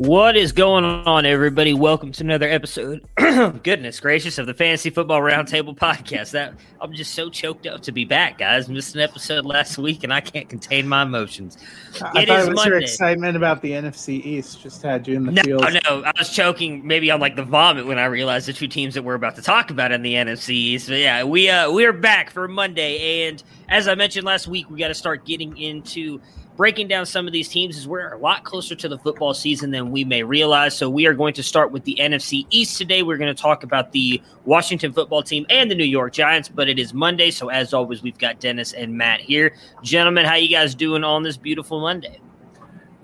What 0.00 0.34
is 0.34 0.52
going 0.52 0.82
on, 0.82 1.26
everybody? 1.26 1.74
Welcome 1.74 2.10
to 2.12 2.24
another 2.24 2.48
episode. 2.48 3.06
Goodness 3.62 4.00
gracious 4.00 4.38
of 4.38 4.46
the 4.46 4.54
Fantasy 4.54 4.88
Football 4.88 5.20
Roundtable 5.20 5.76
podcast. 5.76 6.30
That 6.30 6.54
I'm 6.80 6.94
just 6.94 7.12
so 7.12 7.28
choked 7.28 7.66
up 7.66 7.82
to 7.82 7.92
be 7.92 8.06
back, 8.06 8.38
guys. 8.38 8.70
Missed 8.70 8.94
an 8.94 9.02
episode 9.02 9.44
last 9.44 9.76
week, 9.76 10.02
and 10.02 10.10
I 10.10 10.22
can't 10.22 10.48
contain 10.48 10.88
my 10.88 11.02
emotions. 11.02 11.58
I 12.00 12.22
It 12.22 12.28
thought 12.28 12.38
is 12.40 12.46
it 12.48 12.54
was 12.54 12.64
your 12.64 12.78
excitement 12.78 13.36
about 13.36 13.60
the 13.60 13.72
NFC 13.72 14.24
East 14.24 14.62
just 14.62 14.80
had 14.80 15.06
you 15.06 15.16
in 15.16 15.26
the 15.26 15.32
No, 15.32 15.42
field. 15.42 15.66
no, 15.84 16.02
I 16.02 16.12
was 16.18 16.30
choking 16.34 16.86
maybe 16.86 17.10
on 17.10 17.20
like 17.20 17.36
the 17.36 17.44
vomit 17.44 17.84
when 17.84 17.98
I 17.98 18.06
realized 18.06 18.48
the 18.48 18.54
two 18.54 18.68
teams 18.68 18.94
that 18.94 19.02
we're 19.02 19.12
about 19.12 19.36
to 19.36 19.42
talk 19.42 19.70
about 19.70 19.92
in 19.92 20.00
the 20.00 20.14
NFC 20.14 20.48
East. 20.54 20.88
But 20.88 20.96
yeah, 21.00 21.24
we 21.24 21.50
uh 21.50 21.70
we're 21.70 21.92
back 21.92 22.30
for 22.30 22.48
Monday, 22.48 23.28
and 23.28 23.42
as 23.68 23.86
I 23.86 23.94
mentioned 23.96 24.24
last 24.24 24.48
week, 24.48 24.70
we 24.70 24.78
got 24.78 24.88
to 24.88 24.94
start 24.94 25.26
getting 25.26 25.58
into 25.58 26.22
breaking 26.60 26.86
down 26.86 27.06
some 27.06 27.26
of 27.26 27.32
these 27.32 27.48
teams. 27.48 27.78
is 27.78 27.88
we're 27.88 28.12
a 28.12 28.18
lot 28.18 28.44
closer 28.44 28.74
to 28.74 28.86
the 28.86 28.98
football 28.98 29.32
season 29.32 29.70
than 29.70 29.90
we 29.90 30.04
may 30.04 30.22
realize. 30.22 30.76
So 30.76 30.90
we 30.90 31.06
are 31.06 31.14
going 31.14 31.32
to 31.32 31.42
start 31.42 31.72
with 31.72 31.84
the 31.84 31.96
NFC 31.98 32.46
East 32.50 32.76
today. 32.76 33.02
We're 33.02 33.16
going 33.16 33.34
to 33.34 33.42
talk 33.42 33.62
about 33.62 33.92
the 33.92 34.20
Washington 34.44 34.92
football 34.92 35.22
team 35.22 35.46
and 35.48 35.70
the 35.70 35.74
New 35.74 35.86
York 35.86 36.12
Giants. 36.12 36.50
But 36.50 36.68
it 36.68 36.78
is 36.78 36.92
Monday, 36.92 37.30
so 37.30 37.48
as 37.48 37.72
always, 37.72 38.02
we've 38.02 38.18
got 38.18 38.40
Dennis 38.40 38.74
and 38.74 38.92
Matt 38.92 39.22
here, 39.22 39.54
gentlemen. 39.82 40.26
How 40.26 40.34
you 40.34 40.50
guys 40.50 40.74
doing 40.74 41.02
on 41.02 41.22
this 41.22 41.38
beautiful 41.38 41.80
Monday? 41.80 42.20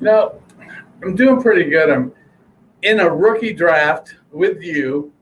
No, 0.01 0.39
I'm 1.03 1.17
doing 1.17 1.41
pretty 1.41 1.71
good. 1.71 1.89
I'm 1.89 2.13
in 2.83 3.01
a 3.01 3.09
rookie 3.09 3.55
draft 3.55 4.17
with 4.33 4.63
you. 4.63 5.15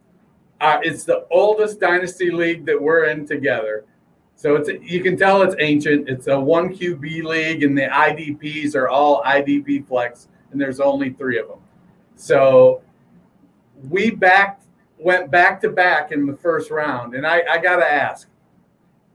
Uh, 0.61 0.81
it's 0.83 1.05
the 1.05 1.25
oldest 1.31 1.79
dynasty 1.79 2.33
league 2.33 2.67
that 2.67 2.83
we're 2.83 3.05
in 3.05 3.29
together. 3.29 3.85
So 4.37 4.57
it's 4.57 4.69
you 4.83 5.03
can 5.03 5.17
tell 5.17 5.43
it's 5.43 5.55
ancient. 5.59 6.09
It's 6.09 6.27
a 6.27 6.39
one 6.39 6.75
QB 6.75 7.23
league, 7.23 7.63
and 7.63 7.77
the 7.77 7.87
IDPs 7.87 8.75
are 8.75 8.89
all 8.89 9.23
IDP 9.23 9.87
flex, 9.87 10.29
and 10.51 10.61
there's 10.61 10.81
only 10.81 11.11
three 11.11 11.39
of 11.39 11.49
them. 11.49 11.61
So 12.17 12.83
we 13.89 14.11
backed 14.11 14.65
went 14.99 15.31
back 15.31 15.61
to 15.61 15.71
back 15.71 16.13
in 16.13 16.27
the 16.27 16.37
first 16.37 16.71
round, 16.71 17.15
and 17.15 17.27
I, 17.27 17.43
I 17.49 17.59
gotta 17.59 17.91
ask. 17.91 18.29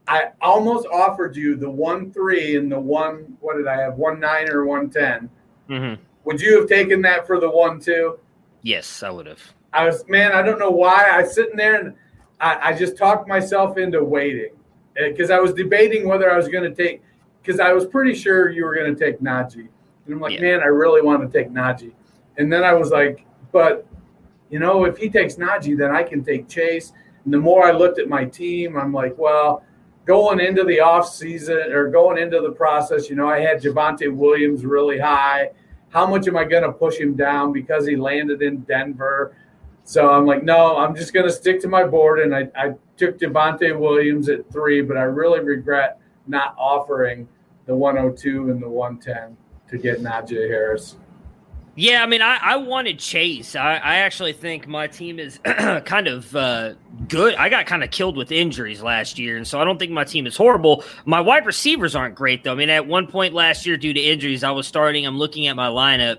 I 0.08 0.30
almost 0.40 0.86
offered 0.88 1.36
you 1.36 1.54
the 1.54 1.70
one 1.70 2.12
three 2.12 2.56
and 2.56 2.72
the 2.72 2.80
one 2.80 3.36
what 3.40 3.56
did 3.56 3.68
I 3.68 3.80
have 3.80 3.96
one 3.96 4.18
nine 4.18 4.50
or 4.50 4.64
one 4.64 4.90
ten. 4.90 5.30
Mm-hmm. 5.68 6.02
Would 6.24 6.40
you 6.40 6.58
have 6.58 6.68
taken 6.68 7.02
that 7.02 7.26
for 7.26 7.38
the 7.38 7.48
one 7.48 7.78
two? 7.80 8.18
Yes, 8.62 9.02
I 9.02 9.10
would 9.10 9.26
have. 9.26 9.42
I 9.72 9.84
was 9.84 10.04
man, 10.08 10.32
I 10.32 10.42
don't 10.42 10.58
know 10.58 10.70
why. 10.70 11.08
I 11.12 11.22
was 11.22 11.34
sitting 11.34 11.56
there 11.56 11.80
and 11.80 11.94
I, 12.40 12.70
I 12.70 12.72
just 12.72 12.96
talked 12.96 13.28
myself 13.28 13.78
into 13.78 14.02
waiting 14.02 14.50
Uh, 14.98 15.08
because 15.08 15.30
I 15.30 15.38
was 15.38 15.52
debating 15.52 16.08
whether 16.08 16.30
I 16.30 16.36
was 16.36 16.48
going 16.48 16.64
to 16.64 16.74
take 16.74 17.02
because 17.42 17.60
I 17.60 17.72
was 17.72 17.86
pretty 17.86 18.14
sure 18.14 18.50
you 18.50 18.64
were 18.64 18.74
going 18.74 18.94
to 18.94 18.98
take 19.04 19.20
Najee, 19.20 19.68
and 20.06 20.14
I'm 20.14 20.20
like, 20.20 20.34
Yeah. 20.34 20.56
man, 20.56 20.60
I 20.60 20.66
really 20.66 21.00
want 21.00 21.22
to 21.22 21.38
take 21.38 21.50
Najee, 21.50 21.92
and 22.38 22.52
then 22.52 22.64
I 22.64 22.74
was 22.74 22.90
like, 22.90 23.24
but 23.52 23.86
you 24.50 24.58
know, 24.58 24.84
if 24.84 24.96
he 24.98 25.08
takes 25.08 25.36
Najee, 25.36 25.78
then 25.78 25.94
I 25.94 26.02
can 26.02 26.24
take 26.24 26.48
Chase. 26.48 26.92
And 27.24 27.32
the 27.32 27.38
more 27.38 27.64
I 27.66 27.70
looked 27.70 27.98
at 27.98 28.08
my 28.08 28.24
team, 28.24 28.76
I'm 28.76 28.92
like, 28.92 29.16
well, 29.16 29.62
going 30.06 30.40
into 30.40 30.64
the 30.64 30.80
off 30.80 31.08
season 31.08 31.72
or 31.72 31.88
going 31.88 32.18
into 32.18 32.40
the 32.40 32.50
process, 32.50 33.08
you 33.08 33.14
know, 33.14 33.28
I 33.28 33.38
had 33.40 33.62
Javonte 33.62 34.12
Williams 34.12 34.64
really 34.64 34.98
high. 34.98 35.50
How 35.90 36.06
much 36.06 36.26
am 36.26 36.36
I 36.36 36.44
going 36.44 36.64
to 36.64 36.72
push 36.72 36.96
him 36.96 37.14
down 37.14 37.52
because 37.52 37.86
he 37.86 37.96
landed 37.96 38.42
in 38.42 38.60
Denver? 38.60 39.36
So 39.90 40.08
I'm 40.08 40.24
like, 40.24 40.44
no, 40.44 40.76
I'm 40.76 40.94
just 40.94 41.12
going 41.12 41.26
to 41.26 41.32
stick 41.32 41.60
to 41.62 41.68
my 41.68 41.82
board. 41.82 42.20
And 42.20 42.32
I, 42.32 42.48
I 42.54 42.74
took 42.96 43.18
Javonte 43.18 43.76
Williams 43.76 44.28
at 44.28 44.48
three, 44.52 44.82
but 44.82 44.96
I 44.96 45.02
really 45.02 45.40
regret 45.40 45.98
not 46.28 46.54
offering 46.56 47.26
the 47.66 47.74
102 47.74 48.52
and 48.52 48.62
the 48.62 48.68
110 48.68 49.36
to 49.68 49.78
get 49.78 50.00
Najee 50.00 50.48
Harris. 50.48 50.94
Yeah, 51.74 52.04
I 52.04 52.06
mean, 52.06 52.22
I, 52.22 52.38
I 52.40 52.56
wanted 52.58 53.00
Chase. 53.00 53.56
I, 53.56 53.78
I 53.78 53.96
actually 53.96 54.32
think 54.32 54.68
my 54.68 54.86
team 54.86 55.18
is 55.18 55.38
kind 55.84 56.06
of 56.06 56.36
uh, 56.36 56.74
good. 57.08 57.34
I 57.34 57.48
got 57.48 57.66
kind 57.66 57.82
of 57.82 57.90
killed 57.90 58.16
with 58.16 58.30
injuries 58.30 58.82
last 58.82 59.18
year, 59.18 59.36
and 59.36 59.46
so 59.46 59.60
I 59.60 59.64
don't 59.64 59.80
think 59.80 59.90
my 59.90 60.04
team 60.04 60.24
is 60.24 60.36
horrible. 60.36 60.84
My 61.04 61.20
wide 61.20 61.46
receivers 61.46 61.96
aren't 61.96 62.14
great, 62.14 62.44
though. 62.44 62.52
I 62.52 62.54
mean, 62.54 62.70
at 62.70 62.86
one 62.86 63.08
point 63.08 63.34
last 63.34 63.66
year, 63.66 63.76
due 63.76 63.92
to 63.92 64.00
injuries, 64.00 64.44
I 64.44 64.52
was 64.52 64.68
starting, 64.68 65.04
I'm 65.04 65.18
looking 65.18 65.48
at 65.48 65.56
my 65.56 65.66
lineup, 65.66 66.18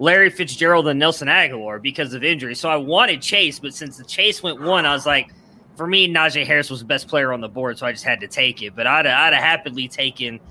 Larry 0.00 0.30
Fitzgerald 0.30 0.88
and 0.88 0.98
Nelson 0.98 1.28
Agholor 1.28 1.80
because 1.80 2.12
of 2.12 2.24
injury. 2.24 2.56
So 2.56 2.68
I 2.68 2.76
wanted 2.76 3.22
Chase, 3.22 3.60
but 3.60 3.72
since 3.72 3.96
the 3.98 4.04
Chase 4.04 4.42
went 4.42 4.60
one, 4.60 4.84
I 4.84 4.92
was 4.92 5.06
like, 5.06 5.32
for 5.76 5.86
me, 5.86 6.12
Najee 6.12 6.44
Harris 6.44 6.70
was 6.70 6.80
the 6.80 6.86
best 6.86 7.06
player 7.06 7.32
on 7.32 7.40
the 7.40 7.48
board, 7.48 7.78
so 7.78 7.86
I 7.86 7.92
just 7.92 8.04
had 8.04 8.18
to 8.20 8.26
take 8.26 8.60
it. 8.62 8.74
But 8.74 8.88
I'd, 8.88 9.06
I'd 9.06 9.32
have 9.32 9.44
happily 9.44 9.86
taken– 9.86 10.40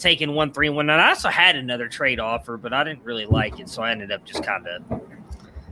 one 0.00 0.52
three 0.52 0.68
and. 0.68 0.78
And 0.78 0.92
I 0.92 1.08
also 1.08 1.28
had 1.28 1.56
another 1.56 1.88
trade 1.88 2.20
offer, 2.20 2.56
but 2.56 2.72
I 2.72 2.84
didn't 2.84 3.02
really 3.02 3.26
like 3.26 3.58
it, 3.58 3.68
so 3.68 3.82
I 3.82 3.90
ended 3.90 4.12
up 4.12 4.24
just 4.24 4.44
kind 4.44 4.64
of 4.68 5.02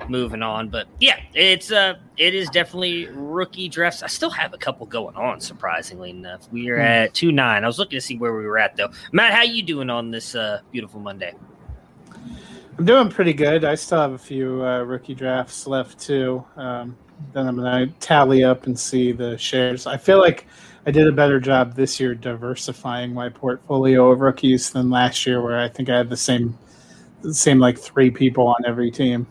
moving 0.09 0.43
on. 0.43 0.69
But 0.69 0.89
yeah, 0.99 1.21
it's 1.33 1.71
uh 1.71 1.95
it 2.17 2.35
is 2.35 2.51
definitely 2.51 3.07
rookie 3.07 3.69
drafts. 3.69 4.03
I 4.03 4.09
still 4.09 4.31
have 4.31 4.53
a 4.53 4.59
couple 4.59 4.85
going 4.85 5.15
on, 5.15 5.41
surprisingly 5.41 6.11
enough. 6.11 6.51
We 6.51 6.71
are 6.71 6.79
at 6.79 7.15
two 7.15 7.31
nine. 7.31 7.63
I 7.63 7.69
was 7.69 7.79
looking 7.79 7.99
to 7.99 8.01
see 8.01 8.19
where 8.19 8.35
we 8.37 8.47
were 8.47 8.59
at 8.59 8.77
though. 8.77 8.91
Matt, 9.13 9.33
how 9.33 9.45
you 9.45 9.63
doing 9.63 9.91
on 9.91 10.11
this 10.11 10.35
uh 10.35 10.61
beautiful 10.73 10.99
Monday? 10.99 11.33
I'm 12.79 12.85
doing 12.85 13.09
pretty 13.09 13.33
good. 13.33 13.65
I 13.65 13.75
still 13.75 13.99
have 13.99 14.13
a 14.13 14.19
few 14.19 14.63
uh, 14.65 14.83
rookie 14.83 15.15
drafts 15.15 15.67
left 15.67 15.99
too. 15.99 16.45
Um, 16.57 16.97
then 17.33 17.47
I'm 17.47 17.57
gonna 17.57 17.87
tally 18.01 18.45
up 18.45 18.67
and 18.67 18.79
see 18.79 19.13
the 19.13 19.39
shares. 19.39 19.87
I 19.87 19.97
feel 19.97 20.19
like 20.21 20.47
I 20.87 20.91
did 20.91 21.09
a 21.09 21.13
better 21.13 21.41
job 21.41 21.75
this 21.75 21.99
year 21.99 22.15
diversifying 22.15 23.15
my 23.15 23.31
portfolio 23.31 24.11
of 24.11 24.21
rookies 24.21 24.71
than 24.71 24.91
last 24.91 25.27
year, 25.27 25.41
where 25.41 25.59
I 25.59 25.69
think 25.69 25.89
I 25.89 25.97
had 25.97 26.11
the 26.11 26.17
same, 26.19 26.57
the 27.23 27.33
same 27.35 27.59
like 27.59 27.79
three 27.79 28.11
people 28.11 28.47
on 28.47 28.65
every 28.67 28.91
team. 28.91 29.27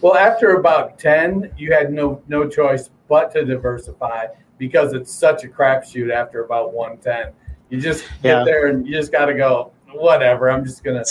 Well, 0.00 0.16
after 0.16 0.56
about 0.56 0.98
ten, 0.98 1.52
you 1.56 1.72
had 1.72 1.92
no 1.92 2.22
no 2.26 2.48
choice 2.48 2.90
but 3.08 3.32
to 3.34 3.44
diversify 3.44 4.26
because 4.58 4.92
it's 4.94 5.12
such 5.14 5.44
a 5.44 5.48
crapshoot. 5.48 6.12
After 6.12 6.44
about 6.44 6.72
one 6.72 6.98
ten, 6.98 7.30
you 7.70 7.80
just 7.80 8.02
get 8.22 8.38
Yeah. 8.38 8.44
there 8.44 8.66
and 8.66 8.84
you 8.84 8.94
just 8.94 9.12
got 9.12 9.26
to 9.26 9.34
go. 9.34 9.70
Whatever. 9.92 10.50
I'm 10.50 10.64
just 10.64 10.82
gonna. 10.82 11.04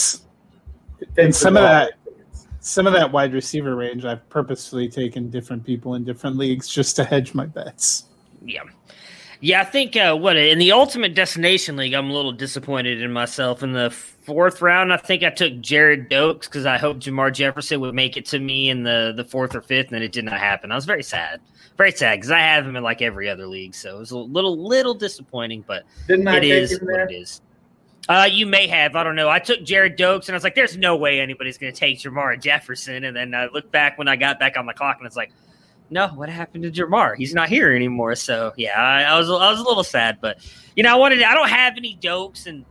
And 1.17 1.35
some 1.35 1.57
of 1.57 1.63
that, 1.63 1.93
some 2.59 2.87
of 2.87 2.93
that 2.93 3.11
wide 3.11 3.33
receiver 3.33 3.75
range, 3.75 4.05
I've 4.05 4.27
purposefully 4.29 4.89
taken 4.89 5.29
different 5.29 5.65
people 5.65 5.95
in 5.95 6.03
different 6.03 6.37
leagues 6.37 6.67
just 6.67 6.95
to 6.97 7.03
hedge 7.03 7.33
my 7.33 7.45
bets. 7.45 8.05
Yeah. 8.43 8.63
Yeah, 9.39 9.61
I 9.61 9.65
think 9.65 9.95
uh, 9.95 10.15
what 10.15 10.35
in 10.35 10.57
the 10.57 10.71
ultimate 10.71 11.13
destination 11.13 11.75
league, 11.75 11.93
I'm 11.93 12.09
a 12.09 12.13
little 12.13 12.31
disappointed 12.31 13.01
in 13.01 13.11
myself. 13.13 13.61
In 13.61 13.71
the 13.71 13.91
fourth 13.91 14.63
round, 14.63 14.91
I 14.91 14.97
think 14.97 15.21
I 15.21 15.29
took 15.29 15.53
Gerrid 15.53 16.09
Doaks 16.09 16.47
because 16.47 16.65
I 16.65 16.77
hoped 16.77 17.01
Jermar 17.01 17.31
Jefferson 17.31 17.79
would 17.81 17.93
make 17.93 18.17
it 18.17 18.25
to 18.27 18.39
me 18.39 18.69
in 18.69 18.81
the 18.81 19.13
the 19.15 19.23
fourth 19.23 19.55
or 19.55 19.61
fifth, 19.61 19.91
and 19.91 20.03
it 20.03 20.11
did 20.11 20.25
not 20.25 20.39
happen. 20.39 20.71
I 20.71 20.75
was 20.75 20.85
very 20.85 21.03
sad, 21.03 21.39
very 21.77 21.91
sad 21.91 22.15
because 22.15 22.31
I 22.31 22.39
have 22.39 22.65
him 22.65 22.75
in 22.75 22.83
like 22.83 23.03
every 23.03 23.29
other 23.29 23.45
league, 23.45 23.75
so 23.75 23.97
it 23.97 23.99
was 23.99 24.11
a 24.11 24.17
little 24.17 24.57
little 24.57 24.95
disappointing, 24.95 25.63
but 25.67 25.83
Didn't 26.07 26.27
I 26.27 26.37
it 26.37 26.41
take 26.41 26.51
is 26.51 26.79
what 26.81 26.99
it 27.01 27.13
is. 27.13 27.41
Uh, 28.09 28.27
you 28.31 28.45
may 28.45 28.67
have. 28.67 28.95
I 28.95 29.03
don't 29.03 29.15
know. 29.15 29.29
I 29.29 29.39
took 29.39 29.59
Gerrid 29.61 29.97
Doaks, 29.97 30.27
and 30.27 30.35
I 30.35 30.37
was 30.37 30.43
like, 30.43 30.55
"There's 30.55 30.77
no 30.77 30.95
way 30.95 31.19
anybody's 31.19 31.57
going 31.57 31.73
to 31.73 31.77
take 31.77 31.99
Jermar 31.99 32.41
Jefferson." 32.41 33.03
And 33.03 33.15
then 33.15 33.35
I 33.35 33.47
looked 33.47 33.71
back 33.71 33.97
when 33.97 34.07
I 34.07 34.15
got 34.15 34.39
back 34.39 34.57
on 34.57 34.65
the 34.65 34.73
clock, 34.73 34.97
and 34.99 35.05
it's 35.05 35.17
like, 35.17 35.31
"No, 35.89 36.07
what 36.09 36.29
happened 36.29 36.63
to 36.63 36.71
Jamar? 36.71 37.17
He's 37.17 37.33
not 37.33 37.49
here 37.49 37.75
anymore." 37.75 38.15
So 38.15 38.53
yeah, 38.55 38.79
I, 38.79 39.03
I 39.03 39.17
was 39.17 39.29
I 39.29 39.49
was 39.51 39.59
a 39.59 39.63
little 39.63 39.83
sad, 39.83 40.19
but 40.21 40.37
you 40.75 40.83
know, 40.83 40.93
I 40.93 40.95
wanted. 40.95 41.21
I 41.21 41.33
don't 41.33 41.49
have 41.49 41.73
any 41.75 41.95
Doaks, 41.95 42.47
and 42.47 42.63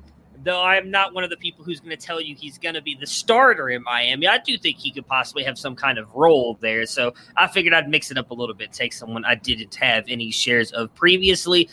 though 0.43 0.63
I'm 0.63 0.91
not 0.91 1.13
one 1.13 1.25
of 1.25 1.29
the 1.29 1.37
people 1.37 1.65
who's 1.65 1.81
going 1.81 1.95
to 1.95 2.03
tell 2.03 2.21
you 2.21 2.35
he's 2.35 2.57
going 2.57 2.75
to 2.75 2.81
be 2.81 2.97
the 2.99 3.07
starter 3.07 3.69
in 3.69 3.83
Miami, 3.83 4.27
I 4.27 4.39
do 4.39 4.57
think 4.57 4.79
he 4.79 4.91
could 4.91 5.07
possibly 5.07 5.43
have 5.45 5.59
some 5.59 5.77
kind 5.77 5.99
of 5.99 6.11
role 6.15 6.57
there. 6.63 6.87
So 6.87 7.13
I 7.37 7.49
figured 7.49 7.75
I'd 7.75 7.91
mix 7.91 8.11
it 8.11 8.17
up 8.17 8.31
a 8.31 8.35
little 8.35 8.55
bit, 8.55 8.73
take 8.73 8.93
someone 8.93 9.25
I 9.25 9.35
didn't 9.35 9.75
have 9.75 10.05
any 10.09 10.31
shares 10.31 10.73
of 10.73 10.95
previously. 10.95 11.69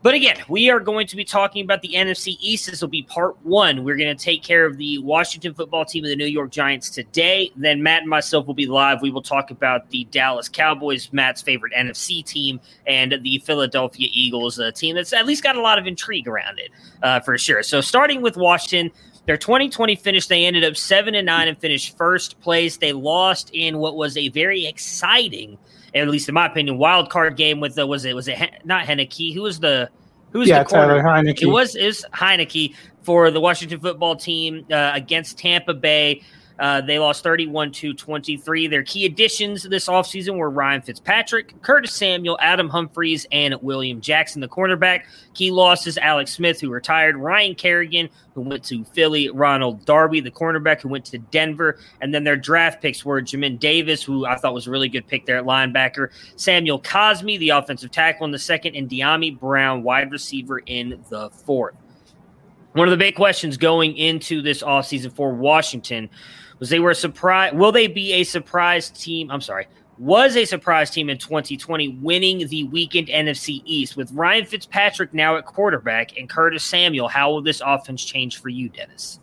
But 0.00 0.14
again, 0.14 0.36
we 0.48 0.70
are 0.70 0.78
going 0.78 1.08
to 1.08 1.16
be 1.16 1.24
talking 1.24 1.64
about 1.64 1.82
the 1.82 1.94
NFC 1.94 2.36
East. 2.40 2.70
This 2.70 2.80
will 2.80 2.88
be 2.88 3.02
part 3.02 3.36
one. 3.44 3.82
We're 3.82 3.96
going 3.96 4.16
to 4.16 4.24
take 4.24 4.44
care 4.44 4.64
of 4.64 4.76
the 4.76 4.98
Washington 4.98 5.54
football 5.54 5.84
team 5.84 6.04
and 6.04 6.12
the 6.12 6.16
New 6.16 6.26
York 6.26 6.50
Giants 6.50 6.88
today. 6.88 7.50
Then 7.56 7.82
Matt 7.82 8.02
and 8.02 8.08
myself 8.08 8.46
will 8.46 8.54
be 8.54 8.66
live. 8.66 9.02
We 9.02 9.10
will 9.10 9.22
talk 9.22 9.50
about 9.50 9.90
the 9.90 10.04
Dallas 10.12 10.48
Cowboys, 10.48 11.12
Matt's 11.12 11.42
favorite 11.42 11.72
NFC 11.72 12.24
team, 12.24 12.60
and 12.86 13.18
the 13.22 13.38
Philadelphia 13.38 14.08
Eagles, 14.12 14.60
a 14.60 14.70
team 14.70 14.94
that's 14.94 15.12
at 15.12 15.26
least 15.26 15.42
got 15.42 15.56
a 15.56 15.60
lot 15.60 15.78
of 15.78 15.86
intrigue 15.88 16.28
around 16.28 16.60
it 16.60 16.70
uh, 17.02 17.18
for 17.18 17.36
sure. 17.36 17.64
So 17.64 17.80
starting 17.80 18.22
with 18.22 18.36
Washington, 18.36 18.92
their 19.26 19.36
2020 19.36 19.96
finish, 19.96 20.28
they 20.28 20.46
ended 20.46 20.64
up 20.64 20.76
seven 20.76 21.16
and 21.16 21.26
nine 21.26 21.48
and 21.48 21.58
finished 21.58 21.98
first 21.98 22.40
place. 22.40 22.76
They 22.76 22.92
lost 22.92 23.50
in 23.52 23.78
what 23.78 23.96
was 23.96 24.16
a 24.16 24.28
very 24.28 24.64
exciting, 24.64 25.58
at 25.94 26.08
least 26.08 26.28
in 26.28 26.34
my 26.34 26.46
opinion, 26.46 26.78
wild 26.78 27.10
card 27.10 27.36
game 27.36 27.60
with 27.60 27.74
the 27.74 27.86
was 27.86 28.04
it 28.04 28.14
was 28.14 28.28
it 28.28 28.36
Hen- 28.36 28.58
not 28.64 28.86
Henneke? 28.86 29.34
Who 29.34 29.42
was 29.42 29.60
the 29.60 29.90
who 30.30 30.40
was 30.40 30.48
yeah, 30.48 30.62
the 30.62 30.68
corner? 30.68 31.00
Tyler 31.00 31.02
Heinicke. 31.02 31.42
It 31.42 31.46
was 31.46 31.74
is 31.76 32.04
Heinicke 32.12 32.74
for 33.02 33.30
the 33.30 33.40
Washington 33.40 33.80
football 33.80 34.16
team 34.16 34.66
uh, 34.70 34.92
against 34.94 35.38
Tampa 35.38 35.74
Bay. 35.74 36.22
Uh, 36.58 36.80
they 36.80 36.98
lost 36.98 37.22
31 37.22 37.70
to 37.70 37.94
23. 37.94 38.66
Their 38.66 38.82
key 38.82 39.06
additions 39.06 39.62
this 39.62 39.86
offseason 39.86 40.36
were 40.36 40.50
Ryan 40.50 40.82
Fitzpatrick, 40.82 41.60
Curtis 41.62 41.92
Samuel, 41.92 42.36
Adam 42.40 42.68
Humphries, 42.68 43.26
and 43.30 43.54
William 43.62 44.00
Jackson, 44.00 44.40
the 44.40 44.48
cornerback. 44.48 45.02
Key 45.34 45.52
losses 45.52 45.98
Alex 45.98 46.32
Smith, 46.32 46.60
who 46.60 46.70
retired, 46.70 47.16
Ryan 47.16 47.54
Kerrigan, 47.54 48.08
who 48.34 48.40
went 48.42 48.64
to 48.64 48.84
Philly, 48.84 49.28
Ronald 49.30 49.84
Darby, 49.84 50.20
the 50.20 50.30
cornerback, 50.30 50.80
who 50.80 50.88
went 50.88 51.04
to 51.06 51.18
Denver. 51.18 51.78
And 52.00 52.12
then 52.12 52.24
their 52.24 52.36
draft 52.36 52.82
picks 52.82 53.04
were 53.04 53.22
Jamin 53.22 53.60
Davis, 53.60 54.02
who 54.02 54.26
I 54.26 54.36
thought 54.36 54.54
was 54.54 54.66
a 54.66 54.70
really 54.70 54.88
good 54.88 55.06
pick 55.06 55.26
there 55.26 55.38
at 55.38 55.44
linebacker, 55.44 56.10
Samuel 56.36 56.80
Cosmi, 56.80 57.38
the 57.38 57.50
offensive 57.50 57.92
tackle 57.92 58.24
in 58.24 58.32
the 58.32 58.38
second, 58.38 58.74
and 58.74 58.88
Dyami 58.88 59.38
Brown, 59.38 59.84
wide 59.84 60.10
receiver 60.10 60.58
in 60.58 61.04
the 61.08 61.30
fourth. 61.30 61.76
One 62.72 62.86
of 62.86 62.90
the 62.90 62.98
big 62.98 63.14
questions 63.14 63.56
going 63.56 63.96
into 63.96 64.42
this 64.42 64.62
offseason 64.62 65.12
for 65.12 65.32
Washington 65.32 66.10
was 66.58 66.68
they 66.68 66.80
were 66.80 66.90
a 66.90 66.94
surprise. 66.94 67.52
Will 67.52 67.72
they 67.72 67.86
be 67.86 68.14
a 68.14 68.24
surprise 68.24 68.90
team? 68.90 69.30
I'm 69.30 69.40
sorry. 69.40 69.68
Was 69.98 70.36
a 70.36 70.44
surprise 70.44 70.90
team 70.90 71.10
in 71.10 71.18
2020 71.18 71.98
winning 72.00 72.46
the 72.46 72.64
weekend 72.64 73.08
NFC 73.08 73.62
East 73.64 73.96
with 73.96 74.12
Ryan 74.12 74.44
Fitzpatrick 74.44 75.12
now 75.12 75.36
at 75.36 75.44
quarterback 75.44 76.16
and 76.16 76.28
Curtis 76.28 76.64
Samuel. 76.64 77.08
How 77.08 77.30
will 77.32 77.42
this 77.42 77.60
offense 77.64 78.04
change 78.04 78.40
for 78.40 78.48
you, 78.48 78.68
Dennis? 78.68 79.18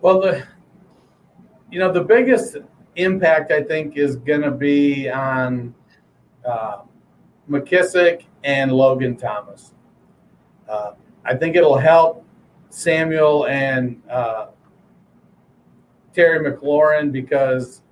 Well, 0.00 0.20
the 0.20 0.46
you 1.70 1.78
know 1.78 1.92
the 1.92 2.02
biggest 2.02 2.56
impact 2.96 3.52
I 3.52 3.62
think 3.62 3.96
is 3.96 4.16
going 4.16 4.42
to 4.42 4.50
be 4.50 5.08
on 5.08 5.74
uh, 6.44 6.82
McKissic 7.48 8.24
and 8.42 8.72
Logan 8.72 9.16
Thomas. 9.16 9.74
Uh, 10.68 10.92
I 11.24 11.34
think 11.34 11.56
it'll 11.56 11.78
help 11.78 12.24
Samuel 12.70 13.46
and 13.46 14.02
uh, 14.10 14.46
Terry 16.14 16.38
McLaurin 16.38 17.12
because 17.12 17.82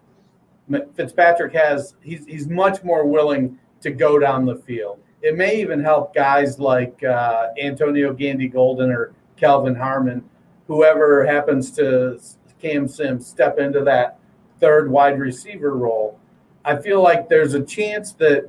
Fitzpatrick 0.94 1.52
has 1.52 1.94
he's 2.02 2.24
he's 2.24 2.48
much 2.48 2.82
more 2.84 3.06
willing 3.06 3.58
to 3.80 3.90
go 3.90 4.18
down 4.18 4.46
the 4.46 4.56
field. 4.56 5.00
It 5.22 5.36
may 5.36 5.60
even 5.60 5.80
help 5.80 6.14
guys 6.14 6.58
like 6.58 7.02
uh, 7.04 7.48
Antonio 7.60 8.12
Gandy 8.12 8.48
Golden 8.48 8.90
or 8.90 9.12
Kelvin 9.36 9.74
Harmon, 9.74 10.24
whoever 10.66 11.26
happens 11.26 11.70
to 11.72 12.20
Cam 12.60 12.88
Sims 12.88 13.26
step 13.26 13.58
into 13.58 13.82
that 13.84 14.18
third 14.60 14.90
wide 14.90 15.18
receiver 15.18 15.76
role. 15.76 16.18
I 16.64 16.76
feel 16.76 17.02
like 17.02 17.28
there's 17.28 17.54
a 17.54 17.62
chance 17.62 18.12
that 18.14 18.48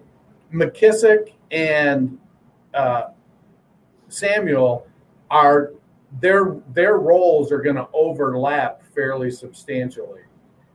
McKissic 0.54 1.34
and 1.50 2.18
uh, 2.74 3.10
Samuel 4.10 4.88
are 5.32 5.72
their 6.20 6.58
their 6.74 6.98
roles 6.98 7.52
are 7.52 7.62
going 7.62 7.76
to 7.76 7.88
overlap 7.94 8.84
fairly 8.94 9.32
substantially, 9.32 10.22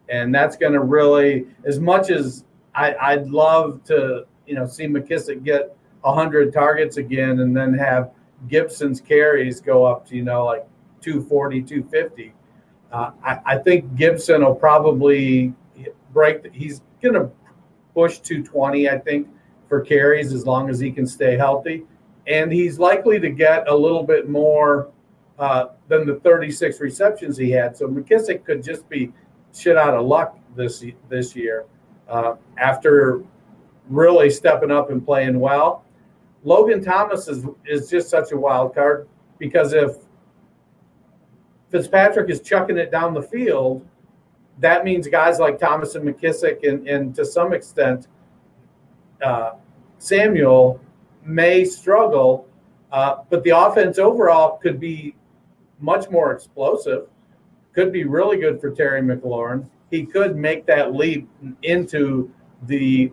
and 0.08 0.34
that's 0.34 0.56
going 0.56 0.72
to 0.72 0.80
really 0.80 1.46
as 1.64 1.80
much 1.80 2.10
as 2.10 2.44
I, 2.74 2.94
I'd 3.00 3.28
love 3.28 3.82
to 3.84 4.26
you 4.46 4.54
know 4.54 4.66
see 4.66 4.86
McKissic 4.86 5.44
get 5.44 5.74
hundred 6.04 6.54
targets 6.54 6.96
again 6.96 7.40
and 7.40 7.54
then 7.54 7.74
have 7.74 8.12
Gibson's 8.48 8.98
carries 8.98 9.60
go 9.60 9.84
up 9.84 10.06
to 10.06 10.16
you 10.16 10.22
know 10.22 10.46
like 10.46 10.66
240 11.02 11.62
250 11.62 12.32
uh, 12.90 13.10
I, 13.22 13.38
I 13.44 13.58
think 13.58 13.94
Gibson 13.94 14.42
will 14.42 14.54
probably 14.54 15.52
break 16.14 16.42
the, 16.42 16.50
he's 16.50 16.80
going 17.02 17.14
to 17.14 17.30
push 17.92 18.20
220 18.20 18.88
I 18.88 18.98
think 18.98 19.28
for 19.68 19.80
carries 19.80 20.32
as 20.32 20.46
long 20.46 20.70
as 20.70 20.80
he 20.80 20.90
can 20.90 21.06
stay 21.06 21.36
healthy. 21.36 21.84
And 22.26 22.52
he's 22.52 22.78
likely 22.78 23.20
to 23.20 23.30
get 23.30 23.68
a 23.68 23.74
little 23.74 24.02
bit 24.02 24.28
more 24.28 24.88
uh, 25.38 25.66
than 25.88 26.06
the 26.06 26.16
36 26.16 26.80
receptions 26.80 27.36
he 27.36 27.50
had. 27.50 27.76
So 27.76 27.86
McKissic 27.86 28.44
could 28.44 28.62
just 28.62 28.88
be 28.88 29.12
shit 29.54 29.76
out 29.76 29.94
of 29.94 30.06
luck 30.06 30.38
this 30.56 30.84
this 31.08 31.34
year 31.36 31.64
uh, 32.08 32.34
after 32.58 33.22
really 33.88 34.30
stepping 34.30 34.70
up 34.70 34.90
and 34.90 35.04
playing 35.04 35.38
well. 35.38 35.84
Logan 36.44 36.82
Thomas 36.82 37.28
is 37.28 37.46
is 37.66 37.88
just 37.88 38.08
such 38.08 38.32
a 38.32 38.36
wild 38.36 38.74
card 38.74 39.08
because 39.38 39.72
if 39.72 39.96
Fitzpatrick 41.70 42.30
is 42.30 42.40
chucking 42.40 42.78
it 42.78 42.90
down 42.90 43.14
the 43.14 43.22
field, 43.22 43.86
that 44.58 44.84
means 44.84 45.06
guys 45.06 45.38
like 45.38 45.58
Thomas 45.58 45.94
and 45.94 46.04
McKissic 46.04 46.66
and, 46.66 46.88
and 46.88 47.14
to 47.14 47.24
some 47.24 47.52
extent 47.52 48.08
uh, 49.22 49.52
Samuel 49.98 50.80
may 51.24 51.64
struggle, 51.64 52.48
uh, 52.92 53.16
but 53.28 53.42
the 53.44 53.50
offense 53.50 53.98
overall 53.98 54.58
could 54.58 54.80
be 54.80 55.14
much 55.80 56.10
more 56.10 56.32
explosive. 56.32 57.06
Could 57.72 57.92
be 57.92 58.04
really 58.04 58.38
good 58.38 58.60
for 58.60 58.70
Terry 58.70 59.02
McLaurin. 59.02 59.68
He 59.90 60.04
could 60.04 60.36
make 60.36 60.66
that 60.66 60.94
leap 60.94 61.28
into 61.62 62.30
the 62.62 63.12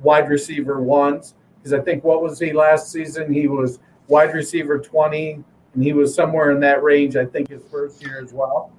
wide 0.00 0.28
receiver 0.28 0.80
ones 0.80 1.34
because 1.56 1.72
I 1.72 1.80
think 1.80 2.04
what 2.04 2.22
was 2.22 2.38
he 2.38 2.52
last 2.52 2.92
season? 2.92 3.32
He 3.32 3.48
was 3.48 3.80
wide 4.06 4.32
receiver 4.34 4.78
twenty, 4.78 5.42
and 5.74 5.82
he 5.82 5.92
was 5.92 6.14
somewhere 6.14 6.50
in 6.52 6.60
that 6.60 6.82
range. 6.82 7.16
I 7.16 7.26
think 7.26 7.48
his 7.48 7.62
first 7.70 8.00
year 8.02 8.22
as 8.22 8.32
well. 8.32 8.72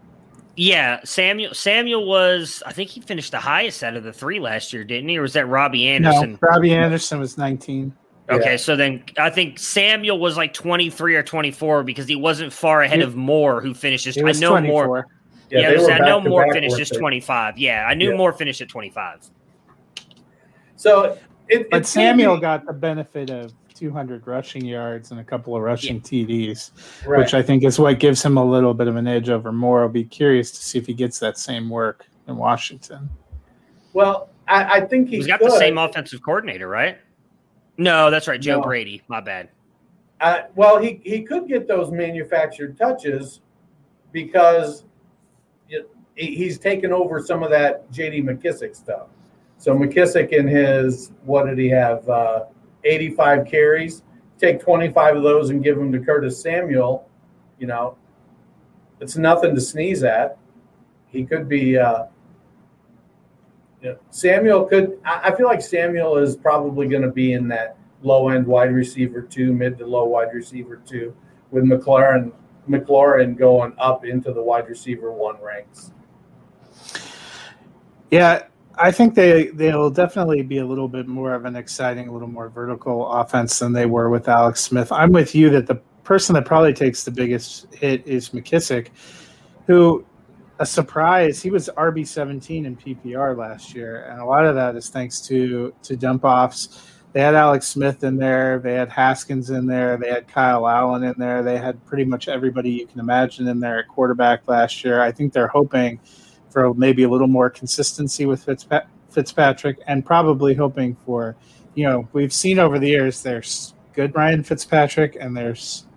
Yeah, 0.55 0.99
Samuel. 1.05 1.53
Samuel 1.53 2.05
was. 2.05 2.63
I 2.65 2.73
think 2.73 2.89
he 2.89 3.01
finished 3.01 3.31
the 3.31 3.39
highest 3.39 3.83
out 3.83 3.95
of 3.95 4.03
the 4.03 4.11
three 4.11 4.39
last 4.39 4.73
year, 4.73 4.83
didn't 4.83 5.09
he? 5.09 5.17
Or 5.17 5.21
was 5.21 5.33
that 5.33 5.47
Robbie 5.47 5.87
Anderson? 5.87 6.37
No, 6.41 6.49
Robbie 6.49 6.73
Anderson 6.73 7.19
was 7.19 7.37
19. 7.37 7.93
Okay, 8.29 8.51
Yeah. 8.51 8.57
so 8.57 8.75
then 8.75 9.03
I 9.17 9.29
think 9.29 9.57
Samuel 9.59 10.19
was 10.19 10.37
like 10.37 10.53
23 10.53 11.15
or 11.15 11.23
24 11.23 11.83
because 11.83 12.07
he 12.07 12.15
wasn't 12.15 12.53
far 12.53 12.81
ahead 12.83 12.99
He- 12.99 13.03
of 13.03 13.15
Moore, 13.15 13.61
who 13.61 13.73
finishes. 13.73 14.17
I 14.17 14.21
know 14.33 14.49
24. 14.51 14.85
Moore. 14.87 15.07
Yeah, 15.49 15.71
Yeah, 15.71 15.93
I 15.95 15.99
know 15.99 16.21
Moore 16.21 16.51
finished 16.53 16.77
with 16.77 16.91
it. 16.91 16.97
25. 16.99 17.57
Yeah, 17.57 17.85
I 17.89 17.95
knew 17.95 18.11
Yeah. 18.11 18.17
Moore 18.17 18.33
finished 18.33 18.61
at 18.61 18.69
25. 18.69 19.29
So 20.75 21.17
it, 21.47 21.69
But 21.71 21.85
Samuel 21.87 22.33
gonna 22.37 22.41
got 22.41 22.65
the 22.67 22.73
benefit 22.73 23.31
of 23.31 23.51
200 23.73 24.27
rushing 24.27 24.63
yards 24.63 25.09
and 25.11 25.19
a 25.19 25.23
couple 25.23 25.55
of 25.55 25.61
rushing 25.63 25.99
TDs, 26.01 26.71
right. 27.07 27.17
which 27.19 27.33
I 27.33 27.41
think 27.41 27.63
is 27.63 27.79
what 27.79 27.97
gives 27.99 28.23
him 28.23 28.37
a 28.37 28.45
little 28.45 28.73
bit 28.73 28.87
of 28.87 28.95
an 28.95 29.07
edge 29.07 29.29
over 29.29 29.51
Moore. 29.51 29.81
I'll 29.83 29.89
be 29.89 30.03
curious 30.03 30.51
to 30.51 30.57
see 30.57 30.77
if 30.77 30.85
he 30.85 30.93
gets 30.93 31.17
that 31.19 31.37
same 31.37 31.69
work 31.69 32.05
in 32.27 32.37
Washington. 32.37 33.09
well, 33.93 34.29
I, 34.47 34.77
I 34.79 34.81
think 34.85 35.09
he 35.09 35.15
He's 35.17 35.27
got 35.27 35.39
could. 35.39 35.49
the 35.51 35.57
same 35.57 35.77
offensive 35.77 36.21
coordinator, 36.23 36.67
right? 36.67 36.97
No, 37.79 38.11
that's 38.11 38.27
right. 38.27 38.41
Joe 38.41 38.57
No. 38.57 38.63
Brady. 38.63 39.01
My 39.07 39.21
bad. 39.21 39.49
Uh, 40.19 40.41
well, 40.53 40.77
he, 40.77 40.99
he 41.05 41.23
could 41.23 41.47
get 41.47 41.65
those 41.65 41.91
manufactured 41.91 42.77
touches 42.77 43.39
because 44.11 44.83
he's 46.15 46.59
taken 46.59 46.91
over 46.91 47.21
some 47.21 47.41
of 47.41 47.49
that 47.49 47.89
J.D. 47.89 48.21
McKissic 48.23 48.75
stuff. 48.75 49.07
So 49.57 49.73
McKissic 49.73 50.29
in 50.29 50.45
his 50.45 51.13
what 51.23 51.45
did 51.45 51.57
he 51.57 51.69
have? 51.69 52.07
Uh, 52.09 52.45
85 52.83 53.47
carries. 53.47 54.03
Take 54.37 54.59
25 54.59 55.15
of 55.15 55.23
those 55.23 55.49
and 55.49 55.63
give 55.63 55.77
them 55.77 55.89
to 55.93 55.99
Curtis 55.99 56.41
Samuel. 56.41 57.07
You 57.57 57.67
know, 57.67 57.97
it's 58.99 59.15
nothing 59.15 59.55
to 59.55 59.61
sneeze 59.61 60.03
at. 60.03 60.37
He 61.07 61.23
could 61.23 61.47
be. 61.47 61.77
Uh, 61.77 62.05
know, 63.83 63.97
Samuel 64.09 64.65
could. 64.65 64.99
I, 65.05 65.29
I 65.29 65.35
feel 65.35 65.47
like 65.47 65.61
Samuel 65.61 66.17
is 66.17 66.35
probably 66.35 66.87
going 66.87 67.01
to 67.01 67.11
be 67.11 67.33
in 67.33 67.47
that 67.47 67.77
low 68.01 68.29
end 68.29 68.45
wide 68.45 68.73
receiver 68.73 69.21
two, 69.21 69.53
mid 69.53 69.77
to 69.77 69.85
low 69.85 70.05
wide 70.05 70.33
receiver 70.33 70.81
two, 70.85 71.15
with 71.51 71.63
McLaren 71.63 72.31
McLaurin 72.69 73.37
going 73.37 73.73
up 73.77 74.05
into 74.05 74.31
the 74.33 74.41
wide 74.41 74.67
receiver 74.67 75.11
one 75.11 75.41
ranks. 75.41 75.91
Yeah, 78.11 78.43
I 78.75 78.91
think 78.91 79.15
they 79.15 79.47
they'll 79.47 79.89
definitely 79.89 80.41
be 80.41 80.57
a 80.59 80.65
little 80.65 80.87
bit 80.87 81.07
more 81.07 81.33
of 81.33 81.45
an 81.45 81.55
exciting, 81.55 82.07
a 82.07 82.11
little 82.11 82.27
more 82.27 82.49
vertical 82.49 83.07
offense 83.11 83.59
than 83.59 83.73
they 83.73 83.85
were 83.85 84.09
with 84.09 84.27
Alex 84.27 84.61
Smith. 84.61 84.91
I'm 84.91 85.11
with 85.11 85.35
you 85.35 85.49
that 85.51 85.67
the 85.67 85.75
person 86.03 86.33
that 86.35 86.45
probably 86.45 86.73
takes 86.73 87.03
the 87.03 87.11
biggest 87.11 87.73
hit 87.73 88.05
is 88.07 88.29
McKissic, 88.29 88.87
who 89.67 90.05
a 90.59 90.65
surprise 90.65 91.41
he 91.41 91.49
was 91.49 91.69
RB 91.77 92.05
17 92.05 92.65
in 92.65 92.75
PPR 92.75 93.35
last 93.35 93.73
year, 93.73 94.05
and 94.09 94.21
a 94.21 94.25
lot 94.25 94.45
of 94.45 94.55
that 94.55 94.75
is 94.75 94.89
thanks 94.89 95.21
to 95.21 95.73
to 95.83 95.95
dump 95.95 96.25
offs. 96.25 96.85
They 97.11 97.21
had 97.21 97.33
Alex 97.33 97.67
Smith 97.67 98.03
in 98.03 98.17
there, 98.17 98.59
they 98.59 98.73
had 98.73 98.89
Haskins 98.89 99.49
in 99.49 99.65
there, 99.65 99.97
they 99.97 100.09
had 100.09 100.27
Kyle 100.27 100.67
Allen 100.67 101.03
in 101.03 101.15
there, 101.17 101.41
they 101.41 101.57
had 101.57 101.83
pretty 101.85 102.05
much 102.05 102.27
everybody 102.27 102.69
you 102.69 102.85
can 102.85 102.99
imagine 102.99 103.47
in 103.47 103.59
there 103.59 103.79
at 103.79 103.87
quarterback 103.87 104.47
last 104.47 104.83
year. 104.83 105.01
I 105.01 105.11
think 105.11 105.33
they're 105.33 105.47
hoping 105.47 105.99
for 106.51 106.71
maybe 106.75 107.03
a 107.03 107.09
little 107.09 107.27
more 107.27 107.49
consistency 107.49 108.27
with 108.27 108.45
Fitzpa- 108.45 108.85
Fitzpatrick 109.09 109.79
and 109.87 110.05
probably 110.05 110.53
hoping 110.53 110.95
for, 111.03 111.35
you 111.73 111.85
know, 111.85 112.07
we've 112.13 112.33
seen 112.33 112.59
over 112.59 112.77
the 112.77 112.89
years 112.89 113.23
there's 113.23 113.73
good 113.93 114.13
Ryan 114.13 114.43
Fitzpatrick 114.43 115.17
and 115.19 115.35
there's 115.35 115.87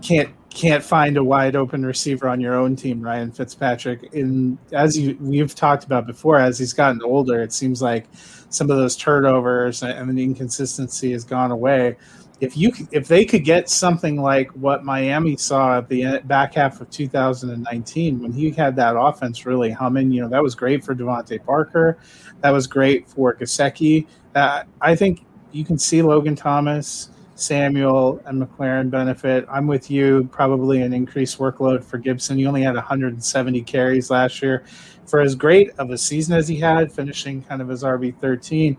can't 0.00 0.30
can't 0.50 0.82
find 0.82 1.16
a 1.16 1.22
wide 1.22 1.54
open 1.54 1.86
receiver 1.86 2.28
on 2.28 2.40
your 2.40 2.54
own 2.54 2.74
team, 2.74 3.00
Ryan 3.00 3.30
Fitzpatrick. 3.30 4.12
In 4.12 4.58
as 4.72 4.98
you 4.98 5.16
we've 5.20 5.54
talked 5.54 5.84
about 5.84 6.06
before, 6.06 6.38
as 6.38 6.58
he's 6.58 6.72
gotten 6.72 7.02
older, 7.02 7.40
it 7.40 7.52
seems 7.52 7.80
like 7.80 8.06
some 8.50 8.70
of 8.70 8.76
those 8.76 8.96
turnovers 8.96 9.82
and 9.82 10.18
the 10.18 10.22
inconsistency 10.22 11.12
has 11.12 11.24
gone 11.24 11.52
away. 11.52 11.96
If 12.40 12.56
you 12.56 12.72
if 12.90 13.06
they 13.06 13.24
could 13.24 13.44
get 13.44 13.68
something 13.68 14.20
like 14.20 14.50
what 14.50 14.84
Miami 14.84 15.36
saw 15.36 15.78
at 15.78 15.88
the 15.88 16.20
back 16.24 16.54
half 16.54 16.80
of 16.80 16.90
2019 16.90 18.20
when 18.20 18.32
he 18.32 18.50
had 18.50 18.74
that 18.76 18.96
offense 18.98 19.46
really 19.46 19.70
humming, 19.70 20.10
you 20.10 20.20
know 20.22 20.28
that 20.28 20.42
was 20.42 20.54
great 20.56 20.82
for 20.82 20.94
DeVante 20.94 21.44
Parker, 21.44 21.98
that 22.40 22.50
was 22.50 22.66
great 22.66 23.08
for 23.08 23.34
Gesicki. 23.36 24.06
Uh, 24.34 24.64
I 24.80 24.96
think 24.96 25.24
you 25.52 25.64
can 25.64 25.78
see 25.78 26.02
Logan 26.02 26.34
Thomas, 26.34 27.10
Samuel, 27.40 28.20
and 28.26 28.42
McLaren 28.42 28.90
benefit. 28.90 29.46
I'm 29.50 29.66
with 29.66 29.90
you. 29.90 30.28
Probably 30.32 30.82
an 30.82 30.92
increased 30.92 31.38
workload 31.38 31.82
for 31.82 31.98
Gibson. 31.98 32.38
He 32.38 32.46
only 32.46 32.62
had 32.62 32.74
170 32.74 33.62
carries 33.62 34.10
last 34.10 34.42
year. 34.42 34.64
For 35.06 35.20
as 35.20 35.34
great 35.34 35.70
of 35.78 35.90
a 35.90 35.98
season 35.98 36.34
as 36.36 36.46
he 36.46 36.56
had, 36.56 36.92
finishing 36.92 37.42
kind 37.42 37.60
of 37.62 37.70
as 37.70 37.82
RB 37.82 38.16
13, 38.20 38.76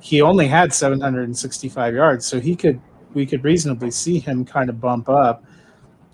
he 0.00 0.20
only 0.20 0.46
had 0.46 0.72
765 0.74 1.94
yards, 1.94 2.26
so 2.26 2.38
he 2.38 2.54
could 2.54 2.80
we 3.14 3.24
could 3.24 3.44
reasonably 3.44 3.90
see 3.90 4.18
him 4.18 4.44
kind 4.44 4.68
of 4.68 4.80
bump 4.80 5.08
up. 5.08 5.44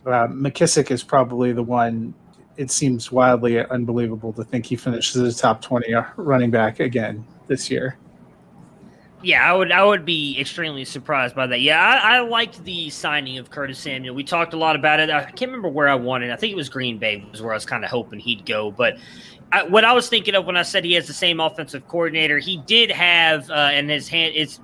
Uh, 0.06 0.28
McKissic 0.28 0.90
is 0.90 1.02
probably 1.02 1.52
the 1.52 1.62
one. 1.62 2.14
It 2.56 2.70
seems 2.70 3.10
wildly 3.10 3.64
unbelievable 3.66 4.32
to 4.34 4.44
think 4.44 4.66
he 4.66 4.76
finishes 4.76 5.16
a 5.16 5.40
top 5.40 5.62
20 5.62 5.94
running 6.16 6.50
back 6.50 6.78
again 6.78 7.24
this 7.48 7.70
year. 7.70 7.98
Yeah, 9.22 9.48
I 9.48 9.54
would 9.54 9.70
I 9.70 9.84
would 9.84 10.04
be 10.04 10.38
extremely 10.40 10.84
surprised 10.84 11.34
by 11.34 11.46
that. 11.48 11.60
Yeah, 11.60 11.78
I, 11.78 12.16
I 12.16 12.20
liked 12.20 12.64
the 12.64 12.88
signing 12.90 13.36
of 13.38 13.50
Curtis 13.50 13.78
Samuel. 13.78 14.14
We 14.14 14.24
talked 14.24 14.54
a 14.54 14.56
lot 14.56 14.76
about 14.76 14.98
it. 14.98 15.10
I 15.10 15.24
can't 15.24 15.50
remember 15.50 15.68
where 15.68 15.88
I 15.88 15.94
wanted. 15.94 16.30
I 16.30 16.36
think 16.36 16.52
it 16.52 16.56
was 16.56 16.68
Green 16.68 16.96
Bay 16.98 17.26
was 17.30 17.42
where 17.42 17.52
I 17.52 17.56
was 17.56 17.66
kind 17.66 17.84
of 17.84 17.90
hoping 17.90 18.18
he'd 18.18 18.46
go. 18.46 18.70
But 18.70 18.96
I, 19.52 19.64
what 19.64 19.84
I 19.84 19.92
was 19.92 20.08
thinking 20.08 20.34
of 20.34 20.46
when 20.46 20.56
I 20.56 20.62
said 20.62 20.84
he 20.84 20.94
has 20.94 21.06
the 21.06 21.12
same 21.12 21.38
offensive 21.40 21.86
coordinator, 21.88 22.38
he 22.38 22.58
did 22.66 22.90
have 22.90 23.50
uh, 23.50 23.70
in 23.74 23.88
his 23.88 24.08
hand. 24.08 24.32
It's 24.34 24.58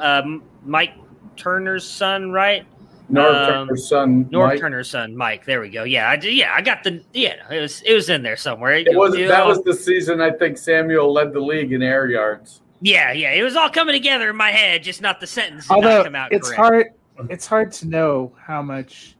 um, 0.00 0.42
Mike 0.64 0.92
Turner's 1.36 1.88
son, 1.88 2.32
right? 2.32 2.66
Norv 3.10 3.48
Um, 3.48 3.68
Turner's 3.68 3.88
son, 3.88 4.24
Norv 4.26 4.48
Mike. 4.48 4.60
Turner's 4.60 4.90
son, 4.90 5.16
Mike. 5.16 5.44
There 5.44 5.60
we 5.60 5.70
go. 5.70 5.84
Yeah, 5.84 6.08
I 6.10 6.14
yeah, 6.22 6.52
I 6.54 6.60
got 6.60 6.84
the 6.84 7.02
yeah. 7.12 7.36
It 7.50 7.60
was 7.60 7.82
it 7.82 7.94
was 7.94 8.08
in 8.08 8.22
there 8.22 8.36
somewhere. 8.36 8.72
It 8.72 8.88
was 8.96 9.16
You 9.16 9.28
that 9.28 9.46
was 9.46 9.62
the 9.62 9.74
season 9.74 10.20
I 10.20 10.30
think 10.30 10.58
Samuel 10.58 11.12
led 11.12 11.32
the 11.32 11.40
league 11.40 11.72
in 11.72 11.82
air 11.82 12.08
yards. 12.08 12.60
Yeah, 12.82 13.12
yeah. 13.12 13.32
It 13.32 13.42
was 13.42 13.56
all 13.56 13.70
coming 13.70 13.94
together 13.94 14.28
in 14.28 14.36
my 14.36 14.50
head, 14.50 14.82
just 14.82 15.00
not 15.00 15.20
the 15.20 15.26
sentence. 15.26 15.70
Although 15.70 16.04
come 16.04 16.16
out 16.16 16.32
it's 16.32 16.50
correct. 16.50 16.96
hard, 17.16 17.30
it's 17.30 17.46
hard 17.46 17.72
to 17.72 17.86
know 17.86 18.34
how 18.44 18.60
much 18.60 19.16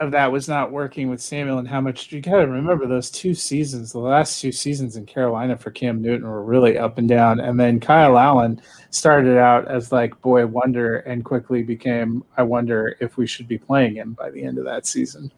of 0.00 0.10
that 0.10 0.32
was 0.32 0.48
not 0.48 0.72
working 0.72 1.08
with 1.08 1.20
Samuel 1.20 1.58
and 1.58 1.68
how 1.68 1.80
much 1.80 2.10
you 2.10 2.20
got 2.20 2.40
to 2.40 2.48
remember 2.48 2.86
those 2.86 3.10
two 3.10 3.34
seasons. 3.34 3.92
The 3.92 3.98
last 3.98 4.40
two 4.40 4.52
seasons 4.52 4.96
in 4.96 5.06
Carolina 5.06 5.56
for 5.56 5.70
Cam 5.70 6.00
Newton 6.00 6.26
were 6.26 6.42
really 6.42 6.78
up 6.78 6.98
and 6.98 7.08
down, 7.08 7.40
and 7.40 7.60
then 7.60 7.78
Kyle 7.78 8.18
Allen 8.18 8.60
started 8.90 9.38
out 9.38 9.68
as 9.68 9.92
like 9.92 10.18
boy 10.22 10.46
wonder 10.46 10.96
and 11.00 11.24
quickly 11.24 11.62
became 11.62 12.24
I 12.36 12.42
wonder 12.42 12.96
if 13.00 13.16
we 13.18 13.26
should 13.26 13.48
be 13.48 13.58
playing 13.58 13.96
him 13.96 14.14
by 14.14 14.30
the 14.30 14.42
end 14.42 14.58
of 14.58 14.64
that 14.64 14.86
season. 14.86 15.30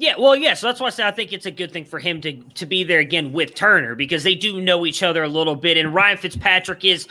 Yeah, 0.00 0.14
well, 0.16 0.36
yeah. 0.36 0.54
So 0.54 0.68
that's 0.68 0.78
why 0.80 0.86
I 0.86 0.90
say 0.90 1.06
I 1.06 1.10
think 1.10 1.32
it's 1.32 1.46
a 1.46 1.50
good 1.50 1.72
thing 1.72 1.84
for 1.84 1.98
him 1.98 2.20
to 2.20 2.32
to 2.32 2.66
be 2.66 2.84
there 2.84 3.00
again 3.00 3.32
with 3.32 3.54
Turner 3.54 3.94
because 3.96 4.22
they 4.22 4.36
do 4.36 4.60
know 4.60 4.86
each 4.86 5.02
other 5.02 5.24
a 5.24 5.28
little 5.28 5.56
bit, 5.56 5.76
and 5.76 5.92
Ryan 5.94 6.16
Fitzpatrick 6.18 6.84
is. 6.84 7.06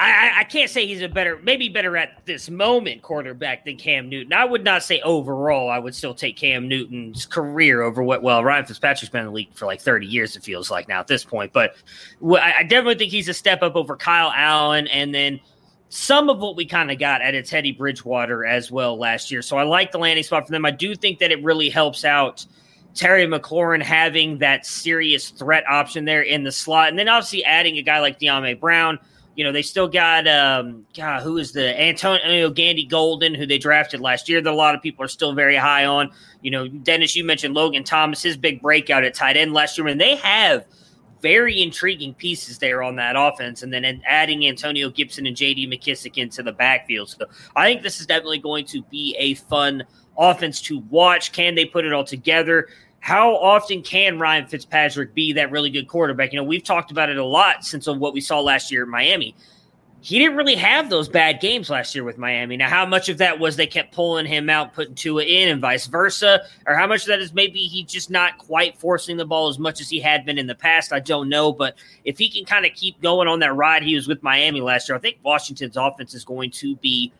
I, 0.00 0.30
I- 0.38 0.44
can't 0.44 0.70
say 0.70 0.86
he's 0.86 1.02
a 1.02 1.08
better, 1.08 1.40
maybe 1.42 1.68
better 1.68 1.96
at 1.96 2.24
this 2.24 2.48
moment 2.48 3.02
quarterback 3.02 3.64
than 3.64 3.76
Cam 3.76 4.08
Newton. 4.08 4.32
I 4.32 4.44
would 4.44 4.62
not 4.62 4.84
say 4.84 5.00
overall. 5.00 5.68
I 5.68 5.78
would 5.80 5.94
still 5.94 6.14
take 6.14 6.36
Cam 6.36 6.68
Newton's 6.68 7.26
career 7.26 7.82
over 7.82 8.00
what. 8.02 8.22
Well, 8.22 8.44
Ryan 8.44 8.64
Fitzpatrick's 8.64 9.10
been 9.10 9.22
in 9.22 9.26
the 9.26 9.32
league 9.32 9.52
for 9.54 9.66
like 9.66 9.80
thirty 9.80 10.06
years. 10.06 10.36
It 10.36 10.44
feels 10.44 10.70
like 10.70 10.86
now 10.88 11.00
at 11.00 11.08
this 11.08 11.24
point, 11.24 11.52
but 11.52 11.74
I 12.40 12.62
definitely 12.62 12.94
think 12.94 13.10
he's 13.10 13.28
a 13.28 13.34
step 13.34 13.62
up 13.64 13.74
over 13.74 13.96
Kyle 13.96 14.32
Allen, 14.34 14.86
and 14.86 15.12
then 15.12 15.40
some 15.88 16.28
of 16.28 16.38
what 16.38 16.56
we 16.56 16.66
kind 16.66 16.90
of 16.90 16.98
got 16.98 17.22
at 17.22 17.34
a 17.34 17.42
Teddy 17.42 17.72
Bridgewater 17.72 18.44
as 18.44 18.70
well 18.70 18.98
last 18.98 19.30
year. 19.30 19.42
So 19.42 19.56
I 19.56 19.62
like 19.62 19.92
the 19.92 19.98
landing 19.98 20.24
spot 20.24 20.46
for 20.46 20.52
them. 20.52 20.66
I 20.66 20.70
do 20.70 20.94
think 20.94 21.18
that 21.20 21.30
it 21.30 21.42
really 21.42 21.70
helps 21.70 22.04
out 22.04 22.44
Terry 22.94 23.26
McLaurin 23.26 23.82
having 23.82 24.38
that 24.38 24.66
serious 24.66 25.30
threat 25.30 25.64
option 25.68 26.04
there 26.04 26.22
in 26.22 26.44
the 26.44 26.52
slot. 26.52 26.88
And 26.88 26.98
then 26.98 27.08
obviously 27.08 27.44
adding 27.44 27.78
a 27.78 27.82
guy 27.82 28.00
like 28.00 28.18
Dyami 28.18 28.58
Brown. 28.58 28.98
You 29.34 29.44
know, 29.44 29.52
they 29.52 29.62
still 29.62 29.86
got 29.86 30.26
um 30.26 30.84
God, 30.96 31.22
who 31.22 31.38
is 31.38 31.52
the 31.52 31.80
Antonio 31.80 32.50
Gandy 32.50 32.84
Golden, 32.84 33.34
who 33.34 33.46
they 33.46 33.56
drafted 33.56 34.00
last 34.00 34.28
year 34.28 34.40
that 34.40 34.52
a 34.52 34.56
lot 34.56 34.74
of 34.74 34.82
people 34.82 35.04
are 35.04 35.08
still 35.08 35.32
very 35.32 35.54
high 35.54 35.84
on. 35.84 36.10
You 36.42 36.50
know, 36.50 36.66
Dennis, 36.66 37.14
you 37.14 37.22
mentioned 37.22 37.54
Logan 37.54 37.84
Thomas, 37.84 38.20
his 38.20 38.36
big 38.36 38.60
breakout 38.60 39.04
at 39.04 39.14
tight 39.14 39.36
end 39.36 39.52
last 39.52 39.78
year, 39.78 39.86
and 39.86 40.00
they 40.00 40.16
have 40.16 40.66
very 41.20 41.62
intriguing 41.62 42.14
pieces 42.14 42.58
there 42.58 42.82
on 42.82 42.96
that 42.96 43.16
offense. 43.16 43.62
And 43.62 43.72
then 43.72 44.02
adding 44.06 44.46
Antonio 44.46 44.90
Gibson 44.90 45.26
and 45.26 45.36
JD 45.36 45.68
McKissic 45.68 46.18
into 46.18 46.42
the 46.42 46.52
backfield. 46.52 47.10
So 47.10 47.26
I 47.56 47.66
think 47.66 47.82
this 47.82 48.00
is 48.00 48.06
definitely 48.06 48.38
going 48.38 48.64
to 48.66 48.82
be 48.84 49.16
a 49.18 49.34
fun 49.34 49.84
offense 50.16 50.60
to 50.62 50.80
watch. 50.90 51.32
Can 51.32 51.54
they 51.54 51.64
put 51.64 51.84
it 51.84 51.92
all 51.92 52.04
together? 52.04 52.68
How 53.00 53.36
often 53.36 53.82
can 53.82 54.18
Ryan 54.18 54.46
Fitzpatrick 54.46 55.14
be 55.14 55.32
that 55.34 55.50
really 55.50 55.70
good 55.70 55.86
quarterback? 55.86 56.32
You 56.32 56.38
know, 56.38 56.44
we've 56.44 56.64
talked 56.64 56.90
about 56.90 57.08
it 57.08 57.16
a 57.16 57.24
lot 57.24 57.64
since 57.64 57.86
what 57.86 58.12
we 58.12 58.20
saw 58.20 58.40
last 58.40 58.72
year 58.72 58.82
in 58.82 58.90
Miami. 58.90 59.34
He 60.00 60.18
didn't 60.18 60.36
really 60.36 60.54
have 60.54 60.90
those 60.90 61.08
bad 61.08 61.40
games 61.40 61.68
last 61.68 61.92
year 61.94 62.04
with 62.04 62.18
Miami. 62.18 62.56
Now, 62.56 62.68
how 62.68 62.86
much 62.86 63.08
of 63.08 63.18
that 63.18 63.40
was 63.40 63.56
they 63.56 63.66
kept 63.66 63.92
pulling 63.92 64.26
him 64.26 64.48
out, 64.48 64.72
putting 64.72 64.94
Tua 64.94 65.24
in, 65.24 65.48
and 65.48 65.60
vice 65.60 65.86
versa, 65.86 66.42
or 66.66 66.74
how 66.76 66.86
much 66.86 67.02
of 67.02 67.08
that 67.08 67.20
is 67.20 67.34
maybe 67.34 67.60
he 67.60 67.82
just 67.82 68.08
not 68.08 68.38
quite 68.38 68.78
forcing 68.78 69.16
the 69.16 69.26
ball 69.26 69.48
as 69.48 69.58
much 69.58 69.80
as 69.80 69.90
he 69.90 69.98
had 69.98 70.24
been 70.24 70.38
in 70.38 70.46
the 70.46 70.54
past? 70.54 70.92
I 70.92 71.00
don't 71.00 71.28
know, 71.28 71.52
but 71.52 71.76
if 72.04 72.16
he 72.16 72.30
can 72.30 72.44
kind 72.44 72.64
of 72.64 72.74
keep 72.74 73.00
going 73.02 73.26
on 73.26 73.40
that 73.40 73.54
ride 73.56 73.82
he 73.82 73.96
was 73.96 74.06
with 74.06 74.22
Miami 74.22 74.60
last 74.60 74.88
year, 74.88 74.96
I 74.96 75.00
think 75.00 75.18
Washington's 75.24 75.76
offense 75.76 76.14
is 76.14 76.24
going 76.24 76.52
to 76.52 76.76
be 76.76 77.12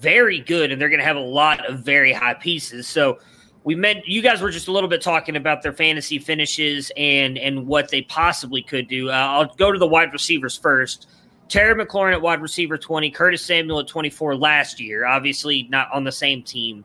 very 0.00 0.40
good, 0.40 0.72
and 0.72 0.80
they're 0.82 0.88
going 0.88 1.00
to 1.00 1.06
have 1.06 1.16
a 1.16 1.20
lot 1.20 1.64
of 1.66 1.80
very 1.80 2.12
high 2.12 2.34
pieces. 2.34 2.88
So 2.88 3.20
we 3.62 3.76
meant 3.76 4.08
you 4.08 4.22
guys 4.22 4.40
were 4.40 4.50
just 4.50 4.66
a 4.66 4.72
little 4.72 4.88
bit 4.88 5.02
talking 5.02 5.36
about 5.36 5.62
their 5.62 5.72
fantasy 5.72 6.18
finishes 6.18 6.90
and 6.96 7.38
and 7.38 7.66
what 7.66 7.90
they 7.90 8.02
possibly 8.02 8.60
could 8.60 8.88
do. 8.88 9.08
Uh, 9.08 9.12
I'll 9.12 9.54
go 9.54 9.70
to 9.70 9.78
the 9.78 9.86
wide 9.86 10.12
receivers 10.12 10.56
first. 10.56 11.06
Terry 11.48 11.74
McLaurin 11.74 12.12
at 12.12 12.22
wide 12.22 12.40
receiver 12.40 12.78
20, 12.78 13.10
Curtis 13.10 13.44
Samuel 13.44 13.80
at 13.80 13.86
24 13.86 14.36
last 14.36 14.80
year, 14.80 15.04
obviously 15.04 15.68
not 15.70 15.88
on 15.92 16.04
the 16.04 16.12
same 16.12 16.42
team. 16.42 16.84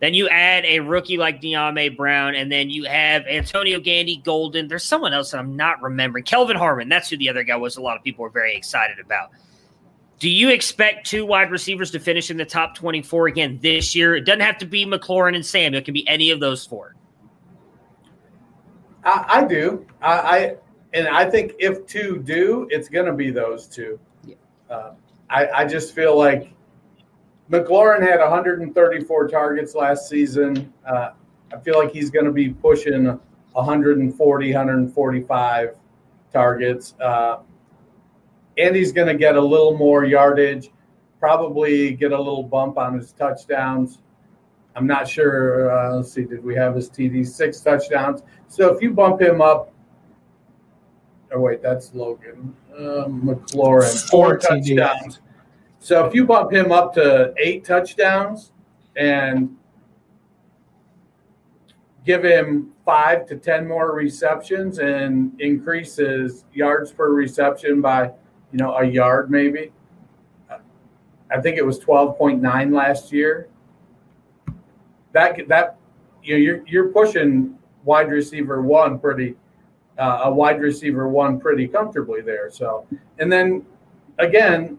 Then 0.00 0.14
you 0.14 0.28
add 0.28 0.64
a 0.64 0.80
rookie 0.80 1.18
like 1.18 1.42
Dyami 1.42 1.94
Brown, 1.94 2.34
and 2.34 2.50
then 2.50 2.70
you 2.70 2.84
have 2.84 3.26
Antonio 3.26 3.78
Gandy 3.78 4.16
Golden. 4.16 4.66
There's 4.66 4.82
someone 4.82 5.12
else 5.12 5.32
that 5.32 5.38
I'm 5.38 5.56
not 5.56 5.82
remembering. 5.82 6.24
Kelvin 6.24 6.56
Harmon. 6.56 6.88
That's 6.88 7.10
who 7.10 7.18
the 7.18 7.28
other 7.28 7.44
guy 7.44 7.56
was. 7.56 7.76
A 7.76 7.82
lot 7.82 7.98
of 7.98 8.02
people 8.02 8.22
were 8.22 8.30
very 8.30 8.56
excited 8.56 8.98
about. 8.98 9.30
Do 10.18 10.30
you 10.30 10.50
expect 10.50 11.06
two 11.06 11.26
wide 11.26 11.50
receivers 11.50 11.90
to 11.92 11.98
finish 11.98 12.30
in 12.30 12.38
the 12.38 12.46
top 12.46 12.74
24 12.76 13.28
again 13.28 13.58
this 13.62 13.94
year? 13.94 14.16
It 14.16 14.22
doesn't 14.22 14.40
have 14.40 14.58
to 14.58 14.66
be 14.66 14.86
McLaurin 14.86 15.34
and 15.34 15.44
Samuel. 15.44 15.80
It 15.80 15.84
can 15.84 15.94
be 15.94 16.06
any 16.08 16.30
of 16.30 16.40
those 16.40 16.64
four. 16.64 16.94
I, 19.04 19.24
I 19.28 19.44
do. 19.44 19.86
I, 20.00 20.12
I, 20.12 20.56
and 20.92 21.08
I 21.08 21.28
think 21.28 21.54
if 21.58 21.86
two 21.86 22.18
do, 22.18 22.66
it's 22.70 22.88
going 22.88 23.06
to 23.06 23.12
be 23.12 23.30
those 23.30 23.66
two. 23.66 23.98
Yeah. 24.24 24.34
Uh, 24.68 24.94
I, 25.28 25.48
I 25.48 25.64
just 25.64 25.94
feel 25.94 26.16
like 26.18 26.52
McLaurin 27.50 28.02
had 28.02 28.20
134 28.20 29.28
targets 29.28 29.74
last 29.74 30.08
season. 30.08 30.72
Uh, 30.86 31.10
I 31.52 31.58
feel 31.60 31.78
like 31.78 31.92
he's 31.92 32.10
going 32.10 32.24
to 32.24 32.32
be 32.32 32.50
pushing 32.50 33.06
140, 33.52 34.52
145 34.52 35.76
targets. 36.32 36.94
Uh, 37.00 37.38
and 38.58 38.76
he's 38.76 38.92
going 38.92 39.08
to 39.08 39.14
get 39.14 39.36
a 39.36 39.40
little 39.40 39.76
more 39.76 40.04
yardage, 40.04 40.70
probably 41.18 41.92
get 41.92 42.12
a 42.12 42.18
little 42.18 42.42
bump 42.42 42.78
on 42.78 42.94
his 42.94 43.12
touchdowns. 43.12 43.98
I'm 44.76 44.86
not 44.86 45.08
sure. 45.08 45.70
Uh, 45.70 45.96
let's 45.96 46.12
see, 46.12 46.24
did 46.24 46.44
we 46.44 46.54
have 46.54 46.76
his 46.76 46.88
TD? 46.88 47.26
Six 47.26 47.60
touchdowns. 47.60 48.22
So 48.48 48.72
if 48.72 48.82
you 48.82 48.92
bump 48.92 49.20
him 49.20 49.40
up, 49.40 49.72
oh, 51.32 51.40
wait, 51.40 51.62
that's 51.62 51.94
Logan 51.94 52.54
uh, 52.80 53.06
McLaurin, 53.08 54.10
four, 54.10 54.38
touchdowns. 54.38 55.20
So 55.78 56.04
if 56.06 56.14
you 56.14 56.26
bump 56.26 56.52
him 56.52 56.72
up 56.72 56.94
to 56.94 57.32
eight 57.38 57.64
touchdowns 57.64 58.52
and 58.96 59.56
give 62.04 62.24
him 62.24 62.72
five 62.84 63.26
to 63.26 63.36
10 63.36 63.66
more 63.66 63.92
receptions 63.94 64.78
and 64.78 65.38
increases 65.40 66.44
yards 66.52 66.92
per 66.92 67.12
reception 67.12 67.80
by, 67.80 68.06
you 68.52 68.58
know, 68.58 68.76
a 68.76 68.84
yard 68.84 69.30
maybe. 69.30 69.72
I 71.32 71.40
think 71.40 71.56
it 71.56 71.64
was 71.64 71.78
12.9 71.78 72.74
last 72.74 73.12
year. 73.12 73.48
That, 75.12 75.46
that, 75.48 75.76
you 76.22 76.34
know, 76.34 76.38
you're, 76.40 76.62
you're 76.66 76.88
pushing 76.88 77.56
wide 77.84 78.10
receiver 78.10 78.62
one 78.62 78.98
pretty, 78.98 79.36
uh, 80.00 80.22
a 80.24 80.32
wide 80.32 80.60
receiver 80.60 81.06
one 81.08 81.38
pretty 81.38 81.68
comfortably 81.68 82.22
there. 82.22 82.50
So, 82.50 82.86
and 83.18 83.30
then 83.30 83.64
again, 84.18 84.78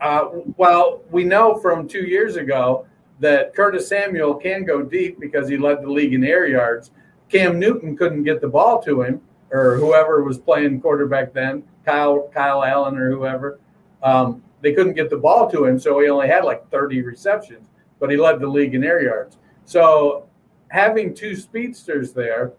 uh, 0.00 0.28
well, 0.56 1.02
we 1.10 1.24
know 1.24 1.56
from 1.56 1.88
two 1.88 2.04
years 2.04 2.36
ago 2.36 2.86
that 3.20 3.54
Curtis 3.54 3.88
Samuel 3.88 4.34
can 4.34 4.64
go 4.64 4.82
deep 4.82 5.18
because 5.20 5.48
he 5.48 5.56
led 5.56 5.82
the 5.82 5.90
league 5.90 6.12
in 6.12 6.24
air 6.24 6.46
yards. 6.46 6.90
Cam 7.28 7.58
Newton 7.58 7.96
couldn't 7.96 8.24
get 8.24 8.40
the 8.40 8.48
ball 8.48 8.82
to 8.82 9.02
him, 9.02 9.20
or 9.52 9.76
whoever 9.76 10.22
was 10.24 10.38
playing 10.38 10.80
quarterback 10.80 11.32
then, 11.32 11.62
Kyle 11.84 12.28
Kyle 12.34 12.64
Allen 12.64 12.96
or 12.96 13.10
whoever. 13.10 13.60
Um, 14.02 14.42
they 14.60 14.72
couldn't 14.72 14.94
get 14.94 15.08
the 15.08 15.16
ball 15.16 15.48
to 15.50 15.66
him, 15.66 15.78
so 15.78 16.00
he 16.00 16.08
only 16.08 16.26
had 16.26 16.44
like 16.44 16.68
30 16.70 17.02
receptions, 17.02 17.68
but 18.00 18.10
he 18.10 18.16
led 18.16 18.40
the 18.40 18.48
league 18.48 18.74
in 18.74 18.82
air 18.82 19.02
yards. 19.02 19.38
So 19.66 20.26
having 20.68 21.14
two 21.14 21.36
speedsters 21.36 22.12
there, 22.12 22.52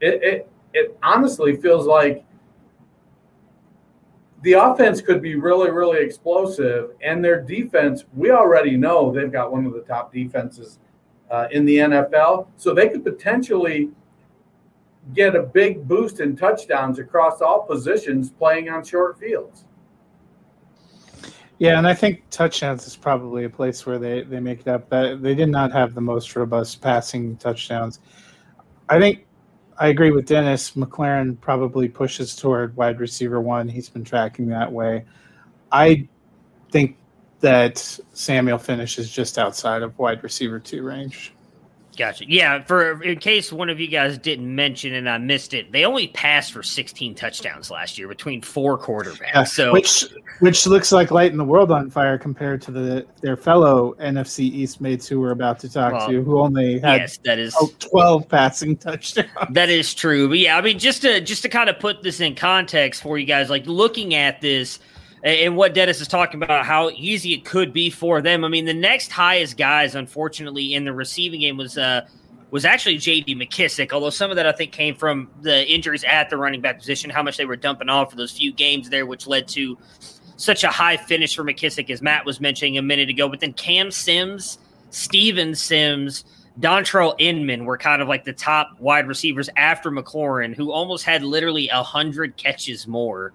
it, 0.00 0.22
it, 0.22 0.48
it 0.74 0.98
honestly 1.02 1.56
feels 1.56 1.86
like 1.86 2.24
the 4.42 4.54
offense 4.54 5.00
could 5.00 5.22
be 5.22 5.36
really, 5.36 5.70
really 5.70 6.04
explosive, 6.04 6.90
and 7.00 7.24
their 7.24 7.40
defense, 7.40 8.04
we 8.12 8.30
already 8.30 8.76
know 8.76 9.12
they've 9.12 9.30
got 9.30 9.52
one 9.52 9.66
of 9.66 9.72
the 9.72 9.82
top 9.82 10.12
defenses 10.12 10.78
uh, 11.30 11.46
in 11.52 11.64
the 11.64 11.76
NFL. 11.76 12.48
So 12.56 12.74
they 12.74 12.88
could 12.88 13.04
potentially 13.04 13.90
get 15.14 15.34
a 15.36 15.42
big 15.42 15.86
boost 15.86 16.20
in 16.20 16.36
touchdowns 16.36 16.98
across 16.98 17.40
all 17.40 17.62
positions 17.62 18.30
playing 18.30 18.68
on 18.68 18.84
short 18.84 19.18
fields. 19.18 19.64
Yeah, 21.58 21.78
and 21.78 21.86
I 21.86 21.94
think 21.94 22.24
touchdowns 22.30 22.88
is 22.88 22.96
probably 22.96 23.44
a 23.44 23.50
place 23.50 23.86
where 23.86 23.98
they, 23.98 24.22
they 24.22 24.40
make 24.40 24.60
it 24.60 24.68
up. 24.68 24.88
That 24.88 25.22
they 25.22 25.36
did 25.36 25.48
not 25.48 25.70
have 25.70 25.94
the 25.94 26.00
most 26.00 26.34
robust 26.34 26.80
passing 26.80 27.36
touchdowns. 27.36 28.00
I 28.88 28.98
think 28.98 29.26
I 29.78 29.88
agree 29.88 30.10
with 30.10 30.26
Dennis. 30.26 30.72
McLaren 30.72 31.40
probably 31.40 31.88
pushes 31.88 32.36
toward 32.36 32.76
wide 32.76 33.00
receiver 33.00 33.40
one. 33.40 33.68
He's 33.68 33.88
been 33.88 34.04
tracking 34.04 34.48
that 34.48 34.70
way. 34.70 35.04
I 35.70 36.08
think 36.70 36.96
that 37.40 37.78
Samuel 38.12 38.58
finishes 38.58 39.10
just 39.10 39.38
outside 39.38 39.82
of 39.82 39.98
wide 39.98 40.22
receiver 40.22 40.60
two 40.60 40.82
range. 40.82 41.32
Gotcha. 41.96 42.24
Yeah, 42.26 42.62
for 42.64 43.02
in 43.02 43.18
case 43.18 43.52
one 43.52 43.68
of 43.68 43.78
you 43.78 43.86
guys 43.86 44.16
didn't 44.16 44.54
mention 44.54 44.94
and 44.94 45.08
I 45.08 45.18
missed 45.18 45.52
it, 45.52 45.72
they 45.72 45.84
only 45.84 46.08
passed 46.08 46.52
for 46.52 46.62
16 46.62 47.14
touchdowns 47.14 47.70
last 47.70 47.98
year 47.98 48.08
between 48.08 48.40
four 48.40 48.78
quarterbacks. 48.78 49.34
Yeah, 49.34 49.44
so 49.44 49.72
which 49.72 50.06
which 50.40 50.66
looks 50.66 50.90
like 50.90 51.10
lighting 51.10 51.36
the 51.36 51.44
world 51.44 51.70
on 51.70 51.90
fire 51.90 52.16
compared 52.16 52.62
to 52.62 52.70
the 52.70 53.06
their 53.20 53.36
fellow 53.36 53.94
NFC 54.00 54.40
East 54.40 54.80
mates 54.80 55.06
who 55.06 55.20
we're 55.20 55.32
about 55.32 55.58
to 55.60 55.68
talk 55.70 55.92
well, 55.92 56.08
to, 56.08 56.22
who 56.22 56.40
only 56.40 56.78
had 56.78 57.02
yes, 57.02 57.18
that 57.24 57.38
is 57.38 57.54
12 57.80 58.26
passing 58.26 58.76
touchdowns. 58.76 59.28
That 59.50 59.68
is 59.68 59.92
true. 59.92 60.28
But 60.28 60.38
yeah, 60.38 60.56
I 60.56 60.62
mean, 60.62 60.78
just 60.78 61.02
to 61.02 61.20
just 61.20 61.42
to 61.42 61.50
kind 61.50 61.68
of 61.68 61.78
put 61.78 62.02
this 62.02 62.20
in 62.20 62.34
context 62.34 63.02
for 63.02 63.18
you 63.18 63.26
guys, 63.26 63.50
like 63.50 63.66
looking 63.66 64.14
at 64.14 64.40
this 64.40 64.78
and 65.22 65.56
what 65.56 65.72
Dennis 65.72 66.00
is 66.00 66.08
talking 66.08 66.42
about, 66.42 66.66
how 66.66 66.90
easy 66.90 67.32
it 67.34 67.44
could 67.44 67.72
be 67.72 67.90
for 67.90 68.20
them. 68.20 68.44
I 68.44 68.48
mean, 68.48 68.64
the 68.64 68.74
next 68.74 69.12
highest 69.12 69.56
guys, 69.56 69.94
unfortunately, 69.94 70.74
in 70.74 70.84
the 70.84 70.92
receiving 70.92 71.40
game 71.40 71.56
was 71.56 71.78
uh, 71.78 72.06
was 72.50 72.64
actually 72.64 72.98
J.D. 72.98 73.36
McKissic. 73.36 73.92
Although 73.92 74.10
some 74.10 74.30
of 74.30 74.36
that 74.36 74.46
I 74.46 74.52
think 74.52 74.72
came 74.72 74.94
from 74.96 75.30
the 75.40 75.66
injuries 75.70 76.04
at 76.04 76.28
the 76.28 76.36
running 76.36 76.60
back 76.60 76.78
position, 76.78 77.08
how 77.08 77.22
much 77.22 77.36
they 77.36 77.44
were 77.44 77.56
dumping 77.56 77.88
off 77.88 78.10
for 78.10 78.16
those 78.16 78.32
few 78.32 78.52
games 78.52 78.90
there, 78.90 79.06
which 79.06 79.26
led 79.26 79.46
to 79.48 79.78
such 80.36 80.64
a 80.64 80.68
high 80.68 80.96
finish 80.96 81.36
for 81.36 81.44
McKissic, 81.44 81.88
as 81.88 82.02
Matt 82.02 82.26
was 82.26 82.40
mentioning 82.40 82.76
a 82.76 82.82
minute 82.82 83.08
ago. 83.08 83.28
But 83.28 83.40
then 83.40 83.52
Cam 83.52 83.90
Sims, 83.90 84.58
Steven 84.90 85.54
Sims. 85.54 86.24
Dontrelle 86.60 87.14
Inman 87.18 87.64
were 87.64 87.78
kind 87.78 88.02
of 88.02 88.08
like 88.08 88.24
the 88.24 88.32
top 88.34 88.78
wide 88.78 89.08
receivers 89.08 89.48
after 89.56 89.90
McLaurin, 89.90 90.54
who 90.54 90.70
almost 90.70 91.02
had 91.02 91.22
literally 91.22 91.70
a 91.70 91.82
hundred 91.82 92.36
catches 92.36 92.86
more 92.86 93.32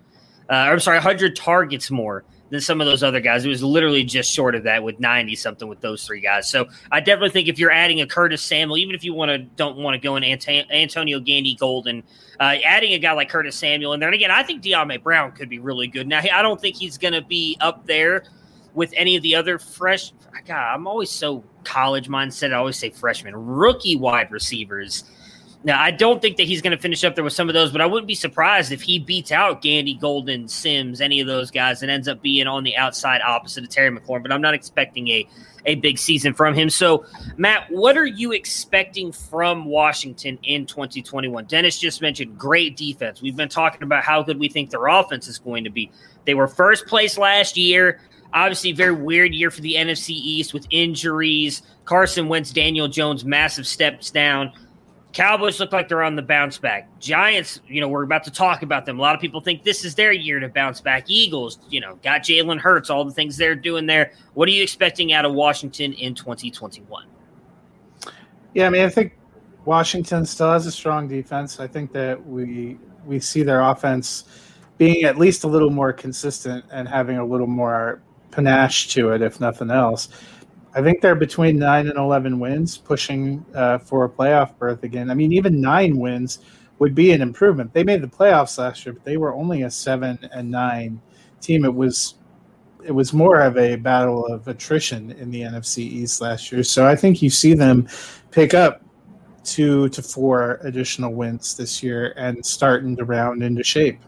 uh, 0.49 0.53
I'm 0.53 0.79
sorry, 0.79 0.97
100 0.97 1.35
targets 1.35 1.91
more 1.91 2.23
than 2.49 2.61
some 2.61 2.79
of 2.79 2.87
those 2.87 3.03
other 3.03 3.19
guys. 3.19 3.45
It 3.45 3.49
was 3.49 3.63
literally 3.63 4.03
just 4.03 4.31
short 4.31 4.55
of 4.55 4.63
that 4.63 4.83
with 4.83 4.99
90 4.99 5.35
something 5.35 5.67
with 5.67 5.81
those 5.81 6.05
three 6.05 6.21
guys. 6.21 6.49
So 6.49 6.67
I 6.91 6.99
definitely 6.99 7.31
think 7.31 7.47
if 7.47 7.59
you're 7.59 7.71
adding 7.71 8.01
a 8.01 8.07
Curtis 8.07 8.41
Samuel, 8.41 8.77
even 8.77 8.95
if 8.95 9.03
you 9.03 9.13
want 9.13 9.29
to 9.29 9.37
don't 9.37 9.77
want 9.77 9.95
to 9.95 9.99
go 9.99 10.15
in 10.15 10.23
Antonio 10.23 11.19
Gandy 11.19 11.55
Golden, 11.55 12.03
uh, 12.39 12.55
adding 12.65 12.93
a 12.93 12.99
guy 12.99 13.11
like 13.11 13.29
Curtis 13.29 13.57
Samuel 13.57 13.93
in 13.93 13.99
there, 13.99 14.09
and 14.09 14.15
again, 14.15 14.31
I 14.31 14.43
think 14.43 14.63
Dyami 14.63 15.01
Brown 15.01 15.31
could 15.33 15.49
be 15.49 15.59
really 15.59 15.87
good. 15.87 16.07
Now 16.07 16.19
I 16.19 16.41
don't 16.41 16.59
think 16.59 16.75
he's 16.75 16.97
going 16.97 17.13
to 17.13 17.21
be 17.21 17.57
up 17.59 17.85
there 17.85 18.23
with 18.73 18.93
any 18.95 19.15
of 19.15 19.23
the 19.23 19.35
other 19.35 19.59
fresh. 19.59 20.13
God, 20.45 20.73
I'm 20.75 20.87
always 20.87 21.09
so 21.09 21.43
college 21.65 22.07
mindset. 22.07 22.53
I 22.53 22.57
always 22.57 22.77
say 22.77 22.91
freshman, 22.91 23.35
rookie 23.35 23.97
wide 23.97 24.31
receivers 24.31 25.03
now, 25.67 25.81
I 25.81 25.91
don't 25.91 26.21
think 26.21 26.37
that 26.37 26.47
he's 26.47 26.61
going 26.61 26.71
to 26.71 26.81
finish 26.81 27.03
up 27.03 27.15
there 27.15 27.25
with 27.25 27.33
some 27.33 27.49
of 27.49 27.53
those, 27.53 27.73
but 27.73 27.81
I 27.81 27.85
wouldn't 27.85 28.07
be 28.07 28.15
surprised 28.15 28.71
if 28.71 28.81
he 28.81 28.99
beats 28.99 29.33
out 29.33 29.61
Gandy, 29.61 29.95
Golden, 29.95 30.47
Sims, 30.47 31.01
any 31.01 31.19
of 31.19 31.27
those 31.27 31.51
guys, 31.51 31.81
and 31.81 31.91
ends 31.91 32.07
up 32.07 32.21
being 32.21 32.47
on 32.47 32.63
the 32.63 32.77
outside 32.77 33.19
opposite 33.19 33.65
of 33.65 33.69
Terry 33.69 33.91
McLaurin. 33.91 34.21
But 34.21 34.31
I'm 34.31 34.41
not 34.41 34.53
expecting 34.53 35.09
a 35.09 35.27
a 35.65 35.75
big 35.75 35.97
season 35.97 36.33
from 36.33 36.53
him. 36.53 36.69
So, 36.69 37.03
Matt, 37.35 37.69
what 37.69 37.97
are 37.97 38.05
you 38.05 38.31
expecting 38.31 39.11
from 39.11 39.65
Washington 39.65 40.39
in 40.43 40.65
2021? 40.65 41.43
Dennis 41.43 41.77
just 41.77 42.01
mentioned 42.01 42.37
great 42.37 42.77
defense. 42.77 43.21
We've 43.21 43.35
been 43.35 43.49
talking 43.49 43.83
about 43.83 44.05
how 44.05 44.23
good 44.23 44.39
we 44.39 44.47
think 44.47 44.69
their 44.69 44.87
offense 44.87 45.27
is 45.27 45.37
going 45.37 45.65
to 45.65 45.69
be. 45.69 45.91
They 46.23 46.33
were 46.33 46.47
first 46.47 46.87
place 46.87 47.17
last 47.17 47.57
year. 47.57 47.99
Obviously, 48.33 48.71
very 48.71 48.93
weird 48.93 49.33
year 49.33 49.51
for 49.51 49.59
the 49.59 49.75
NFC 49.75 50.11
East 50.11 50.53
with 50.53 50.65
injuries. 50.69 51.61
Carson 51.83 52.29
Wentz, 52.29 52.51
Daniel 52.51 52.87
Jones, 52.87 53.25
massive 53.25 53.67
steps 53.67 54.09
down. 54.09 54.53
Cowboys 55.17 55.59
look 55.59 55.71
like 55.71 55.87
they're 55.87 56.03
on 56.03 56.15
the 56.15 56.21
bounce 56.21 56.59
back. 56.59 56.87
Giants, 56.99 57.59
you 57.67 57.81
know, 57.81 57.87
we're 57.87 58.03
about 58.03 58.23
to 58.25 58.29
talk 58.29 58.61
about 58.61 58.85
them. 58.85 58.99
A 58.99 59.01
lot 59.01 59.15
of 59.15 59.19
people 59.19 59.41
think 59.41 59.63
this 59.63 59.83
is 59.83 59.95
their 59.95 60.11
year 60.11 60.39
to 60.39 60.47
bounce 60.47 60.79
back. 60.79 61.05
Eagles, 61.07 61.57
you 61.71 61.81
know, 61.81 61.95
got 62.03 62.21
Jalen 62.21 62.59
Hurts, 62.59 62.91
all 62.91 63.03
the 63.03 63.11
things 63.11 63.35
they're 63.35 63.55
doing 63.55 63.87
there. 63.87 64.11
What 64.35 64.47
are 64.47 64.51
you 64.51 64.61
expecting 64.61 65.13
out 65.13 65.25
of 65.25 65.33
Washington 65.33 65.93
in 65.93 66.13
2021? 66.13 67.07
Yeah, 68.53 68.67
I 68.67 68.69
mean, 68.69 68.83
I 68.83 68.89
think 68.89 69.17
Washington 69.65 70.23
still 70.23 70.51
has 70.51 70.67
a 70.67 70.71
strong 70.71 71.07
defense. 71.07 71.59
I 71.59 71.65
think 71.65 71.91
that 71.93 72.23
we 72.23 72.77
we 73.03 73.19
see 73.19 73.41
their 73.41 73.61
offense 73.61 74.25
being 74.77 75.03
at 75.03 75.17
least 75.17 75.45
a 75.45 75.47
little 75.47 75.71
more 75.71 75.93
consistent 75.93 76.63
and 76.71 76.87
having 76.87 77.17
a 77.17 77.25
little 77.25 77.47
more 77.47 78.03
panache 78.29 78.89
to 78.89 79.09
it, 79.13 79.23
if 79.23 79.39
nothing 79.39 79.71
else. 79.71 80.09
I 80.77 80.81
think 80.83 81.01
they're 81.01 81.15
between 81.15 81.57
nine 81.57 81.87
and 81.87 81.97
eleven 81.97 82.37
wins, 82.37 82.77
pushing 82.77 83.43
uh, 83.55 83.79
for 83.79 84.05
a 84.05 84.09
playoff 84.09 84.55
berth 84.59 84.83
again. 84.83 85.09
I 85.09 85.15
mean, 85.15 85.33
even 85.33 85.59
nine 85.59 85.97
wins 85.97 86.37
would 86.77 86.93
be 86.93 87.13
an 87.13 87.21
improvement. 87.23 87.73
They 87.73 87.83
made 87.83 88.03
the 88.03 88.07
playoffs 88.07 88.59
last 88.59 88.85
year, 88.85 88.93
but 88.93 89.03
they 89.03 89.17
were 89.17 89.33
only 89.33 89.63
a 89.63 89.71
seven 89.71 90.19
and 90.31 90.51
nine 90.51 91.01
team. 91.41 91.65
It 91.65 91.73
was 91.73 92.19
it 92.85 92.91
was 92.91 93.11
more 93.11 93.41
of 93.41 93.57
a 93.57 93.75
battle 93.75 94.27
of 94.27 94.47
attrition 94.47 95.09
in 95.13 95.31
the 95.31 95.41
NFC 95.41 95.79
East 95.79 96.21
last 96.21 96.51
year. 96.51 96.61
So 96.63 96.85
I 96.85 96.95
think 96.95 97.23
you 97.23 97.31
see 97.31 97.55
them 97.55 97.87
pick 98.29 98.53
up 98.53 98.83
two 99.43 99.89
to 99.89 100.03
four 100.03 100.59
additional 100.61 101.11
wins 101.11 101.57
this 101.57 101.81
year 101.81 102.13
and 102.17 102.45
starting 102.45 102.95
to 102.97 103.03
round 103.03 103.41
into 103.41 103.63
shape. 103.63 103.99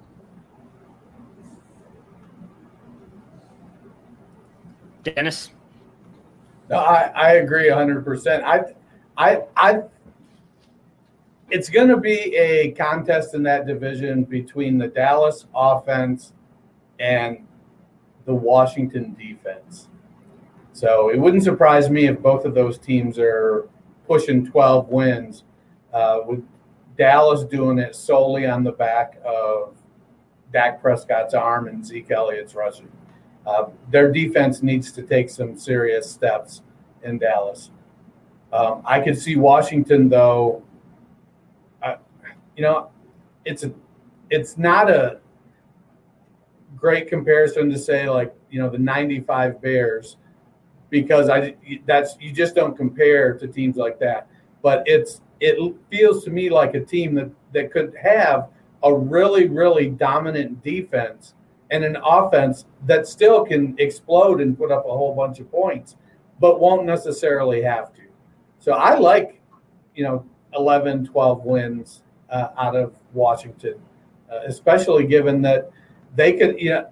Dennis. 5.01 5.49
No, 6.69 6.77
I, 6.77 7.11
I 7.15 7.31
agree 7.33 7.69
100%. 7.69 8.43
I, 8.43 8.61
I, 9.17 9.41
I, 9.57 9.81
it's 11.49 11.69
going 11.69 11.87
to 11.87 11.97
be 11.97 12.35
a 12.35 12.71
contest 12.71 13.33
in 13.33 13.41
that 13.43 13.65
division 13.65 14.23
between 14.23 14.77
the 14.77 14.87
Dallas 14.87 15.45
offense 15.55 16.33
and 16.99 17.47
the 18.25 18.35
Washington 18.35 19.15
defense. 19.19 19.87
So 20.73 21.09
it 21.09 21.19
wouldn't 21.19 21.43
surprise 21.43 21.89
me 21.89 22.05
if 22.05 22.21
both 22.21 22.45
of 22.45 22.53
those 22.53 22.77
teams 22.77 23.17
are 23.17 23.67
pushing 24.07 24.45
12 24.45 24.89
wins, 24.89 25.43
uh, 25.91 26.19
with 26.25 26.43
Dallas 26.97 27.43
doing 27.43 27.79
it 27.79 27.95
solely 27.95 28.45
on 28.45 28.63
the 28.63 28.71
back 28.71 29.19
of 29.25 29.75
Dak 30.53 30.81
Prescott's 30.81 31.33
arm 31.33 31.67
and 31.67 31.83
Zeke 31.85 32.11
Elliott's 32.11 32.53
rushing. 32.53 32.89
Uh, 33.49 33.67
their 33.89 34.11
defense 34.11 34.61
needs 34.61 34.91
to 34.91 35.01
take 35.01 35.27
some 35.27 35.57
serious 35.57 36.09
steps 36.09 36.61
in 37.03 37.17
Dallas. 37.17 37.71
Um, 38.53 38.83
I 38.85 38.99
could 38.99 39.17
see 39.17 39.37
Washington 39.37 40.07
though. 40.07 40.61
You 42.55 42.63
know, 42.63 42.89
it's 43.45 43.63
a, 43.63 43.71
it's 44.29 44.57
not 44.57 44.91
a 44.91 45.19
great 46.75 47.07
comparison 47.07 47.69
to 47.69 47.79
say 47.79 48.07
like 48.07 48.35
you 48.51 48.61
know 48.61 48.69
the 48.69 48.77
'95 48.77 49.61
Bears 49.61 50.17
because 50.89 51.29
I 51.29 51.55
that's 51.87 52.17
you 52.19 52.31
just 52.31 52.53
don't 52.53 52.77
compare 52.77 53.35
to 53.37 53.47
teams 53.47 53.77
like 53.77 53.97
that. 53.99 54.27
But 54.61 54.83
it's 54.85 55.21
it 55.39 55.75
feels 55.89 56.23
to 56.25 56.29
me 56.29 56.51
like 56.51 56.75
a 56.75 56.81
team 56.81 57.15
that 57.15 57.31
that 57.53 57.71
could 57.71 57.95
have 57.95 58.49
a 58.83 58.93
really 58.93 59.47
really 59.47 59.89
dominant 59.89 60.61
defense 60.63 61.33
and 61.71 61.83
an 61.83 61.97
offense 62.03 62.65
that 62.85 63.07
still 63.07 63.45
can 63.45 63.75
explode 63.77 64.41
and 64.41 64.57
put 64.57 64.71
up 64.71 64.85
a 64.85 64.89
whole 64.91 65.15
bunch 65.15 65.39
of 65.39 65.51
points, 65.51 65.95
but 66.39 66.59
won't 66.59 66.85
necessarily 66.85 67.61
have 67.61 67.93
to. 67.93 68.01
So 68.59 68.73
I 68.73 68.97
like, 68.97 69.39
you 69.95 70.03
know, 70.03 70.25
11, 70.55 71.05
12 71.05 71.45
wins 71.45 72.03
uh, 72.29 72.49
out 72.57 72.75
of 72.75 72.95
Washington, 73.13 73.75
uh, 74.31 74.39
especially 74.45 75.05
given 75.05 75.41
that 75.43 75.71
they 76.15 76.33
could, 76.33 76.59
you 76.59 76.71
know, 76.71 76.89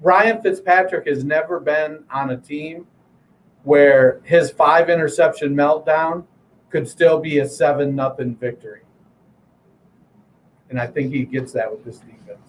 Ryan 0.00 0.40
Fitzpatrick 0.42 1.06
has 1.06 1.24
never 1.24 1.58
been 1.58 2.04
on 2.10 2.30
a 2.30 2.36
team 2.36 2.86
where 3.64 4.20
his 4.22 4.50
five 4.50 4.88
interception 4.90 5.54
meltdown 5.54 6.24
could 6.70 6.88
still 6.88 7.18
be 7.18 7.38
a 7.38 7.48
seven 7.48 7.94
nothing 7.94 8.36
victory. 8.36 8.82
And 10.70 10.78
I 10.80 10.86
think 10.86 11.12
he 11.12 11.24
gets 11.24 11.52
that 11.52 11.70
with 11.70 11.84
this 11.84 11.98
defense. 11.98 12.47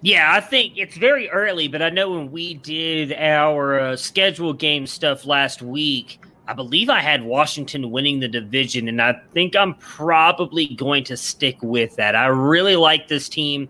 Yeah, 0.00 0.30
I 0.32 0.40
think 0.40 0.74
it's 0.76 0.96
very 0.96 1.28
early, 1.28 1.66
but 1.66 1.82
I 1.82 1.90
know 1.90 2.10
when 2.10 2.30
we 2.30 2.54
did 2.54 3.12
our 3.12 3.80
uh, 3.80 3.96
scheduled 3.96 4.60
game 4.60 4.86
stuff 4.86 5.26
last 5.26 5.60
week, 5.60 6.20
I 6.46 6.52
believe 6.52 6.88
I 6.88 7.00
had 7.00 7.24
Washington 7.24 7.90
winning 7.90 8.20
the 8.20 8.28
division, 8.28 8.86
and 8.86 9.02
I 9.02 9.20
think 9.32 9.56
I'm 9.56 9.74
probably 9.74 10.68
going 10.68 11.02
to 11.04 11.16
stick 11.16 11.60
with 11.62 11.96
that. 11.96 12.14
I 12.14 12.26
really 12.26 12.76
like 12.76 13.08
this 13.08 13.28
team. 13.28 13.68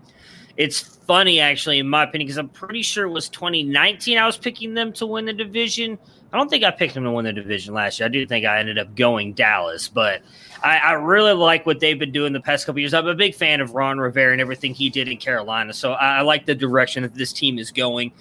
It's 0.55 0.79
funny, 0.79 1.39
actually, 1.39 1.79
in 1.79 1.89
my 1.89 2.03
opinion, 2.03 2.27
because 2.27 2.37
I'm 2.37 2.49
pretty 2.49 2.83
sure 2.83 3.07
it 3.07 3.11
was 3.11 3.27
2019 3.29 4.17
I 4.19 4.25
was 4.27 4.37
picking 4.37 4.75
them 4.75 4.93
to 4.93 5.07
win 5.07 5.25
the 5.25 5.33
division. 5.33 5.97
I 6.31 6.37
don't 6.37 6.47
think 6.47 6.63
I 6.63 6.69
picked 6.69 6.93
them 6.93 7.05
to 7.05 7.11
win 7.11 7.25
the 7.25 7.33
division 7.33 7.73
last 7.73 7.99
year. 7.99 8.05
I 8.05 8.11
do 8.11 8.23
think 8.27 8.45
I 8.45 8.59
ended 8.59 8.77
up 8.77 8.95
going 8.95 9.33
Dallas, 9.33 9.89
but 9.89 10.21
I, 10.63 10.77
I 10.77 10.91
really 10.93 11.33
like 11.33 11.65
what 11.65 11.79
they've 11.79 11.97
been 11.97 12.11
doing 12.11 12.33
the 12.33 12.41
past 12.41 12.65
couple 12.65 12.79
years. 12.79 12.93
I'm 12.93 13.07
a 13.07 13.15
big 13.15 13.35
fan 13.35 13.61
of 13.61 13.75
Ron 13.75 13.97
Rivera 13.97 14.31
and 14.31 14.41
everything 14.41 14.73
he 14.73 14.89
did 14.89 15.07
in 15.07 15.17
Carolina, 15.17 15.73
so 15.73 15.93
I, 15.93 16.17
I 16.17 16.21
like 16.21 16.45
the 16.45 16.55
direction 16.55 17.03
that 17.03 17.13
this 17.13 17.33
team 17.33 17.59
is 17.59 17.71
going. 17.71 18.11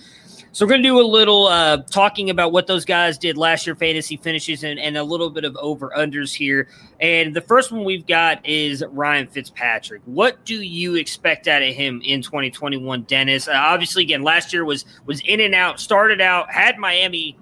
So 0.52 0.64
we're 0.64 0.70
going 0.70 0.82
to 0.82 0.88
do 0.88 1.00
a 1.00 1.02
little 1.02 1.46
uh, 1.46 1.82
talking 1.90 2.30
about 2.30 2.52
what 2.52 2.66
those 2.66 2.84
guys 2.84 3.18
did 3.18 3.36
last 3.36 3.66
year, 3.66 3.76
fantasy 3.76 4.16
finishes, 4.16 4.64
and, 4.64 4.80
and 4.80 4.96
a 4.96 5.04
little 5.04 5.30
bit 5.30 5.44
of 5.44 5.56
over 5.56 5.92
unders 5.96 6.34
here. 6.34 6.68
And 7.00 7.36
the 7.36 7.42
first 7.42 7.70
one 7.70 7.84
we've 7.84 8.06
got 8.06 8.44
is 8.46 8.82
Ryan 8.90 9.26
Fitzpatrick. 9.26 10.00
What 10.06 10.44
do 10.44 10.54
you 10.54 10.94
expect 10.96 11.48
out 11.48 11.62
of 11.62 11.74
him 11.74 12.00
in 12.02 12.22
2021, 12.22 13.02
Dennis? 13.02 13.46
Uh, 13.46 13.52
obviously, 13.54 14.02
again, 14.02 14.22
last 14.22 14.52
year 14.52 14.64
was 14.64 14.84
was 15.04 15.20
in 15.20 15.40
and 15.40 15.54
out. 15.54 15.80
Started 15.80 16.20
out, 16.20 16.50
had 16.50 16.78
Miami 16.78 17.36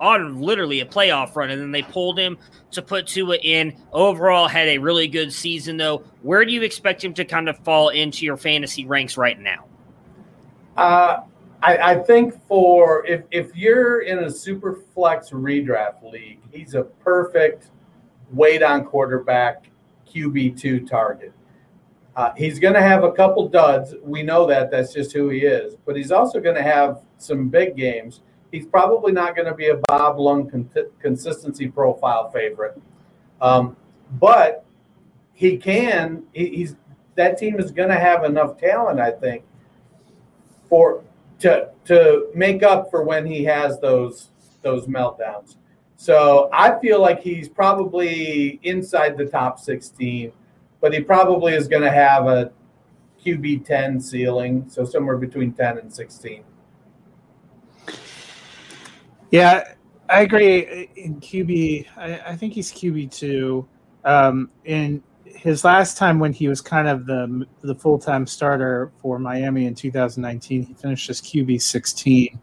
on 0.00 0.40
literally 0.40 0.80
a 0.80 0.86
playoff 0.86 1.34
run, 1.36 1.50
and 1.50 1.60
then 1.60 1.72
they 1.72 1.82
pulled 1.82 2.18
him 2.18 2.38
to 2.72 2.82
put 2.82 3.06
Tua 3.06 3.36
in. 3.36 3.76
Overall, 3.92 4.48
had 4.48 4.68
a 4.68 4.78
really 4.78 5.08
good 5.08 5.32
season, 5.32 5.76
though. 5.76 6.02
Where 6.22 6.44
do 6.44 6.52
you 6.52 6.62
expect 6.62 7.02
him 7.04 7.14
to 7.14 7.24
kind 7.24 7.48
of 7.48 7.58
fall 7.58 7.88
into 7.90 8.24
your 8.24 8.36
fantasy 8.36 8.86
ranks 8.86 9.16
right 9.16 9.38
now? 9.38 9.64
Uh, 10.76 11.22
I, 11.62 11.76
I 11.76 11.94
think 11.96 12.40
for 12.46 13.04
if 13.06 13.24
if 13.30 13.54
you're 13.56 14.02
in 14.02 14.20
a 14.20 14.30
super 14.30 14.80
flex 14.94 15.30
redraft 15.30 16.08
league, 16.10 16.40
he's 16.52 16.74
a 16.74 16.84
perfect 16.84 17.70
weight 18.30 18.62
on 18.62 18.84
quarterback 18.84 19.70
QB 20.06 20.58
two 20.58 20.86
target. 20.86 21.32
Uh, 22.14 22.32
he's 22.36 22.58
going 22.58 22.74
to 22.74 22.82
have 22.82 23.04
a 23.04 23.12
couple 23.12 23.48
duds. 23.48 23.94
We 24.02 24.24
know 24.24 24.44
that. 24.46 24.72
That's 24.72 24.92
just 24.92 25.12
who 25.12 25.28
he 25.28 25.40
is. 25.40 25.76
But 25.86 25.96
he's 25.96 26.10
also 26.10 26.40
going 26.40 26.56
to 26.56 26.62
have 26.62 27.02
some 27.16 27.48
big 27.48 27.76
games 27.76 28.22
he's 28.50 28.66
probably 28.66 29.12
not 29.12 29.36
going 29.36 29.48
to 29.48 29.54
be 29.54 29.68
a 29.68 29.76
Bob 29.88 30.18
Lung 30.18 30.48
con- 30.48 30.70
consistency 31.00 31.68
profile 31.68 32.30
favorite. 32.30 32.80
Um, 33.40 33.76
but 34.12 34.64
he 35.32 35.56
can. 35.56 36.24
He, 36.32 36.48
he's 36.48 36.76
that 37.14 37.36
team 37.36 37.58
is 37.58 37.70
going 37.70 37.88
to 37.88 37.98
have 37.98 38.24
enough 38.24 38.58
talent, 38.58 39.00
I 39.00 39.10
think, 39.10 39.44
for 40.68 41.02
to 41.40 41.70
to 41.86 42.28
make 42.34 42.62
up 42.62 42.90
for 42.90 43.02
when 43.02 43.26
he 43.26 43.44
has 43.44 43.78
those 43.80 44.30
those 44.62 44.86
meltdowns. 44.86 45.56
So 45.96 46.48
I 46.52 46.78
feel 46.78 47.00
like 47.00 47.20
he's 47.20 47.48
probably 47.48 48.60
inside 48.62 49.16
the 49.16 49.26
top 49.26 49.58
16, 49.58 50.30
but 50.80 50.94
he 50.94 51.00
probably 51.00 51.54
is 51.54 51.66
going 51.66 51.82
to 51.82 51.90
have 51.90 52.28
a 52.28 52.52
QB 53.24 53.64
10 53.64 54.00
ceiling, 54.00 54.64
so 54.68 54.84
somewhere 54.84 55.16
between 55.16 55.52
10 55.52 55.78
and 55.78 55.92
16. 55.92 56.44
Yeah, 59.30 59.74
I 60.08 60.22
agree. 60.22 60.88
In 60.96 61.20
QB, 61.20 61.86
I, 61.96 62.20
I 62.28 62.36
think 62.36 62.54
he's 62.54 62.72
QB 62.72 63.10
two. 63.10 63.68
Um, 64.04 64.50
in 64.64 65.02
his 65.24 65.64
last 65.64 65.96
time 65.96 66.18
when 66.18 66.32
he 66.32 66.48
was 66.48 66.60
kind 66.60 66.88
of 66.88 67.06
the 67.06 67.46
the 67.60 67.74
full 67.74 67.98
time 67.98 68.26
starter 68.26 68.90
for 68.98 69.18
Miami 69.18 69.66
in 69.66 69.74
2019, 69.74 70.62
he 70.62 70.74
finished 70.74 71.10
as 71.10 71.20
QB 71.20 71.60
16. 71.60 72.38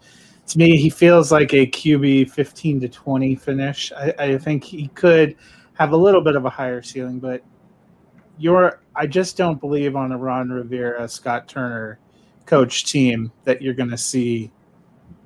To 0.47 0.57
me, 0.59 0.77
he 0.77 0.91
feels 0.91 1.31
like 1.31 1.53
a 1.53 1.65
QB 1.65 2.29
15 2.29 2.81
to 2.81 2.87
20 2.89 3.35
finish. 3.35 3.91
I, 3.93 4.13
I 4.19 4.37
think 4.37 4.63
he 4.63 4.89
could 4.89 5.35
have 5.73 5.91
a 5.91 5.97
little 5.97 6.21
bit 6.21 6.35
of 6.35 6.45
a 6.45 6.49
higher 6.49 6.83
ceiling, 6.83 7.19
but 7.19 7.41
you're 8.37 8.81
I 8.95 9.07
just 9.07 9.37
don't 9.37 9.59
believe 9.59 9.95
on 9.95 10.11
a 10.11 10.17
Ron 10.17 10.49
Rivera, 10.49 11.07
Scott 11.07 11.47
Turner 11.47 11.99
coach 12.45 12.85
team 12.85 13.31
that 13.43 13.61
you're 13.61 13.73
going 13.73 13.89
to 13.89 13.97
see 13.97 14.51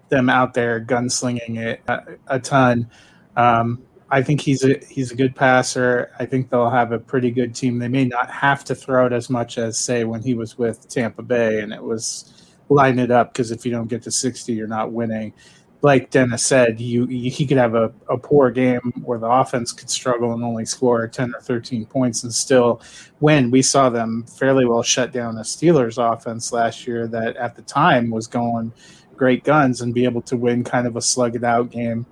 them 0.10 0.30
out 0.30 0.54
there 0.54 0.80
gunslinging 0.84 1.58
it 1.58 1.82
a, 1.88 2.04
a 2.28 2.40
ton. 2.40 2.90
Um, 3.36 3.82
I 4.12 4.24
think 4.24 4.42
he's 4.42 4.64
a 4.64 4.80
he's 4.90 5.12
a 5.12 5.16
good 5.16 5.36
passer. 5.36 6.12
I 6.20 6.26
think 6.26 6.50
they'll 6.50 6.70
have 6.70 6.92
a 6.92 7.00
pretty 7.00 7.32
good 7.32 7.54
team. 7.54 7.78
They 7.78 7.88
may 7.88 8.06
not 8.06 8.30
have 8.32 8.64
to 8.66 8.76
throw 8.76 9.06
it 9.06 9.14
as 9.14 9.30
much 9.30 9.58
as 9.58 9.78
say 9.78 10.04
when 10.04 10.22
he 10.22 10.34
was 10.34 10.58
with 10.58 10.88
Tampa 10.90 11.22
Bay 11.22 11.62
and 11.62 11.72
it 11.72 11.84
was 11.84 12.34
line 12.70 13.00
it 13.00 13.12
up 13.12 13.34
because 13.34 13.52
if 13.52 13.66
you 13.66 13.72
don't 13.72 13.88
get 13.88 14.02
to 14.04 14.12
sixty, 14.12 14.54
you're 14.54 14.68
not 14.68 14.92
winning. 14.92 15.34
Like 15.82 16.10
Dennis 16.10 16.46
said, 16.46 16.82
you, 16.82 17.06
you 17.06 17.32
he 17.32 17.46
could 17.46 17.56
have 17.56 17.74
a, 17.76 17.94
a 18.10 18.18
poor 18.18 18.52
game 18.52 18.92
where 19.04 19.18
the 19.18 19.30
offense 19.30 19.72
could 19.72 19.90
struggle 19.90 20.34
and 20.34 20.44
only 20.44 20.66
score 20.66 21.08
ten 21.08 21.34
or 21.34 21.40
thirteen 21.40 21.86
points 21.86 22.24
and 22.24 22.34
still 22.34 22.82
win. 23.20 23.52
We 23.52 23.62
saw 23.62 23.90
them 23.90 24.26
fairly 24.26 24.66
well 24.66 24.84
shut 24.84 25.14
down 25.14 25.38
a 25.38 25.42
Steelers 25.42 25.98
offense 25.98 26.52
last 26.52 26.86
year 26.88 27.08
that 27.08 27.38
at 27.38 27.56
the 27.56 27.62
time 27.62 28.10
was 28.10 28.28
going 28.28 28.74
great 29.20 29.44
guns 29.44 29.82
and 29.82 29.94
be 29.94 30.06
able 30.06 30.22
to 30.24 30.36
win 30.36 30.64
kind 30.64 30.88
of 30.88 30.96
a 30.96 31.02
slug 31.02 31.36
it 31.36 31.44
out 31.44 31.70
game. 31.70 32.06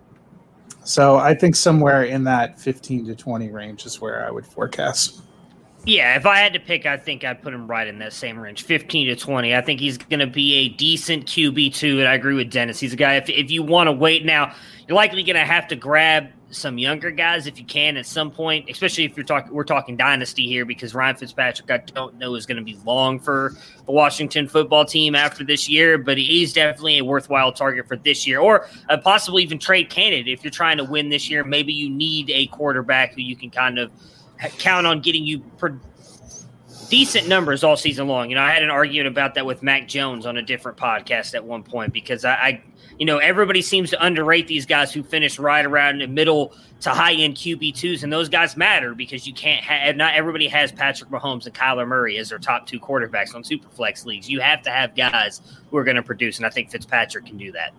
So 0.83 1.17
I 1.17 1.33
think 1.33 1.55
somewhere 1.55 2.03
in 2.03 2.25
that 2.25 2.59
15 2.59 3.07
to 3.07 3.15
20 3.15 3.49
range 3.49 3.85
is 3.85 3.99
where 3.99 4.27
I 4.27 4.29
would 4.29 4.45
forecast. 4.45 5.21
Yeah, 5.85 6.17
if 6.17 6.25
I 6.25 6.39
had 6.39 6.51
to 6.53 6.59
pick, 6.59 6.85
I 6.85 6.97
think 6.97 7.23
I'd 7.23 7.41
put 7.41 7.53
him 7.53 7.65
right 7.65 7.87
in 7.87 7.99
that 7.99 8.11
same 8.11 8.37
range, 8.37 8.63
15 8.63 9.07
to 9.07 9.15
20. 9.15 9.55
I 9.55 9.61
think 9.61 9.79
he's 9.79 9.97
going 9.97 10.19
to 10.19 10.27
be 10.27 10.53
a 10.55 10.69
decent 10.69 11.25
QB2, 11.25 11.99
and 11.99 12.07
I 12.07 12.13
agree 12.13 12.35
with 12.35 12.51
Dennis. 12.51 12.79
He's 12.79 12.91
a 12.91 12.97
guy, 12.97 13.15
if, 13.15 13.29
if 13.29 13.49
you 13.49 13.63
want 13.63 13.87
to 13.87 13.93
wait 13.93 14.25
now, 14.25 14.53
you're 14.87 14.97
likely 14.97 15.23
going 15.23 15.37
to 15.37 15.45
have 15.45 15.67
to 15.69 15.77
grab 15.77 16.27
some 16.49 16.77
younger 16.77 17.11
guys 17.11 17.47
if 17.47 17.59
you 17.59 17.65
can 17.65 17.97
at 17.97 18.05
some 18.05 18.31
point, 18.31 18.69
especially 18.69 19.03
if 19.03 19.15
you're 19.17 19.25
talking, 19.25 19.53
we're 19.53 19.63
talking 19.63 19.97
dynasty 19.97 20.47
here 20.47 20.65
because 20.65 20.95
Ryan 20.95 21.15
Fitzpatrick, 21.15 21.69
I 21.69 21.77
don't 21.77 22.17
know, 22.17 22.35
is 22.35 22.45
going 22.45 22.57
to 22.57 22.63
be 22.63 22.77
long 22.85 23.19
for 23.19 23.53
the 23.85 23.91
Washington 23.91 24.47
football 24.47 24.85
team 24.85 25.15
after 25.15 25.43
this 25.43 25.67
year, 25.67 25.97
but 25.97 26.17
he's 26.17 26.53
definitely 26.53 26.99
a 26.99 27.03
worthwhile 27.03 27.51
target 27.51 27.87
for 27.87 27.97
this 27.97 28.25
year 28.25 28.39
or 28.39 28.67
possibly 29.03 29.43
even 29.43 29.59
trade 29.59 29.89
candidate. 29.89 30.27
If 30.27 30.43
you're 30.43 30.51
trying 30.51 30.77
to 30.77 30.83
win 30.83 31.09
this 31.09 31.29
year, 31.29 31.43
maybe 31.43 31.73
you 31.73 31.89
need 31.89 32.29
a 32.29 32.47
quarterback 32.47 33.13
who 33.13 33.21
you 33.21 33.35
can 33.35 33.49
kind 33.49 33.79
of– 33.79 33.91
count 34.59 34.85
on 34.85 35.01
getting 35.01 35.25
you 35.25 35.39
decent 36.89 37.27
numbers 37.27 37.63
all 37.63 37.77
season 37.77 38.07
long. 38.07 38.29
You 38.29 38.35
know, 38.35 38.43
I 38.43 38.51
had 38.51 38.63
an 38.63 38.69
argument 38.69 39.07
about 39.07 39.35
that 39.35 39.45
with 39.45 39.63
Mac 39.63 39.87
Jones 39.87 40.25
on 40.25 40.37
a 40.37 40.41
different 40.41 40.77
podcast 40.77 41.35
at 41.35 41.43
one 41.43 41.63
point 41.63 41.93
because 41.93 42.25
I, 42.25 42.33
I 42.33 42.63
you 42.97 43.05
know, 43.05 43.17
everybody 43.17 43.61
seems 43.61 43.89
to 43.91 44.03
underrate 44.03 44.47
these 44.47 44.65
guys 44.65 44.91
who 44.91 45.03
finish 45.03 45.37
right 45.37 45.65
around 45.65 45.99
the 45.99 46.07
middle 46.07 46.53
to 46.81 46.89
high 46.89 47.13
end 47.13 47.35
QB 47.35 47.75
twos, 47.75 48.03
and 48.03 48.11
those 48.11 48.29
guys 48.29 48.57
matter 48.57 48.95
because 48.95 49.27
you 49.27 49.33
can't 49.33 49.63
have 49.63 49.95
not 49.95 50.13
everybody 50.15 50.47
has 50.47 50.71
Patrick 50.71 51.09
Mahomes 51.09 51.45
and 51.45 51.53
Kyler 51.53 51.87
Murray 51.87 52.17
as 52.17 52.29
their 52.29 52.39
top 52.39 52.65
two 52.65 52.79
quarterbacks 52.79 53.35
on 53.35 53.43
superflex 53.43 54.05
leagues. 54.05 54.29
You 54.29 54.39
have 54.41 54.61
to 54.63 54.69
have 54.69 54.95
guys 54.95 55.41
who 55.69 55.77
are 55.77 55.83
going 55.83 55.95
to 55.95 56.03
produce, 56.03 56.37
and 56.37 56.45
I 56.45 56.49
think 56.49 56.71
Fitzpatrick 56.71 57.25
can 57.25 57.37
do 57.37 57.51
that. 57.51 57.73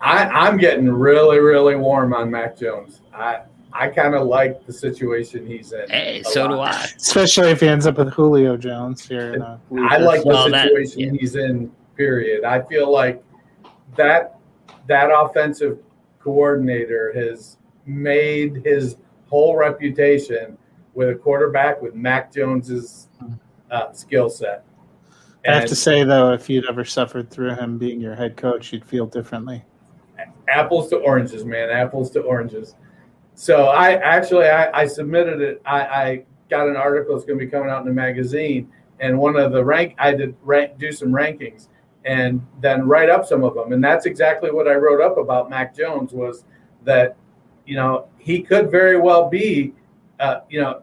I, 0.00 0.24
I'm 0.24 0.56
getting 0.58 0.90
really, 0.90 1.38
really 1.38 1.76
warm 1.76 2.12
on 2.12 2.30
Mac 2.30 2.58
Jones. 2.58 3.00
I 3.12 3.40
I 3.76 3.88
kind 3.88 4.14
of 4.14 4.28
like 4.28 4.64
the 4.66 4.72
situation 4.72 5.46
he's 5.46 5.72
in. 5.72 5.88
Hey, 5.90 6.22
so 6.22 6.46
lot. 6.46 6.50
do 6.50 6.60
I. 6.60 6.86
Especially 6.96 7.50
if 7.50 7.60
he 7.60 7.68
ends 7.68 7.86
up 7.86 7.98
with 7.98 8.12
Julio 8.12 8.56
Jones 8.56 9.06
here. 9.06 9.58
I 9.90 9.96
like 9.96 10.22
the 10.22 10.28
well, 10.28 10.44
situation 10.44 11.00
that, 11.00 11.14
yeah. 11.14 11.20
he's 11.20 11.34
in. 11.34 11.72
Period. 11.96 12.44
I 12.44 12.60
feel 12.62 12.90
like 12.90 13.22
that 13.96 14.38
that 14.88 15.10
offensive 15.12 15.78
coordinator 16.18 17.12
has 17.14 17.56
made 17.86 18.62
his 18.64 18.96
whole 19.28 19.56
reputation 19.56 20.58
with 20.94 21.10
a 21.10 21.14
quarterback 21.14 21.80
with 21.80 21.94
Mac 21.94 22.32
Jones's 22.32 23.08
uh, 23.70 23.92
skill 23.92 24.28
set. 24.28 24.64
I 25.46 25.54
have 25.54 25.68
to 25.68 25.76
say 25.76 26.04
though, 26.04 26.32
if 26.32 26.48
you'd 26.48 26.68
ever 26.68 26.84
suffered 26.84 27.30
through 27.30 27.54
him 27.54 27.78
being 27.78 28.00
your 28.00 28.14
head 28.14 28.36
coach, 28.36 28.72
you'd 28.72 28.84
feel 28.84 29.06
differently. 29.06 29.62
Apples 30.48 30.88
to 30.90 30.96
oranges, 30.96 31.44
man. 31.44 31.70
Apples 31.70 32.10
to 32.12 32.20
oranges. 32.22 32.74
So 33.34 33.66
I 33.66 33.94
actually 33.94 34.46
I, 34.46 34.82
I 34.82 34.86
submitted 34.86 35.40
it. 35.40 35.60
I, 35.66 35.80
I, 35.80 36.24
got 36.50 36.68
an 36.68 36.76
article 36.76 37.14
that's 37.14 37.24
going 37.24 37.38
to 37.38 37.44
be 37.44 37.50
coming 37.50 37.70
out 37.70 37.80
in 37.80 37.86
the 37.86 37.92
magazine, 37.92 38.70
and 39.00 39.18
one 39.18 39.34
of 39.34 39.50
the 39.50 39.64
rank 39.64 39.94
I 39.98 40.12
did 40.12 40.36
rank 40.42 40.78
do 40.78 40.92
some 40.92 41.08
rankings 41.08 41.68
and 42.04 42.46
then 42.60 42.86
write 42.86 43.08
up 43.08 43.24
some 43.24 43.42
of 43.42 43.54
them, 43.54 43.72
and 43.72 43.82
that's 43.82 44.06
exactly 44.06 44.50
what 44.50 44.68
I 44.68 44.74
wrote 44.74 45.00
up 45.00 45.16
about 45.16 45.48
Mac 45.48 45.74
Jones 45.74 46.12
was 46.12 46.44
that 46.84 47.16
you 47.66 47.76
know 47.76 48.06
he 48.18 48.42
could 48.42 48.70
very 48.70 49.00
well 49.00 49.28
be 49.28 49.72
uh, 50.20 50.40
you 50.48 50.60
know 50.60 50.82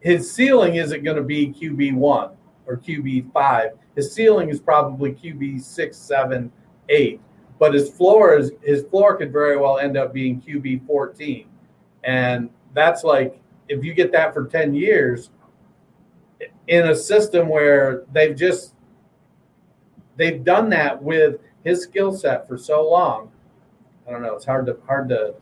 his 0.00 0.32
ceiling 0.32 0.76
isn't 0.76 1.02
going 1.02 1.16
to 1.16 1.22
be 1.22 1.48
QB 1.48 1.94
one 1.94 2.30
or 2.66 2.76
QB 2.76 3.32
five. 3.32 3.72
His 3.96 4.14
ceiling 4.14 4.48
is 4.48 4.60
probably 4.60 5.12
QB 5.12 5.60
six, 5.60 5.98
seven, 5.98 6.50
eight, 6.88 7.20
but 7.58 7.74
his 7.74 7.90
floor 7.90 8.38
is 8.38 8.52
his 8.62 8.84
floor 8.84 9.16
could 9.16 9.32
very 9.32 9.56
well 9.56 9.78
end 9.78 9.98
up 9.98 10.14
being 10.14 10.40
QB 10.40 10.86
fourteen 10.86 11.48
and 12.04 12.50
that's 12.74 13.04
like, 13.04 13.40
if 13.68 13.84
you 13.84 13.94
get 13.94 14.12
that 14.12 14.34
for 14.34 14.46
10 14.46 14.74
years 14.74 15.30
in 16.68 16.88
a 16.88 16.94
system 16.94 17.48
where 17.48 18.04
they've 18.12 18.36
just, 18.36 18.74
they've 20.16 20.44
done 20.44 20.68
that 20.70 21.02
with 21.02 21.40
his 21.64 21.82
skill 21.82 22.12
set 22.12 22.46
for 22.46 22.58
so 22.58 22.88
long. 22.88 23.30
I 24.06 24.10
don't 24.10 24.22
know. 24.22 24.34
It's 24.34 24.44
hard 24.44 24.66
to, 24.66 24.76
hard 24.86 25.08
to, 25.08 25.34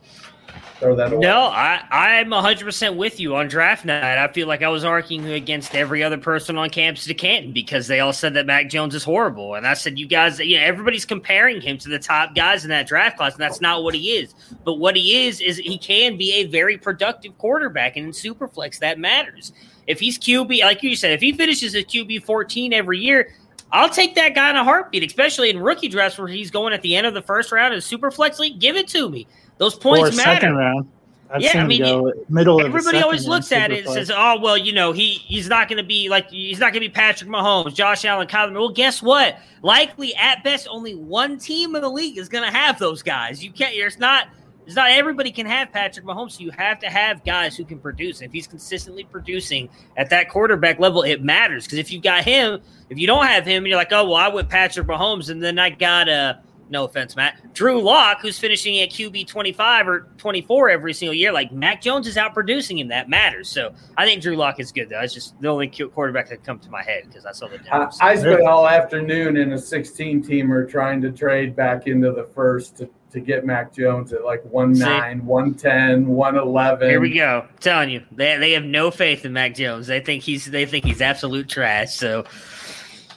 throw 0.79 0.95
that 0.95 1.13
away. 1.13 1.21
No, 1.21 1.43
I, 1.45 1.83
I'm 1.91 2.29
100% 2.29 2.95
with 2.95 3.19
you 3.19 3.35
on 3.35 3.47
draft 3.47 3.85
night. 3.85 4.17
I 4.17 4.27
feel 4.31 4.47
like 4.47 4.61
I 4.61 4.67
was 4.67 4.83
arguing 4.83 5.27
against 5.27 5.75
every 5.75 6.03
other 6.03 6.17
person 6.17 6.57
on 6.57 6.69
campus 6.69 7.05
to 7.05 7.13
Canton 7.13 7.51
because 7.51 7.87
they 7.87 7.99
all 7.99 8.13
said 8.13 8.33
that 8.35 8.45
Mac 8.45 8.69
Jones 8.69 8.93
is 8.93 9.03
horrible. 9.03 9.55
And 9.55 9.65
I 9.65 9.73
said, 9.73 9.97
you 9.97 10.07
guys, 10.07 10.39
you 10.39 10.57
know, 10.57 10.65
everybody's 10.65 11.05
comparing 11.05 11.61
him 11.61 11.77
to 11.79 11.89
the 11.89 11.99
top 11.99 12.35
guys 12.35 12.63
in 12.63 12.69
that 12.69 12.87
draft 12.87 13.17
class, 13.17 13.33
and 13.33 13.41
that's 13.41 13.61
not 13.61 13.83
what 13.83 13.95
he 13.95 14.11
is. 14.11 14.33
But 14.63 14.75
what 14.75 14.95
he 14.95 15.27
is, 15.27 15.41
is 15.41 15.57
he 15.57 15.77
can 15.77 16.17
be 16.17 16.33
a 16.33 16.45
very 16.45 16.77
productive 16.77 17.37
quarterback, 17.37 17.95
and 17.95 18.07
in 18.07 18.11
Superflex, 18.11 18.79
that 18.79 18.99
matters. 18.99 19.53
If 19.87 19.99
he's 19.99 20.17
QB, 20.17 20.61
like 20.61 20.83
you 20.83 20.95
said, 20.95 21.11
if 21.11 21.21
he 21.21 21.33
finishes 21.33 21.75
at 21.75 21.87
QB 21.87 22.23
14 22.23 22.73
every 22.73 22.99
year, 22.99 23.33
I'll 23.71 23.89
take 23.89 24.15
that 24.15 24.35
guy 24.35 24.51
in 24.51 24.55
a 24.55 24.63
heartbeat, 24.63 25.03
especially 25.03 25.49
in 25.49 25.57
rookie 25.57 25.89
drafts 25.89 26.19
where 26.19 26.27
he's 26.27 26.51
going 26.51 26.73
at 26.73 26.83
the 26.83 26.95
end 26.95 27.07
of 27.07 27.15
the 27.15 27.23
first 27.23 27.51
round 27.51 27.73
in 27.73 27.79
Superflex 27.79 28.37
League. 28.37 28.59
Give 28.59 28.75
it 28.75 28.87
to 28.89 29.09
me. 29.09 29.27
Those 29.57 29.75
points 29.75 30.15
matter. 30.15 30.41
Second 30.41 30.55
round. 30.55 30.87
I've 31.33 31.41
yeah, 31.41 31.63
I 31.63 31.65
mean, 31.65 31.81
middle. 32.29 32.61
Everybody 32.61 32.99
always 32.99 33.27
looks 33.27 33.51
at 33.51 33.71
it 33.71 33.85
and 33.85 33.93
says, 33.93 34.11
"Oh, 34.13 34.39
well, 34.39 34.55
you 34.55 34.71
know, 34.71 34.91
he 34.91 35.13
he's 35.13 35.49
not 35.49 35.67
going 35.67 35.77
to 35.77 35.83
be 35.83 36.07
like 36.07 36.29
he's 36.29 36.59
not 36.59 36.73
going 36.73 36.83
to 36.83 36.89
be 36.89 36.93
Patrick 36.93 37.27
Mahomes, 37.27 37.73
Josh 37.73 38.05
Allen, 38.05 38.27
Kyler." 38.27 38.53
Well, 38.53 38.69
guess 38.69 39.01
what? 39.01 39.39
Likely, 39.63 40.13
at 40.15 40.43
best, 40.43 40.67
only 40.69 40.93
one 40.93 41.39
team 41.39 41.75
in 41.75 41.81
the 41.81 41.89
league 41.89 42.19
is 42.19 42.29
going 42.29 42.43
to 42.43 42.55
have 42.55 42.77
those 42.77 43.01
guys. 43.01 43.43
You 43.43 43.51
can't. 43.51 43.73
It's 43.75 43.97
not. 43.97 44.27
It's 44.67 44.75
not 44.75 44.91
everybody 44.91 45.31
can 45.31 45.47
have 45.47 45.71
Patrick 45.71 46.05
Mahomes. 46.05 46.33
So 46.33 46.41
you 46.43 46.51
have 46.51 46.77
to 46.79 46.87
have 46.87 47.25
guys 47.25 47.57
who 47.57 47.65
can 47.65 47.79
produce. 47.79 48.21
If 48.21 48.31
he's 48.31 48.45
consistently 48.45 49.03
producing 49.03 49.69
at 49.97 50.11
that 50.11 50.29
quarterback 50.29 50.79
level, 50.79 51.01
it 51.01 51.23
matters. 51.23 51.65
Because 51.65 51.79
if 51.79 51.91
you 51.91 51.99
got 51.99 52.23
him, 52.23 52.61
if 52.89 52.99
you 52.99 53.07
don't 53.07 53.25
have 53.25 53.43
him, 53.43 53.63
and 53.63 53.67
you're 53.67 53.77
like, 53.77 53.91
"Oh, 53.91 54.05
well, 54.05 54.15
I 54.15 54.27
went 54.27 54.49
Patrick 54.49 54.85
Mahomes," 54.85 55.31
and 55.31 55.41
then 55.41 55.57
I 55.57 55.71
got 55.71 56.07
a. 56.09 56.13
Uh, 56.13 56.33
no 56.73 56.83
offense, 56.83 57.15
Matt. 57.15 57.53
Drew 57.53 57.81
Lock, 57.81 58.19
who's 58.21 58.37
finishing 58.37 58.79
at 58.81 58.89
QB 58.89 59.27
25 59.27 59.87
or 59.87 60.07
24 60.17 60.69
every 60.69 60.93
single 60.93 61.13
year, 61.13 61.31
like 61.31 61.53
Mac 61.53 61.81
Jones 61.81 62.07
is 62.07 62.17
outproducing 62.17 62.79
him. 62.79 62.89
That 62.89 63.07
matters. 63.07 63.47
So 63.47 63.73
I 63.95 64.05
think 64.05 64.21
Drew 64.21 64.35
Lock 64.35 64.59
is 64.59 64.73
good, 64.73 64.89
though. 64.89 64.99
That's 64.99 65.13
just 65.13 65.39
the 65.39 65.47
only 65.47 65.67
quarterback 65.67 66.27
that 66.29 66.43
come 66.43 66.59
to 66.59 66.69
my 66.69 66.83
head 66.83 67.03
because 67.07 67.25
I 67.25 67.31
saw 67.31 67.47
the 67.47 67.59
I, 67.71 67.89
I 68.01 68.15
spent 68.15 68.41
all 68.41 68.67
afternoon 68.67 69.37
in 69.37 69.53
a 69.53 69.57
16 69.57 70.23
teamer 70.23 70.69
trying 70.69 70.99
to 71.01 71.11
trade 71.11 71.55
back 71.55 71.87
into 71.87 72.11
the 72.11 72.25
first 72.25 72.75
to, 72.77 72.89
to 73.11 73.19
get 73.19 73.45
Mac 73.45 73.71
Jones 73.71 74.11
at 74.11 74.25
like 74.25 74.43
1 74.43 74.73
9, 74.73 75.25
110, 75.25 76.07
111. 76.07 76.89
Here 76.89 76.99
we 76.99 77.13
go. 77.13 77.45
I'm 77.47 77.57
telling 77.59 77.91
you, 77.91 78.03
they, 78.11 78.37
they 78.37 78.51
have 78.53 78.65
no 78.65 78.89
faith 78.89 79.23
in 79.23 79.31
Mac 79.31 79.53
Jones. 79.53 79.87
They 79.87 79.99
think 79.99 80.23
he's 80.23 80.45
they 80.45 80.65
think 80.65 80.85
he's 80.85 81.01
absolute 81.01 81.47
trash. 81.47 81.95
So 81.95 82.25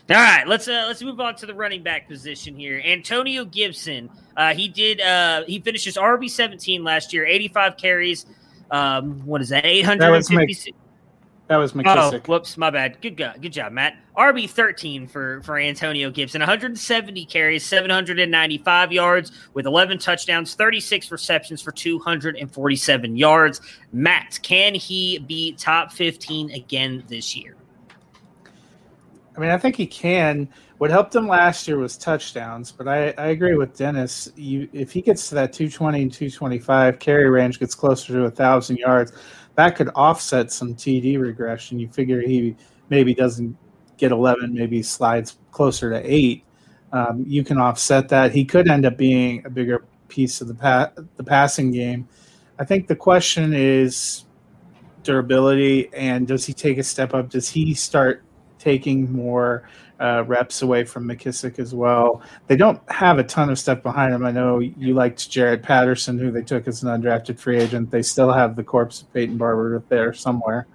all 0.09 0.17
right, 0.17 0.47
let's 0.47 0.69
uh, 0.69 0.85
let's 0.87 1.03
move 1.03 1.19
on 1.21 1.35
to 1.37 1.47
the 1.47 1.55
running 1.55 1.83
back 1.83 2.07
position 2.09 2.57
here. 2.57 2.81
Antonio 2.85 3.45
Gibson, 3.45 4.09
uh, 4.37 4.55
he 4.55 4.69
did 4.69 5.01
uh, 5.01 5.45
he 5.47 5.59
finishes 5.59 5.97
RB 5.97 6.31
seventeen 6.31 6.85
last 6.85 7.13
year, 7.13 7.27
eighty 7.27 7.49
five 7.49 7.77
carries. 7.77 8.25
Um, 8.71 9.25
what 9.27 9.41
is 9.41 9.49
that? 9.49 9.65
Eight 9.65 9.85
hundred 9.85 10.13
and 10.15 10.27
fifty. 10.27 10.75
That 11.49 11.59
was 11.59 11.73
McKissic. 11.75 12.23
Oh, 12.27 12.33
whoops, 12.33 12.57
my 12.57 12.71
bad. 12.71 13.01
Good 13.01 13.17
go- 13.17 13.33
good 13.41 13.53
job, 13.53 13.73
Matt. 13.73 13.97
RB 14.17 14.51
thirteen 14.51 15.07
for 15.07 15.41
for 15.43 15.59
Antonio 15.59 16.11
Gibson, 16.11 16.41
one 16.41 16.49
hundred 16.49 16.73
and 16.73 16.79
seventy 16.79 17.25
carries, 17.25 17.65
seven 17.65 17.91
hundred 17.91 18.19
and 18.19 18.33
ninety 18.33 18.59
five 18.59 18.93
yards, 18.93 19.31
with 19.55 19.67
eleven 19.67 19.99
touchdowns, 19.99 20.55
thirty 20.55 20.81
six 20.81 21.11
receptions 21.11 21.63
for 21.63 21.71
two 21.71 21.99
hundred 22.01 22.37
and 22.37 22.53
forty 22.53 22.77
seven 22.77 23.17
yards. 23.17 23.61
Matt, 23.93 24.39
can 24.43 24.75
he 24.75 25.19
be 25.19 25.53
top 25.53 25.93
fifteen 25.93 26.51
again 26.51 27.05
this 27.09 27.37
year? 27.37 27.57
I 29.37 29.41
mean, 29.41 29.51
I 29.51 29.59
think 29.59 29.77
he 29.77 29.87
can. 29.87 30.49
What 30.79 30.91
helped 30.91 31.15
him 31.15 31.29
last 31.29 31.69
year 31.69 31.79
was 31.79 31.97
touchdowns, 31.97 32.73
but 32.73 32.89
I, 32.89 33.11
I 33.19 33.27
agree 33.29 33.55
with 33.55 33.77
Dennis. 33.77 34.31
You, 34.35 34.69
if 34.73 34.93
he 34.93 35.03
gets 35.03 35.29
to 35.29 35.35
that 35.35 35.53
220 35.53 36.03
and 36.03 36.13
225 36.13 36.99
carry 36.99 37.29
range, 37.29 37.61
gets 37.61 37.75
closer 37.75 38.13
to 38.15 38.25
a 38.25 38.31
thousand 38.31 38.79
yards, 38.79 39.13
that 39.57 39.77
could 39.77 39.91
offset 39.95 40.51
some 40.53 40.75
TD 40.75 41.21
regression. 41.21 41.79
You 41.79 41.89
figure 41.89 42.21
he 42.21 42.57
maybe 42.89 43.15
doesn't 43.15 43.57
get 43.99 44.13
11, 44.13 44.55
maybe 44.55 44.83
slides 44.83 45.39
closer 45.51 45.91
to 45.91 46.01
eight. 46.05 46.45
Um, 46.93 47.25
you 47.27 47.45
can 47.45 47.59
offset 47.59 48.09
that. 48.09 48.33
He 48.33 48.45
could 48.45 48.69
end 48.69 48.87
up 48.87 48.97
being 48.97 49.45
a 49.45 49.51
bigger 49.51 49.85
piece 50.09 50.41
of 50.41 50.49
the 50.49 50.55
pa- 50.55 50.93
the 51.17 51.25
passing 51.25 51.73
game. 51.73 52.09
I 52.59 52.65
think 52.65 52.87
the 52.87 52.97
question 52.97 53.53
is 53.55 54.25
durability 55.03 55.93
and 55.95 56.27
does 56.27 56.47
he 56.47 56.53
take 56.53 56.79
a 56.79 56.83
step 56.83 57.15
up? 57.15 57.29
Does 57.29 57.49
he 57.49 57.75
start 57.75 58.23
taking 58.67 59.13
more 59.13 59.63
uh, 60.01 60.25
reps 60.27 60.61
away 60.63 60.83
from 60.83 61.07
McKissic 61.07 61.61
as 61.61 61.73
well. 61.73 62.21
They 62.49 62.57
don't 62.57 62.81
have 62.91 63.21
a 63.21 63.23
ton 63.23 63.49
of 63.49 63.61
stuff 63.61 63.81
behind 63.81 64.13
him. 64.13 64.27
I 64.27 64.33
know 64.33 64.59
you 64.59 64.93
liked 64.93 65.31
Jaret 65.31 65.63
Patterson, 65.63 66.19
who 66.19 66.33
they 66.33 66.43
took 66.43 66.67
as 66.67 66.83
an 66.83 66.89
undrafted 66.89 67.39
free 67.39 67.61
agent. 67.61 67.93
They 67.93 68.03
still 68.03 68.33
have 68.33 68.57
the 68.57 68.65
corpse 68.65 69.03
of 69.03 69.13
Peyton 69.13 69.39
Barber 69.39 69.85
there 69.89 70.13
somewhere, 70.13 70.67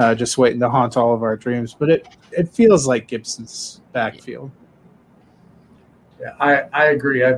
uh, 0.00 0.16
just 0.16 0.38
waiting 0.38 0.58
to 0.58 0.68
haunt 0.68 0.96
all 0.96 1.14
of 1.14 1.22
our 1.22 1.36
dreams. 1.36 1.72
But 1.72 1.88
it 1.88 2.08
it 2.32 2.48
feels 2.48 2.88
like 2.88 3.06
Gibson's 3.06 3.80
backfield. 3.92 4.50
Yeah, 6.20 6.34
I, 6.40 6.62
I 6.72 6.84
agree. 6.86 7.24
I, 7.24 7.34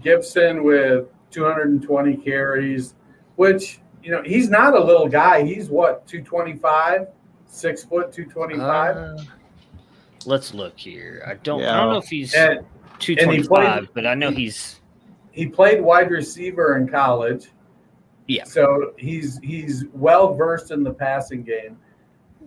Gibson 0.00 0.62
with 0.62 1.08
220 1.32 2.18
carries, 2.18 2.94
which 3.34 3.80
you 4.00 4.12
know 4.12 4.22
he's 4.22 4.48
not 4.48 4.76
a 4.76 4.84
little 4.84 5.08
guy. 5.08 5.42
He's 5.42 5.70
what 5.70 6.06
225 6.06 7.08
six 7.54 7.84
foot, 7.84 8.12
two 8.12 8.24
twenty 8.24 8.56
five. 8.56 8.96
Uh, 8.96 9.18
let's 10.26 10.52
look 10.54 10.78
here. 10.78 11.22
I 11.26 11.34
don't. 11.34 11.62
I 11.62 11.80
don't 11.80 11.90
know 11.92 11.98
if 11.98 12.06
he's 12.08 12.34
and 12.34 12.60
two 12.98 13.12
and 13.12 13.20
he 13.20 13.24
twenty 13.26 13.42
played- 13.48 13.66
five, 13.66 13.88
but 13.94 14.06
I 14.06 14.14
know 14.14 14.30
he's. 14.30 14.80
he 15.32 15.46
played 15.46 15.80
wide 15.80 16.10
receiver 16.10 16.76
in 16.76 16.88
college. 16.88 17.50
Yeah. 18.26 18.44
So 18.44 18.94
he's 18.98 19.38
he's 19.42 19.84
well 19.92 20.34
versed 20.34 20.70
in 20.70 20.82
the 20.82 20.92
passing 20.92 21.42
game. 21.42 21.78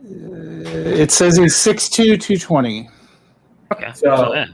It 0.03 1.11
says 1.11 1.37
he's 1.37 1.55
6'2", 1.55 1.91
220. 2.21 2.87
Okay. 3.73 3.91
So- 3.93 4.15
So, 4.15 4.33
yeah. 4.33 4.45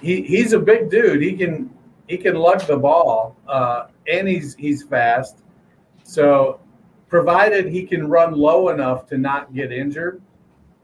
He 0.00 0.22
he's 0.22 0.52
a 0.52 0.58
big 0.58 0.90
dude. 0.90 1.22
He 1.22 1.32
can 1.32 1.70
he 2.08 2.18
can 2.18 2.34
lug 2.34 2.60
the 2.66 2.76
ball, 2.76 3.36
uh, 3.48 3.86
and 4.06 4.28
he's 4.28 4.54
he's 4.56 4.82
fast. 4.82 5.38
So 6.02 6.60
provided 7.14 7.66
he 7.66 7.86
can 7.86 8.08
run 8.08 8.34
low 8.34 8.70
enough 8.70 9.06
to 9.06 9.16
not 9.16 9.54
get 9.54 9.70
injured, 9.70 10.20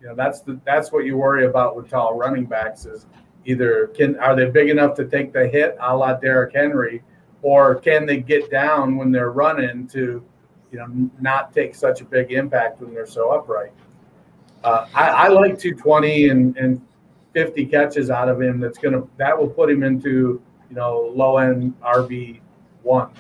you 0.01 0.07
know 0.07 0.15
that's 0.15 0.43
the 0.43 0.61
that's 0.65 0.93
what 0.93 1.05
you 1.05 1.17
worry 1.17 1.45
about 1.45 1.75
with 1.75 1.91
tall 1.91 2.17
running 2.17 2.45
backs 2.45 2.87
is 2.87 3.07
either 3.47 3.89
can 3.97 4.17
are 4.21 4.37
they 4.37 4.49
big 4.49 4.69
enough 4.69 4.95
to 4.95 5.05
take 5.07 5.33
the 5.33 5.49
hit 5.49 5.77
a 5.81 5.97
la 5.97 6.15
Derrick 6.15 6.55
Henry, 6.55 7.03
or 7.43 7.75
can 7.75 8.07
they 8.07 8.19
get 8.19 8.49
down 8.49 8.97
when 8.97 9.11
they're 9.11 9.33
running 9.33 9.89
to 9.89 10.25
you 10.71 10.79
know 10.79 10.87
not 11.21 11.53
take 11.53 11.75
such 11.75 12.01
a 12.01 12.05
big 12.05 12.31
impact 12.31 12.81
when 12.81 12.95
they're 12.95 13.07
so 13.07 13.31
upright. 13.31 13.73
Uh, 14.63 14.87
I, 14.95 15.09
I 15.09 15.29
like 15.31 15.59
220 15.59 16.29
and, 16.29 16.57
and 16.57 16.81
50 17.33 17.67
catches 17.67 18.09
out 18.09 18.29
of 18.29 18.41
him. 18.41 18.61
That's 18.61 18.79
gonna 18.79 19.03
that 19.17 19.37
will 19.37 19.49
put 19.49 19.69
him 19.69 19.83
into 19.83 20.41
you 20.69 20.77
know 20.77 21.11
low 21.13 21.39
end 21.39 21.75
RB 21.81 22.39
one. 22.85 23.11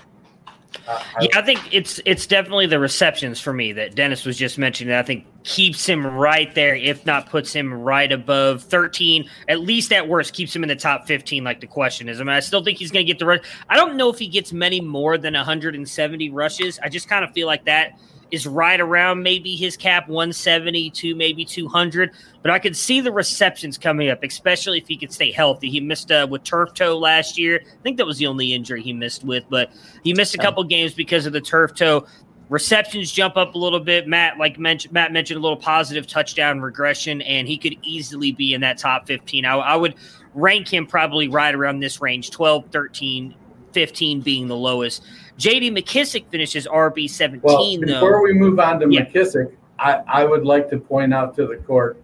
I- 0.91 1.05
Yeah, 1.23 1.39
I 1.39 1.43
think 1.43 1.61
it's 1.73 2.01
it's 2.05 2.27
definitely 2.27 2.67
the 2.67 2.79
receptions 2.79 3.41
for 3.41 3.53
me 3.53 3.73
that 3.73 3.95
Dennis 3.95 4.25
was 4.25 4.37
just 4.37 4.59
mentioning. 4.59 4.95
I 4.95 5.03
think 5.03 5.27
keeps 5.45 5.87
him 5.87 6.07
right 6.07 6.55
there, 6.55 6.75
if 6.75 7.07
not 7.07 7.29
puts 7.31 7.53
him 7.53 7.73
right 7.73 8.11
above 8.11 8.63
thirteen. 8.63 9.29
At 9.49 9.61
least 9.61 9.93
at 9.93 10.09
worst, 10.09 10.33
keeps 10.35 10.55
him 10.55 10.63
in 10.63 10.69
the 10.69 10.77
top 10.77 11.07
fifteen. 11.07 11.45
Like 11.45 11.61
the 11.61 11.67
question 11.67 12.09
is, 12.09 12.21
I 12.21 12.25
mean, 12.25 12.35
I 12.35 12.41
still 12.41 12.63
think 12.65 12.79
he's 12.79 12.91
going 12.91 13.07
to 13.07 13.11
get 13.13 13.19
the 13.19 13.27
rush. 13.27 13.41
I 13.69 13.77
don't 13.77 13.97
know 13.97 14.11
if 14.11 14.19
he 14.19 14.27
gets 14.29 14.53
many 14.53 14.81
more 14.81 15.17
than 15.19 15.35
170 15.35 16.31
rushes. 16.31 16.79
I 16.83 16.89
just 16.89 17.09
kind 17.09 17.25
of 17.25 17.33
feel 17.33 17.47
like 17.47 17.65
that 17.67 17.99
is 18.31 18.47
right 18.47 18.81
around 18.81 19.23
maybe 19.23 19.57
his 19.57 19.77
cap 19.77 20.09
170 20.09 20.91
to 20.91 21.15
maybe 21.15 21.45
200. 21.45 22.11
But 22.43 22.51
I 22.51 22.59
could 22.59 22.77
see 22.77 23.01
the 23.01 23.13
receptions 23.13 23.77
coming 23.79 24.09
up, 24.09 24.23
especially 24.23 24.79
if 24.79 24.89
he 24.89 24.97
could 24.97 25.13
stay 25.13 25.31
healthy. 25.31 25.71
He 25.71 25.81
missed 25.81 26.11
uh, 26.11 26.27
with 26.31 26.45
turf 26.45 26.75
toe 26.75 26.99
last 26.99 27.39
year. 27.39 27.61
I 27.65 27.83
think 27.83 27.97
that 27.99 28.07
was 28.07 28.19
the 28.19 28.27
only 28.27 28.53
injury 28.53 28.83
he 28.83 28.93
missed 28.93 29.25
with, 29.25 29.45
but 29.49 29.71
he 30.03 30.15
missed 30.15 30.35
a 30.35 30.39
couple 30.39 30.63
games 30.65 30.95
because 30.95 31.27
of 31.27 31.33
the 31.33 31.41
turf 31.41 31.75
toe. 31.75 32.07
Receptions 32.49 33.13
jump 33.13 33.37
up 33.37 33.55
a 33.55 33.59
little 33.59 33.79
bit. 33.79 34.09
Matt, 34.09 34.37
like 34.39 34.59
mentioned, 34.59 34.93
Matt 34.93 35.13
mentioned 35.13 35.39
a 35.39 35.41
little 35.41 35.57
positive 35.57 36.07
touchdown 36.09 36.61
regression, 36.61 37.23
and 37.23 37.47
he 37.47 37.57
could 37.57 37.77
easily 37.83 38.33
be 38.33 38.55
in 38.55 38.61
that 38.63 38.77
top 38.77 39.07
15. 39.07 39.45
I, 39.45 39.55
I 39.55 39.77
would 39.77 39.95
rank 40.35 40.69
him 40.69 40.87
probably 40.87 41.29
right 41.29 41.55
around 41.55 41.79
this 41.79 42.01
range 42.01 42.31
12, 42.31 42.67
13, 42.73 43.35
15 43.73 44.21
being 44.21 44.49
the 44.49 44.57
lowest. 44.57 45.05
JD 45.41 45.77
McKissic 45.77 46.27
finishes 46.29 46.67
RB 46.67 47.09
17, 47.09 47.41
well, 47.43 47.59
though. 47.81 47.87
before 47.87 48.23
we 48.23 48.35
move 48.35 48.61
on 48.61 48.79
to 48.81 48.87
Yeah. 48.91 49.07
McKissic, 49.07 49.55
I, 49.79 50.03
I 50.07 50.25
would 50.25 50.45
like 50.45 50.69
to 50.71 50.79
point 50.79 51.15
out 51.15 51.35
to 51.37 51.47
the 51.47 51.57
court 51.57 52.03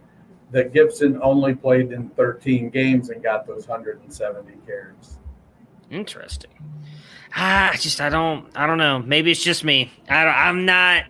that 0.51 0.73
Gibson 0.73 1.19
only 1.21 1.53
played 1.53 1.91
in 1.91 2.09
13 2.09 2.69
games 2.69 3.09
and 3.09 3.21
got 3.21 3.45
those 3.45 3.67
170 3.67 4.53
carries. 4.65 5.19
Interesting. 5.91 6.49
Ah, 7.35 7.71
I 7.71 7.75
just 7.75 8.01
I 8.01 8.09
don't 8.09 8.47
I 8.55 8.65
don't 8.65 8.77
know. 8.79 8.99
Maybe 8.99 9.29
it's 9.31 9.43
just 9.43 9.63
me. 9.63 9.91
I 10.09 10.23
don't, 10.23 10.33
I'm 10.33 10.65
not. 10.65 11.03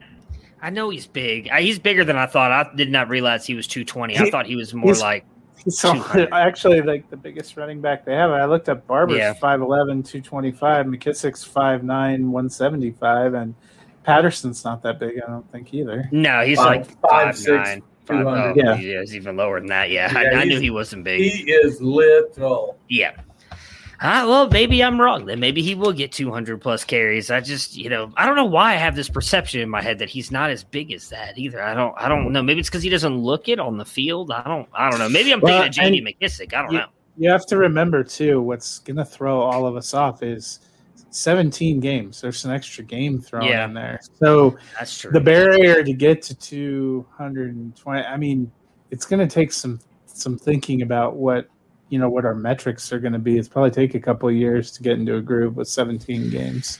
I 0.61 0.69
know 0.71 0.89
he's 0.89 1.07
big. 1.07 1.47
Uh, 1.49 1.57
He's 1.57 1.79
bigger 1.79 2.03
than 2.03 2.17
I 2.17 2.25
thought. 2.25 2.51
I 2.51 2.75
did 2.75 2.91
not 2.91 3.07
realize 3.09 3.45
he 3.45 3.53
was 3.53 3.67
220. 3.67 4.17
I 4.17 4.29
thought 4.31 4.47
he 4.47 4.55
was 4.55 4.73
more 4.73 4.95
like 4.95 5.23
So 5.69 5.93
actually, 6.31 6.81
like 6.81 7.09
the 7.09 7.17
biggest 7.17 7.57
running 7.57 7.81
back 7.81 8.05
they 8.05 8.13
have. 8.15 8.31
I 8.31 8.45
looked 8.45 8.69
up 8.69 8.85
Barber's 8.87 9.17
Yeah. 9.17 9.33
5'11", 9.33 10.05
225, 10.05 10.85
McKissic's 10.85 11.43
5'9", 11.47 12.29
175, 12.29 13.33
and 13.33 13.55
Patterson's 14.03 14.63
not 14.63 14.81
that 14.83 14.99
big, 14.99 15.21
I 15.21 15.29
don't 15.29 15.49
think 15.51 15.73
either. 15.73 16.07
no. 16.11 16.41
He's 16.41 16.57
Five- 16.57 16.67
like 16.87 17.01
five, 17.01 17.09
five 17.11 17.37
six, 17.37 17.47
nine. 17.67 17.81
Five, 18.05 18.19
200. 18.23 18.39
oh, 18.39 18.53
Yeah. 18.55 18.77
yeah, 18.79 18.99
he's 19.01 19.15
even 19.15 19.35
lower 19.35 19.59
than 19.59 19.67
that. 19.67 19.89
Yeah, 19.89 20.09
Yeah, 20.13 20.37
I, 20.37 20.41
I 20.41 20.43
knew 20.45 20.61
he 20.61 20.69
wasn't 20.69 21.03
big. 21.03 21.19
He 21.19 21.51
is 21.51 21.81
little. 21.81 22.77
yeah. 22.87 23.11
Ah, 23.99 24.25
well, 24.27 24.47
maybe 24.49 24.83
I'm 24.83 25.01
wrong. 25.01 25.25
Then 25.25 25.39
maybe 25.39 25.61
he 25.63 25.73
will 25.73 25.91
get 25.93 26.11
200 26.11 26.61
plus 26.61 26.83
carries. 26.83 27.31
I 27.31 27.39
just, 27.41 27.75
you 27.75 27.89
know, 27.89 28.11
I 28.15 28.25
don't 28.27 28.35
know 28.35 28.45
why 28.45 28.73
I 28.73 28.77
have 28.77 28.95
this 28.95 29.09
perception 29.09 29.61
in 29.61 29.69
my 29.69 29.81
head 29.81 29.97
that 29.99 30.09
he's 30.09 30.29
not 30.31 30.51
as 30.51 30.63
big 30.63 30.91
as 30.91 31.09
that 31.09 31.37
either. 31.37 31.61
I 31.63 31.73
don't, 31.73 31.95
I 31.97 32.07
don't 32.07 32.31
know. 32.31 32.43
Maybe 32.43 32.59
it's 32.59 32.69
because 32.69 32.83
he 32.83 32.89
doesn't 32.89 33.17
look 33.17 33.49
it 33.49 33.59
on 33.59 33.77
the 33.77 33.85
field. 33.85 34.31
I 34.31 34.43
don't, 34.43 34.67
I 34.73 34.89
don't 34.91 34.99
know. 34.99 35.09
Maybe 35.09 35.31
I'm 35.33 35.39
Well, 35.41 35.63
thinking 35.63 35.83
of 35.83 35.91
JD 36.05 36.17
McKissic. 36.21 36.53
I 36.53 36.61
don't 36.61 36.73
Yeah. 36.73 36.79
know. 36.81 36.85
You 37.17 37.31
have 37.31 37.47
to 37.47 37.57
remember 37.57 38.03
too. 38.03 38.39
What's 38.41 38.77
going 38.79 38.97
to 38.97 39.05
throw 39.05 39.39
all 39.41 39.65
of 39.65 39.75
us 39.75 39.95
off 39.95 40.21
is 40.21 40.59
17 41.09 41.79
games. 41.79 42.21
There's 42.21 42.45
an 42.45 42.51
extra 42.51 42.83
game 42.83 43.19
thrown 43.19 43.45
Yeah. 43.47 43.65
in 43.65 43.73
there, 43.73 43.99
so 44.21 44.55
That's 44.77 44.99
true. 44.99 45.09
the 45.09 45.19
barrier 45.21 45.83
to 45.83 45.93
get 45.93 46.21
to 46.23 46.35
220. 46.35 48.03
I 48.03 48.17
mean, 48.17 48.51
it's 48.91 49.05
going 49.07 49.27
to 49.27 49.33
take 49.33 49.51
some 49.51 49.79
some 50.05 50.37
thinking 50.37 50.81
about 50.83 51.15
what 51.15 51.47
you 51.89 51.99
know 51.99 52.09
what 52.09 52.25
our 52.25 52.35
metrics 52.35 52.91
are 52.91 52.99
going 52.99 53.13
to 53.13 53.19
be. 53.19 53.37
It's 53.37 53.47
probably 53.47 53.71
take 53.71 53.95
a 53.95 53.99
couple 53.99 54.27
of 54.29 54.35
years 54.35 54.71
to 54.71 54.83
get 54.83 54.93
into 54.99 55.15
a 55.15 55.21
groove 55.21 55.55
with 55.55 55.67
17 55.67 56.29
games. 56.29 56.79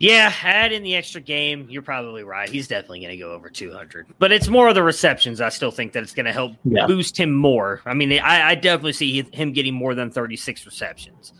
Yeah, 0.00 0.32
add 0.42 0.72
in 0.72 0.82
the 0.82 0.96
extra 0.96 1.20
game. 1.20 1.66
You're 1.70 1.80
probably 1.82 2.24
right. 2.24 2.48
He's 2.48 2.66
definitely 2.66 3.00
going 3.00 3.12
to 3.12 3.16
go 3.16 3.32
over 3.32 3.48
200. 3.48 4.06
But 4.18 4.32
it's 4.32 4.48
more 4.48 4.68
of 4.68 4.74
the 4.74 4.82
receptions. 4.82 5.40
I 5.40 5.48
still 5.50 5.70
think 5.70 5.92
that 5.92 6.02
it's 6.02 6.12
going 6.12 6.26
to 6.26 6.32
help 6.32 6.52
Yeah. 6.64 6.86
boost 6.86 7.18
him 7.18 7.32
more. 7.32 7.80
I 7.86 7.94
mean, 7.94 8.12
I, 8.12 8.50
I 8.50 8.54
definitely 8.56 8.92
see 8.94 9.22
him 9.32 9.52
getting 9.52 9.72
more 9.74 9.94
than 9.94 10.10
36 10.10 10.66
receptions. 10.66 11.32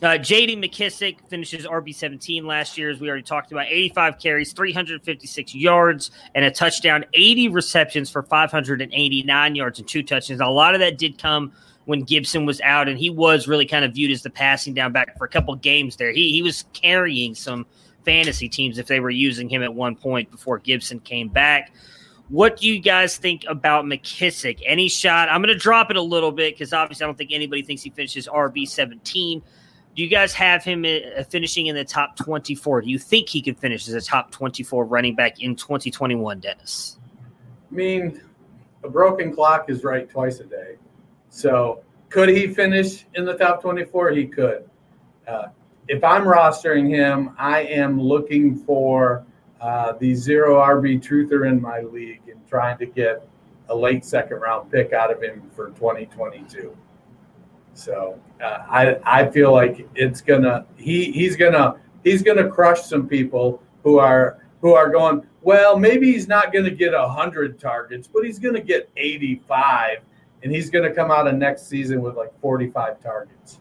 Uh, 0.00 0.10
JD 0.10 0.64
McKissic 0.64 1.16
finishes 1.28 1.66
RB 1.66 1.92
17 1.92 2.46
last 2.46 2.78
year, 2.78 2.88
as 2.88 3.00
we 3.00 3.08
already 3.08 3.24
talked 3.24 3.50
about. 3.50 3.66
85 3.66 4.20
carries, 4.20 4.52
356 4.52 5.56
yards, 5.56 6.12
and 6.36 6.44
a 6.44 6.52
touchdown. 6.52 7.04
80 7.14 7.48
receptions 7.48 8.08
for 8.08 8.22
589 8.22 9.54
yards 9.56 9.80
and 9.80 9.88
two 9.88 10.04
touchdowns. 10.04 10.40
A 10.40 10.46
lot 10.46 10.74
of 10.74 10.80
that 10.80 10.98
did 10.98 11.18
come 11.18 11.52
when 11.88 12.02
Gibson 12.02 12.44
was 12.44 12.60
out, 12.60 12.86
and 12.86 12.98
he 12.98 13.08
was 13.08 13.48
really 13.48 13.64
kind 13.64 13.82
of 13.82 13.94
viewed 13.94 14.10
as 14.10 14.22
the 14.22 14.28
passing 14.28 14.74
down 14.74 14.92
back 14.92 15.16
for 15.16 15.24
a 15.24 15.28
couple 15.28 15.54
games 15.54 15.96
there. 15.96 16.12
He 16.12 16.32
he 16.32 16.42
was 16.42 16.66
carrying 16.74 17.34
some 17.34 17.64
fantasy 18.04 18.46
teams 18.46 18.76
if 18.76 18.88
they 18.88 19.00
were 19.00 19.08
using 19.08 19.48
him 19.48 19.62
at 19.62 19.72
one 19.72 19.96
point 19.96 20.30
before 20.30 20.58
Gibson 20.58 21.00
came 21.00 21.28
back. 21.28 21.72
What 22.28 22.58
do 22.58 22.68
you 22.68 22.78
guys 22.78 23.16
think 23.16 23.46
about 23.48 23.86
McKissic? 23.86 24.60
Any 24.66 24.90
shot? 24.90 25.30
I'm 25.30 25.40
going 25.40 25.54
to 25.54 25.58
drop 25.58 25.90
it 25.90 25.96
a 25.96 26.02
little 26.02 26.30
bit 26.30 26.54
because 26.54 26.74
obviously 26.74 27.04
I 27.04 27.06
don't 27.06 27.16
think 27.16 27.32
anybody 27.32 27.62
thinks 27.62 27.82
he 27.82 27.88
finishes 27.88 28.28
RB 28.28 28.68
17. 28.68 29.40
Do 29.96 30.02
you 30.02 30.10
guys 30.10 30.34
have 30.34 30.62
him 30.62 30.84
uh, 30.84 31.22
finishing 31.24 31.68
in 31.68 31.74
the 31.74 31.86
top 31.86 32.16
24? 32.16 32.82
Do 32.82 32.90
you 32.90 32.98
think 32.98 33.30
he 33.30 33.40
could 33.40 33.58
finish 33.58 33.88
as 33.88 33.94
a 33.94 34.02
top 34.02 34.30
24 34.30 34.84
running 34.84 35.14
back 35.14 35.40
in 35.40 35.56
2021, 35.56 36.40
Dennis? 36.40 36.98
I 37.72 37.74
mean, 37.74 38.20
a 38.84 38.90
broken 38.90 39.34
clock 39.34 39.70
is 39.70 39.84
right 39.84 40.08
twice 40.08 40.40
a 40.40 40.44
day. 40.44 40.76
So 41.38 41.84
could 42.08 42.30
he 42.30 42.48
finish 42.48 43.06
in 43.14 43.24
the 43.24 43.34
top 43.34 43.62
24? 43.62 44.10
He 44.10 44.26
could. 44.26 44.68
Uh, 45.28 45.46
if 45.86 46.02
I'm 46.02 46.24
rostering 46.24 46.88
him, 46.88 47.36
I 47.38 47.60
am 47.60 48.00
looking 48.00 48.56
for 48.56 49.24
uh, 49.60 49.92
the 50.00 50.16
zero 50.16 50.56
RB 50.56 51.00
truther 51.00 51.48
in 51.48 51.62
my 51.62 51.82
league 51.82 52.22
and 52.26 52.44
trying 52.48 52.76
to 52.78 52.86
get 52.86 53.24
a 53.68 53.74
late 53.74 54.04
second 54.04 54.38
round 54.38 54.72
pick 54.72 54.92
out 54.92 55.12
of 55.12 55.22
him 55.22 55.48
for 55.54 55.68
2022. 55.68 56.76
So 57.72 58.18
uh, 58.42 58.64
I 58.68 58.96
I 59.04 59.30
feel 59.30 59.52
like 59.52 59.88
it's 59.94 60.20
gonna 60.20 60.66
he 60.76 61.12
he's 61.12 61.36
gonna 61.36 61.76
he's 62.02 62.24
gonna 62.24 62.50
crush 62.50 62.82
some 62.82 63.06
people 63.06 63.62
who 63.84 64.00
are 64.00 64.44
who 64.60 64.74
are 64.74 64.90
going 64.90 65.24
well 65.42 65.78
maybe 65.78 66.12
he's 66.12 66.26
not 66.26 66.52
gonna 66.52 66.68
get 66.68 66.94
hundred 66.94 67.60
targets 67.60 68.08
but 68.12 68.24
he's 68.24 68.40
gonna 68.40 68.60
get 68.60 68.90
85 68.96 69.98
and 70.42 70.52
he's 70.52 70.70
gonna 70.70 70.92
come 70.92 71.10
out 71.10 71.26
of 71.26 71.34
next 71.34 71.68
season 71.68 72.02
with 72.02 72.16
like 72.16 72.32
45 72.40 73.02
targets. 73.02 73.58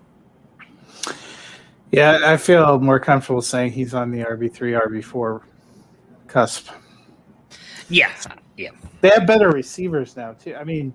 Yeah, 1.91 2.19
I 2.23 2.37
feel 2.37 2.79
more 2.79 2.99
comfortable 2.99 3.41
saying 3.41 3.71
he's 3.71 3.93
on 3.93 4.11
the 4.11 4.19
RB 4.19 4.51
three, 4.51 4.73
RB 4.73 5.03
four 5.03 5.43
cusp. 6.27 6.69
Yeah, 7.89 8.11
yeah, 8.57 8.71
They 8.99 9.09
have 9.09 9.25
better 9.25 9.49
receivers 9.49 10.17
now 10.17 10.33
too. 10.33 10.55
I 10.55 10.65
mean, 10.65 10.93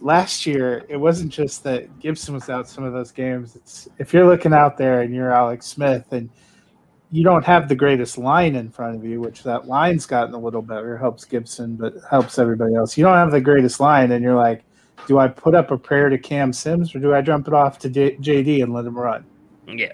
last 0.00 0.46
year 0.46 0.84
it 0.88 0.96
wasn't 0.96 1.32
just 1.32 1.64
that 1.64 1.98
Gibson 1.98 2.34
was 2.34 2.48
out 2.48 2.68
some 2.68 2.84
of 2.84 2.92
those 2.92 3.10
games. 3.10 3.56
It's 3.56 3.88
if 3.98 4.12
you're 4.12 4.26
looking 4.26 4.52
out 4.52 4.76
there 4.76 5.00
and 5.00 5.12
you're 5.12 5.32
Alex 5.32 5.66
Smith 5.66 6.12
and 6.12 6.30
you 7.10 7.22
don't 7.22 7.44
have 7.44 7.68
the 7.68 7.74
greatest 7.74 8.16
line 8.16 8.56
in 8.56 8.70
front 8.70 8.96
of 8.96 9.04
you, 9.04 9.20
which 9.20 9.42
that 9.42 9.66
line's 9.66 10.06
gotten 10.06 10.34
a 10.34 10.38
little 10.38 10.62
better, 10.62 10.96
helps 10.96 11.26
Gibson, 11.26 11.76
but 11.76 11.94
helps 12.10 12.38
everybody 12.38 12.74
else. 12.74 12.96
You 12.96 13.04
don't 13.04 13.16
have 13.16 13.30
the 13.30 13.40
greatest 13.40 13.80
line, 13.80 14.12
and 14.12 14.24
you're 14.24 14.34
like, 14.34 14.64
do 15.06 15.18
I 15.18 15.28
put 15.28 15.54
up 15.54 15.70
a 15.70 15.78
prayer 15.78 16.08
to 16.08 16.18
Cam 16.18 16.52
Sims 16.52 16.94
or 16.94 16.98
do 16.98 17.14
I 17.14 17.22
jump 17.22 17.48
it 17.48 17.54
off 17.54 17.78
to 17.80 17.88
J- 17.88 18.16
JD 18.16 18.62
and 18.62 18.72
let 18.72 18.84
him 18.84 18.98
run? 18.98 19.24
yeah. 19.66 19.92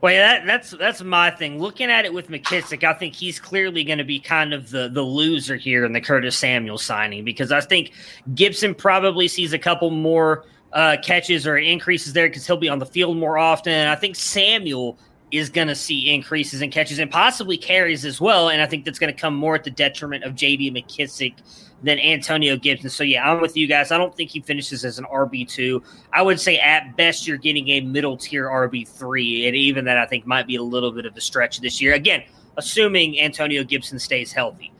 Well, 0.00 0.14
yeah, 0.14 0.38
that, 0.38 0.46
that's 0.46 0.70
that's 0.70 1.02
my 1.02 1.30
thing. 1.30 1.58
Looking 1.58 1.90
at 1.90 2.06
it 2.06 2.14
with 2.14 2.28
McKissic, 2.28 2.84
I 2.84 2.94
think 2.94 3.14
he's 3.14 3.38
clearly 3.38 3.84
going 3.84 3.98
to 3.98 4.04
be 4.04 4.18
kind 4.18 4.54
of 4.54 4.70
the 4.70 4.88
the 4.88 5.02
loser 5.02 5.56
here 5.56 5.84
in 5.84 5.92
the 5.92 6.00
Curtis 6.00 6.38
Samuel 6.38 6.78
signing 6.78 7.22
because 7.22 7.52
I 7.52 7.60
think 7.60 7.92
Gibson 8.34 8.74
probably 8.74 9.28
sees 9.28 9.52
a 9.52 9.58
couple 9.58 9.90
more 9.90 10.46
uh, 10.72 10.96
catches 11.02 11.46
or 11.46 11.58
increases 11.58 12.14
there 12.14 12.28
because 12.28 12.46
he'll 12.46 12.56
be 12.56 12.68
on 12.68 12.78
the 12.78 12.86
field 12.86 13.18
more 13.18 13.36
often. 13.36 13.72
And 13.72 13.90
I 13.90 13.94
think 13.94 14.16
Samuel 14.16 14.98
is 15.32 15.50
going 15.50 15.68
to 15.68 15.74
see 15.74 16.12
increases 16.12 16.62
in 16.62 16.70
catches 16.70 16.98
and 16.98 17.10
possibly 17.10 17.56
carries 17.56 18.04
as 18.04 18.20
well. 18.20 18.48
And 18.48 18.62
I 18.62 18.66
think 18.66 18.84
that's 18.84 18.98
going 18.98 19.12
to 19.12 19.20
come 19.20 19.34
more 19.34 19.54
at 19.54 19.64
the 19.64 19.70
detriment 19.70 20.24
of 20.24 20.34
J.D. 20.34 20.70
McKissic 20.72 21.34
than 21.82 21.98
Antonio 21.98 22.56
Gibson. 22.56 22.90
So 22.90 23.04
yeah, 23.04 23.30
I'm 23.30 23.40
with 23.40 23.56
you 23.56 23.66
guys. 23.66 23.90
I 23.90 23.98
don't 23.98 24.14
think 24.14 24.30
he 24.30 24.40
finishes 24.40 24.84
as 24.84 24.98
an 24.98 25.04
RB 25.06 25.48
two. 25.48 25.82
I 26.12 26.22
would 26.22 26.38
say 26.38 26.58
at 26.58 26.96
best 26.96 27.26
you're 27.26 27.38
getting 27.38 27.68
a 27.68 27.80
middle 27.80 28.16
tier 28.16 28.46
RB 28.48 28.86
three, 28.86 29.46
and 29.46 29.56
even 29.56 29.84
that 29.86 29.98
I 29.98 30.06
think 30.06 30.26
might 30.26 30.46
be 30.46 30.56
a 30.56 30.62
little 30.62 30.92
bit 30.92 31.06
of 31.06 31.16
a 31.16 31.20
stretch 31.20 31.60
this 31.60 31.80
year. 31.80 31.94
Again, 31.94 32.22
assuming 32.56 33.20
Antonio 33.20 33.64
Gibson 33.64 33.98
stays 33.98 34.32
healthy. 34.32 34.72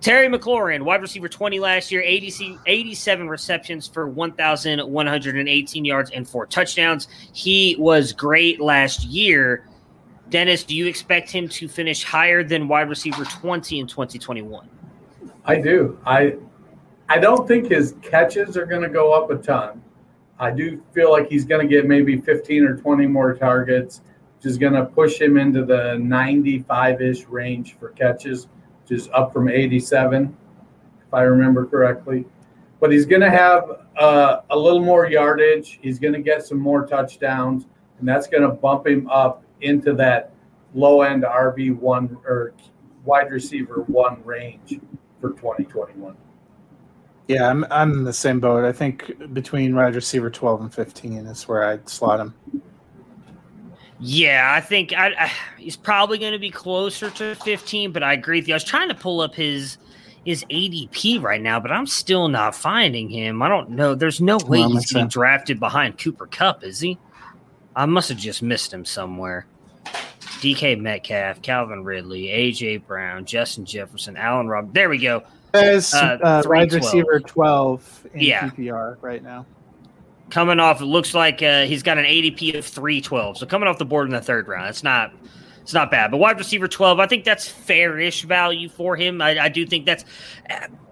Terry 0.00 0.28
McLaurin, 0.28 0.82
wide 0.82 1.00
receiver 1.00 1.28
20 1.28 1.58
last 1.58 1.90
year, 1.90 2.02
80, 2.02 2.58
87 2.66 3.28
receptions 3.28 3.88
for 3.88 4.06
1,118 4.08 5.84
yards 5.84 6.10
and 6.10 6.28
four 6.28 6.46
touchdowns. 6.46 7.08
He 7.32 7.76
was 7.78 8.12
great 8.12 8.60
last 8.60 9.04
year. 9.04 9.66
Dennis, 10.28 10.64
do 10.64 10.76
you 10.76 10.86
expect 10.86 11.30
him 11.30 11.48
to 11.48 11.66
finish 11.66 12.04
higher 12.04 12.44
than 12.44 12.68
wide 12.68 12.88
receiver 12.88 13.24
20 13.24 13.80
in 13.80 13.86
2021? 13.86 14.68
I 15.46 15.56
do. 15.60 15.98
I 16.04 16.36
I 17.08 17.18
don't 17.18 17.46
think 17.46 17.68
his 17.68 17.94
catches 18.02 18.56
are 18.56 18.66
going 18.66 18.82
to 18.82 18.88
go 18.88 19.12
up 19.12 19.30
a 19.30 19.36
ton. 19.36 19.80
I 20.40 20.50
do 20.50 20.82
feel 20.92 21.12
like 21.12 21.28
he's 21.28 21.44
going 21.44 21.66
to 21.66 21.72
get 21.72 21.86
maybe 21.86 22.20
15 22.20 22.64
or 22.64 22.76
20 22.76 23.06
more 23.06 23.32
targets, 23.32 24.02
which 24.36 24.46
is 24.46 24.58
going 24.58 24.72
to 24.72 24.84
push 24.84 25.20
him 25.20 25.36
into 25.36 25.64
the 25.64 25.98
95 25.98 27.00
ish 27.00 27.26
range 27.26 27.76
for 27.78 27.90
catches, 27.90 28.48
which 28.82 28.98
is 28.98 29.08
up 29.14 29.32
from 29.32 29.48
87, 29.48 30.36
if 31.06 31.14
I 31.14 31.22
remember 31.22 31.64
correctly. 31.64 32.26
But 32.80 32.90
he's 32.90 33.06
going 33.06 33.22
to 33.22 33.30
have 33.30 33.86
uh, 33.96 34.40
a 34.50 34.58
little 34.58 34.84
more 34.84 35.08
yardage. 35.08 35.78
He's 35.80 36.00
going 36.00 36.12
to 36.12 36.20
get 36.20 36.44
some 36.44 36.58
more 36.58 36.86
touchdowns, 36.86 37.66
and 38.00 38.06
that's 38.06 38.26
going 38.26 38.42
to 38.42 38.50
bump 38.50 38.86
him 38.86 39.08
up 39.08 39.44
into 39.60 39.94
that 39.94 40.32
low 40.74 41.02
end 41.02 41.22
RB 41.22 41.74
one 41.74 42.18
or 42.26 42.52
wide 43.04 43.30
receiver 43.30 43.84
one 43.86 44.22
range 44.24 44.80
for 45.20 45.30
2021. 45.30 46.16
Yeah, 47.28 47.50
I'm 47.50 47.64
I'm 47.70 47.92
in 47.92 48.04
the 48.04 48.12
same 48.12 48.38
boat. 48.38 48.64
I 48.64 48.72
think 48.72 49.32
between 49.32 49.74
wide 49.74 49.94
receiver 49.94 50.30
12 50.30 50.60
and 50.60 50.74
15 50.74 51.26
is 51.26 51.48
where 51.48 51.64
I'd 51.64 51.88
slot 51.88 52.20
him. 52.20 52.34
Yeah, 53.98 54.52
I 54.54 54.60
think 54.60 54.92
I, 54.92 55.08
I, 55.18 55.32
he's 55.58 55.76
probably 55.76 56.18
going 56.18 56.34
to 56.34 56.38
be 56.38 56.50
closer 56.50 57.10
to 57.10 57.34
15, 57.34 57.92
but 57.92 58.02
I 58.02 58.12
agree 58.12 58.40
with 58.40 58.48
you. 58.48 58.54
I 58.54 58.56
was 58.56 58.64
trying 58.64 58.88
to 58.88 58.94
pull 58.94 59.20
up 59.20 59.34
his 59.34 59.78
his 60.24 60.44
ADP 60.50 61.22
right 61.22 61.40
now, 61.40 61.58
but 61.60 61.70
I'm 61.70 61.86
still 61.86 62.28
not 62.28 62.54
finding 62.54 63.08
him. 63.08 63.42
I 63.42 63.48
don't 63.48 63.70
know. 63.70 63.94
There's 63.94 64.20
no 64.20 64.38
way 64.46 64.58
Well, 64.58 64.68
he's 64.70 64.80
that's 64.80 64.92
getting 64.92 65.08
drafted 65.08 65.60
behind 65.60 65.98
Cooper 65.98 66.26
Kupp, 66.26 66.64
is 66.64 66.80
he? 66.80 66.98
I 67.76 67.86
must 67.86 68.08
have 68.08 68.18
just 68.18 68.42
missed 68.42 68.72
him 68.72 68.84
somewhere. 68.84 69.46
DK 70.40 70.80
Metcalf, 70.80 71.42
Calvin 71.42 71.84
Ridley, 71.84 72.24
AJ 72.26 72.86
Brown, 72.86 73.24
Justin 73.24 73.64
Jefferson, 73.64 74.16
Allen 74.16 74.48
Rob. 74.48 74.72
There 74.74 74.88
we 74.88 74.98
go. 74.98 75.22
As 75.54 75.94
Uh, 75.94 76.18
uh, 76.22 76.42
wide 76.46 76.72
receiver 76.72 77.20
12 77.20 78.06
in 78.14 78.20
Yeah. 78.20 78.50
PPR 78.50 78.98
right 79.00 79.22
now. 79.22 79.46
coming 80.28 80.58
off. 80.60 80.80
It 80.80 80.86
looks 80.86 81.14
like 81.14 81.42
uh, 81.42 81.62
he's 81.64 81.82
got 81.82 81.98
an 81.98 82.04
ADP 82.04 82.58
of 82.58 82.64
three 82.64 83.00
twelve. 83.00 83.38
So 83.38 83.46
coming 83.46 83.68
off 83.68 83.78
the 83.78 83.84
board 83.84 84.08
in 84.08 84.12
the 84.12 84.20
third 84.20 84.48
round, 84.48 84.68
it's 84.68 84.82
not 84.82 85.12
it's 85.66 85.74
not 85.74 85.90
bad. 85.90 86.12
But 86.12 86.18
wide 86.18 86.38
receiver 86.38 86.68
twelve, 86.68 87.00
I 87.00 87.08
think 87.08 87.24
that's 87.24 87.48
fairish 87.48 88.22
value 88.22 88.68
for 88.68 88.94
him. 88.94 89.20
I, 89.20 89.36
I 89.36 89.48
do 89.48 89.66
think 89.66 89.84
that's 89.84 90.04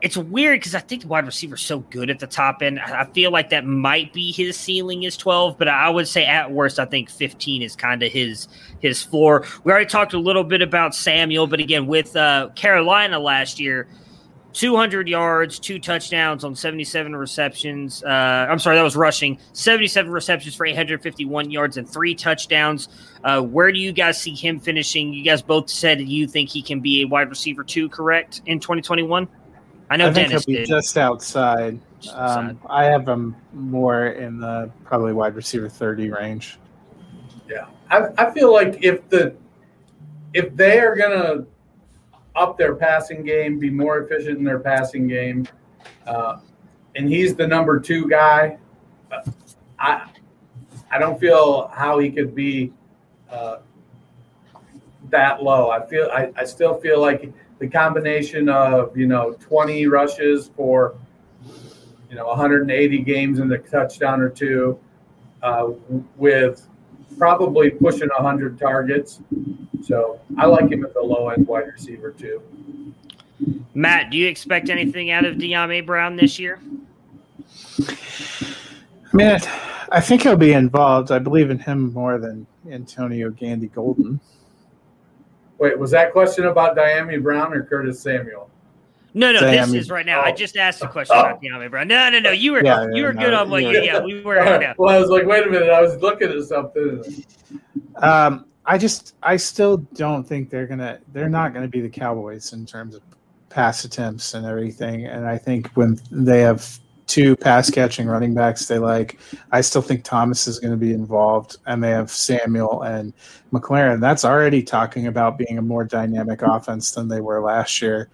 it's 0.03 0.17
weird 0.17 0.59
because 0.59 0.75
I 0.75 0.81
think 0.81 1.03
the 1.03 1.07
wide 1.07 1.27
receiver's 1.27 1.63
so 1.63 1.79
good 1.79 2.11
at 2.11 2.19
the 2.19 2.27
top 2.27 2.61
end. 2.61 2.81
I 2.81 3.05
feel 3.05 3.31
like 3.31 3.51
that 3.51 3.65
might 3.65 4.13
be 4.13 4.33
his 4.33 4.57
ceiling 4.57 5.05
is 5.05 5.17
twelve, 5.17 5.59
but 5.59 5.69
I 5.69 5.89
would 5.89 6.09
say 6.09 6.27
at 6.27 6.51
worst, 6.51 6.81
I 6.81 6.87
think 6.87 7.09
fifteen 7.09 7.63
is 7.63 7.77
kind 7.77 8.03
of 8.03 8.11
his 8.11 8.49
his 8.81 9.01
floor. 9.01 9.47
We 9.63 9.71
already 9.71 9.87
talked 9.87 10.13
a 10.13 10.19
little 10.19 10.43
bit 10.43 10.61
about 10.61 10.93
Samuel, 10.93 11.47
but 11.47 11.61
again 11.61 11.87
with 11.87 12.17
uh, 12.17 12.49
Carolina 12.57 13.21
last 13.21 13.61
year. 13.61 13.87
200 14.55 15.09
yards, 15.09 15.59
two 15.59 15.81
touchdowns 15.81 16.45
on 16.45 16.55
77 16.55 17.15
receptions. 17.15 18.03
Uh, 18.05 18.47
I'm 18.49 18.61
sorry, 18.61 18.77
that 18.77 18.83
was 18.83 18.97
rushing. 18.97 19.39
77 19.53 20.11
receptions 20.11 20.55
for 20.55 20.65
851 20.65 21.51
yards 21.51 21.77
and 21.77 21.89
three 21.89 22.15
touchdowns. 22.15 22.89
Uh, 23.25 23.43
where 23.43 23.73
do 23.73 23.81
you 23.81 23.93
guys 23.93 24.21
see 24.21 24.35
him 24.35 24.61
finishing? 24.61 25.13
You 25.13 25.25
guys 25.25 25.43
both 25.43 25.69
said 25.69 26.01
you 26.01 26.29
think 26.29 26.49
he 26.49 26.63
can 26.63 26.81
be 26.81 27.03
a 27.03 27.07
wide 27.07 27.31
receiver 27.31 27.65
two, 27.65 27.89
correct, 27.89 28.43
in 28.47 28.61
2021? 28.61 29.29
I 29.91 29.97
know 29.97 30.09
I 30.09 30.13
think 30.13 30.29
he'll 30.29 30.31
Dennis 30.31 30.45
be 30.47 30.55
did. 30.55 30.67
just 30.69 30.97
outside. 30.97 31.81
Just 32.01 32.15
outside. 32.15 32.51
Um, 32.51 32.61
I 32.71 32.85
have 32.85 33.09
him 33.09 33.35
more 33.53 34.07
in 34.07 34.39
the 34.39 34.71
probably 34.85 35.13
wide 35.13 35.35
receiver 35.35 35.69
30 35.69 36.11
range. 36.11 36.59
Yeah, 37.49 37.67
I, 37.91 38.09
I 38.17 38.31
feel 38.33 38.53
like 38.53 38.83
if 38.83 39.07
the 39.09 39.35
if 40.33 40.57
they 40.57 40.81
are 40.81 40.97
gonna 40.97 41.45
up 42.37 42.59
their 42.59 42.75
passing 42.75 43.25
game, 43.25 43.59
be 43.59 43.71
more 43.71 43.99
efficient 43.99 44.39
in 44.39 44.45
their 44.45 44.59
passing 44.59 45.07
game, 45.07 45.47
uh, 46.07 46.39
and 46.97 47.09
he's 47.09 47.35
the 47.35 47.47
number 47.47 47.79
two 47.81 48.09
guy, 48.09 48.59
I 49.79 50.09
I 50.91 50.99
don't 50.99 51.19
feel 51.19 51.69
how 51.75 51.99
he 51.99 52.11
could 52.11 52.35
be 52.35 52.73
uh, 53.31 53.59
that 55.11 55.43
low. 55.43 55.71
I 55.71 55.85
feel 55.87 56.09
I, 56.13 56.31
I 56.37 56.45
still 56.45 56.75
feel 56.75 57.01
like 57.01 57.33
the 57.59 57.69
combination 57.69 58.49
of 58.49 58.97
you 58.97 59.07
know 59.07 59.37
20 59.41 59.87
rushes 59.87 60.51
for 60.57 60.97
you 62.09 62.17
know 62.17 62.27
180 62.27 62.99
games 63.01 63.39
and 63.39 63.51
the 63.51 63.59
touchdown 63.59 64.21
or 64.21 64.29
two 64.29 64.79
uh, 65.43 65.69
with 66.17 66.69
probably 67.19 67.71
pushing 67.71 68.09
100 68.09 68.59
targets. 68.59 69.21
So 69.83 70.21
I 70.39 70.47
like 70.47 70.71
him 70.71 70.85
at 70.85 70.95
the 70.95 71.01
low 71.01 71.29
end 71.29 71.47
wide 71.47 71.67
receiver 71.67 72.11
too. 72.13 72.43
Matt, 73.75 74.11
do 74.11 74.19
you 74.19 74.29
expect 74.29 74.71
anything 74.71 75.11
out 75.11 75.25
of 75.25 75.37
Dyami 75.37 75.85
Brown 75.85 76.17
this 76.17 76.39
year? 76.39 76.61
I 77.81 79.17
mean, 79.17 79.39
I 79.91 80.01
think 80.01 80.23
he'll 80.23 80.37
be 80.37 80.53
involved. 80.53 81.13
I 81.13 81.19
believe 81.19 81.51
in 81.51 81.59
him 81.59 81.93
more 81.93 82.19
than 82.19 82.47
Antonio 82.71 83.31
Gandy 83.31 83.69
Golden. 83.69 84.21
Wait, 85.59 85.79
was 85.79 85.91
that 85.93 86.13
question 86.13 86.47
about 86.47 86.77
Dyami 86.77 87.23
Brown 87.23 87.53
or 87.53 87.63
Curtis 87.63 88.01
Samuel? 88.01 88.51
No, 89.17 89.31
no, 89.33 89.41
this 89.41 89.73
is 89.73 89.91
right 89.91 90.05
now. 90.05 90.21
I 90.21 90.31
Oh. 90.31 90.35
just 90.35 90.57
asked 90.57 90.83
a 90.83 90.89
question 90.89 91.17
about 91.17 91.41
Dyami 91.41 91.71
Brown. 91.71 91.87
No, 91.87 92.11
no, 92.11 92.19
no. 92.19 92.31
You 92.33 92.53
were 92.53 92.65
Yeah, 92.65 92.83
you 92.87 92.97
yeah, 92.97 93.03
were 93.05 93.13
no, 93.13 93.23
good 93.23 93.35
on 93.35 93.49
what 93.49 93.63
you 93.63 93.71
you. 93.71 93.83
Yeah, 93.83 94.01
we 94.01 94.21
were. 94.23 94.35
right 94.37 94.61
now. 94.61 94.75
well, 94.77 94.95
I 94.95 94.99
was 94.99 95.09
like, 95.09 95.25
wait 95.25 95.47
a 95.47 95.51
minute, 95.51 95.71
I 95.71 95.81
was 95.81 95.97
looking 96.03 96.31
at 96.31 96.43
something. 96.45 97.03
Um, 97.97 98.47
I 98.67 98.77
just, 98.79 99.15
I 99.23 99.37
still 99.37 99.77
don't 99.95 100.25
think 100.27 100.51
they're 100.51 100.67
gonna, 100.67 100.99
they're 101.13 101.29
not 101.29 101.55
gonna 101.55 101.69
be 101.69 101.81
the 101.81 101.89
Cowboys 101.89 102.53
in 102.53 102.67
terms 102.67 102.95
of 102.95 103.03
pass 103.51 103.85
attempts 103.85 104.35
and 104.35 104.45
everything. 104.45 105.07
And 105.07 105.27
I 105.27 105.39
think 105.39 105.69
when 105.75 106.01
they 106.11 106.41
have 106.41 106.79
two 107.07 107.37
pass 107.37 107.71
catching 107.71 108.09
running 108.09 108.35
backs, 108.35 108.67
they 108.67 108.79
like. 108.79 109.21
I 109.53 109.61
still 109.61 109.83
think 109.83 110.03
Thomas 110.03 110.49
is 110.49 110.59
going 110.59 110.71
to 110.73 110.77
be 110.79 110.93
involved, 110.95 111.59
and 111.67 111.85
they 111.85 111.91
have 111.91 112.11
Samuel 112.11 112.83
and 112.83 113.13
McLaurin. 113.53 114.01
That's 114.01 114.25
already 114.25 114.63
talking 114.63 115.07
about 115.07 115.37
being 115.39 115.59
a 115.59 115.63
more 115.63 115.85
dynamic 115.85 116.41
offense 116.43 116.91
than 116.93 117.07
they 117.07 117.21
were 117.21 117.41
last 117.43 117.81
year. 117.83 118.09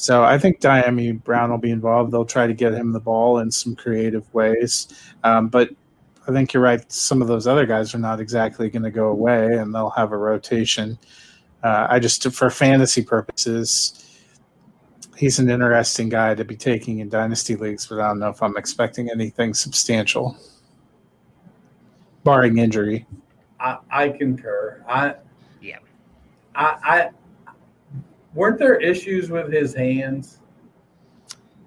So 0.00 0.24
I 0.24 0.38
think 0.38 0.60
Dyami 0.60 1.22
Brown 1.22 1.50
will 1.50 1.58
be 1.58 1.70
involved. 1.70 2.10
They'll 2.10 2.24
try 2.24 2.46
to 2.46 2.54
get 2.54 2.72
him 2.72 2.92
the 2.92 3.00
ball 3.00 3.40
in 3.40 3.50
some 3.50 3.76
creative 3.76 4.32
ways, 4.32 4.88
um, 5.24 5.48
but 5.48 5.68
I 6.26 6.32
think 6.32 6.54
you're 6.54 6.62
right. 6.62 6.90
Some 6.90 7.20
of 7.20 7.28
those 7.28 7.46
other 7.46 7.66
guys 7.66 7.94
are 7.94 7.98
not 7.98 8.18
exactly 8.18 8.70
going 8.70 8.82
to 8.84 8.90
go 8.90 9.08
away, 9.08 9.58
and 9.58 9.74
they'll 9.74 9.90
have 9.90 10.12
a 10.12 10.16
rotation. 10.16 10.98
Uh, 11.62 11.86
I 11.90 11.98
just, 11.98 12.32
for 12.32 12.48
fantasy 12.48 13.02
purposes, 13.04 14.24
he's 15.18 15.38
an 15.38 15.50
interesting 15.50 16.08
guy 16.08 16.34
to 16.34 16.46
be 16.46 16.56
taking 16.56 17.00
in 17.00 17.10
dynasty 17.10 17.54
leagues, 17.56 17.86
but 17.86 18.00
I 18.00 18.08
don't 18.08 18.20
know 18.20 18.30
if 18.30 18.42
I'm 18.42 18.56
expecting 18.56 19.10
anything 19.10 19.52
substantial, 19.52 20.34
barring 22.24 22.56
injury. 22.56 23.06
I, 23.60 23.76
I 23.90 24.08
concur. 24.08 24.82
I 24.88 25.16
Yeah. 25.60 25.76
I, 26.54 26.78
I 26.82 27.10
weren't 28.34 28.58
there 28.58 28.76
issues 28.76 29.30
with 29.30 29.52
his 29.52 29.74
hands? 29.74 30.40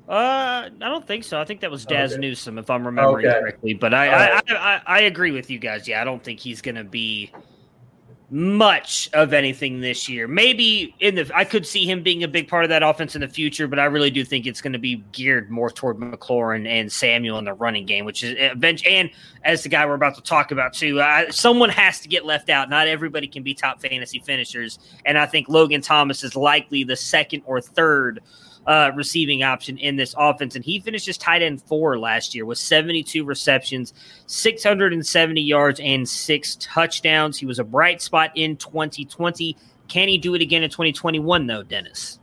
Uh, 0.08 0.70
I 0.70 0.90
don't 0.90 1.08
think 1.08 1.24
so. 1.24 1.40
I 1.40 1.46
think 1.46 1.62
that 1.62 1.72
was 1.72 1.86
Dazz 1.86 2.12
Okay. 2.14 2.20
Newsome, 2.22 2.58
if 2.58 2.70
I'm 2.70 2.86
remembering 2.86 3.26
Okay. 3.26 3.40
correctly. 3.40 3.74
But 3.74 3.94
I, 3.94 4.08
right. 4.10 4.44
I, 4.50 4.56
I, 4.56 4.82
I 4.86 5.00
agree 5.02 5.32
with 5.32 5.50
you 5.50 5.60
guys. 5.60 5.88
Yeah, 5.88 6.02
I 6.02 6.04
don't 6.04 6.22
think 6.22 6.40
he's 6.40 6.62
going 6.62 6.76
to 6.76 6.84
be 6.84 7.32
much 8.34 9.12
of 9.14 9.32
anything 9.32 9.80
this 9.80 10.10
year. 10.10 10.28
Maybe 10.28 10.96
in 11.00 11.14
the 11.14 11.32
I 11.36 11.44
could 11.46 11.68
see 11.68 11.86
him 11.86 12.02
being 12.02 12.24
a 12.24 12.28
big 12.28 12.48
part 12.48 12.66
of 12.66 12.70
that 12.70 12.82
offense 12.82 13.14
in 13.14 13.22
the 13.22 13.28
future, 13.28 13.68
but 13.68 13.78
I 13.78 13.86
really 13.86 14.10
do 14.10 14.26
think 14.26 14.48
it's 14.48 14.60
going 14.60 14.74
to 14.74 14.80
be 14.80 15.04
geared 15.12 15.52
more 15.52 15.70
toward 15.70 15.98
McLaurin 15.98 16.68
and 16.68 16.92
Samuel 16.92 17.38
in 17.38 17.46
the 17.46 17.54
running 17.54 17.86
game, 17.86 18.06
which 18.06 18.24
is 18.24 18.36
uh, 18.40 18.56
bench. 18.56 18.84
And 18.88 19.12
as 19.44 19.62
the 19.62 19.70
guy 19.70 19.86
we're 19.86 19.94
about 19.94 20.16
to 20.16 20.24
talk 20.24 20.50
about 20.50 20.74
too, 20.74 21.00
uh, 21.00 21.32
someone 21.32 21.70
has 21.70 22.00
to 22.00 22.08
get 22.08 22.26
left 22.26 22.50
out. 22.50 22.72
Not 22.72 22.88
everybody 22.88 23.28
can 23.28 23.44
be 23.44 23.54
top 23.54 23.80
fantasy 23.80 24.18
finishers, 24.18 24.80
and 25.06 25.16
I 25.16 25.28
think 25.28 25.48
Logan 25.48 25.82
Thomas 25.82 26.24
is 26.24 26.36
likely 26.36 26.84
the 26.84 26.96
second 26.96 27.44
or 27.46 27.62
third 27.62 28.20
uh, 28.68 28.92
receiving 28.96 29.44
option 29.44 29.78
in 29.78 29.96
this 29.96 30.16
offense. 30.18 30.56
And 30.56 30.64
he 30.64 30.80
finishes 30.80 31.10
as 31.10 31.18
tight 31.18 31.42
end 31.42 31.62
four 31.62 32.00
last 32.00 32.34
year 32.34 32.46
with 32.46 32.58
72 32.58 33.26
receptions, 33.26 33.94
670 34.28 35.42
yards, 35.42 35.80
and 35.82 36.08
six 36.08 36.58
touchdowns. 36.60 37.38
He 37.38 37.46
was 37.46 37.60
a 37.60 37.64
bright 37.64 38.02
spot 38.02 38.32
in 38.36 38.58
2020. 38.58 39.58
Can 39.88 40.08
he 40.08 40.18
do 40.18 40.34
it 40.36 40.42
again 40.42 40.64
in 40.64 40.70
2021, 40.70 41.48
though, 41.48 41.64
Dennis? 41.64 42.20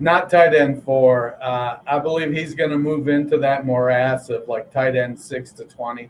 Not 0.00 0.30
tight 0.30 0.54
end 0.54 0.82
four. 0.84 1.36
Uh, 1.42 1.78
I 1.86 1.98
believe 1.98 2.32
he's 2.32 2.54
going 2.54 2.70
to 2.70 2.78
move 2.78 3.08
into 3.08 3.36
that 3.38 3.66
morass 3.66 4.30
of 4.30 4.46
like 4.48 4.72
tight 4.72 4.94
end 4.96 5.18
six 5.18 5.50
to 5.52 5.64
20, 5.64 6.08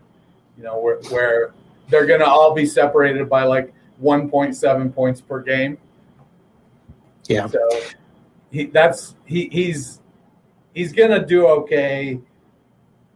you 0.57 0.63
know, 0.63 0.79
where, 0.79 0.97
where 1.09 1.53
they're 1.89 2.05
going 2.05 2.19
to 2.19 2.27
all 2.27 2.53
be 2.53 2.67
separated 2.67 3.27
by 3.27 3.43
like 3.43 3.73
1.7 4.01 4.93
points 4.93 5.21
per 5.21 5.41
game. 5.41 5.77
Yeah. 7.27 7.47
So 7.47 7.59
he 8.51 8.65
that's 8.65 9.15
he 9.25 9.49
he's 9.51 10.01
he's 10.73 10.91
gonna 10.91 11.25
do 11.25 11.47
okay. 11.47 12.19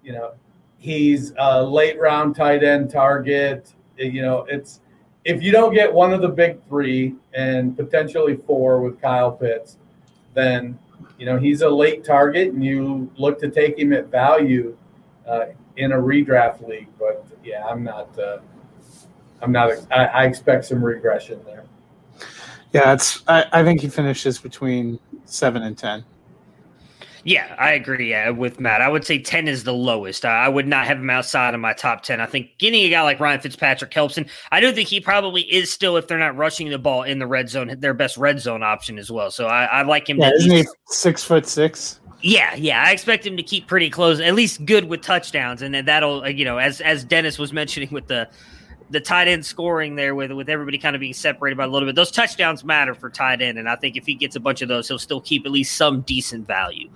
You 0.03 0.11
know, 0.11 0.33
he's 0.77 1.33
a 1.37 1.63
late 1.63 1.99
round 1.99 2.35
tight 2.35 2.63
end 2.63 2.91
target. 2.91 3.73
You 3.97 4.21
know, 4.21 4.45
it's 4.49 4.81
if 5.25 5.41
you 5.41 5.51
don't 5.51 5.73
get 5.73 5.91
one 5.91 6.13
of 6.13 6.21
the 6.21 6.27
big 6.27 6.63
three 6.67 7.15
and 7.33 7.75
potentially 7.75 8.35
four 8.35 8.81
with 8.81 9.01
Kyle 9.01 9.31
Pitts, 9.31 9.77
then 10.33 10.77
you 11.17 11.25
know 11.25 11.37
he's 11.37 11.61
a 11.61 11.69
late 11.69 12.03
target, 12.03 12.53
and 12.53 12.63
you 12.63 13.09
look 13.17 13.39
to 13.39 13.49
take 13.49 13.79
him 13.79 13.93
at 13.93 14.07
value 14.07 14.77
uh, 15.27 15.45
in 15.77 15.93
a 15.93 15.97
redraft 15.97 16.67
league. 16.67 16.89
But 16.99 17.25
yeah, 17.43 17.65
I'm 17.65 17.83
not. 17.83 18.17
Uh, 18.19 18.39
I'm 19.41 19.51
not. 19.51 19.71
I, 19.91 20.05
I 20.05 20.23
expect 20.25 20.65
some 20.65 20.83
regression 20.83 21.39
there. 21.45 21.63
Yeah, 22.73 22.93
it's. 22.93 23.23
I, 23.27 23.45
I 23.51 23.63
think 23.63 23.81
he 23.81 23.87
finishes 23.87 24.39
between 24.39 24.99
seven 25.25 25.63
and 25.63 25.77
ten. 25.77 26.03
Yeah, 27.25 27.55
I 27.57 27.71
agree 27.71 28.09
yeah, 28.09 28.29
with 28.31 28.59
Matt. 28.59 28.81
I 28.81 28.89
would 28.89 29.05
say 29.05 29.17
10 29.17 29.47
is 29.47 29.63
the 29.63 29.73
lowest. 29.73 30.25
I 30.25 30.49
would 30.49 30.67
not 30.67 30.85
have 30.85 30.97
him 30.97 31.09
outside 31.09 31.53
of 31.53 31.61
my 31.61 31.71
top 31.71 32.03
10. 32.03 32.19
I 32.19 32.25
think 32.25 32.49
getting 32.57 32.83
a 32.83 32.89
guy 32.89 33.01
like 33.01 33.19
Ryan 33.19 33.39
Fitzpatrick 33.39 33.93
helps. 33.93 34.17
And 34.17 34.25
I 34.51 34.59
do 34.59 34.73
think 34.73 34.89
he 34.89 34.99
probably 34.99 35.43
is 35.43 35.71
still, 35.71 35.95
if 35.95 36.07
they're 36.07 36.17
not 36.17 36.35
rushing 36.35 36.69
the 36.69 36.77
ball 36.77 37.03
in 37.03 37.19
the 37.19 37.27
red 37.27 37.49
zone, 37.49 37.73
their 37.79 37.93
best 37.93 38.17
red 38.17 38.41
zone 38.41 38.61
option 38.61 38.99
as 38.99 39.09
well. 39.09 39.31
So 39.31 39.47
I, 39.47 39.63
I 39.65 39.81
like 39.83 40.09
him. 40.09 40.17
Yeah, 40.17 40.31
isn't 40.35 40.51
he 40.51 40.65
six 40.87 41.23
foot 41.23 41.47
six? 41.47 42.01
Yeah, 42.21 42.55
yeah, 42.55 42.83
I 42.85 42.91
expect 42.91 43.25
him 43.25 43.35
to 43.37 43.43
keep 43.43 43.67
pretty 43.67 43.89
close, 43.89 44.21
at 44.21 44.33
least 44.33 44.65
good 44.65 44.85
with 44.85 45.01
touchdowns, 45.01 45.61
and 45.61 45.75
that'll, 45.75 46.23
uh, 46.23 46.27
you 46.27 46.45
know, 46.45 46.57
as 46.57 46.79
as 46.79 47.03
Dennis 47.03 47.37
was 47.37 47.51
mentioning 47.61 47.89
with 47.91 48.07
the 48.07 48.29
the 48.93 49.01
tight 49.01 49.27
end 49.27 49.45
scoring 49.45 49.95
there 49.95 50.15
with 50.15 50.31
with 50.31 50.47
everybody 50.47 50.77
kind 50.77 50.95
of 50.95 50.99
being 50.99 51.13
separated 51.13 51.57
by 51.57 51.65
a 51.65 51.67
little 51.67 51.87
bit. 51.87 51.95
Those 51.95 52.11
touchdowns 52.11 52.63
matter 52.63 52.93
for 52.93 53.09
tight 53.09 53.41
end, 53.41 53.57
and 53.57 53.67
I 53.67 53.75
think 53.75 53.97
if 53.97 54.05
he 54.05 54.13
gets 54.13 54.35
a 54.35 54.39
bunch 54.39 54.61
of 54.61 54.69
those, 54.69 54.87
he'll 54.87 54.99
still 54.99 55.19
keep 55.19 55.45
at 55.45 55.51
least 55.51 55.75
some 55.75 56.01
decent 56.01 56.47
value. 56.47 56.89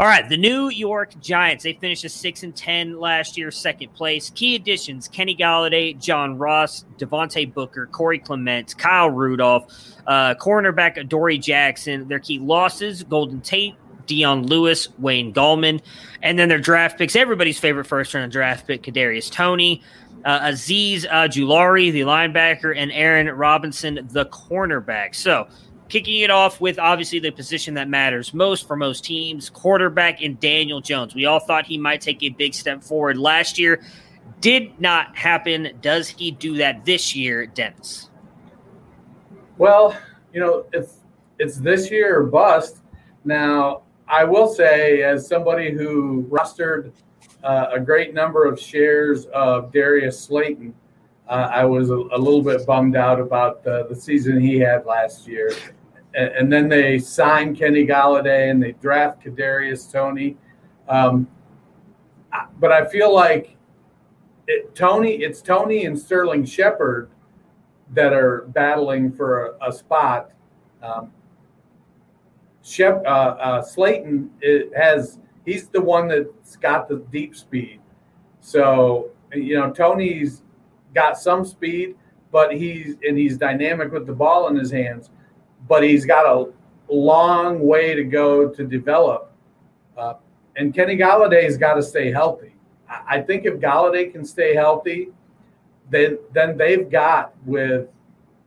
All 0.00 0.06
right, 0.06 0.28
the 0.28 0.36
New 0.36 0.68
York 0.68 1.18
Giants. 1.20 1.62
They 1.62 1.74
finished 1.74 2.04
a 2.04 2.08
six 2.08 2.42
and 2.42 2.56
ten 2.56 2.98
last 2.98 3.38
year, 3.38 3.52
second 3.52 3.94
place. 3.94 4.30
Key 4.30 4.56
additions: 4.56 5.06
Kenny 5.06 5.36
Golladay, 5.36 5.98
John 5.98 6.38
Ross, 6.38 6.84
Devontae 6.98 7.54
Booker, 7.54 7.86
Corey 7.86 8.18
Clement, 8.18 8.76
Kyle 8.76 9.10
Rudolph, 9.10 9.72
uh, 10.06 10.34
cornerback 10.34 11.08
Dory 11.08 11.38
Jackson. 11.38 12.08
Their 12.08 12.18
key 12.18 12.40
losses: 12.40 13.04
Golden 13.04 13.40
Tate, 13.42 13.76
Dion 14.06 14.46
Lewis, 14.46 14.88
Wayne 14.98 15.32
Gallman, 15.32 15.80
and 16.20 16.38
then 16.38 16.48
their 16.48 16.58
draft 16.58 16.98
picks. 16.98 17.14
Everybody's 17.14 17.60
favorite 17.60 17.84
first 17.84 18.12
round 18.12 18.32
draft 18.32 18.66
pick: 18.66 18.82
Kadarius 18.82 19.30
Toney, 19.30 19.82
uh, 20.24 20.40
Azeez 20.40 21.06
Ojulari, 21.08 21.92
the 21.92 22.02
linebacker, 22.02 22.76
and 22.76 22.92
Aaron 22.92 23.28
Robinson, 23.28 24.06
the 24.10 24.26
cornerback. 24.26 25.14
So, 25.14 25.48
kicking 25.88 26.20
it 26.20 26.30
off 26.30 26.60
with 26.60 26.78
obviously 26.78 27.18
the 27.18 27.30
position 27.30 27.74
that 27.74 27.88
matters 27.88 28.32
most 28.32 28.66
for 28.66 28.76
most 28.76 29.04
teams, 29.04 29.50
quarterback 29.50 30.22
and 30.22 30.40
Daniel 30.40 30.80
Jones. 30.80 31.14
We 31.14 31.26
all 31.26 31.40
thought 31.40 31.66
he 31.66 31.76
might 31.76 32.00
take 32.00 32.22
a 32.22 32.30
big 32.30 32.54
step 32.54 32.82
forward 32.82 33.18
last 33.18 33.58
year. 33.58 33.82
Did 34.40 34.80
not 34.80 35.16
happen. 35.16 35.76
Does 35.82 36.08
he 36.08 36.30
do 36.30 36.56
that 36.56 36.84
this 36.84 37.14
year, 37.14 37.46
Dennis? 37.46 38.10
Well, 39.58 39.96
you 40.32 40.40
know, 40.40 40.64
it's 40.72 41.00
it's 41.38 41.58
this 41.58 41.90
year 41.90 42.20
or 42.20 42.22
bust. 42.24 42.78
Now, 43.24 43.82
I 44.08 44.24
will 44.24 44.48
say, 44.48 45.02
as 45.02 45.26
somebody 45.28 45.72
who 45.72 46.24
rostered 46.30 46.92
uh, 47.42 47.66
a 47.72 47.80
great 47.80 48.14
number 48.14 48.46
of 48.46 48.58
shares 48.58 49.26
of 49.26 49.72
Darius 49.72 50.20
Slayton. 50.20 50.74
Uh, 51.28 51.48
I 51.52 51.64
was 51.64 51.90
a, 51.90 51.94
a, 51.94 52.18
little 52.18 52.42
bit 52.42 52.66
bummed 52.66 52.96
out 52.96 53.20
about 53.20 53.64
the, 53.64 53.86
the 53.88 53.94
season 53.94 54.40
he 54.40 54.58
had 54.58 54.84
last 54.86 55.26
year. 55.26 55.52
And, 56.14 56.28
and, 56.30 56.52
then 56.52 56.68
they 56.68 56.98
signed 56.98 57.56
Kenny 57.56 57.86
Golladay 57.86 58.50
and 58.50 58.62
they 58.62 58.72
draft 58.72 59.24
Kadarius 59.24 59.90
Toney. 59.90 60.36
Um, 60.88 61.28
but 62.58 62.72
I 62.72 62.84
feel 62.86 63.14
like 63.14 63.56
it, 64.46 64.74
Toney, 64.74 65.22
it's 65.22 65.40
Toney 65.40 65.84
and 65.84 65.98
Sterling 65.98 66.44
Shepard 66.44 67.08
that 67.92 68.12
are 68.12 68.46
battling 68.48 69.12
for 69.12 69.56
a, 69.60 69.68
a 69.68 69.72
spot. 69.72 70.30
Um, 70.82 71.12
Shep, 72.64 73.02
uh, 73.04 73.08
uh, 73.08 73.62
Slayton 73.62 74.30
has 74.76 75.18
he's 75.44 75.68
the 75.68 75.80
one 75.80 76.08
that's 76.08 76.56
got 76.56 76.88
the 76.88 77.04
deep 77.10 77.34
speed. 77.36 77.80
So, 78.40 79.10
you 79.32 79.58
know, 79.58 79.70
Toney's 79.70 80.42
got 80.94 81.18
some 81.18 81.44
speed, 81.44 81.96
but 82.30 82.54
he's 82.54 82.96
and 83.06 83.16
he's 83.16 83.36
dynamic 83.36 83.92
with 83.92 84.06
the 84.06 84.12
ball 84.12 84.48
in 84.48 84.56
his 84.56 84.70
hands, 84.70 85.10
but 85.68 85.82
he's 85.82 86.04
got 86.04 86.26
a 86.26 86.50
long 86.92 87.60
way 87.60 87.94
to 87.94 88.04
go 88.04 88.48
to 88.48 88.64
develop. 88.64 89.32
Uh, 89.96 90.14
and 90.56 90.74
Kenny 90.74 90.96
Golladay's 90.96 91.56
got 91.56 91.74
to 91.74 91.82
stay 91.82 92.10
healthy. 92.10 92.54
I, 92.88 93.18
I 93.18 93.20
think 93.20 93.44
if 93.44 93.54
Golladay 93.54 94.12
can 94.12 94.24
stay 94.24 94.54
healthy, 94.54 95.08
then 95.90 96.18
then 96.32 96.56
they've 96.56 96.90
got 96.90 97.32
with 97.44 97.88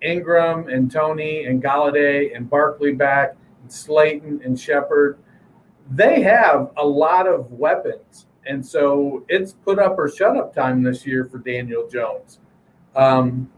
Engram 0.04 0.72
and 0.74 0.91
Toney 0.91 1.46
and 1.46 1.64
Golladay 1.64 2.36
and 2.36 2.50
Barkley 2.50 2.93
back 2.93 3.36
and 3.62 3.72
Slayton 3.72 4.41
and 4.43 4.60
Shepard 4.60 5.18
they 5.91 6.21
have 6.21 6.71
a 6.77 6.86
lot 6.86 7.27
of 7.27 7.51
weapons. 7.51 8.27
And 8.45 8.65
so 8.65 9.25
it's 9.27 9.53
put 9.53 9.79
up 9.79 9.97
or 9.97 10.09
shut 10.09 10.38
up 10.38 10.53
time 10.53 10.83
this 10.83 11.05
year 11.05 11.25
for 11.25 11.39
Daniel 11.39 11.88
Jones. 11.88 12.39
Um, 12.95 13.49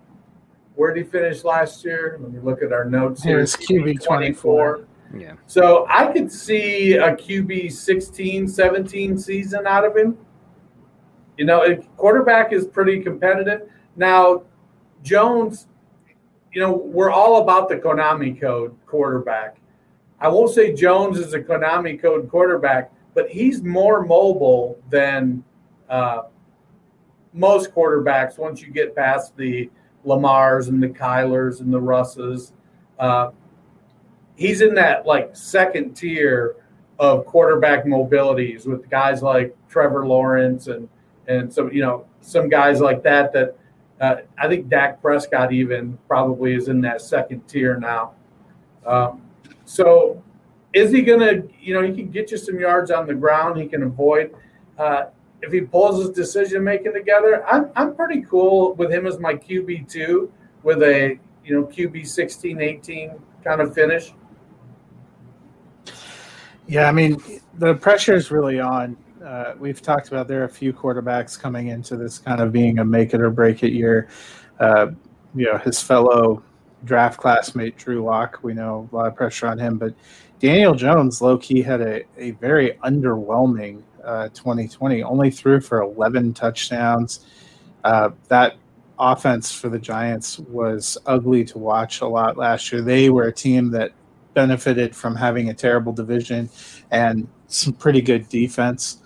where 0.76 0.94
did 0.94 1.06
he 1.06 1.10
finish 1.10 1.44
last 1.44 1.84
year? 1.84 2.18
Let 2.22 2.32
me 2.32 2.40
look 2.40 2.62
at 2.62 2.72
our 2.72 2.86
notes 2.86 3.24
here. 3.24 3.40
It's 3.40 3.56
QB 3.56 4.04
24. 4.04 4.86
Yeah. 5.18 5.34
So 5.46 5.86
I 5.90 6.12
could 6.12 6.32
see 6.32 6.94
a 6.94 7.16
QB 7.16 7.72
16, 7.72 8.48
17 8.48 9.18
season 9.18 9.66
out 9.66 9.86
of 9.86 9.96
him. 9.96 10.18
You 11.38 11.46
know, 11.46 11.76
quarterback 11.98 12.52
is 12.54 12.68
pretty 12.68 13.02
competitive. 13.02 13.70
Now, 13.96 14.44
Jones, 15.04 15.68
you 16.52 16.62
know, 16.62 16.74
we're 16.74 17.12
all 17.12 17.42
about 17.42 17.70
the 17.70 17.76
Konami 17.76 18.40
code 18.40 18.76
quarterback. 18.86 19.58
I 20.20 20.28
won't 20.28 20.52
say 20.52 20.74
Jones 20.74 21.20
is 21.20 21.34
a 21.34 21.40
Konami 21.40 22.02
code 22.02 22.30
quarterback, 22.30 22.92
but 23.14 23.30
he's 23.30 23.62
more 23.64 24.04
mobile 24.06 24.80
than 24.90 25.44
uh, 25.90 26.24
most 27.34 27.74
quarterbacks 27.74 28.38
once 28.38 28.62
you 28.62 28.72
get 28.72 28.96
past 28.96 29.36
the 29.38 29.70
Lamars 30.06 30.70
and 30.70 30.82
the 30.82 30.90
Kylers 30.90 31.60
and 31.62 31.72
the 31.72 31.80
Russes. 31.80 32.54
Uh, 33.00 33.32
he's 34.36 34.62
in 34.62 34.74
that 34.76 35.06
like 35.06 35.36
second 35.36 35.94
tier 35.94 36.56
of 37.00 37.26
quarterback 37.26 37.86
mobilities 37.86 38.66
with 38.66 38.90
guys 38.90 39.22
like 39.22 39.56
Trevor 39.70 40.08
Lawrence 40.08 40.68
and 40.68 40.90
and 41.28 41.54
some 41.54 41.72
you 41.72 41.82
know 41.82 42.06
some 42.22 42.50
guys 42.50 42.80
like 42.80 43.04
that 43.04 43.34
that 43.34 43.56
uh, 44.00 44.16
I 44.38 44.48
think 44.48 44.70
Dak 44.70 45.02
Prescott 45.02 45.52
even 45.52 45.98
probably 46.08 46.54
is 46.54 46.70
in 46.70 46.82
that 46.82 47.02
second 47.02 47.48
tier 47.48 47.78
now. 47.80 48.14
Um, 48.86 49.22
so 49.68 50.24
is 50.74 50.92
he 50.92 51.02
going 51.02 51.20
to, 51.20 51.48
you 51.60 51.74
know, 51.74 51.82
he 51.82 51.94
can 51.94 52.10
get 52.10 52.32
you 52.32 52.38
some 52.38 52.60
yards 52.60 52.90
on 52.90 53.06
the 53.06 53.14
ground. 53.14 53.60
He 53.60 53.68
can 53.68 53.84
avoid. 53.84 54.34
Uh, 54.78 55.06
if 55.42 55.52
he 55.52 55.62
pulls 55.62 56.02
his 56.02 56.16
decision 56.16 56.64
making 56.64 56.94
together, 56.94 57.46
I'm, 57.46 57.70
I'm 57.76 57.96
pretty 57.96 58.22
cool 58.22 58.74
with 58.76 58.92
him 58.92 59.06
as 59.06 59.20
my 59.20 59.34
QB2 59.34 60.30
with 60.64 60.82
a, 60.82 61.20
you 61.44 61.54
know, 61.54 61.68
QB 61.68 62.08
16, 62.08 62.62
18 62.62 63.12
kind 63.44 63.62
of 63.62 63.74
finish. 63.74 64.14
Yeah, 66.66 66.88
I 66.88 66.92
mean, 66.92 67.22
the 67.56 67.76
pressure 67.76 68.16
is 68.16 68.32
really 68.32 68.60
on. 68.60 68.98
Uh, 69.24 69.54
we've 69.60 69.82
talked 69.82 70.08
about 70.08 70.28
there 70.28 70.42
are 70.42 70.46
a 70.46 70.50
few 70.50 70.72
quarterbacks 70.72 71.40
coming 71.40 71.68
into 71.68 71.98
this 71.98 72.20
kind 72.20 72.40
of 72.40 72.52
being 72.52 72.80
a 72.80 72.86
make 72.86 73.14
it 73.14 73.22
or 73.22 73.30
break 73.30 73.64
it 73.64 73.74
year. 73.74 74.08
Uh, 74.60 74.88
you 75.36 75.46
know 75.46 75.58
his 75.58 75.82
fellow 75.82 76.44
draft 76.84 77.20
classmate 77.20 77.78
Drew 77.78 78.04
Lock. 78.04 78.40
We 78.44 78.54
know 78.54 78.90
a 78.92 78.96
lot 78.96 79.08
of 79.08 79.16
pressure 79.16 79.48
on 79.48 79.58
him, 79.58 79.78
but 79.78 79.94
Daniel 80.40 80.76
Jones, 80.76 81.22
low 81.22 81.38
key, 81.38 81.62
had 81.62 81.82
a, 81.82 82.04
a 82.18 82.32
very 82.32 82.74
underwhelming 82.84 83.82
uh, 84.04 84.30
2020. 84.30 85.04
Only 85.04 85.32
threw 85.32 85.60
for 85.60 85.82
11 85.82 86.34
touchdowns. 86.34 87.26
Uh, 87.84 88.12
that 88.28 88.56
offense 89.00 89.52
for 89.52 89.70
the 89.70 89.80
Giants 89.80 90.40
was 90.40 90.98
ugly 91.06 91.44
to 91.46 91.58
watch 91.58 92.02
a 92.02 92.08
lot 92.08 92.38
last 92.38 92.72
year. 92.72 92.82
They 92.82 93.10
were 93.10 93.26
a 93.26 93.34
team 93.34 93.72
that 93.72 93.92
benefited 94.34 94.96
from 94.96 95.16
having 95.16 95.50
a 95.50 95.54
terrible 95.54 95.94
division 95.94 96.50
and 96.92 97.28
some 97.48 97.74
pretty 97.74 98.02
good 98.02 98.30
defense. 98.30 99.02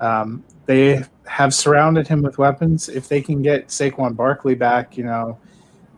Um, 0.00 0.44
they 0.66 1.04
have 1.26 1.54
surrounded 1.54 2.08
him 2.08 2.22
with 2.22 2.38
weapons. 2.38 2.88
If 2.88 3.08
they 3.08 3.20
can 3.20 3.42
get 3.42 3.68
Saquon 3.68 4.16
Barkley 4.16 4.54
back, 4.54 4.96
you 4.96 5.04
know, 5.04 5.38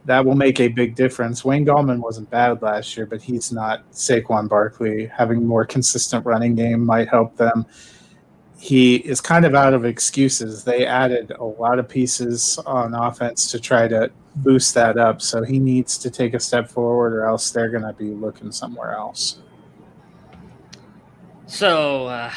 that 0.07 0.25
will 0.25 0.35
make 0.35 0.61
a 0.61 0.69
big 0.69 0.95
difference. 0.95 1.45
Wayne 1.45 1.65
Gallman 1.65 1.99
wasn't 1.99 2.29
bad 2.31 2.61
last 2.61 2.97
year, 2.97 3.07
but 3.07 3.23
he's 3.23 3.51
not 3.51 3.91
Saquon 3.91 4.49
Barkley. 4.49 5.07
Having 5.07 5.47
more 5.47 5.65
consistent 5.65 6.27
running 6.27 6.55
game 6.55 6.85
might 6.85 7.09
help 7.09 7.37
them. 7.37 7.65
He 8.59 8.97
is 8.97 9.21
kind 9.21 9.45
of 9.45 9.55
out 9.55 9.75
of 9.75 9.85
excuses. 9.85 10.65
They 10.65 10.87
added 10.87 11.33
a 11.39 11.45
lot 11.45 11.79
of 11.79 11.89
pieces 11.89 12.59
on 12.67 12.95
offense 12.95 13.51
to 13.51 13.61
try 13.61 13.89
to 13.89 14.11
boost 14.37 14.75
that 14.75 14.99
up. 14.99 15.23
So 15.23 15.43
he 15.43 15.59
needs 15.59 15.99
to 15.99 16.11
take 16.11 16.35
a 16.35 16.41
step 16.41 16.69
forward, 16.69 17.15
or 17.15 17.27
else 17.27 17.51
they're 17.51 17.71
going 17.71 17.83
to 17.83 17.93
be 17.93 18.11
looking 18.11 18.53
somewhere 18.53 18.93
else. 18.93 19.39
So 21.47 22.07
uh, 22.07 22.33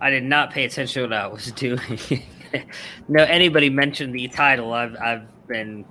I 0.00 0.10
did 0.10 0.24
not 0.24 0.50
pay 0.50 0.64
attention 0.64 1.02
to 1.02 1.08
what 1.08 1.16
I 1.16 1.26
was 1.26 1.52
doing. 1.52 1.98
no, 3.08 3.24
anybody 3.24 3.70
mentioned 3.70 4.14
the 4.14 4.28
title. 4.28 4.72
I've 4.72 4.96
I've 4.96 5.22
been 5.46 5.84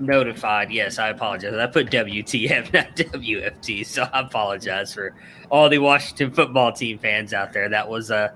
notified. 0.00 0.70
Yes, 0.70 0.98
I 0.98 1.08
apologize. 1.08 1.54
I 1.54 1.66
put 1.66 1.90
WTF, 1.90 2.72
not 2.72 2.96
WFT. 2.96 3.86
So 3.86 4.08
I 4.12 4.20
apologize 4.20 4.92
for 4.94 5.14
all 5.50 5.68
the 5.68 5.78
Washington 5.78 6.32
football 6.32 6.72
team 6.72 6.98
fans 6.98 7.32
out 7.32 7.52
there. 7.52 7.68
That 7.68 7.88
was 7.88 8.10
uh 8.10 8.28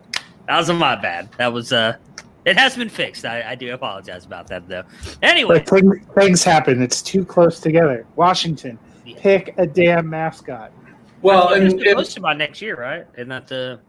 that 0.47 0.57
was 0.57 0.71
my 0.71 0.97
bad. 0.97 1.31
That 1.39 1.53
was 1.53 1.73
uh 1.73 1.97
it 2.45 2.57
has 2.57 2.77
been 2.77 2.89
fixed. 2.89 3.25
I, 3.27 3.51
I 3.51 3.55
do 3.55 3.73
apologize 3.75 4.25
about 4.25 4.47
that 4.49 4.69
though. 4.69 4.85
Anyway, 5.23 5.63
things, 5.65 5.97
things 6.15 6.43
happen. 6.45 6.81
It's 6.81 7.03
too 7.03 7.25
close 7.25 7.61
together. 7.61 8.07
Washington, 8.17 8.79
Yeah. 9.05 9.17
pick 9.19 9.55
a 9.59 9.67
damn 9.67 10.09
mascot. 10.09 10.73
Well, 11.21 11.51
it's 11.53 11.75
and, 11.75 11.81
supposed 11.83 12.11
and 12.11 12.15
to 12.15 12.21
by 12.21 12.35
next 12.35 12.63
year, 12.63 12.77
right? 12.81 13.07
Isn't 13.15 13.29
that 13.29 13.49
the 13.49 13.81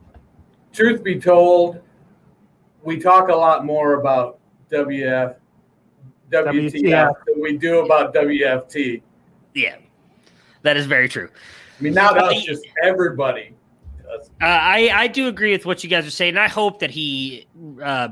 truth 0.74 1.04
be 1.04 1.20
told, 1.20 1.80
we 2.84 3.00
talk 3.00 3.30
a 3.30 3.36
lot 3.36 3.66
more 3.66 3.94
about 3.94 4.40
WF, 4.72 5.36
WTF 6.32 6.72
WTF. 6.72 7.14
than 7.26 7.42
we 7.42 7.58
do 7.58 7.80
about 7.80 8.14
WFT. 8.14 9.02
yeah? 9.54 9.78
That 10.62 10.78
is 10.78 10.86
very 10.86 11.08
true. 11.08 11.30
I 11.80 11.84
mean, 11.84 11.94
now 11.94 12.14
Well, 12.14 12.32
that's 12.32 12.46
just 12.46 12.66
everybody. 12.84 13.54
Uh, 14.10 14.18
I 14.42 14.92
I 14.94 15.08
do 15.08 15.28
agree 15.28 15.52
with 15.52 15.66
what 15.66 15.84
you 15.84 15.90
guys 15.90 16.06
are 16.06 16.12
saying. 16.12 16.38
I 16.38 16.48
hope 16.48 16.80
that 16.80 16.90
he 16.90 17.48
uh, 17.82 18.10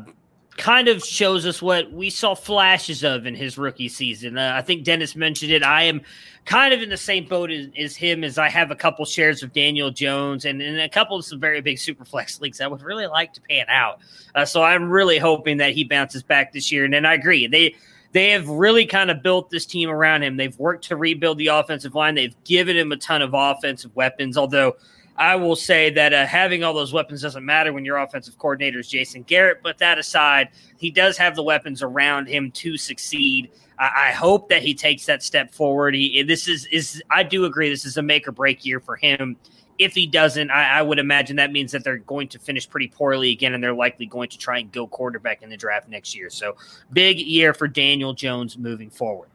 kind 0.57 0.87
of 0.87 1.03
shows 1.03 1.45
us 1.45 1.61
what 1.61 1.91
we 1.91 2.09
saw 2.09 2.35
flashes 2.35 3.03
of 3.03 3.25
in 3.25 3.35
his 3.35 3.57
rookie 3.57 3.89
season. 3.89 4.37
Uh, 4.37 4.53
I 4.55 4.61
think 4.61 4.83
Dennis 4.83 5.15
mentioned 5.15 5.51
it. 5.51 5.63
I 5.63 5.83
am 5.83 6.01
kind 6.45 6.73
of 6.73 6.81
in 6.81 6.89
the 6.89 6.97
same 6.97 7.25
boat 7.25 7.51
as, 7.51 7.67
as 7.77 7.95
him, 7.95 8.23
as 8.23 8.37
I 8.37 8.49
have 8.49 8.71
a 8.71 8.75
couple 8.75 9.05
shares 9.05 9.43
of 9.43 9.53
Daniel 9.53 9.91
Jones 9.91 10.45
and, 10.45 10.61
and 10.61 10.79
a 10.79 10.89
couple 10.89 11.17
of 11.17 11.25
some 11.25 11.39
very 11.39 11.61
big 11.61 11.77
super 11.77 12.05
flex 12.05 12.41
leagues. 12.41 12.61
I 12.61 12.67
would 12.67 12.81
really 12.81 13.07
like 13.07 13.33
to 13.33 13.41
pan 13.41 13.65
out. 13.69 13.99
Uh, 14.33 14.45
so 14.45 14.63
I'm 14.63 14.89
really 14.89 15.19
hoping 15.19 15.57
that 15.57 15.73
he 15.73 15.83
bounces 15.83 16.23
back 16.23 16.53
this 16.53 16.71
year. 16.71 16.85
And 16.85 16.93
then 16.93 17.05
I 17.05 17.13
agree. 17.13 17.47
They 17.47 17.75
they 18.17 18.31
have 18.31 18.49
really 18.49 18.87
kind 18.87 19.11
of 19.11 19.21
built 19.21 19.51
this 19.51 19.67
team 19.67 19.91
around 19.91 20.23
him. 20.23 20.37
They've 20.37 20.57
worked 20.57 20.85
to 20.85 20.95
rebuild 20.95 21.37
the 21.37 21.47
offensive 21.47 21.93
line. 21.93 22.15
They've 22.15 22.35
given 22.45 22.75
him 22.75 22.91
a 22.91 22.97
ton 22.97 23.21
of 23.21 23.35
offensive 23.35 23.95
weapons, 23.95 24.39
although 24.39 24.75
I 25.17 25.35
will 25.35 25.55
say 25.55 25.91
that 25.91 26.13
uh, 26.13 26.25
having 26.25 26.63
all 26.63 26.73
those 26.73 26.91
weapons 26.91 27.21
doesn't 27.21 27.45
matter 27.45 27.71
when 27.73 27.85
your 27.85 27.97
offensive 27.97 28.39
coordinator 28.39 28.79
is 28.79 28.87
Jason 28.87 29.21
Garrett. 29.21 29.59
But 29.61 29.77
that 29.77 29.99
aside, 29.99 30.49
he 30.77 30.89
does 30.89 31.15
have 31.17 31.35
the 31.35 31.43
weapons 31.43 31.83
around 31.83 32.27
him 32.27 32.49
to 32.53 32.75
succeed. 32.75 33.51
I, 33.77 34.07
I 34.07 34.11
hope 34.13 34.49
that 34.49 34.63
he 34.63 34.73
takes 34.73 35.05
that 35.05 35.21
step 35.21 35.53
forward. 35.53 35.93
He, 35.93 36.23
this 36.23 36.47
is 36.47 36.65
is 36.67 37.03
I 37.11 37.21
do 37.21 37.45
agree. 37.45 37.69
This 37.69 37.85
is 37.85 37.97
a 37.97 38.01
make 38.01 38.27
or 38.27 38.31
break 38.31 38.65
year 38.65 38.79
for 38.79 38.95
him. 38.95 39.37
If 39.79 39.93
he 39.93 40.07
doesn't, 40.07 40.49
I, 40.49 40.79
I 40.79 40.81
would 40.81 40.99
imagine 40.99 41.35
that 41.35 41.51
means 41.51 41.71
that 41.71 41.83
they're 41.83 41.97
going 41.97 42.27
to 42.29 42.39
finish 42.39 42.67
pretty 42.67 42.87
poorly 42.87 43.31
again, 43.31 43.53
and 43.53 43.63
they're 43.63 43.73
likely 43.73 44.05
going 44.05 44.29
to 44.29 44.37
try 44.37 44.59
and 44.59 44.71
go 44.71 44.87
quarterback 44.87 45.43
in 45.43 45.49
the 45.49 45.57
draft 45.57 45.87
next 45.87 46.15
year. 46.15 46.29
So, 46.29 46.55
big 46.91 47.19
year 47.19 47.53
for 47.53 47.67
Daniel 47.67 48.13
Jones 48.13 48.57
moving 48.57 48.89
forward. 48.89 49.29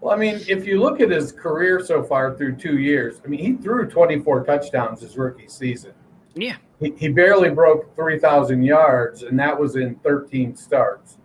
Well, 0.00 0.14
I 0.14 0.16
mean, 0.16 0.40
if 0.48 0.64
you 0.64 0.80
look 0.80 1.00
at 1.00 1.10
his 1.10 1.32
career 1.32 1.84
so 1.84 2.02
far 2.04 2.36
through 2.36 2.56
two 2.56 2.78
years, 2.78 3.20
I 3.24 3.28
mean, 3.28 3.40
he 3.40 3.54
threw 3.54 3.88
24 3.88 4.44
touchdowns 4.44 5.00
his 5.00 5.16
rookie 5.16 5.48
season. 5.48 5.92
Yeah, 6.34 6.56
He, 6.78 6.94
he 6.96 7.08
barely 7.08 7.50
broke 7.50 7.96
3,000 7.96 8.62
yards, 8.62 9.24
and 9.24 9.36
that 9.40 9.58
was 9.58 9.74
in 9.74 9.96
13 9.96 10.54
starts. 10.54 11.18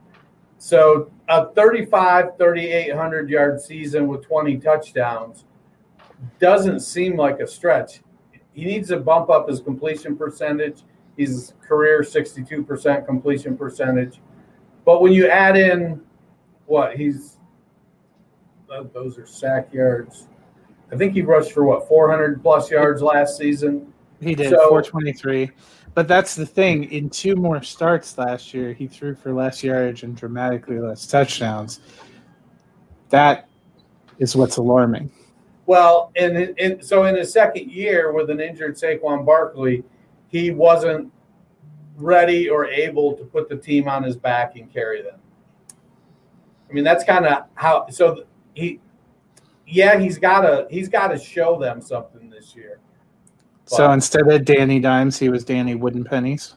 So 0.57 1.11
a 1.27 1.51
35, 1.51 2.37
3,800 2.37 3.29
yard 3.29 3.61
season 3.61 4.07
with 4.07 4.25
20 4.25 4.57
touchdowns 4.57 5.45
doesn't 6.39 6.79
seem 6.79 7.17
like 7.17 7.41
a 7.41 7.47
stretch. 7.47 8.01
He 8.53 8.65
needs 8.65 8.89
to 8.89 8.97
bump 8.97 9.29
up 9.29 9.49
his 9.49 9.59
completion 9.59 10.15
percentage. 10.15 10.83
He's 11.17 11.53
career 11.61 12.01
62% 12.01 13.05
completion 13.05 13.57
percentage. 13.57 14.19
But 14.85 15.01
when 15.01 15.11
you 15.13 15.27
add 15.27 15.57
in 15.57 16.01
what 16.65 16.95
he's, 16.95 17.37
uh, 18.71 18.83
those 18.93 19.17
are 19.17 19.25
sack 19.25 19.73
yards. 19.73 20.27
I 20.91 20.95
think 20.95 21.13
he 21.13 21.21
rushed 21.21 21.51
for 21.51 21.63
what 21.63 21.87
400 21.87 22.41
plus 22.41 22.69
yards 22.69 23.01
last 23.01 23.37
season. 23.37 23.91
He 24.19 24.35
did 24.35 24.49
So- 24.51 24.69
423. 24.69 25.51
But 25.95 26.07
that's 26.07 26.33
the 26.35 26.45
thing. 26.45 26.85
In 26.85 27.09
two 27.09 27.35
more 27.35 27.61
starts 27.61 28.17
last 28.17 28.53
year, 28.53 28.73
he 28.73 28.87
threw 28.87 29.13
for 29.13 29.31
less 29.31 29.63
yardage 29.63 30.01
and 30.03 30.15
dramatically 30.15 30.79
less 30.79 31.05
touchdowns. 31.05 31.81
That 33.09 33.47
is 34.17 34.35
what's 34.35 34.57
alarming. 34.57 35.11
Well, 35.65 36.11
and, 36.15 36.37
in- 36.37 36.55
in, 36.57 36.81
so 36.83 37.05
in 37.05 37.15
his 37.15 37.31
second 37.31 37.71
year 37.71 38.11
with 38.11 38.29
an 38.29 38.39
injured 38.39 38.75
Saquon 38.75 39.25
Barkley, 39.25 39.83
he 40.27 40.51
wasn't 40.51 41.11
ready 41.95 42.49
or 42.49 42.65
able 42.65 43.13
to 43.13 43.23
put 43.23 43.49
the 43.49 43.55
team 43.55 43.87
on 43.87 44.03
his 44.03 44.17
back 44.17 44.55
and 44.55 44.71
carry 44.71 45.01
them. 45.01 45.19
I 46.69 46.73
mean, 46.73 46.83
that's 46.83 47.03
kind 47.03 47.25
of 47.25 47.45
how. 47.53 47.87
So 47.89 48.25
he, 48.53 48.79
yeah, 49.67 49.99
he's 49.99 50.17
got 50.17 50.41
to 50.41 50.67
he's 50.69 50.89
got 50.89 51.09
to 51.09 51.19
show 51.19 51.59
them 51.59 51.81
something 51.81 52.29
this 52.29 52.55
year. 52.55 52.79
So 53.65 53.91
instead 53.91 54.27
of 54.29 54.43
Danny 54.43 54.79
Dimes, 54.79 55.17
he 55.17 55.29
was 55.29 55.45
Danny 55.45 55.75
Wooden 55.75 56.03
Pennies. 56.03 56.55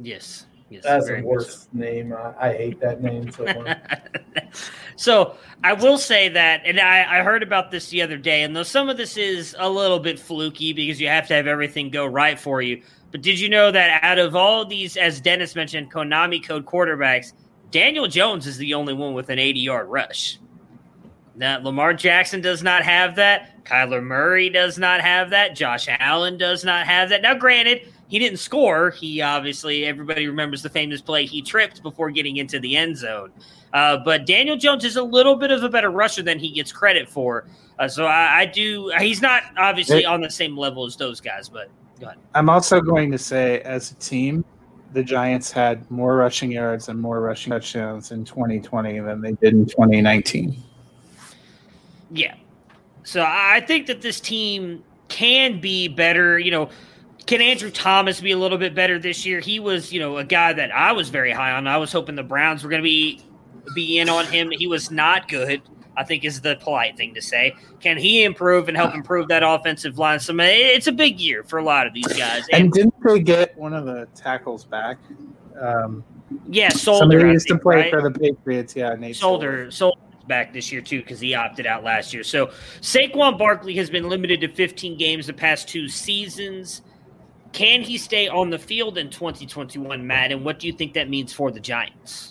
yes, 0.00 0.46
yes. 0.68 0.82
that's 0.82 1.06
very 1.06 1.20
the 1.20 1.26
worst 1.26 1.72
name. 1.72 2.12
I, 2.12 2.48
I 2.48 2.52
hate 2.56 2.80
that 2.80 3.02
name 3.02 3.30
so 3.30 3.44
much. 3.44 3.78
so 5.00 5.34
I 5.64 5.72
will 5.72 5.96
say 5.96 6.28
that, 6.28 6.60
and 6.66 6.78
I, 6.78 7.20
I 7.20 7.22
heard 7.22 7.42
about 7.42 7.70
this 7.70 7.88
the 7.88 8.02
other 8.02 8.18
day, 8.18 8.42
and 8.42 8.54
though 8.54 8.62
some 8.62 8.90
of 8.90 8.98
this 8.98 9.16
is 9.16 9.56
a 9.58 9.66
little 9.66 9.98
bit 9.98 10.20
fluky 10.20 10.74
because 10.74 11.00
you 11.00 11.08
have 11.08 11.26
to 11.28 11.34
have 11.34 11.46
everything 11.46 11.88
go 11.88 12.04
right 12.04 12.38
for 12.38 12.60
you. 12.60 12.82
But 13.10 13.22
did 13.22 13.40
you 13.40 13.48
know 13.48 13.70
that 13.72 14.04
out 14.04 14.18
of 14.18 14.36
all 14.36 14.66
these, 14.66 14.98
as 14.98 15.18
Dennis 15.18 15.56
mentioned, 15.56 15.90
Konami 15.90 16.46
code 16.46 16.66
quarterbacks, 16.66 17.32
Daniel 17.70 18.08
Jones 18.08 18.46
is 18.46 18.58
the 18.58 18.74
only 18.74 18.92
one 18.92 19.14
with 19.14 19.30
an 19.30 19.38
80 19.38 19.60
yard 19.60 19.88
rush. 19.88 20.38
Now, 21.34 21.60
Lamar 21.60 21.94
Jackson 21.94 22.42
does 22.42 22.62
not 22.62 22.82
have 22.82 23.16
that. 23.16 23.64
Kyler 23.64 24.02
Murray 24.02 24.50
does 24.50 24.76
not 24.76 25.00
have 25.00 25.30
that. 25.30 25.56
Josh 25.56 25.88
Allen 25.88 26.36
does 26.36 26.62
not 26.62 26.86
have 26.86 27.08
that. 27.08 27.22
Now, 27.22 27.32
granted, 27.32 27.88
he 28.08 28.18
didn't 28.18 28.38
score. 28.38 28.90
He 28.90 29.22
obviously, 29.22 29.86
everybody 29.86 30.26
remembers 30.26 30.60
the 30.62 30.68
famous 30.68 31.00
play 31.00 31.24
he 31.24 31.40
tripped 31.40 31.82
before 31.82 32.10
getting 32.10 32.36
into 32.36 32.60
the 32.60 32.76
end 32.76 32.98
zone. 32.98 33.32
Uh, 33.72 33.96
but 33.98 34.26
Daniel 34.26 34.56
Jones 34.56 34.84
is 34.84 34.96
a 34.96 35.02
little 35.02 35.36
bit 35.36 35.50
of 35.50 35.62
a 35.62 35.68
better 35.68 35.90
rusher 35.90 36.22
than 36.22 36.38
he 36.38 36.50
gets 36.50 36.72
credit 36.72 37.08
for. 37.08 37.46
Uh, 37.78 37.88
so 37.88 38.04
I, 38.04 38.40
I 38.40 38.46
do. 38.46 38.92
He's 38.98 39.22
not 39.22 39.42
obviously 39.56 40.04
on 40.04 40.20
the 40.20 40.30
same 40.30 40.56
level 40.56 40.84
as 40.84 40.96
those 40.96 41.20
guys, 41.20 41.48
but 41.48 41.70
go 42.00 42.06
ahead. 42.06 42.18
I'm 42.34 42.48
also 42.50 42.80
going 42.80 43.10
to 43.12 43.18
say, 43.18 43.60
as 43.60 43.92
a 43.92 43.94
team, 43.94 44.44
the 44.92 45.02
Giants 45.02 45.52
had 45.52 45.88
more 45.90 46.16
rushing 46.16 46.50
yards 46.50 46.88
and 46.88 47.00
more 47.00 47.20
rushing 47.20 47.52
touchdowns 47.52 48.10
in 48.10 48.24
2020 48.24 48.98
than 49.00 49.20
they 49.20 49.32
did 49.32 49.54
in 49.54 49.66
2019. 49.66 50.56
Yeah. 52.10 52.34
So 53.04 53.22
I 53.22 53.56
I 53.56 53.60
think 53.60 53.86
that 53.86 54.02
this 54.02 54.20
team 54.20 54.82
can 55.08 55.60
be 55.60 55.88
better. 55.88 56.38
You 56.38 56.50
know, 56.50 56.70
can 57.26 57.40
Andrew 57.40 57.70
Thomas 57.70 58.20
be 58.20 58.32
a 58.32 58.38
little 58.38 58.58
bit 58.58 58.74
better 58.74 58.98
this 58.98 59.24
year? 59.24 59.40
He 59.40 59.60
was, 59.60 59.92
you 59.92 60.00
know, 60.00 60.18
a 60.18 60.24
guy 60.24 60.52
that 60.52 60.74
I 60.74 60.92
was 60.92 61.08
very 61.08 61.32
high 61.32 61.52
on. 61.52 61.66
I 61.66 61.76
was 61.76 61.92
hoping 61.92 62.16
the 62.16 62.22
Browns 62.22 62.64
were 62.64 62.70
going 62.70 62.82
to 62.82 62.84
be 62.84 63.20
be 63.74 63.98
in 63.98 64.08
on 64.08 64.26
him. 64.26 64.50
He 64.50 64.66
was 64.66 64.90
not 64.90 65.28
good. 65.28 65.62
I 65.96 66.04
think 66.04 66.24
is 66.24 66.40
the 66.40 66.56
polite 66.56 66.96
thing 66.96 67.14
to 67.14 67.20
say. 67.20 67.54
Can 67.80 67.98
he 67.98 68.24
improve 68.24 68.68
and 68.68 68.76
help 68.76 68.94
improve 68.94 69.28
that 69.28 69.42
offensive 69.42 69.98
line? 69.98 70.20
So 70.20 70.34
it's 70.38 70.86
a 70.86 70.92
big 70.92 71.20
year 71.20 71.42
for 71.42 71.58
a 71.58 71.64
lot 71.64 71.86
of 71.86 71.92
these 71.92 72.06
guys. 72.06 72.44
And 72.52 72.64
And 72.64 72.72
didn't 72.72 72.94
they 73.04 73.20
get 73.20 73.56
one 73.58 73.74
of 73.74 73.84
the 73.84 74.08
tackles 74.14 74.64
back? 74.64 74.98
Um, 75.60 76.04
Yeah, 76.48 76.70
Solder. 76.70 77.00
Somebody 77.00 77.24
I 77.24 77.32
used 77.32 77.48
to 77.48 77.58
play 77.58 77.76
right? 77.76 77.90
for 77.90 78.02
the 78.02 78.10
Patriots. 78.10 78.74
Yeah, 78.76 78.94
Nate 78.94 79.16
Solder, 79.16 79.70
Solder's 79.70 80.00
back 80.26 80.52
this 80.52 80.70
year 80.72 80.80
too 80.80 81.00
because 81.00 81.20
he 81.20 81.34
opted 81.34 81.66
out 81.66 81.84
last 81.84 82.14
year. 82.14 82.22
So 82.22 82.46
Saquon 82.80 83.36
Barkley 83.36 83.74
has 83.76 83.90
been 83.90 84.08
limited 84.08 84.40
to 84.40 84.48
15 84.48 84.96
games 84.96 85.26
the 85.26 85.32
past 85.32 85.68
two 85.68 85.88
seasons. 85.88 86.82
Can 87.52 87.82
he 87.82 87.98
stay 87.98 88.28
on 88.28 88.48
the 88.48 88.58
field 88.58 88.96
in 88.96 89.10
2021, 89.10 90.06
Matt? 90.06 90.30
And 90.30 90.44
what 90.44 90.60
do 90.60 90.68
you 90.68 90.72
think 90.72 90.94
that 90.94 91.10
means 91.10 91.32
for 91.32 91.50
the 91.50 91.60
Giants? 91.60 92.29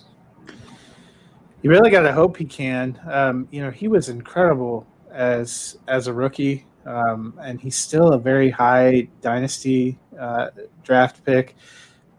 You 1.62 1.70
really 1.70 1.90
got 1.90 2.04
to 2.04 2.14
hope 2.14 2.38
he 2.38 2.46
can. 2.46 2.98
Um, 3.06 3.48
you 3.52 3.62
know, 3.62 3.70
he 3.70 3.90
was 3.90 4.08
incredible 4.08 4.88
as 5.12 5.78
as 5.90 6.08
a 6.08 6.14
rookie, 6.14 6.66
um, 6.86 7.38
and 7.42 7.60
he's 7.60 7.76
still 7.76 8.14
a 8.14 8.20
very 8.20 8.50
high 8.50 9.10
dynasty 9.22 10.00
uh, 10.18 10.52
draft 10.84 11.26
pick. 11.26 11.56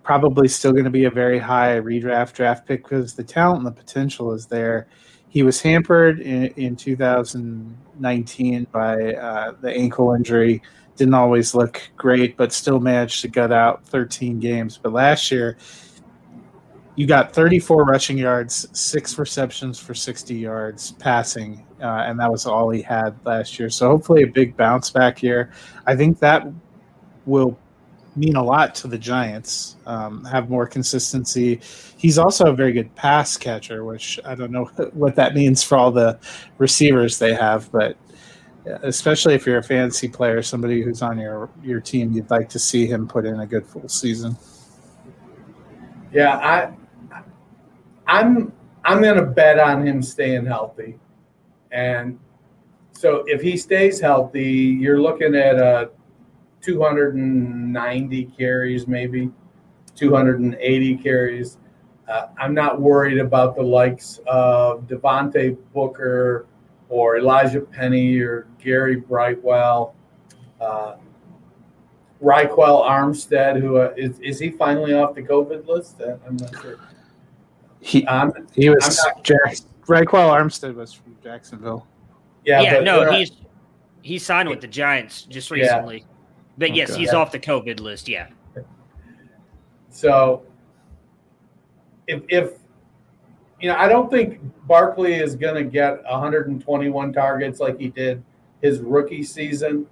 Probably 0.03 0.47
still 0.47 0.73
going 0.73 0.85
to 0.85 0.91
be 0.91 1.05
a 1.05 1.11
very 1.11 1.39
high 1.39 1.81
redraft 1.81 2.35
draft 2.35 2.67
pick 2.67 2.83
because 2.83 3.15
the 3.15 3.25
talent 3.25 3.59
and 3.59 3.67
the 3.67 3.73
potential 3.73 4.33
is 4.33 4.47
there. 4.47 4.89
He 5.31 5.43
was 5.43 5.63
hampered 5.63 6.21
in, 6.21 6.49
in 6.57 6.77
2019 6.77 8.67
by 8.73 9.15
uh, 9.15 9.53
the 9.61 9.71
ankle 9.71 10.13
injury. 10.13 10.61
Didn't 10.97 11.15
always 11.15 11.55
look 11.55 11.81
great, 11.97 12.37
but 12.37 12.53
still 12.53 12.81
managed 12.81 13.23
to 13.23 13.29
gut 13.29 13.53
out 13.53 13.87
13 13.87 14.39
games. 14.39 14.77
But 14.77 14.93
last 14.93 15.31
year, 15.31 15.57
you 16.97 17.07
got 17.07 17.33
34 17.33 17.85
rushing 17.85 18.19
yards, 18.19 18.67
six 18.79 19.19
receptions 19.19 19.79
for 19.79 19.95
60 19.95 20.35
yards 20.35 20.93
passing, 20.93 21.67
uh, 21.81 22.05
and 22.07 22.19
that 22.19 22.31
was 22.31 22.47
all 22.47 22.71
he 22.71 22.83
had 22.83 23.15
last 23.25 23.59
year. 23.59 23.71
So 23.71 23.89
hopefully, 23.89 24.23
a 24.23 24.27
big 24.27 24.57
bounce 24.57 24.91
back 24.91 25.19
here. 25.19 25.53
I 25.87 25.97
think 25.97 26.19
that 26.19 26.47
will 27.27 27.59
mean 28.17 28.37
a 28.37 28.43
lot 28.43 28.75
to 28.75 28.89
the 28.89 28.99
Giants. 28.99 29.77
Um, 29.87 30.25
have 30.25 30.51
more 30.51 30.67
consistency. 30.67 31.61
He's 31.97 32.19
also 32.19 32.47
a 32.47 32.53
very 32.55 32.73
good 32.73 32.95
pass 32.97 33.37
catcher, 33.37 33.85
which 33.85 34.19
I 34.25 34.35
don't 34.35 34.51
know 34.51 34.65
what 34.93 35.15
that 35.17 35.35
means 35.35 35.63
for 35.63 35.79
all 35.79 35.91
the 35.91 36.19
receivers 36.59 37.19
they 37.19 37.35
have, 37.35 37.71
but 37.73 37.97
especially 38.83 39.35
if 39.35 39.47
you're 39.47 39.59
a 39.59 39.63
fantasy 39.63 40.09
player, 40.09 40.43
somebody 40.43 40.83
who's 40.83 41.03
on 41.03 41.19
your 41.19 41.49
your 41.63 41.81
team, 41.81 42.13
you'd 42.13 42.31
like 42.31 42.49
to 42.51 42.59
see 42.59 42.87
him 42.87 43.09
put 43.09 43.25
in 43.25 43.41
a 43.41 43.47
good 43.47 43.67
full 43.67 43.89
season. 43.89 44.37
Yeah, 46.13 46.37
I 46.37 46.73
I'm 48.11 48.53
I'm 48.85 49.01
gonna 49.01 49.25
bet 49.25 49.59
on 49.61 49.87
him 49.87 50.03
staying 50.03 50.47
healthy. 50.47 50.99
And 51.71 52.19
so 52.91 53.25
if 53.27 53.41
he 53.41 53.57
stays 53.57 54.01
healthy, 54.01 54.51
you're 54.81 55.01
looking 55.01 55.37
at 55.37 55.57
a 55.57 55.91
290 56.61 58.25
carries, 58.37 58.89
maybe 58.89 59.31
280 59.95 60.97
carries. 60.97 61.59
Uh, 62.09 62.27
I'm 62.37 62.53
not 62.53 62.81
worried 62.81 63.19
about 63.19 63.55
the 63.55 63.63
likes 63.63 64.19
of 64.27 64.89
Devontae 64.89 65.57
Booker 65.73 66.47
or 66.89 67.17
Elijah 67.19 67.61
Penny 67.61 68.19
or 68.19 68.49
Gary 68.59 68.97
Brightwell. 68.97 69.95
Uh, 70.61 70.97
Armstead, 72.21 73.61
who 73.61 73.77
uh, 73.79 73.95
is, 73.97 74.19
is 74.19 74.41
he 74.41 74.51
finally 74.51 74.95
off 74.95 75.15
the 75.15 75.23
COVID 75.23 75.69
list? 75.69 76.01
Uh, 76.01 76.17
I'm 76.27 76.37
not 76.37 76.61
sure. 76.61 76.77
He 77.81 78.07
Um, 78.07 78.33
he 78.55 78.69
was 78.69 78.99
I'm 79.01 79.15
not- 79.17 79.25
Jack, 79.25 79.57
Ryquell 79.87 80.31
Armstead 80.31 80.75
was 80.75 80.93
from 80.93 81.17
Jacksonville. 81.23 81.87
yeah, 82.45 82.61
Yeah, 82.61 82.75
but, 82.77 82.85
no, 82.85 83.11
he's 83.13 83.33
he 84.03 84.19
signed 84.19 84.49
with 84.49 84.61
the 84.61 84.67
Giants 84.67 85.23
just 85.23 85.51
Yeah. 85.51 85.57
recently. 85.57 86.05
But 86.59 86.75
yes, 86.75 86.91
Okay. 86.91 87.01
he's 87.01 87.13
off 87.13 87.33
the 87.33 87.39
COVID 87.39 87.81
list. 87.81 88.09
Yeah. 88.09 88.29
So 89.91 90.43
if 92.07 92.23
if 92.29 92.53
you 93.61 93.69
know, 93.69 93.77
I 93.77 93.89
don't 93.89 94.11
think 94.11 94.41
Barkley 94.67 95.15
is 95.15 95.35
going 95.37 95.55
to 95.55 95.65
get 95.65 96.03
121 96.05 97.13
targets 97.13 97.61
like 97.61 97.79
he 97.79 97.89
did 97.89 98.23
his 98.63 98.81
rookie 98.81 99.23
season, 99.23 99.87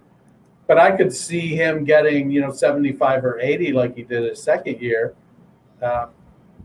but 0.67 0.79
I 0.79 0.91
could 0.97 1.13
see 1.13 1.55
him 1.55 1.85
getting 1.85 2.31
you 2.31 2.41
know 2.41 2.51
75 2.51 3.25
or 3.25 3.39
80 3.41 3.73
like 3.73 3.95
he 3.97 4.05
did 4.05 4.25
his 4.25 4.43
second 4.43 4.81
year. 4.81 5.15
Uh, 5.83 6.07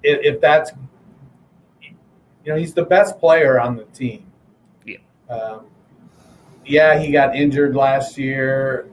if, 0.02 0.36
if 0.36 0.42
that's 0.42 0.72
you 2.44 2.52
know, 2.52 2.58
he's 2.58 2.74
the 2.74 2.86
best 2.86 3.20
player 3.20 3.60
on 3.60 3.76
the 3.76 3.86
team. 3.86 4.26
Yeah. 4.86 4.98
Um, 5.30 5.66
yeah, 6.66 7.00
he 7.00 7.12
got 7.12 7.36
injured 7.36 7.76
last 7.76 8.18
year, 8.18 8.88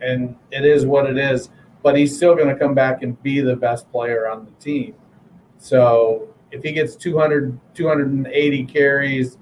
and 0.00 0.36
it 0.50 0.64
is 0.64 0.86
what 0.86 1.06
it 1.06 1.18
is. 1.18 1.50
But 1.82 1.96
he's 1.96 2.14
still 2.16 2.34
going 2.34 2.48
to 2.48 2.56
come 2.56 2.74
back 2.74 3.02
and 3.02 3.20
be 3.22 3.40
the 3.40 3.56
best 3.56 3.90
player 3.90 4.28
on 4.28 4.44
the 4.44 4.50
team. 4.62 4.94
So 5.58 6.28
if 6.50 6.62
he 6.62 6.72
gets 6.72 6.96
200, 6.96 7.58
280 7.74 8.64
carries, 8.64 9.38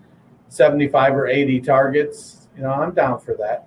75 0.48 1.14
or 1.14 1.26
80 1.26 1.60
targets, 1.60 2.48
you 2.56 2.62
know, 2.62 2.70
I'm 2.70 2.92
down 2.92 3.20
for 3.20 3.34
that. 3.38 3.66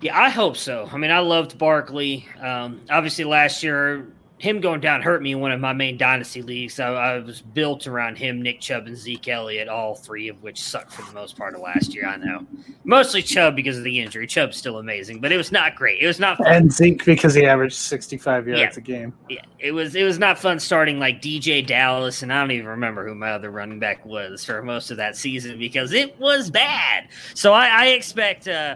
Yeah, 0.00 0.18
I 0.18 0.30
hope 0.30 0.56
so. 0.56 0.88
I 0.92 0.96
mean, 0.96 1.12
I 1.12 1.20
loved 1.20 1.58
Barkley. 1.58 2.26
Um, 2.40 2.80
obviously, 2.90 3.24
last 3.24 3.62
year, 3.62 4.08
him 4.42 4.60
going 4.60 4.80
down 4.80 5.00
hurt 5.02 5.22
me 5.22 5.30
in 5.30 5.38
one 5.38 5.52
of 5.52 5.60
my 5.60 5.72
main 5.72 5.96
dynasty 5.96 6.42
leagues. 6.42 6.80
I, 6.80 6.88
I 6.88 7.18
was 7.20 7.40
built 7.40 7.86
around 7.86 8.18
him, 8.18 8.42
Nick 8.42 8.60
Chubb, 8.60 8.88
and 8.88 8.96
Zeke 8.96 9.28
Elliott, 9.28 9.68
all 9.68 9.94
three 9.94 10.26
of 10.26 10.42
which 10.42 10.60
sucked 10.60 10.92
for 10.92 11.02
the 11.02 11.12
most 11.12 11.36
part 11.38 11.54
of 11.54 11.60
last 11.60 11.94
year. 11.94 12.08
I 12.08 12.16
know. 12.16 12.44
Mostly 12.82 13.22
Chubb 13.22 13.54
because 13.54 13.78
of 13.78 13.84
the 13.84 14.00
injury. 14.00 14.26
Chubb's 14.26 14.56
still 14.56 14.78
amazing, 14.80 15.20
but 15.20 15.30
it 15.30 15.36
was 15.36 15.52
not 15.52 15.76
great. 15.76 16.02
It 16.02 16.08
was 16.08 16.18
not 16.18 16.38
fun. 16.38 16.48
And 16.48 16.72
Zeke 16.72 17.04
because 17.04 17.34
he 17.34 17.46
averaged 17.46 17.76
65 17.76 18.48
yards 18.48 18.60
Yeah. 18.60 18.70
a 18.76 18.80
game. 18.80 19.14
Yeah, 19.30 19.42
it 19.60 19.70
was 19.70 19.94
it 19.94 20.02
was 20.02 20.18
not 20.18 20.40
fun 20.40 20.58
starting 20.58 20.98
like 20.98 21.22
DeeJay 21.22 21.64
Dallas, 21.64 22.24
and 22.24 22.32
I 22.32 22.40
don't 22.40 22.50
even 22.50 22.66
remember 22.66 23.06
who 23.06 23.14
my 23.14 23.30
other 23.30 23.52
running 23.52 23.78
back 23.78 24.04
was 24.04 24.44
for 24.44 24.60
most 24.60 24.90
of 24.90 24.96
that 24.96 25.16
season 25.16 25.56
because 25.56 25.92
it 25.92 26.18
was 26.18 26.50
bad. 26.50 27.06
So 27.34 27.52
I, 27.52 27.66
I 27.68 27.86
expect, 27.90 28.48
uh, 28.48 28.74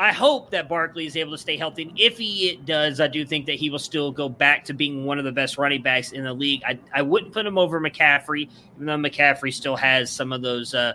I 0.00 0.12
hope 0.12 0.50
that 0.52 0.66
Barkley 0.66 1.04
is 1.04 1.14
able 1.14 1.32
to 1.32 1.38
stay 1.38 1.58
healthy. 1.58 1.82
And 1.82 1.92
if 2.00 2.16
he 2.16 2.58
does, 2.64 3.00
I 3.00 3.06
do 3.06 3.26
think 3.26 3.44
that 3.44 3.56
he 3.56 3.68
will 3.68 3.78
still 3.78 4.10
go 4.10 4.30
back 4.30 4.64
to 4.64 4.72
being 4.72 5.04
one 5.04 5.18
of 5.18 5.26
the 5.26 5.30
best 5.30 5.58
running 5.58 5.82
backs 5.82 6.12
in 6.12 6.24
the 6.24 6.32
league. 6.32 6.62
I, 6.66 6.78
I 6.94 7.02
wouldn't 7.02 7.34
put 7.34 7.44
him 7.44 7.58
over 7.58 7.78
McCaffrey, 7.78 8.48
even 8.76 8.86
though 8.86 8.96
McCaffrey 8.96 9.52
still 9.52 9.76
has 9.76 10.10
some 10.10 10.32
of 10.32 10.40
those. 10.40 10.74
Uh, 10.74 10.94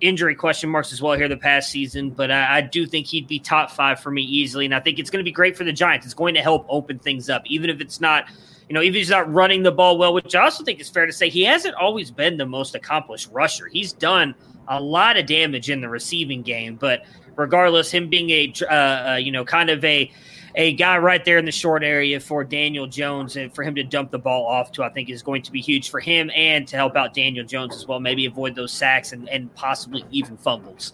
Injury 0.00 0.34
question 0.34 0.68
marks 0.68 0.92
as 0.92 1.00
well 1.00 1.16
here 1.16 1.28
the 1.28 1.36
past 1.36 1.70
season, 1.70 2.10
but 2.10 2.30
I, 2.30 2.58
I 2.58 2.60
do 2.60 2.84
think 2.84 3.06
he'd 3.06 3.26
be 3.26 3.38
top 3.38 3.70
five 3.70 4.00
for 4.00 4.10
me 4.10 4.20
easily, 4.20 4.66
and 4.66 4.74
I 4.74 4.80
think 4.80 4.98
it's 4.98 5.08
going 5.08 5.20
to 5.20 5.24
be 5.24 5.32
great 5.32 5.56
for 5.56 5.64
the 5.64 5.72
Giants. 5.72 6.04
It's 6.04 6.14
going 6.14 6.34
to 6.34 6.42
help 6.42 6.66
open 6.68 6.98
things 6.98 7.30
up, 7.30 7.44
even 7.46 7.70
if 7.70 7.80
it's 7.80 8.00
not 8.00 8.26
you 8.68 8.74
know, 8.74 8.80
even 8.80 8.94
if 8.94 9.00
he's 9.00 9.10
not 9.10 9.32
running 9.32 9.62
the 9.62 9.72
ball 9.72 9.98
well, 9.98 10.14
which 10.14 10.34
I 10.34 10.42
also 10.42 10.64
think 10.64 10.80
is 10.80 10.88
fair 10.88 11.06
to 11.06 11.12
say, 11.12 11.28
he 11.28 11.44
hasn't 11.44 11.74
always 11.74 12.10
been 12.10 12.36
the 12.36 12.46
most 12.46 12.74
accomplished 12.74 13.28
rusher. 13.30 13.66
He's 13.66 13.92
done 13.92 14.34
a 14.68 14.80
lot 14.80 15.16
of 15.16 15.26
damage 15.26 15.70
in 15.70 15.80
the 15.80 15.88
receiving 15.88 16.42
game, 16.42 16.76
but 16.76 17.04
regardless, 17.36 17.90
him 17.90 18.08
being 18.08 18.30
a 18.30 18.52
uh, 18.68 18.74
uh, 18.74 19.16
you 19.16 19.32
know 19.32 19.44
kind 19.44 19.70
of 19.70 19.84
a 19.84 20.10
a 20.56 20.72
guy 20.74 20.98
right 20.98 21.24
there 21.24 21.38
in 21.38 21.44
the 21.44 21.52
short 21.52 21.82
area 21.82 22.20
for 22.20 22.44
Daniel 22.44 22.86
Jones 22.86 23.36
and 23.36 23.52
for 23.52 23.64
him 23.64 23.74
to 23.74 23.82
dump 23.82 24.10
the 24.10 24.18
ball 24.18 24.46
off 24.46 24.70
to, 24.72 24.84
I 24.84 24.88
think 24.88 25.10
is 25.10 25.22
going 25.22 25.42
to 25.42 25.52
be 25.52 25.60
huge 25.60 25.90
for 25.90 25.98
him 25.98 26.30
and 26.34 26.66
to 26.68 26.76
help 26.76 26.94
out 26.96 27.12
Daniel 27.12 27.44
Jones 27.44 27.74
as 27.74 27.88
well. 27.88 27.98
Maybe 27.98 28.26
avoid 28.26 28.54
those 28.54 28.72
sacks 28.72 29.12
and, 29.12 29.28
and 29.28 29.52
possibly 29.54 30.04
even 30.10 30.36
fumbles. 30.36 30.92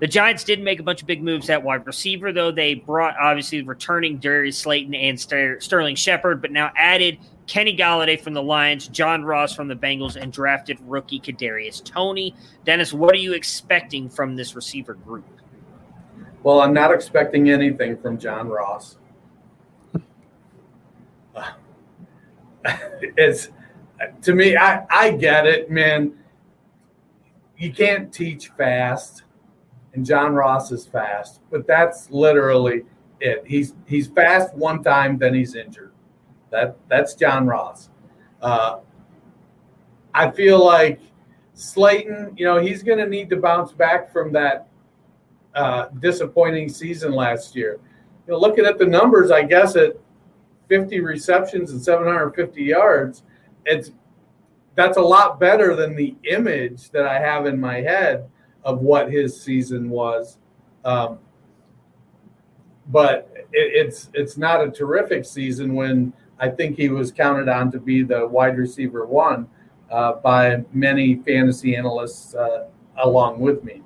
The 0.00 0.06
Giants 0.06 0.44
did 0.44 0.62
make 0.62 0.78
a 0.78 0.82
bunch 0.82 1.00
of 1.00 1.08
big 1.08 1.22
moves 1.22 1.50
at 1.50 1.62
wide 1.62 1.84
receiver, 1.86 2.32
though. 2.32 2.52
They 2.52 2.74
brought 2.74 3.16
obviously 3.18 3.62
returning 3.62 4.18
Darius 4.18 4.58
Slayton 4.58 4.94
and 4.94 5.18
Ster- 5.18 5.60
Sterling 5.60 5.96
Shepard, 5.96 6.40
but 6.40 6.52
now 6.52 6.70
added 6.76 7.18
Kenny 7.48 7.76
Golladay 7.76 8.20
from 8.20 8.34
the 8.34 8.42
Lions, 8.42 8.86
John 8.88 9.24
Ross 9.24 9.54
from 9.54 9.66
the 9.66 9.74
Bengals, 9.74 10.14
and 10.14 10.32
drafted 10.32 10.78
rookie 10.82 11.18
Kadarius 11.18 11.82
Toney. 11.82 12.36
Dennis, 12.64 12.92
what 12.92 13.12
are 13.12 13.18
you 13.18 13.32
expecting 13.32 14.08
from 14.08 14.36
this 14.36 14.54
receiver 14.54 14.94
group? 14.94 15.24
Well, 16.42 16.60
I'm 16.60 16.72
not 16.72 16.92
expecting 16.92 17.50
anything 17.50 17.96
from 17.96 18.18
John 18.18 18.48
Ross. 18.48 18.96
it's 23.16 23.48
to 24.22 24.34
me, 24.34 24.56
I, 24.56 24.84
I 24.90 25.10
get 25.12 25.46
it, 25.46 25.70
man. 25.70 26.12
You 27.56 27.72
can't 27.72 28.12
teach 28.12 28.48
fast, 28.56 29.24
and 29.94 30.06
John 30.06 30.34
Ross 30.34 30.70
is 30.70 30.86
fast, 30.86 31.40
but 31.50 31.66
that's 31.66 32.10
literally 32.10 32.84
it. 33.20 33.42
He's 33.46 33.74
he's 33.86 34.06
fast 34.06 34.54
one 34.54 34.82
time, 34.82 35.18
then 35.18 35.34
he's 35.34 35.54
injured. 35.54 35.92
That 36.50 36.76
that's 36.88 37.14
John 37.14 37.46
Ross. 37.46 37.90
Uh, 38.40 38.78
I 40.14 40.30
feel 40.30 40.64
like 40.64 41.00
Slayton, 41.54 42.34
you 42.36 42.44
know, 42.44 42.60
he's 42.60 42.82
going 42.82 42.98
to 42.98 43.06
need 43.06 43.28
to 43.30 43.36
bounce 43.36 43.72
back 43.72 44.12
from 44.12 44.32
that 44.32 44.68
uh, 45.58 45.88
disappointing 45.98 46.68
season 46.68 47.12
last 47.12 47.56
year. 47.56 47.80
You 48.26 48.34
know, 48.34 48.38
looking 48.38 48.64
at 48.64 48.78
the 48.78 48.86
numbers, 48.86 49.32
I 49.32 49.42
guess 49.42 49.74
at 49.74 49.96
50 50.68 51.00
receptions 51.00 51.72
and 51.72 51.82
750 51.82 52.62
yards, 52.62 53.24
it's 53.66 53.90
that's 54.76 54.96
a 54.96 55.02
lot 55.02 55.40
better 55.40 55.74
than 55.74 55.96
the 55.96 56.14
image 56.30 56.90
that 56.90 57.04
I 57.06 57.18
have 57.18 57.46
in 57.46 57.58
my 57.58 57.80
head 57.80 58.30
of 58.62 58.80
what 58.80 59.10
his 59.10 59.42
season 59.42 59.90
was. 59.90 60.38
Um, 60.84 61.18
but 62.86 63.28
it, 63.52 63.86
it's 63.86 64.10
it's 64.14 64.36
not 64.36 64.64
a 64.64 64.70
terrific 64.70 65.24
season 65.24 65.74
when 65.74 66.12
I 66.38 66.50
think 66.50 66.76
he 66.76 66.88
was 66.88 67.10
counted 67.10 67.48
on 67.48 67.72
to 67.72 67.80
be 67.80 68.04
the 68.04 68.28
wide 68.28 68.56
receiver 68.56 69.06
one 69.06 69.48
uh, 69.90 70.12
by 70.12 70.64
many 70.72 71.16
fantasy 71.16 71.74
analysts 71.74 72.36
uh, 72.36 72.68
along 72.98 73.40
with 73.40 73.64
me. 73.64 73.82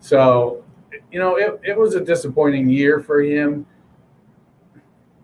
So, 0.00 0.61
you 1.10 1.18
know, 1.18 1.36
it, 1.36 1.60
it 1.64 1.78
was 1.78 1.94
a 1.94 2.00
disappointing 2.00 2.68
year 2.68 3.00
for 3.00 3.22
him. 3.22 3.66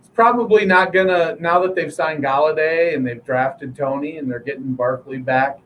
It's 0.00 0.10
probably 0.14 0.64
not 0.64 0.92
going 0.92 1.08
to, 1.08 1.36
now 1.40 1.60
that 1.60 1.74
they've 1.74 1.92
signed 1.92 2.24
Golladay 2.24 2.94
and 2.94 3.06
they've 3.06 3.24
drafted 3.24 3.76
Toney 3.76 4.18
and 4.18 4.30
they're 4.30 4.38
getting 4.38 4.74
Barkley 4.74 5.18
back, 5.18 5.60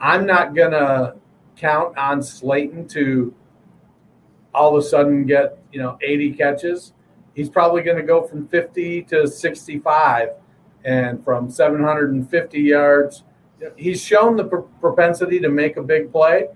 I'm 0.00 0.26
not 0.26 0.54
going 0.54 0.72
to 0.72 1.16
count 1.56 1.96
on 1.98 2.22
Slayton 2.22 2.88
to 2.88 3.34
all 4.54 4.76
of 4.76 4.82
a 4.82 4.86
sudden 4.86 5.26
get, 5.26 5.58
you 5.72 5.80
know, 5.80 5.98
80 6.00 6.32
catches. 6.32 6.92
He's 7.34 7.48
probably 7.48 7.82
going 7.82 7.96
to 7.96 8.02
go 8.02 8.26
from 8.26 8.48
50 8.48 9.02
to 9.04 9.28
65 9.28 10.30
and 10.84 11.22
from 11.24 11.50
750 11.50 12.60
yards. 12.60 13.24
He's 13.76 14.02
shown 14.02 14.36
the 14.36 14.44
propensity 14.44 15.38
to 15.40 15.48
make 15.48 15.76
a 15.76 15.82
big 15.82 16.10
play. 16.10 16.48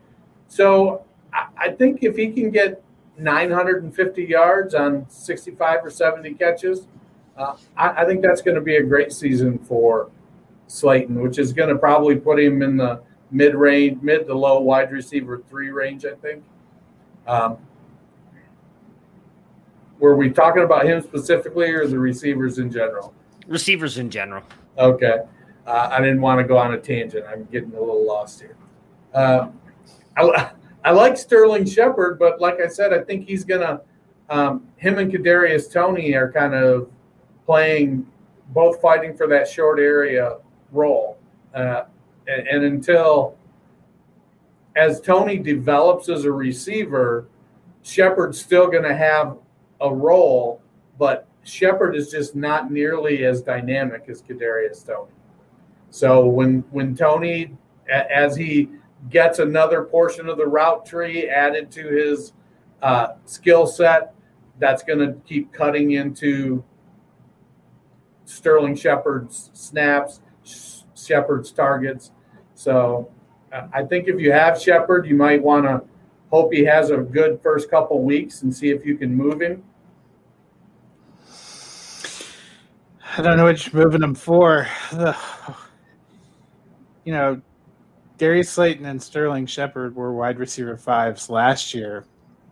So 0.49 1.05
I 1.59 1.71
think 1.71 2.03
if 2.03 2.17
he 2.17 2.31
can 2.31 2.51
get 2.51 2.84
950 3.19 4.25
yards 4.25 4.75
on 4.75 5.09
65 5.09 5.85
or 5.85 5.91
70 5.91 6.35
catches, 6.35 6.87
uh, 7.37 7.57
I, 7.77 8.03
I, 8.03 8.05
think 8.05 8.23
that's 8.23 8.43
going 8.43 8.55
to 8.55 8.61
be 8.61 8.77
a 8.77 8.83
great 8.83 9.13
season 9.13 9.59
for 9.59 10.11
Slayton, 10.67 11.21
which 11.21 11.39
is 11.39 11.53
going 11.53 11.69
to 11.69 11.77
probably 11.77 12.17
put 12.17 12.39
him 12.39 12.63
in 12.63 12.77
the 12.77 13.03
mid 13.31 13.55
range, 13.55 14.01
mid 14.03 14.27
to 14.27 14.35
low 14.35 14.61
wide 14.61 14.93
receiver 14.93 15.43
three 15.49 15.71
range, 15.71 16.05
I 16.05 16.15
think. 16.15 16.45
Um, 17.27 17.59
were 19.99 20.17
we 20.17 20.31
talking 20.31 20.63
about 20.63 20.87
him 20.87 21.01
specifically 21.03 21.71
or 21.71 21.87
the 21.87 21.99
receivers 21.99 22.59
in 22.59 22.71
general? 22.71 23.15
Receivers 23.47 23.99
in 23.99 24.11
general. 24.11 24.45
Okay. 24.79 25.21
Uh, 25.67 25.89
I 25.91 26.01
didn't 26.01 26.21
want 26.21 26.41
to 26.41 26.45
go 26.45 26.59
on 26.59 26.75
a 26.75 26.79
tangent. 26.79 27.25
I'm 27.27 27.45
getting 27.45 27.73
a 27.75 27.81
little 27.81 28.07
lost 28.07 28.41
here. 28.41 28.57
Uh, 29.13 29.49
I, 30.17 30.51
I 30.85 30.91
like 30.91 31.17
Sterling 31.17 31.65
Shepard, 31.65 32.19
but 32.19 32.41
like 32.41 32.61
I 32.61 32.69
said, 32.69 32.93
I 32.93 33.01
think 33.03 33.27
he's 33.27 33.45
gonna. 33.45 33.81
Um, 34.31 34.67
him 34.77 34.99
and 34.99 35.13
Kadarius 35.13 35.71
Toney 35.71 36.15
are 36.15 36.33
kind 36.33 36.55
of 36.55 36.91
playing, 37.45 38.07
both 38.49 38.81
fighting 38.81 39.15
for 39.15 39.27
that 39.29 39.47
short 39.49 39.79
area 39.79 40.39
role, 40.73 41.19
uh, 41.55 41.85
and, 42.27 42.49
and 42.49 42.65
until 42.65 43.37
as 44.77 45.01
Toney 45.01 45.39
develops 45.39 46.09
as 46.09 46.25
a 46.25 46.33
receiver, 46.33 47.27
Shepard's 47.83 48.41
still 48.41 48.67
going 48.67 48.83
to 48.83 48.95
have 48.95 49.37
a 49.81 49.93
role, 49.93 50.61
but 50.99 51.27
Shepard 51.45 51.95
is 51.95 52.11
just 52.11 52.35
not 52.35 52.71
nearly 52.71 53.25
as 53.25 53.43
dynamic 53.43 54.05
as 54.09 54.23
Kadarius 54.23 54.85
Toney. 54.87 55.13
So 55.91 56.27
when 56.27 56.65
when 56.71 56.97
Toney, 56.97 57.57
as 57.89 58.35
he 58.35 58.71
gets 59.11 59.39
another 59.39 59.83
portion 59.85 60.29
of 60.29 60.39
the 60.39 60.47
route 60.47 60.87
tree 60.87 61.29
added 61.29 61.71
to 61.73 61.87
his 61.89 62.33
uh, 62.83 63.09
skill 63.25 63.67
set 63.67 64.15
that's 64.59 64.83
going 64.83 64.99
to 64.99 65.15
keep 65.27 65.53
cutting 65.53 65.93
into 65.93 66.63
Sterling 68.25 68.77
Shepard's 68.77 69.51
snaps, 69.53 70.21
Shepard's 70.97 71.53
targets. 71.53 72.13
So 72.55 73.11
uh, 73.53 73.69
I 73.73 73.83
think 73.85 74.09
if 74.09 74.21
you 74.21 74.33
have 74.33 74.61
Shepard, 74.61 75.07
you 75.07 75.17
might 75.17 75.43
want 75.43 75.65
to 75.65 75.83
hope 76.31 76.53
he 76.53 76.65
has 76.65 76.91
a 76.91 76.99
good 76.99 77.41
first 77.43 77.71
couple 77.71 78.03
weeks 78.03 78.43
and 78.43 78.55
see 78.55 78.71
if 78.71 78.85
you 78.85 78.97
can 78.97 79.15
move 79.15 79.41
him. 79.41 79.63
I 83.17 83.23
don't 83.23 83.37
know 83.37 83.45
what 83.45 83.65
you're 83.67 83.85
moving 83.85 84.03
him 84.03 84.15
for. 84.15 84.67
You 87.05 87.13
know, 87.13 87.43
Darius 88.19 88.51
Slayton 88.51 88.87
and 88.87 89.03
Sterling 89.03 89.47
Shepard 89.47 89.97
were 89.97 90.13
wide 90.13 90.39
receiver 90.39 90.77
fives 90.77 91.29
last 91.29 91.75
year 91.75 92.05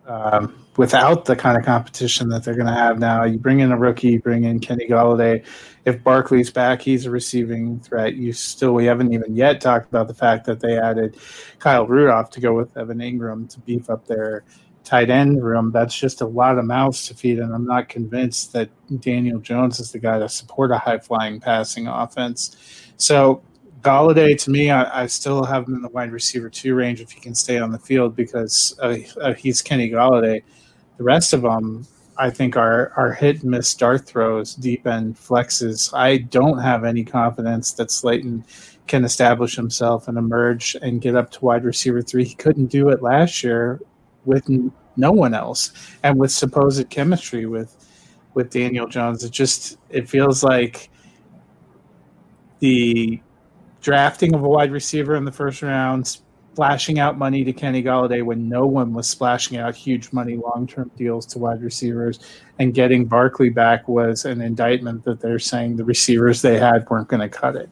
um, 0.07 0.65
without 0.75 1.25
the 1.25 1.35
kind 1.35 1.57
of 1.57 1.63
competition 1.63 2.29
that 2.29 2.43
they're 2.43 2.55
going 2.55 2.67
to 2.67 2.73
have 2.73 2.99
now. 2.99 3.23
You 3.23 3.37
bring 3.37 3.61
in 3.61 3.71
a 3.71 3.77
rookie, 3.77 4.17
bring 4.17 4.43
in 4.43 4.59
Kenny 4.59 4.87
Golladay. 4.87 5.45
If 5.85 6.03
Barkley's 6.03 6.51
back, 6.51 6.81
he's 6.81 7.05
a 7.05 7.11
receiving 7.11 7.79
threat. 7.79 8.15
You 8.15 8.33
still, 8.33 8.73
we 8.73 8.85
haven't 8.85 9.13
even 9.13 9.35
yet 9.35 9.61
talked 9.61 9.87
about 9.87 10.07
the 10.07 10.13
fact 10.13 10.45
that 10.45 10.59
they 10.59 10.77
added 10.77 11.17
Kyle 11.59 11.87
Rudolph 11.87 12.29
to 12.31 12.41
go 12.41 12.53
with 12.53 12.75
Evan 12.77 12.99
Engram 12.99 13.49
to 13.49 13.59
beef 13.61 13.89
up 13.89 14.05
their 14.07 14.43
tight 14.83 15.09
end 15.09 15.43
room. 15.43 15.71
That's 15.71 15.97
just 15.97 16.21
a 16.21 16.25
lot 16.25 16.57
of 16.57 16.65
mouths 16.65 17.07
to 17.07 17.13
feed, 17.13 17.39
and 17.39 17.53
I'm 17.53 17.65
not 17.65 17.87
convinced 17.87 18.51
that 18.53 18.69
Daniel 18.99 19.39
Jones 19.39 19.79
is 19.79 19.91
the 19.91 19.99
guy 19.99 20.19
to 20.19 20.27
support 20.27 20.71
a 20.71 20.77
high 20.77 20.99
flying 20.99 21.39
passing 21.39 21.87
offense. 21.87 22.57
So 22.97 23.41
Golladay, 23.83 24.41
to 24.43 24.49
me, 24.49 24.71
I, 24.71 25.03
I, 25.03 25.07
still 25.07 25.43
have 25.43 25.67
him 25.67 25.75
in 25.75 25.81
the 25.81 25.89
wide 25.89 26.13
receiver 26.13 26.49
two 26.49 26.73
range 26.73 27.01
if 27.01 27.11
he 27.11 27.19
can 27.19 27.35
stay 27.35 27.59
on 27.59 27.71
the 27.71 27.77
field 27.77 28.15
because 28.15 28.79
uh, 28.81 28.97
uh, 29.21 29.33
he's 29.33 29.61
Kenny 29.61 29.89
Golladay. 29.89 30.41
The 30.97 31.03
rest 31.03 31.33
of 31.33 31.41
them, 31.41 31.85
I 32.17 32.29
think, 32.29 32.55
are 32.55 32.93
are 32.95 33.11
hit 33.11 33.41
and 33.41 33.51
miss 33.51 33.75
dart 33.75 34.05
throws, 34.05 34.55
deep 34.55 34.87
end 34.87 35.17
flexes. 35.17 35.93
I 35.93 36.19
don't 36.19 36.59
have 36.59 36.85
any 36.85 37.03
confidence 37.03 37.73
that 37.73 37.91
Slayton 37.91 38.45
can 38.87 39.03
establish 39.03 39.55
himself 39.55 40.07
and 40.07 40.17
emerge 40.17 40.77
and 40.81 41.01
get 41.01 41.15
up 41.15 41.29
to 41.31 41.45
wide 41.45 41.65
receiver 41.65 42.01
three. 42.01 42.23
He 42.23 42.35
couldn't 42.35 42.67
do 42.67 42.87
it 42.87 43.01
last 43.01 43.43
year 43.43 43.81
with 44.23 44.49
no 44.95 45.11
one 45.11 45.33
else 45.33 45.73
and 46.03 46.17
with 46.17 46.31
supposed 46.31 46.89
chemistry 46.89 47.47
with 47.47 47.75
with 48.33 48.49
Daniel 48.49 48.87
Jones. 48.87 49.25
It 49.25 49.31
just 49.31 49.77
it 49.89 50.07
feels 50.07 50.41
like 50.41 50.89
the 52.59 53.21
drafting 53.83 54.33
of 54.33 54.43
a 54.43 54.49
wide 54.49 54.71
receiver 54.71 55.15
in 55.15 55.25
the 55.25 55.31
first 55.31 55.61
round, 55.61 56.07
splashing 56.07 56.99
out 56.99 57.17
money 57.17 57.43
to 57.43 57.53
Kenny 57.53 57.83
Golladay 57.83 58.23
when 58.23 58.47
no 58.49 58.65
one 58.65 58.93
was 58.93 59.07
splashing 59.07 59.57
out 59.57 59.75
huge 59.75 60.11
money 60.11 60.37
long 60.37 60.65
term 60.65 60.89
deals 60.97 61.27
to 61.27 61.39
wide 61.39 61.61
receivers, 61.61 62.19
and 62.57 62.73
getting 62.73 63.05
Barkley 63.05 63.49
back 63.49 63.87
was 63.87 64.25
an 64.25 64.41
indictment 64.41 65.03
that 65.03 65.19
they're 65.19 65.37
saying 65.37 65.75
the 65.75 65.83
receivers 65.83 66.41
they 66.41 66.57
had 66.57 66.89
weren't 66.89 67.09
going 67.09 67.21
to 67.21 67.29
cut 67.29 67.55
it. 67.55 67.69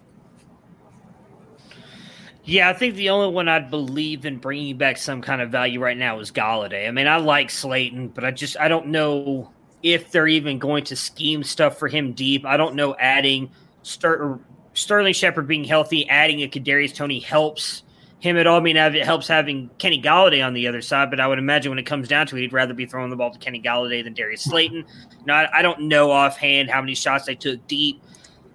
Yeah, 2.43 2.70
I 2.70 2.74
think 2.74 2.95
the 2.95 3.09
only 3.09 3.34
one 3.34 3.47
I'd 3.47 3.70
believe 3.70 4.26
in 4.26 4.38
bringing 4.38 4.78
back 4.78 4.97
some 4.97 5.22
kind 5.22 5.41
of 5.41 5.51
value 5.51 5.80
right 5.80 5.97
now 5.97 6.20
is 6.20 6.32
Golladay. 6.32 6.88
I 6.88 6.91
mean, 6.91 7.07
I 7.07 7.18
like 7.18 7.49
Slayton, 7.49 8.09
but 8.09 8.26
I 8.26 8.32
just 8.32 8.59
I 8.59 8.68
don't 8.68 8.88
know 8.88 9.51
if 9.82 10.12
they're 10.12 10.28
even 10.28 10.59
going 10.59 10.84
to 10.86 10.95
scheme 10.95 11.43
stuff 11.43 11.78
for 11.78 11.88
him 11.88 12.14
deep. 12.14 12.45
I 12.45 12.57
don't 12.57 12.76
know 12.76 12.95
adding 12.99 13.51
start 13.84 14.41
Sterling 14.82 15.14
Shepard 15.14 15.48
being 15.48 15.64
healthy, 15.64 16.10
adding 16.10 16.42
a 16.42 16.48
Kadarius 16.48 16.94
Toney 16.94 17.20
helps 17.20 17.84
him 18.20 18.36
at 18.38 18.48
all. 18.48 18.58
I 18.58 18.62
mean, 18.62 18.78
it 18.78 19.06
helps 19.06 19.28
having 19.28 19.70
Kenny 19.78 20.02
Golladay 20.02 20.46
on 20.46 20.54
the 20.54 20.68
other 20.68 20.82
side, 20.82 21.10
but 21.10 21.20
I 21.20 21.28
would 21.28 21.40
imagine 21.40 21.72
when 21.72 21.80
it 21.80 21.86
comes 21.86 22.08
down 22.08 22.26
to 22.28 22.38
it, 22.38 22.42
he'd 22.42 22.54
rather 22.54 22.74
be 22.74 22.88
throwing 22.88 23.10
the 23.10 23.16
ball 23.16 23.32
to 23.32 23.38
Kenny 23.38 23.62
Golladay 23.62 24.04
than 24.04 24.14
Darius 24.14 24.44
Slayton. 24.44 24.86
Now, 25.26 25.48
I 25.54 25.62
don't 25.62 25.82
know 25.82 26.12
offhand 26.12 26.70
how 26.70 26.82
many 26.82 26.96
shots 26.96 27.26
they 27.26 27.36
took 27.36 27.66
deep. 27.68 28.02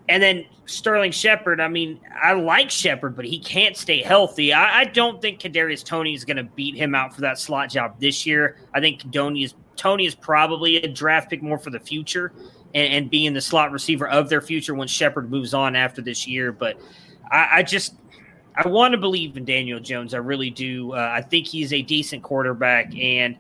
And 0.09 0.23
then 0.23 0.47
Sterling 0.67 1.13
Shepard, 1.13 1.61
I 1.61 1.69
mean, 1.69 2.01
I 2.21 2.33
like 2.33 2.71
Shepard, 2.71 3.15
but 3.15 3.25
he 3.25 3.39
can't 3.39 3.77
stay 3.77 4.03
healthy. 4.03 4.53
I, 4.53 4.81
I 4.81 4.85
don't 4.85 5.23
think 5.23 5.41
Kadarius 5.41 5.85
Toney 5.85 6.15
is 6.15 6.25
going 6.25 6.37
to 6.37 6.45
beat 6.45 6.77
him 6.77 6.95
out 6.95 7.15
for 7.15 7.21
that 7.23 7.39
slot 7.39 7.71
job 7.71 8.01
this 8.01 8.27
year. 8.27 8.59
I 8.75 8.81
think 8.81 9.13
Tony 9.13 9.45
is 9.45 9.55
Toney 9.77 10.07
is 10.07 10.15
probably 10.15 10.77
a 10.77 10.89
draft 10.89 11.29
pick 11.31 11.43
more 11.43 11.59
for 11.59 11.71
the 11.71 11.81
future 11.81 12.33
and, 12.77 12.93
and 12.93 13.11
being 13.11 13.33
the 13.33 13.41
slot 13.41 13.73
receiver 13.73 14.07
of 14.07 14.29
their 14.29 14.43
future 14.43 14.75
when 14.75 14.87
Shepard 14.87 15.31
moves 15.31 15.55
on 15.55 15.75
after 15.75 16.03
this 16.03 16.29
year. 16.29 16.53
But 16.53 16.79
I, 17.33 17.49
I 17.55 17.63
just 17.63 17.95
I 18.55 18.69
want 18.69 18.93
to 18.93 18.99
believe 18.99 19.37
in 19.37 19.45
Daniel 19.45 19.81
Jones. 19.81 20.15
I 20.15 20.19
really 20.19 20.51
do. 20.51 20.93
Uh, 20.93 21.11
I 21.13 21.23
think 21.23 21.47
he's 21.47 21.73
a 21.73 21.83
decent 21.83 22.23
quarterback, 22.23 22.95
and 22.95 23.37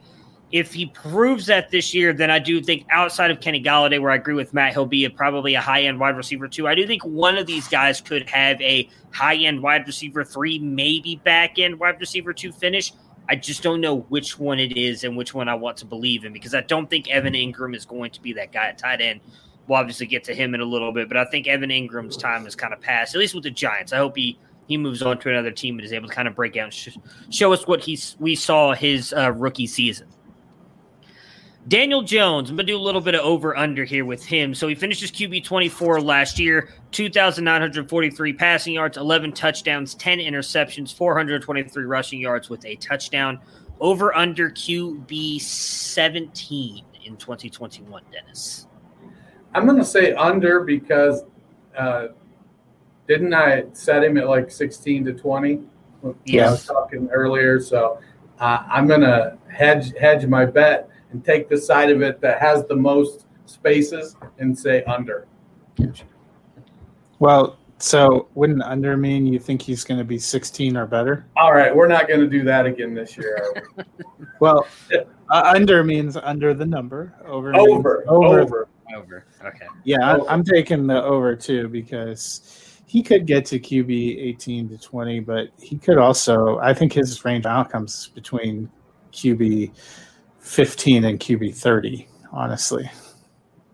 if 0.53 0.73
he 0.73 0.87
proves 0.87 1.47
that 1.47 1.71
this 1.71 1.93
year, 1.93 2.13
then 2.13 2.31
I 2.31 2.39
do 2.39 2.63
think 2.63 2.87
outside 2.91 3.31
of 3.31 3.41
Kenny 3.41 3.63
Golladay, 3.63 4.01
where 4.01 4.13
I 4.13 4.15
agree 4.15 4.35
with 4.35 4.55
Matt, 4.55 4.73
he'll 4.73 4.87
be 4.87 5.05
a, 5.05 5.11
probably 5.11 5.55
a 5.55 5.61
high 5.61 5.83
end 5.83 6.01
wide 6.01 6.17
receiver 6.17 6.49
too. 6.49 6.67
I 6.67 6.75
do 6.75 6.87
think 6.87 7.03
one 7.03 7.37
of 7.37 7.47
these 7.47 7.69
guys 7.69 8.01
could 8.01 8.29
have 8.31 8.61
a 8.63 8.89
high 9.13 9.37
end 9.37 9.63
wide 9.63 9.87
receiver 9.87 10.25
three, 10.25 10.59
maybe 10.59 11.21
back 11.25 11.59
end 11.59 11.79
wide 11.79 12.01
receiver 12.01 12.33
two 12.33 12.53
finish. 12.53 12.93
I 13.29 13.37
just 13.37 13.63
don't 13.63 13.81
know 13.81 14.01
which 14.09 14.39
one 14.39 14.59
it 14.59 14.77
is 14.77 15.05
and 15.05 15.17
which 15.17 15.35
one 15.35 15.49
I 15.49 15.55
want 15.55 15.77
to 15.79 15.85
believe 15.85 16.25
in 16.25 16.33
because 16.33 16.55
I 16.55 16.61
don't 16.61 16.89
think 16.89 17.09
Evan 17.09 17.35
Engram 17.35 17.75
is 17.75 17.85
going 17.85 18.11
to 18.13 18.23
be 18.23 18.33
that 18.35 18.53
guy 18.53 18.69
at 18.69 18.79
tight 18.79 19.01
end. 19.01 19.21
We'll 19.67 19.79
obviously 19.79 20.07
get 20.07 20.23
to 20.25 20.35
him 20.35 20.55
in 20.55 20.61
a 20.61 20.65
little 20.65 20.93
bit, 20.93 21.09
but 21.09 21.17
I 21.17 21.25
think 21.25 21.49
Evan 21.49 21.71
Engram's 21.71 22.17
time 22.17 22.45
has 22.45 22.55
kind 22.55 22.73
of 22.73 22.81
passed, 22.81 23.15
at 23.15 23.19
least 23.19 23.35
with 23.35 23.43
the 23.43 23.51
Giants. 23.51 23.93
I 23.93 23.97
hope 23.97 24.17
he 24.17 24.39
he 24.69 24.77
moves 24.77 25.03
on 25.03 25.19
to 25.19 25.31
another 25.31 25.51
team 25.51 25.79
and 25.79 25.85
is 25.85 25.93
able 25.93 26.09
to 26.09 26.15
kind 26.15 26.27
of 26.27 26.35
break 26.35 26.57
out 26.57 26.65
and 26.65 26.75
sh- 26.75 26.97
show 27.31 27.53
us 27.53 27.67
what 27.67 27.81
he's 27.81 28.17
we 28.19 28.35
saw 28.35 28.75
his 28.75 29.13
uh, 29.13 29.33
rookie 29.33 29.67
season. 29.67 30.09
Daniel 31.69 32.03
Jones, 32.03 32.49
I'm 32.49 32.57
going 32.57 32.67
to 32.67 32.73
do 32.73 32.79
a 32.79 32.81
little 32.81 33.01
bit 33.01 33.17
of 33.17 33.23
over 33.23 33.57
under 33.57 33.85
here 33.85 34.05
with 34.05 34.25
him. 34.25 34.55
So 34.55 34.69
he 34.69 34.77
finished 34.77 35.01
his 35.01 35.11
QB 35.11 35.45
24 35.45 36.01
last 36.01 36.39
year, 36.39 36.69
2,943 36.93 38.33
passing 38.35 38.75
yards, 38.75 38.97
11 38.97 39.33
touchdowns, 39.33 39.95
10 39.97 40.19
interceptions, 40.19 40.95
423 40.95 41.85
rushing 41.85 42.21
yards 42.21 42.49
with 42.49 42.65
a 42.65 42.77
touchdown. 42.77 43.41
Over 43.81 44.17
under 44.17 44.49
QB 44.51 45.41
17 45.41 46.85
in 47.05 47.17
2021, 47.17 48.03
Dennis. 48.13 48.69
I'm 49.53 49.67
going 49.67 49.79
to 49.79 49.85
say 49.85 50.13
under 50.13 50.61
because 50.61 51.25
uh, 51.77 52.09
didn't 53.09 53.35
I 53.35 53.65
set 53.73 54.05
him 54.05 54.17
at 54.19 54.29
like 54.29 54.53
16 54.53 55.05
to 55.07 55.13
20? 55.15 55.61
I 56.05 56.51
was 56.51 56.65
talking 56.65 57.09
earlier, 57.11 57.59
so 57.59 57.99
uh, 58.39 58.63
I'm 58.71 58.87
gonna 58.87 59.39
hedge 59.49 59.97
hedge 59.99 60.27
my 60.27 60.45
bet 60.45 60.89
and 61.17 61.25
take 61.25 61.49
the 61.49 61.57
side 61.57 61.91
of 61.91 62.03
it 62.03 62.21
that 62.21 62.41
has 62.41 62.67
the 62.67 62.77
most 62.77 63.25
spaces 63.47 64.17
and 64.39 64.57
say 64.57 64.85
under. 64.85 65.27
Well, 67.21 67.57
so 67.79 68.29
wouldn't 68.35 68.63
under 68.63 68.99
mean 68.99 69.27
you 69.27 69.39
think 69.39 69.63
he's 69.63 69.83
going 69.83 69.97
to 69.97 70.05
be 70.05 70.19
16 70.19 70.77
or 70.77 70.87
better? 70.87 71.25
All 71.39 71.55
right, 71.55 71.75
we're 71.75 71.89
not 71.89 72.07
gonna 72.07 72.27
do 72.27 72.45
that 72.45 72.67
again 72.67 72.95
this 72.95 73.17
year. 73.17 73.39
are 73.43 73.63
we? 73.77 73.85
Well, 74.39 74.67
uh, 75.31 75.53
under 75.55 75.83
means 75.83 76.19
under 76.19 76.53
the 76.53 76.67
number. 76.67 77.15
Over. 77.25 77.57
over, 77.57 78.05
Over. 78.07 78.41
over. 78.41 78.69
Over. 78.95 79.27
Okay. 79.47 79.67
Yeah, 79.85 80.15
I, 80.15 80.31
I'm 80.31 80.45
taking 80.45 80.87
the 80.87 81.03
over 81.03 81.35
too 81.35 81.69
because 81.69 82.83
he 82.85 83.03
could 83.03 83.27
get 83.27 83.47
to 83.47 83.59
QB 83.59 83.91
18 84.29 84.69
to 84.69 84.79
20, 84.79 85.21
but 85.21 85.49
he 85.59 85.79
could 85.79 85.97
also. 85.97 86.59
I 86.59 86.75
think 86.75 86.93
his 86.93 87.25
range 87.25 87.47
of 87.47 87.53
outcomes 87.53 88.09
between 88.09 88.71
QB 89.13 89.73
15 90.47 91.05
and 91.05 91.19
QB 91.19 91.55
30. 91.55 92.09
Honestly, 92.33 92.91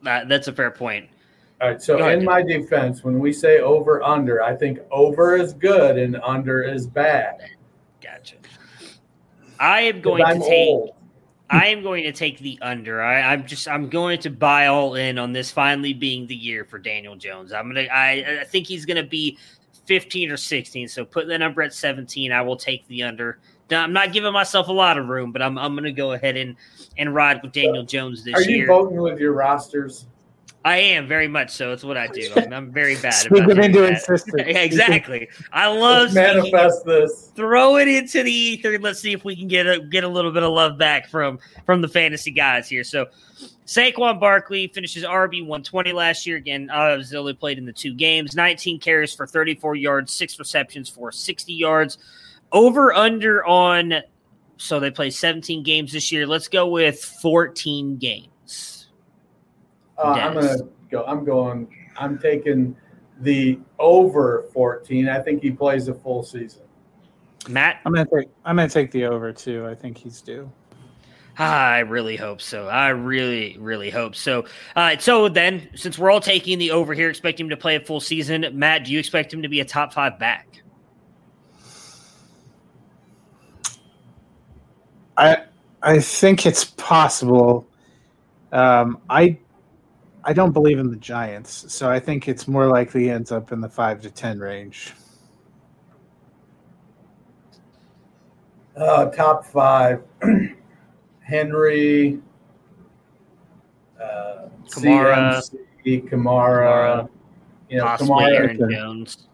Uh, 0.06 0.24
that's 0.24 0.48
a 0.48 0.52
fair 0.52 0.70
point. 0.70 1.08
All 1.60 1.68
right, 1.68 1.82
so 1.82 1.98
ahead, 1.98 2.18
in 2.18 2.24
my 2.24 2.42
defense, 2.42 3.04
when 3.04 3.20
we 3.20 3.32
say 3.32 3.60
over 3.60 4.02
under, 4.02 4.42
I 4.42 4.56
think 4.56 4.80
over 4.90 5.36
is 5.36 5.52
good 5.52 5.96
and 5.96 6.16
under 6.24 6.62
is 6.62 6.86
bad. 6.86 7.40
Gotcha. 8.00 8.36
I 9.60 9.82
am 9.82 10.00
going 10.00 10.24
to 10.24 10.40
take. 10.40 10.68
old. 10.68 10.94
I 11.50 11.66
am 11.66 11.82
going 11.82 12.04
to 12.04 12.12
take 12.12 12.38
the 12.38 12.58
under. 12.62 13.02
I, 13.02 13.20
I'm 13.20 13.46
just 13.46 13.68
I'm 13.68 13.88
going 13.88 14.18
to 14.20 14.30
buy 14.30 14.66
all 14.68 14.94
in 14.94 15.18
on 15.18 15.32
this 15.32 15.52
finally 15.52 15.92
being 15.92 16.26
the 16.26 16.34
year 16.34 16.64
for 16.64 16.78
Daniel 16.78 17.14
Jones. 17.14 17.52
I'm 17.52 17.68
gonna 17.68 17.86
I, 17.92 18.40
I 18.40 18.44
think 18.44 18.66
he's 18.66 18.86
gonna 18.86 19.02
be 19.04 19.38
15 19.84 20.30
or 20.30 20.36
16. 20.36 20.88
So 20.88 21.04
put 21.04 21.28
the 21.28 21.38
number 21.38 21.62
at 21.62 21.74
17. 21.74 22.32
I 22.32 22.40
will 22.40 22.56
take 22.56 22.86
the 22.88 23.02
under. 23.02 23.38
Now, 23.70 23.82
I'm 23.82 23.92
not 23.92 24.12
giving 24.12 24.32
myself 24.32 24.68
a 24.68 24.72
lot 24.72 24.98
of 24.98 25.08
room, 25.08 25.32
but 25.32 25.40
I'm 25.42 25.56
I'm 25.58 25.74
gonna 25.74 25.92
go 25.92 26.12
ahead 26.12 26.36
and 26.36 26.56
and 26.98 27.14
ride 27.14 27.42
with 27.42 27.52
Daniel 27.52 27.84
Jones 27.84 28.24
this 28.24 28.32
year. 28.32 28.36
Are 28.36 28.42
you 28.50 28.56
year. 28.58 28.66
voting 28.66 29.00
with 29.00 29.18
your 29.18 29.32
rosters? 29.32 30.06
I 30.64 30.76
am 30.76 31.08
very 31.08 31.26
much 31.26 31.50
so. 31.50 31.72
It's 31.72 31.82
what 31.82 31.96
I 31.96 32.06
do. 32.06 32.30
I'm, 32.36 32.52
I'm 32.52 32.70
very 32.70 32.96
bad 32.96 33.14
Speak 33.14 33.42
about 33.42 33.58
it 33.58 33.64
into 33.64 33.80
that. 33.80 33.92
existence. 33.92 34.42
exactly. 34.46 35.28
I 35.52 35.66
love 35.66 36.12
Let's 36.12 36.14
manifest 36.14 36.84
this. 36.84 37.32
throw 37.34 37.76
it 37.76 37.88
into 37.88 38.22
the 38.22 38.32
ether. 38.32 38.78
Let's 38.78 39.00
see 39.00 39.12
if 39.12 39.24
we 39.24 39.34
can 39.34 39.48
get 39.48 39.66
a 39.66 39.80
get 39.80 40.04
a 40.04 40.08
little 40.08 40.30
bit 40.30 40.42
of 40.42 40.52
love 40.52 40.78
back 40.78 41.08
from 41.08 41.38
from 41.66 41.80
the 41.80 41.88
fantasy 41.88 42.30
guys 42.30 42.68
here. 42.68 42.84
So 42.84 43.06
Saquon 43.66 44.20
Barkley 44.20 44.68
finishes 44.68 45.04
RB 45.04 45.40
120 45.40 45.92
last 45.92 46.26
year. 46.26 46.36
Again, 46.36 46.70
obviously 46.70 47.16
only 47.16 47.34
played 47.34 47.58
in 47.58 47.66
the 47.66 47.72
two 47.72 47.94
games. 47.94 48.36
19 48.36 48.78
carries 48.78 49.14
for 49.14 49.26
34 49.26 49.76
yards, 49.76 50.12
six 50.12 50.38
receptions 50.38 50.88
for 50.88 51.10
60 51.10 51.52
yards. 51.52 51.98
Over 52.52 52.92
under 52.92 53.44
on 53.46 54.02
so 54.62 54.78
they 54.78 54.92
play 54.92 55.10
17 55.10 55.64
games 55.64 55.92
this 55.92 56.12
year. 56.12 56.24
Let's 56.24 56.46
go 56.46 56.68
with 56.68 57.02
14 57.02 57.96
games. 57.96 58.88
Uh, 59.98 60.12
I'm 60.12 60.34
gonna 60.34 60.56
go. 60.90 61.04
I'm 61.04 61.24
going. 61.24 61.68
I'm 61.96 62.18
taking 62.18 62.76
the 63.20 63.58
over 63.78 64.46
14. 64.52 65.08
I 65.08 65.18
think 65.20 65.42
he 65.42 65.50
plays 65.50 65.88
a 65.88 65.94
full 65.94 66.22
season. 66.22 66.62
Matt, 67.48 67.80
I'm 67.84 67.92
gonna 67.92 68.06
take. 68.06 68.28
I'm 68.44 68.56
gonna 68.56 68.68
take 68.68 68.92
the 68.92 69.04
over 69.06 69.32
too. 69.32 69.66
I 69.66 69.74
think 69.74 69.98
he's 69.98 70.22
due. 70.22 70.50
I 71.38 71.80
really 71.80 72.16
hope 72.16 72.40
so. 72.40 72.68
I 72.68 72.90
really, 72.90 73.56
really 73.58 73.90
hope 73.90 74.14
so. 74.14 74.44
Uh, 74.76 74.96
so 74.98 75.28
then, 75.28 75.68
since 75.74 75.98
we're 75.98 76.10
all 76.10 76.20
taking 76.20 76.58
the 76.58 76.70
over 76.70 76.94
here, 76.94 77.08
expect 77.08 77.40
him 77.40 77.48
to 77.48 77.56
play 77.56 77.74
a 77.74 77.80
full 77.80 78.00
season. 78.00 78.46
Matt, 78.52 78.84
do 78.84 78.92
you 78.92 78.98
expect 78.98 79.32
him 79.32 79.42
to 79.42 79.48
be 79.48 79.60
a 79.60 79.64
top 79.64 79.92
five 79.92 80.18
back? 80.18 80.61
I 85.22 85.44
I 85.82 85.98
think 86.00 86.46
it's 86.46 86.64
possible. 86.64 87.66
Um, 88.50 89.00
I 89.08 89.38
I 90.24 90.32
don't 90.32 90.52
believe 90.52 90.78
in 90.78 90.90
the 90.90 90.96
Giants, 90.96 91.72
so 91.72 91.90
I 91.90 92.00
think 92.00 92.28
it's 92.28 92.48
more 92.48 92.66
likely 92.66 93.04
he 93.04 93.10
ends 93.10 93.32
up 93.32 93.52
in 93.52 93.60
the 93.60 93.68
five 93.68 94.00
to 94.02 94.10
ten 94.10 94.38
range. 94.38 94.94
Uh, 98.76 99.06
top 99.10 99.44
five: 99.46 100.02
Henry, 101.20 102.20
uh, 104.00 104.48
Kamara. 104.70 105.42
CMC, 105.84 106.08
Kamara. 106.08 107.08
You 107.68 107.78
know, 107.78 107.84
Kamara. 107.84 108.28
Aaron 108.28 108.62
okay. 108.62 108.74
Jones. 108.74 109.28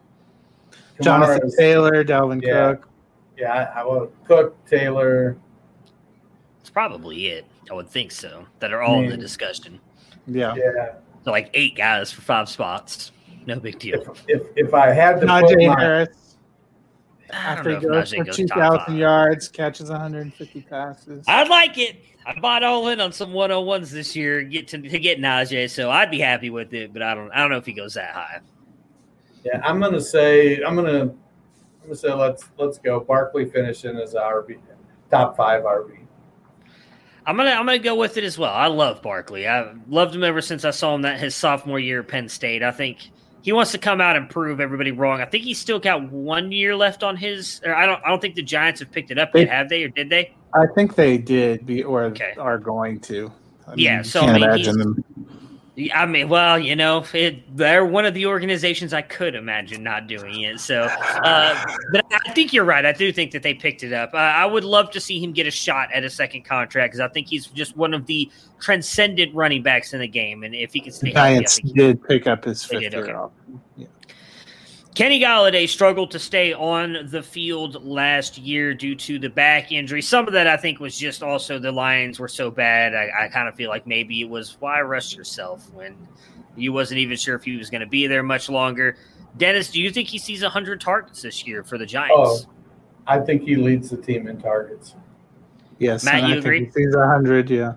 Jonathan 1.01 1.51
Taylor, 1.57 2.05
Dalvin 2.05 2.43
Yeah. 2.43 2.73
Cook. 2.73 2.89
Yeah, 3.37 3.71
I, 3.75 3.81
I 3.81 3.85
will. 3.85 4.13
Cook, 4.27 4.65
Taylor. 4.67 5.39
It's 6.69 6.75
probably 6.75 7.29
it. 7.29 7.47
I 7.71 7.75
would 7.75 7.89
think 7.89 8.13
so. 8.13 8.45
That 8.59 8.75
are 8.75 8.83
all 8.83 9.01
in 9.01 9.09
the 9.09 9.17
discussion. 9.17 9.81
Yeah. 10.27 10.55
Yeah. 10.55 10.97
So 11.25 11.31
like 11.31 11.49
eight 11.55 11.75
guys 11.75 12.13
for 12.13 12.21
five 12.21 12.47
spots. 12.47 13.11
No 13.47 13.59
big 13.59 13.79
deal. 13.79 14.03
If, 14.03 14.25
if 14.29 14.43
if 14.55 14.75
I 14.75 14.93
had 14.93 15.15
to 15.15 15.21
put 15.21 15.29
Najee 15.29 15.67
my, 15.67 15.81
Harris. 15.81 16.37
After 17.31 17.71
know 17.71 17.81
he 17.81 17.87
goes 17.87 18.13
Najee 18.13 18.19
for 18.19 18.25
goes 18.25 18.37
two 18.37 18.47
top 18.49 18.59
thousand 18.59 18.85
five. 18.85 18.97
yards, 18.99 19.49
catches 19.49 19.89
150 19.89 20.61
passes. 20.61 21.25
I'd 21.27 21.49
like 21.49 21.79
it. 21.79 22.05
I 22.27 22.39
bought 22.39 22.63
all 22.63 22.89
in 22.89 23.01
on 23.01 23.13
some 23.13 23.33
one 23.33 23.51
on 23.51 23.65
ones 23.65 23.91
this 23.91 24.15
year. 24.15 24.43
Get 24.43 24.69
to, 24.69 24.79
to 24.79 24.99
get 24.99 25.19
Najee, 25.21 25.71
so 25.71 25.91
I'd 25.91 26.11
be 26.11 26.21
happy 26.21 26.51
with 26.51 26.75
it. 26.75 26.93
But 26.93 27.01
I 27.01 27.15
don't. 27.15 27.31
I 27.31 27.39
don't 27.41 27.51
know 27.51 27.57
if 27.57 27.65
he 27.65 27.73
goes 27.73 27.95
that 27.95 28.13
high. 28.13 28.41
yeah, 29.43 29.63
I'm 29.65 29.81
gonna 29.81 30.03
say 30.03 30.63
I'm 30.63 30.77
gonna 30.77 31.05
I'm 31.05 31.13
gonna 31.83 31.97
say 31.97 32.13
let's 32.13 32.45
let's 32.59 32.77
go. 32.77 33.01
Barkley 33.01 33.49
finishing 33.49 33.97
as 33.97 34.13
RB 34.13 34.59
top 35.11 35.35
five 35.35 35.63
RB. 35.63 35.98
I'm 37.29 37.37
gonna 37.37 37.51
I'm 37.51 37.67
gonna 37.67 37.79
go 37.79 37.95
with 37.95 38.17
it 38.17 38.25
as 38.25 38.39
well. 38.39 38.53
I 38.53 38.69
love 38.69 39.03
Barkley. 39.03 39.47
I've 39.47 39.77
loved 39.87 40.15
him 40.15 40.25
ever 40.25 40.41
since 40.41 40.65
I 40.65 40.71
saw 40.71 40.95
him 40.95 41.03
that 41.03 41.21
his 41.21 41.35
sophomore 41.35 41.79
year 41.79 42.01
at 42.01 42.09
Penn 42.09 42.31
State. 42.31 42.63
I 42.63 42.71
think 42.71 43.11
he 43.43 43.53
wants 43.53 43.73
to 43.73 43.79
come 43.79 44.01
out 44.01 44.17
and 44.17 44.31
prove 44.31 44.61
everybody 44.61 44.93
wrong. 44.93 45.21
I 45.21 45.27
think 45.27 45.45
he's 45.45 45.59
still 45.59 45.79
got 45.79 46.11
one 46.11 46.51
year 46.53 46.75
left 46.75 47.03
on 47.03 47.17
his. 47.19 47.61
Or 47.67 47.75
I 47.75 47.85
don't 47.85 48.03
I 48.03 48.09
don't 48.09 48.21
think 48.21 48.35
the 48.35 48.43
Giants 48.43 48.81
have 48.81 48.91
picked 48.91 49.11
it 49.11 49.19
up 49.19 49.33
yet, 49.35 49.51
have 49.51 49.69
they, 49.69 49.85
or 49.85 49.89
did 49.89 50.09
they? 50.09 50.35
I 50.55 50.65
think 50.75 50.95
they 50.95 51.19
did, 51.19 51.67
be, 51.67 51.83
or 51.85 52.05
Okay. 52.05 52.33
are 52.39 52.57
going 52.57 52.99
to. 53.01 53.31
I 53.67 53.75
Yeah, 53.77 53.99
you 53.99 54.05
so, 54.05 54.23
I 54.23 54.33
mean, 54.33 54.43
imagine 54.45 54.65
he's- 54.65 54.77
them. 54.79 54.97
Yeah, 54.97 55.08
I 55.95 56.07
mean, 56.07 56.29
well, 56.29 56.59
you 56.59 56.75
know, 56.75 57.05
it, 57.15 57.57
they're 57.57 57.85
one 57.85 58.05
of 58.05 58.13
the 58.15 58.27
organizations 58.27 58.93
I 58.93 59.03
could 59.03 59.37
imagine 59.37 59.83
not 59.83 60.09
doing 60.09 60.41
it. 60.41 60.59
So, 60.59 60.83
uh, 60.83 61.65
but 61.93 62.05
I 62.11 62.33
think 62.33 62.53
you're 62.53 62.65
right. 62.65 62.85
I 62.85 62.93
do 62.93 63.13
think 63.13 63.31
that 63.31 63.45
they 63.45 63.55
picked 63.55 63.85
it 63.85 63.93
up. 63.93 64.13
Uh, 64.13 64.17
I 64.17 64.45
would 64.45 64.65
love 64.65 64.91
to 64.93 65.01
see 65.01 65.21
him 65.21 65.33
get 65.33 65.47
a 65.47 65.53
shot 65.53 65.93
at 65.93 66.03
a 66.03 66.11
second 66.11 66.45
contract 66.45 66.93
because 66.93 67.01
I 67.01 67.09
think 67.09 67.29
he's 67.29 67.47
just 67.47 67.77
one 67.77 67.95
of 67.95 68.07
the 68.07 68.29
transcendent 68.61 69.35
running 69.35 69.63
backs 69.63 69.93
in 69.93 70.01
the 70.01 70.09
game. 70.09 70.43
And 70.43 70.55
if 70.55 70.73
he 70.73 70.81
can 70.81 70.93
stay 70.93 71.13
The 71.13 71.19
healthy, 71.19 71.35
Giants 71.35 71.57
think 71.57 71.69
he 71.69 71.73
did 71.75 72.03
pick 72.03 72.27
up 72.27 72.45
his 72.45 72.65
fifth 72.65 72.81
did, 72.81 72.95
okay. 72.95 73.07
year 73.07 73.17
off. 73.17 73.31
Yeah. 73.77 73.87
Kenny 74.99 75.21
Golladay 75.21 75.69
struggled 75.69 76.11
to 76.11 76.19
stay 76.19 76.53
on 76.53 77.07
the 77.13 77.23
field 77.23 77.85
last 77.85 78.37
year 78.37 78.75
due 78.75 78.97
to 78.97 79.17
the 79.21 79.29
back 79.29 79.71
injury. 79.71 80.03
Some 80.03 80.27
of 80.27 80.33
that 80.33 80.49
I 80.49 80.57
think 80.57 80.81
was 80.81 80.99
just 80.99 81.23
also 81.23 81.61
the 81.61 81.71
Lions 81.71 82.19
were 82.19 82.27
so 82.27 82.51
bad. 82.51 82.97
I, 82.97 83.27
I 83.27 83.29
kind 83.29 83.47
of 83.47 83.55
feel 83.55 83.71
like 83.71 83.87
maybe 83.87 84.21
it 84.23 84.29
was 84.29 84.57
why 84.59 84.81
rush 84.81 85.15
yourself 85.15 85.73
when 85.73 85.97
you 86.57 86.73
wasn't 86.73 86.99
even 86.99 87.17
sure 87.17 87.37
if 87.37 87.45
he 87.45 87.57
was 87.57 87.71
going 87.71 87.83
to 87.83 87.87
be 87.87 88.09
there 88.09 88.25
much 88.25 88.49
longer. 88.49 88.97
Dennis, 89.37 89.71
do 89.71 89.81
you 89.81 89.93
think 89.93 90.09
he 90.09 90.19
sees 90.19 90.43
100 90.43 90.81
targets 90.81 91.23
this 91.23 91.47
year 91.47 91.63
for 91.63 91.79
the 91.79 91.87
Giants? 91.87 92.17
Oh, 92.17 92.51
I 93.07 93.21
think 93.21 93.43
he 93.43 93.55
leads 93.55 93.91
the 93.91 93.99
team 93.99 94.27
in 94.27 94.41
targets. 94.41 94.97
Yes, 95.79 96.03
Matt, 96.03 96.15
and 96.15 96.27
I 96.27 96.29
you 96.31 96.35
think 96.35 96.45
agree? 96.45 96.65
He 96.65 96.71
sees 96.73 96.95
hundred. 96.97 97.49
Yeah. 97.51 97.75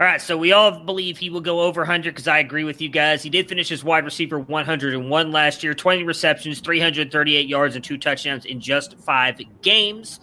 All 0.00 0.06
right, 0.06 0.20
so 0.20 0.36
we 0.36 0.50
all 0.50 0.80
believe 0.80 1.18
he 1.18 1.30
will 1.30 1.40
go 1.40 1.60
over 1.60 1.82
100 1.82 2.12
because 2.12 2.26
I 2.26 2.38
agree 2.40 2.64
with 2.64 2.80
you 2.80 2.88
guys. 2.88 3.22
He 3.22 3.30
did 3.30 3.48
finish 3.48 3.70
as 3.70 3.84
wide 3.84 4.04
receiver 4.04 4.40
101 4.40 5.30
last 5.30 5.62
year, 5.62 5.72
20 5.72 6.02
receptions, 6.02 6.58
338 6.58 7.46
yards, 7.46 7.76
and 7.76 7.84
two 7.84 7.96
touchdowns 7.96 8.44
in 8.44 8.58
just 8.60 8.98
five 8.98 9.40
games. 9.62 10.18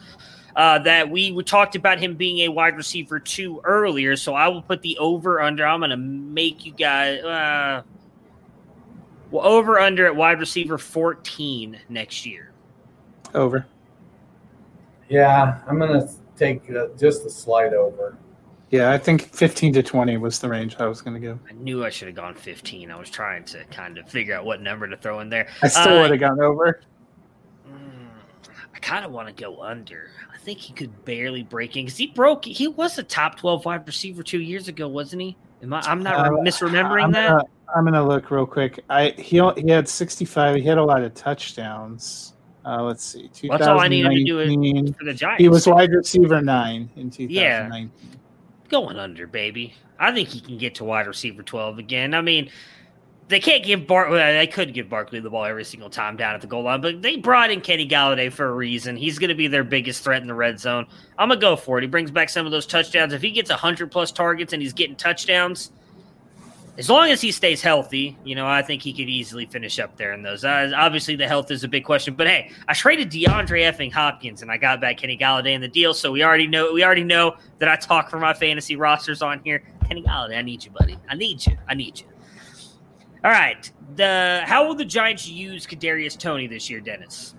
Uh, 0.58 0.78
that 0.80 1.10
we, 1.10 1.32
we 1.32 1.42
talked 1.42 1.78
about 1.78 2.00
him 2.00 2.16
being 2.16 2.40
a 2.40 2.50
wide 2.50 2.76
receiver 2.76 3.18
two 3.18 3.62
earlier, 3.64 4.18
so 4.18 4.34
I 4.34 4.50
will 4.50 4.62
put 4.62 4.82
the 4.82 4.98
over 4.98 5.40
under. 5.40 5.66
I'm 5.66 5.80
going 5.80 5.92
to 5.92 5.98
make 5.98 6.66
you 6.66 6.74
guys 6.74 7.24
uh, 7.24 7.84
well 9.32 9.48
over 9.48 9.80
under 9.80 10.06
at 10.06 10.14
wide 10.14 10.42
receiver 10.42 10.78
14 10.78 11.80
next 11.88 12.26
year. 12.26 12.52
Over. 13.34 13.66
Yeah, 15.08 15.60
I'm 15.68 15.80
gonna 15.80 16.10
take 16.38 16.70
uh, 16.72 16.88
just 16.98 17.26
a 17.26 17.30
slight 17.30 17.74
over. 17.74 18.18
Yeah, 18.72 18.92
I 18.92 18.98
think 18.98 19.24
fifteen 19.34 19.74
to 19.74 19.84
twenty 19.84 20.16
was 20.18 20.40
the 20.40 20.48
range 20.50 20.78
I 20.80 20.88
was 20.88 21.02
going 21.02 21.14
to 21.14 21.20
give. 21.20 21.38
I 21.50 21.52
knew 21.54 21.84
I 21.84 21.90
should 21.90 22.08
have 22.08 22.16
gone 22.16 22.34
15. 22.36 22.90
I 22.90 22.98
was 22.98 23.10
trying 23.10 23.44
to 23.46 23.66
kind 23.66 23.98
of 23.98 24.10
figure 24.10 24.34
out 24.34 24.46
what 24.46 24.62
number 24.62 24.88
to 24.88 24.96
throw 24.96 25.20
in 25.20 25.30
there. 25.30 25.48
I 25.62 25.68
still 25.68 25.98
Uh, 25.98 26.02
would 26.04 26.12
have 26.12 26.20
gone 26.22 26.40
over. 26.40 26.80
Mm, 27.70 28.08
I 28.74 28.80
kind 28.80 29.04
of 29.04 29.12
want 29.12 29.28
to 29.28 29.34
go 29.44 29.62
under. 29.62 30.10
I 30.34 30.38
think 30.38 30.58
he 30.60 30.72
could 30.74 31.04
barely 31.04 31.44
break 31.44 31.76
in 31.76 31.84
because 31.86 31.98
he 31.98 32.08
broke. 32.08 32.46
He 32.46 32.70
was 32.70 32.98
a 32.98 33.04
top 33.04 33.38
twelve 33.38 33.66
wide 33.66 33.86
receiver 33.86 34.24
two 34.24 34.40
years 34.42 34.70
ago, 34.70 34.88
wasn't 34.88 35.22
he? 35.22 35.38
Am 35.62 35.74
I? 35.74 35.82
I'm 35.82 36.02
not 36.02 36.28
Uh, 36.28 36.30
misremembering 36.32 37.04
I'm 37.04 37.12
that. 37.12 37.28
Gonna, 37.30 37.44
I'm 37.76 37.84
gonna 37.84 38.08
look 38.08 38.32
real 38.32 38.46
quick. 38.46 38.80
I 38.90 39.10
he 39.18 39.42
he 39.58 39.70
had 39.70 39.90
65. 39.90 40.56
He 40.56 40.62
had 40.64 40.78
a 40.78 40.84
lot 40.84 41.04
of 41.04 41.14
touchdowns. 41.14 42.36
Uh, 42.66 42.84
let's 42.84 43.04
see. 43.04 43.30
That's 43.50 43.68
all 43.68 43.80
I 43.82 43.88
needed 43.90 44.12
to 44.12 44.24
do 44.24 44.94
for 44.94 45.04
the 45.04 45.14
Giants. 45.14 45.42
He 45.42 45.50
was 45.50 45.68
wide 45.68 45.92
receiver 45.92 46.42
nine 46.42 46.90
in 46.96 47.10
2019. 47.10 47.92
Going 48.72 48.98
under, 48.98 49.28
baby. 49.28 49.76
I 50.00 50.12
think 50.14 50.30
he 50.30 50.40
can 50.40 50.58
get 50.58 50.76
to 50.76 50.86
wide 50.86 51.06
receiver 51.06 51.44
12 51.44 51.78
again. 51.78 52.14
I 52.14 52.22
mean, 52.22 52.50
they 53.28 53.42
can't 53.42 53.66
give 53.66 53.86
Bart. 53.86 54.10
They 54.12 54.48
could 54.48 54.74
give 54.74 54.90
Barkley 54.90 55.20
the 55.20 55.30
ball 55.30 55.44
every 55.44 55.66
single 55.66 55.90
time 55.90 56.16
down 56.16 56.36
at 56.36 56.42
the 56.42 56.48
goal 56.48 56.64
line, 56.64 56.80
but 56.80 57.02
they 57.02 57.18
brought 57.18 57.52
in 57.52 57.60
Kenny 57.60 57.88
Golladay 57.88 58.32
for 58.32 58.48
a 58.48 58.54
reason. 58.54 58.96
He's 58.96 59.20
going 59.20 59.28
to 59.28 59.36
be 59.36 59.48
their 59.48 59.66
biggest 59.66 60.04
threat 60.04 60.22
in 60.22 60.28
the 60.28 60.34
red 60.34 60.58
zone. 60.60 60.88
I'm 61.18 61.28
gonna 61.28 61.40
go 61.40 61.56
for 61.58 61.78
it. 61.78 61.82
He 61.82 61.88
brings 61.88 62.12
back 62.12 62.30
some 62.30 62.46
of 62.46 62.52
those 62.54 62.66
touchdowns. 62.66 63.14
If 63.14 63.22
he 63.22 63.32
gets 63.32 63.50
100 63.50 63.92
plus 63.92 64.12
targets 64.12 64.54
and 64.54 64.62
he's 64.62 64.74
getting 64.74 64.96
touchdowns, 64.96 65.72
as 66.82 66.90
long 66.90 67.12
as 67.12 67.22
he 67.22 67.32
stays 67.32 67.62
healthy, 67.62 68.18
you 68.24 68.34
know, 68.34 68.48
I 68.48 68.64
think 68.64 68.82
he 68.82 68.92
could 68.92 69.08
easily 69.08 69.46
finish 69.46 69.78
up 69.78 69.98
there 69.98 70.14
in 70.14 70.24
those. 70.24 70.44
Uh, 70.44 70.72
obviously, 70.76 71.16
the 71.16 71.28
health 71.28 71.52
is 71.52 71.64
a 71.64 71.68
big 71.68 71.86
question, 71.86 72.16
but 72.16 72.26
hey, 72.26 72.50
I 72.68 72.74
traded 72.74 73.12
DeAndre 73.12 73.72
effing 73.72 73.94
Hopkins 73.94 74.42
and 74.42 74.50
I 74.52 74.58
got 74.58 74.82
back 74.82 74.98
Kenny 74.98 75.16
Golladay 75.16 75.54
in 75.54 75.62
the 75.62 75.68
deal, 75.68 75.94
so 75.94 76.12
we 76.12 76.24
already 76.24 76.48
know 76.48 76.74
we 76.74 76.84
already 76.84 77.04
know 77.04 77.36
that 77.60 77.70
I 77.70 77.76
talk 77.76 78.10
for 78.10 78.18
my 78.18 78.34
fantasy 78.34 78.78
rosters 78.78 79.22
on 79.22 79.42
here. 79.44 79.62
Kenny 79.88 80.02
Golladay, 80.02 80.40
I 80.40 80.42
need 80.42 80.66
you, 80.66 80.72
buddy. 80.72 80.98
I 81.08 81.14
need 81.14 81.46
you. 81.46 81.56
I 81.70 81.76
need 81.76 82.00
you. 82.00 82.08
All 83.24 83.30
right, 83.30 83.72
the 83.96 84.42
how 84.46 84.66
will 84.66 84.74
the 84.74 84.84
Giants 84.84 85.28
use 85.28 85.68
Kadarius 85.68 86.18
Toney 86.18 86.48
this 86.48 86.68
year, 86.68 86.80
Dennis? 86.80 87.36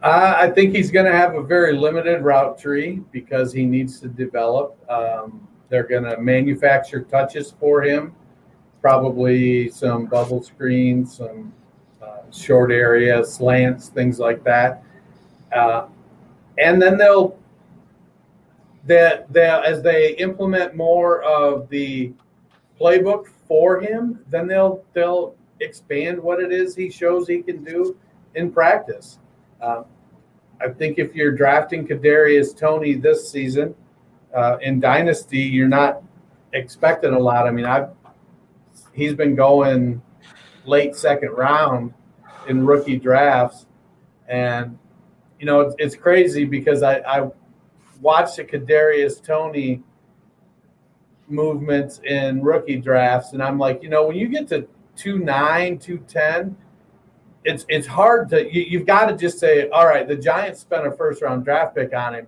Uh, 0.00 0.36
I 0.36 0.48
think 0.50 0.76
he's 0.76 0.92
going 0.92 1.06
to 1.06 1.12
have 1.12 1.34
a 1.34 1.42
very 1.42 1.72
limited 1.72 2.22
route 2.22 2.56
tree 2.56 3.02
because 3.10 3.52
he 3.52 3.66
needs 3.66 3.98
to 3.98 4.06
develop. 4.06 4.78
Um, 4.88 5.48
they're 5.74 5.82
going 5.82 6.04
to 6.04 6.16
manufacture 6.20 7.02
touches 7.02 7.52
for 7.58 7.82
him, 7.82 8.14
probably 8.80 9.68
some 9.70 10.06
bubble 10.06 10.40
screens, 10.40 11.16
some 11.16 11.52
uh, 12.00 12.18
short 12.30 12.70
area 12.70 13.24
slants, 13.24 13.88
things 13.88 14.20
like 14.20 14.44
that. 14.44 14.84
Uh, 15.52 15.88
and 16.58 16.80
then 16.80 16.96
they'll 16.96 17.36
that 18.86 19.32
they, 19.32 19.48
as 19.48 19.82
they 19.82 20.14
implement 20.18 20.76
more 20.76 21.24
of 21.24 21.68
the 21.70 22.12
playbook 22.80 23.26
for 23.48 23.80
him, 23.80 24.20
then 24.30 24.46
they'll 24.46 24.84
they'll 24.92 25.34
expand 25.58 26.22
what 26.22 26.40
it 26.40 26.52
is 26.52 26.76
he 26.76 26.88
shows 26.88 27.26
he 27.26 27.42
can 27.42 27.64
do 27.64 27.96
in 28.36 28.52
practice. 28.52 29.18
Um, 29.60 29.86
I 30.60 30.68
think 30.68 31.00
if 31.00 31.16
you're 31.16 31.32
drafting 31.32 31.84
Kadarius 31.84 32.56
Toney 32.56 32.94
this 32.94 33.28
season 33.28 33.74
uh, 34.34 34.58
in 34.60 34.80
Dynasty, 34.80 35.38
you're 35.38 35.68
not 35.68 36.02
expecting 36.52 37.12
a 37.12 37.18
lot. 37.18 37.46
I 37.46 37.50
mean, 37.50 37.64
I've 37.64 37.90
he's 38.92 39.14
been 39.14 39.34
going 39.34 40.00
late 40.64 40.96
second 40.96 41.30
round 41.30 41.92
in 42.48 42.64
rookie 42.64 42.98
drafts, 42.98 43.66
and 44.28 44.78
you 45.38 45.46
know 45.46 45.60
it's, 45.60 45.74
it's 45.78 45.96
crazy 45.96 46.44
because 46.44 46.82
I, 46.82 46.98
I 47.00 47.30
watched 48.00 48.36
the 48.36 48.44
Kadarius 48.44 49.22
Toney 49.22 49.82
movements 51.28 52.00
in 52.04 52.42
rookie 52.42 52.76
drafts, 52.76 53.32
and 53.32 53.42
I'm 53.42 53.58
like, 53.58 53.82
you 53.82 53.88
know, 53.88 54.06
when 54.06 54.16
you 54.16 54.28
get 54.28 54.48
to 54.48 54.66
two 54.96 55.18
nine, 55.18 55.78
two 55.78 55.98
ten, 56.08 56.56
it's 57.44 57.64
it's 57.68 57.86
hard 57.86 58.28
to 58.30 58.52
you, 58.52 58.62
you've 58.62 58.86
got 58.86 59.06
to 59.06 59.16
just 59.16 59.38
say, 59.38 59.68
all 59.68 59.86
right, 59.86 60.08
the 60.08 60.16
Giants 60.16 60.60
spent 60.60 60.86
a 60.86 60.92
first 60.92 61.22
round 61.22 61.44
draft 61.44 61.76
pick 61.76 61.94
on 61.94 62.14
him. 62.14 62.26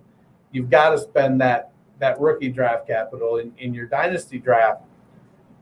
You've 0.51 0.69
got 0.69 0.91
to 0.91 0.97
spend 0.97 1.41
that 1.41 1.71
that 1.99 2.19
rookie 2.19 2.49
draft 2.49 2.87
capital 2.87 3.37
in, 3.37 3.53
in 3.57 3.73
your 3.73 3.85
dynasty 3.85 4.39
draft. 4.39 4.83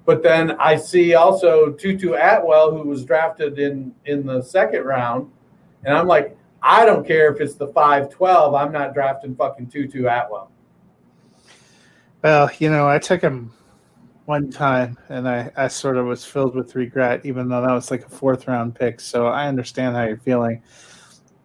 But 0.06 0.22
then 0.22 0.52
I 0.60 0.76
see 0.76 1.16
also 1.16 1.72
Tutu 1.72 2.14
Atwell, 2.14 2.72
who 2.72 2.88
was 2.88 3.04
drafted 3.06 3.58
in 3.58 3.94
in 4.06 4.26
the 4.26 4.42
second 4.42 4.84
round, 4.84 5.32
and 5.84 5.96
I'm 5.96 6.08
like, 6.08 6.38
I 6.62 6.86
don't 6.86 7.06
care 7.06 7.34
if 7.34 7.42
it's 7.42 7.56
the 7.56 7.68
five 7.68 8.10
twelve. 8.10 8.54
I'm 8.54 8.72
not 8.72 8.94
drafting 8.94 9.36
fucking 9.36 9.68
Tutu 9.68 10.08
Atwell. 10.08 10.52
Well, 12.22 12.50
you 12.60 12.70
know, 12.70 12.88
I 12.88 13.00
took 13.00 13.22
him 13.22 13.52
one 14.26 14.50
time 14.50 14.98
and 15.10 15.30
I, 15.30 15.52
I 15.56 15.68
sort 15.68 15.98
of 15.98 16.08
was 16.08 16.26
filled 16.26 16.56
with 16.56 16.76
regret, 16.76 17.24
even 17.24 17.48
though 17.48 17.62
that 17.62 17.72
was 17.72 17.92
like 17.92 18.06
a 18.06 18.10
fourth 18.10 18.48
round 18.48 18.76
pick. 18.76 19.00
So 19.00 19.28
I 19.28 19.48
understand 19.48 19.96
how 19.96 20.04
you're 20.04 20.18
feeling. 20.18 20.62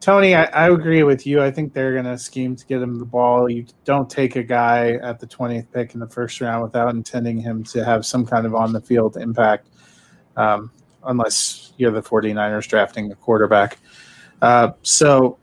Toney, 0.01 0.35
I, 0.35 0.45
I 0.45 0.71
agree 0.71 1.03
with 1.03 1.27
you. 1.27 1.43
I 1.43 1.51
think 1.51 1.75
they're 1.75 1.93
going 1.93 2.07
to 2.07 2.17
scheme 2.17 2.57
to 2.57 2.67
get 2.67 2.81
him 2.81 2.99
the 2.99 3.05
ball. 3.05 3.51
You 3.51 3.67
don't 3.85 4.09
take 4.09 4.37
a 4.37 4.43
guy 4.43 4.93
at 5.03 5.21
the 5.21 5.27
20th 5.27 5.67
pick 5.73 5.93
in 5.93 6.01
the 6.01 6.09
first 6.09 6.41
round 6.41 6.63
without 6.63 6.95
intending 6.95 7.39
him 7.39 7.63
to 7.65 7.85
have 7.85 8.07
some 8.07 8.25
kind 8.25 8.47
of 8.47 8.55
on 8.55 8.73
the 8.73 8.81
field 8.81 9.19
impact, 9.19 9.69
um, 10.37 10.73
unless 11.05 11.75
you're 11.77 11.91
the 11.91 12.03
49ers 12.03 12.67
drafting 12.67 13.13
a 13.13 13.15
quarterback. 13.15 13.77
Uh, 14.41 14.73
so 14.83 15.39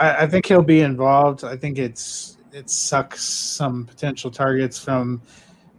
I, 0.00 0.22
I 0.22 0.26
think 0.26 0.46
he'll 0.46 0.62
be 0.62 0.80
involved. 0.80 1.44
I 1.44 1.56
think 1.56 1.78
it's 1.78 2.38
it 2.52 2.70
sucks 2.70 3.24
some 3.24 3.84
potential 3.84 4.30
targets 4.30 4.78
from 4.78 5.20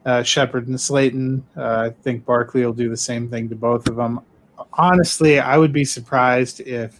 uh, 0.05 0.21
Shepard 0.21 0.67
and 0.67 0.79
Slayton. 0.79 1.43
Uh, 1.57 1.89
I 1.89 1.89
think 2.01 2.25
Barkley 2.25 2.65
will 2.65 2.73
do 2.73 2.89
the 2.89 2.97
same 2.97 3.29
thing 3.29 3.49
to 3.49 3.55
both 3.55 3.87
of 3.87 3.95
them. 3.95 4.21
Honestly, 4.73 5.39
I 5.39 5.57
would 5.57 5.73
be 5.73 5.85
surprised 5.85 6.61
if 6.61 6.99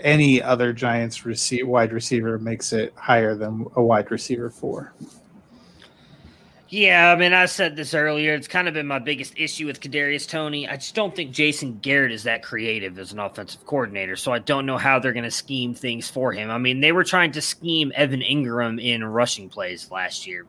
any 0.00 0.42
other 0.42 0.72
Giants 0.72 1.24
receive, 1.24 1.66
wide 1.66 1.92
receiver 1.92 2.38
makes 2.38 2.72
it 2.72 2.92
higher 2.96 3.34
than 3.34 3.66
a 3.76 3.82
wide 3.82 4.10
receiver 4.10 4.50
four. 4.50 4.92
Yeah, 6.68 7.12
I 7.12 7.16
mean, 7.16 7.32
I 7.32 7.46
said 7.46 7.76
this 7.76 7.94
earlier. 7.94 8.34
It's 8.34 8.48
kind 8.48 8.66
of 8.66 8.74
been 8.74 8.88
my 8.88 8.98
biggest 8.98 9.34
issue 9.36 9.66
with 9.66 9.80
Kadarius 9.80 10.28
Toney. 10.28 10.68
I 10.68 10.74
just 10.74 10.96
don't 10.96 11.14
think 11.14 11.30
Jason 11.30 11.78
Garrett 11.78 12.10
is 12.10 12.24
that 12.24 12.42
creative 12.42 12.98
as 12.98 13.12
an 13.12 13.20
offensive 13.20 13.64
coordinator, 13.66 14.16
so 14.16 14.32
I 14.32 14.40
don't 14.40 14.66
know 14.66 14.76
how 14.76 14.98
they're 14.98 15.12
going 15.12 15.24
to 15.24 15.30
scheme 15.30 15.74
things 15.74 16.10
for 16.10 16.32
him. 16.32 16.50
I 16.50 16.58
mean, 16.58 16.80
they 16.80 16.90
were 16.90 17.04
trying 17.04 17.30
to 17.32 17.40
scheme 17.40 17.92
Evan 17.94 18.20
Engram 18.20 18.82
in 18.82 19.04
rushing 19.04 19.48
plays 19.48 19.92
last 19.92 20.26
year. 20.26 20.46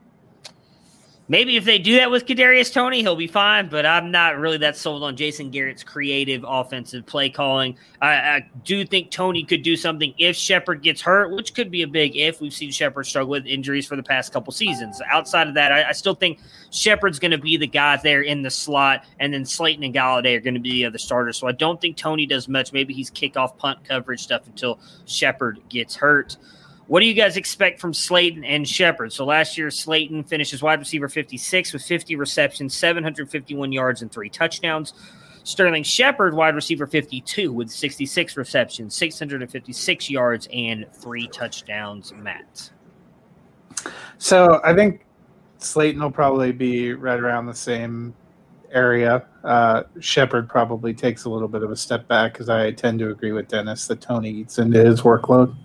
Maybe 1.30 1.58
if 1.58 1.66
they 1.66 1.78
do 1.78 1.96
that 1.96 2.10
with 2.10 2.26
Kadarius 2.26 2.72
Toney, 2.72 3.02
he'll 3.02 3.16
be 3.16 3.28
fine. 3.28 3.68
But 3.68 3.86
I'm 3.86 4.12
not 4.12 4.38
really 4.38 4.58
that 4.60 4.78
sold 4.78 5.04
on 5.04 5.18
Jason 5.18 5.50
Garrett's 5.50 5.84
creative 5.84 6.46
offensive 6.48 7.06
play 7.06 7.30
calling. 7.30 7.78
I, 8.02 8.08
I 8.08 8.50
do 8.64 8.86
think 8.86 9.12
Toney 9.12 9.44
could 9.44 9.62
do 9.62 9.76
something 9.76 10.14
if 10.18 10.38
Shepard 10.38 10.82
gets 10.82 11.02
hurt, 11.02 11.32
which 11.32 11.54
could 11.54 11.70
be 11.70 11.82
a 11.82 11.88
big 11.88 12.16
if. 12.16 12.40
We've 12.40 12.54
seen 12.54 12.72
Shepard 12.72 13.08
struggle 13.08 13.32
with 13.32 13.46
injuries 13.46 13.86
for 13.86 13.98
the 13.98 14.04
past 14.04 14.32
couple 14.32 14.54
seasons. 14.54 15.02
Outside 15.12 15.48
of 15.48 15.54
that, 15.56 15.72
I, 15.74 15.90
I 15.90 15.92
still 15.92 16.16
think 16.16 16.40
Shepard's 16.72 17.20
going 17.20 17.32
to 17.32 17.38
be 17.38 17.58
the 17.58 17.68
guy 17.68 17.98
there 17.98 18.22
in 18.22 18.42
the 18.42 18.52
slot, 18.52 19.06
and 19.20 19.34
then 19.34 19.46
Slayton 19.46 19.84
and 19.84 19.94
Golladay 19.94 20.38
are 20.38 20.42
going 20.42 20.54
to 20.54 20.60
be 20.62 20.72
the 20.72 20.86
other 20.86 20.98
starters. 20.98 21.38
So 21.38 21.48
I 21.48 21.52
don't 21.52 21.82
think 21.82 21.98
Toney 21.98 22.26
does 22.26 22.48
much. 22.48 22.72
Maybe 22.72 22.94
he's 22.94 23.12
kickoff 23.12 23.58
punt 23.58 23.84
coverage 23.84 24.22
stuff 24.22 24.48
until 24.48 24.80
Shepard 25.06 25.60
gets 25.68 25.96
hurt. 25.96 26.38
What 26.88 27.02
do 27.02 27.06
you 27.06 27.14
guys 27.14 27.36
expect 27.36 27.82
from 27.82 27.94
Slayton 27.94 28.46
and 28.46 28.68
Shepard? 28.68 29.12
So 29.12 29.26
last 29.26 29.58
year, 29.58 29.70
Slayton 29.70 30.24
finishes 30.24 30.62
wide 30.62 30.80
receiver 30.80 31.10
56 31.10 31.74
with 31.74 31.84
50 31.84 32.16
receptions, 32.16 32.76
751 32.76 33.74
yards, 33.74 34.02
and 34.02 34.12
three 34.12 34.30
touchdowns. 34.30 34.94
Sterling 35.44 35.84
Shepard, 35.84 36.34
wide 36.34 36.56
receiver 36.56 36.88
52 36.88 37.52
with 37.52 37.70
66 37.70 38.38
receptions, 38.38 38.96
656 38.96 40.10
yards, 40.10 40.48
and 40.54 40.86
three 40.94 41.28
touchdowns. 41.28 42.14
Matt. 42.14 42.72
So 44.18 44.62
I 44.64 44.74
think 44.74 45.06
Slayton 45.58 46.02
will 46.02 46.12
probably 46.12 46.54
be 46.54 46.94
right 46.94 47.20
around 47.20 47.48
the 47.48 47.54
same 47.54 48.14
area. 48.72 49.26
Uh, 49.44 49.84
Shepard 50.00 50.48
probably 50.50 50.94
takes 50.94 51.26
a 51.26 51.30
little 51.30 51.48
bit 51.48 51.64
of 51.64 51.72
a 51.72 51.76
step 51.76 52.08
back 52.08 52.34
because 52.34 52.50
I 52.50 52.72
tend 52.72 53.00
to 53.00 53.10
agree 53.10 53.34
with 53.34 53.50
Dennis 53.50 53.88
that 53.88 54.00
Toney 54.00 54.30
eats 54.30 54.58
into 54.58 54.84
his 54.84 55.02
workload. 55.02 55.56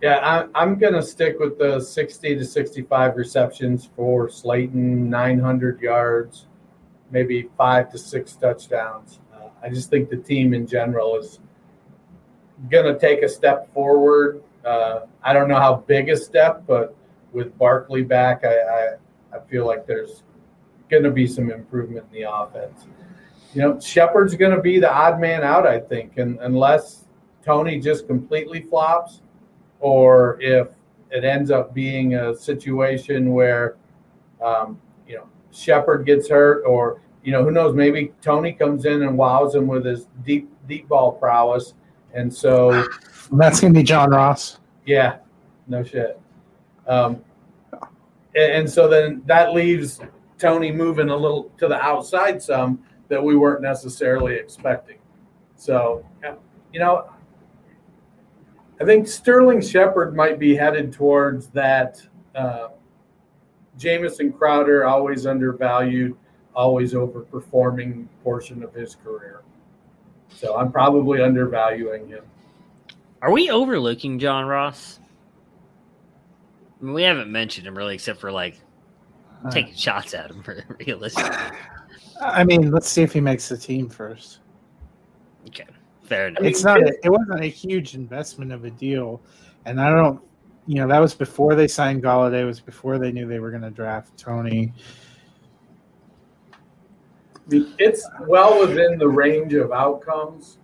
Yeah, 0.00 0.46
I, 0.54 0.60
I'm 0.60 0.78
going 0.78 0.92
to 0.92 1.02
stick 1.02 1.40
with 1.40 1.58
the 1.58 1.80
60 1.80 2.36
to 2.36 2.44
65 2.44 3.16
receptions 3.16 3.88
for 3.96 4.28
Slayton, 4.28 5.10
900 5.10 5.80
yards, 5.80 6.46
maybe 7.10 7.48
five 7.56 7.90
to 7.90 7.98
six 7.98 8.34
touchdowns. 8.34 9.18
Uh, 9.34 9.48
I 9.60 9.70
just 9.70 9.90
think 9.90 10.08
the 10.08 10.16
team 10.16 10.54
in 10.54 10.68
general 10.68 11.16
is 11.16 11.40
going 12.70 12.92
to 12.92 12.98
take 12.98 13.22
a 13.22 13.28
step 13.28 13.72
forward. 13.74 14.42
Uh, 14.64 15.00
I 15.24 15.32
don't 15.32 15.48
know 15.48 15.58
how 15.58 15.76
big 15.76 16.08
a 16.10 16.16
step, 16.16 16.62
but 16.64 16.94
with 17.32 17.56
Barkley 17.58 18.02
back, 18.02 18.44
I, 18.44 18.54
I, 18.54 19.36
I 19.36 19.40
feel 19.50 19.66
like 19.66 19.84
there's 19.84 20.22
going 20.88 21.02
to 21.02 21.10
be 21.10 21.26
some 21.26 21.50
improvement 21.50 22.06
in 22.12 22.20
the 22.20 22.32
offense. 22.32 22.86
You 23.52 23.62
know, 23.62 23.80
Shepard's 23.80 24.36
going 24.36 24.54
to 24.54 24.62
be 24.62 24.78
the 24.78 24.92
odd 24.92 25.20
man 25.20 25.42
out, 25.42 25.66
I 25.66 25.80
think, 25.80 26.18
and 26.18 26.38
unless 26.40 27.04
Toney 27.44 27.80
just 27.80 28.06
completely 28.06 28.62
flops 28.62 29.22
or 29.80 30.40
if 30.40 30.68
it 31.10 31.24
ends 31.24 31.50
up 31.50 31.74
being 31.74 32.14
a 32.14 32.34
situation 32.34 33.32
where 33.32 33.76
um, 34.44 34.80
you 35.06 35.16
know 35.16 35.28
Shepard 35.52 36.06
gets 36.06 36.28
hurt, 36.28 36.64
or 36.64 37.00
you 37.22 37.32
know 37.32 37.42
who 37.42 37.50
knows, 37.50 37.74
maybe 37.74 38.12
Toney 38.20 38.52
comes 38.52 38.84
in 38.84 39.02
and 39.02 39.16
wows 39.16 39.54
him 39.54 39.66
with 39.66 39.84
his 39.84 40.06
deep 40.24 40.50
deep 40.68 40.88
ball 40.88 41.12
prowess, 41.12 41.74
and 42.14 42.32
so 42.32 42.86
that's 43.32 43.60
gonna 43.60 43.74
be 43.74 43.82
John 43.82 44.10
Ross. 44.10 44.58
Yeah, 44.84 45.18
no 45.66 45.82
shit. 45.82 46.20
Um, 46.86 47.22
and, 48.34 48.52
and 48.52 48.70
so 48.70 48.88
then 48.88 49.22
that 49.26 49.52
leaves 49.52 50.00
Toney 50.38 50.72
moving 50.72 51.10
a 51.10 51.16
little 51.16 51.50
to 51.58 51.68
the 51.68 51.80
outside 51.80 52.42
some 52.42 52.82
that 53.08 53.22
we 53.22 53.36
weren't 53.36 53.62
necessarily 53.62 54.34
expecting. 54.34 54.98
So, 55.56 56.04
you 56.72 56.80
know, 56.80 57.10
I 58.80 58.84
think 58.84 59.08
Sterling 59.08 59.60
Shepard 59.60 60.14
might 60.14 60.38
be 60.38 60.54
headed 60.54 60.92
towards 60.92 61.48
that. 61.48 62.00
Uh, 62.34 62.68
Jamison 63.76 64.32
Crowder, 64.32 64.84
always 64.84 65.26
undervalued, 65.26 66.16
always 66.54 66.92
overperforming 66.94 68.06
portion 68.22 68.62
of 68.62 68.72
his 68.74 68.96
career. 68.96 69.42
So 70.34 70.56
I'm 70.56 70.70
probably 70.70 71.22
undervaluing 71.22 72.08
him. 72.08 72.24
Are 73.22 73.32
we 73.32 73.50
overlooking 73.50 74.18
John 74.18 74.46
Ross? 74.46 75.00
I 76.80 76.84
mean, 76.84 76.94
we 76.94 77.02
haven't 77.02 77.30
mentioned 77.30 77.66
him 77.66 77.76
really, 77.76 77.94
except 77.94 78.20
for 78.20 78.30
like 78.30 78.60
uh, 79.44 79.50
taking 79.50 79.74
shots 79.74 80.14
at 80.14 80.30
him, 80.30 80.42
for 80.42 80.64
realistically. 80.86 81.36
I 82.20 82.44
mean, 82.44 82.70
let's 82.70 82.88
see 82.88 83.02
if 83.02 83.12
he 83.12 83.20
makes 83.20 83.48
the 83.48 83.56
team 83.56 83.88
first. 83.88 84.38
Okay, 85.48 85.66
fair 86.08 86.28
enough. 86.28 86.42
It's 86.42 86.64
not. 86.64 86.82
A, 86.82 86.94
it 87.04 87.10
wasn't 87.10 87.40
a 87.40 87.46
huge 87.46 87.94
investment 87.94 88.52
of 88.52 88.64
a 88.64 88.70
deal, 88.70 89.20
and 89.64 89.80
I 89.80 89.90
don't. 89.90 90.20
You 90.66 90.76
know, 90.76 90.88
that 90.88 90.98
was 90.98 91.14
before 91.14 91.54
they 91.54 91.68
signed 91.68 92.02
Golladay. 92.02 92.42
It 92.42 92.44
was 92.44 92.60
before 92.60 92.98
they 92.98 93.12
knew 93.12 93.26
they 93.26 93.38
were 93.38 93.50
going 93.50 93.62
to 93.62 93.70
draft 93.70 94.16
Toney. 94.18 94.72
It's 97.50 98.06
well 98.26 98.60
within 98.60 98.98
the 98.98 99.08
range 99.08 99.54
of 99.54 99.72
outcomes. 99.72 100.58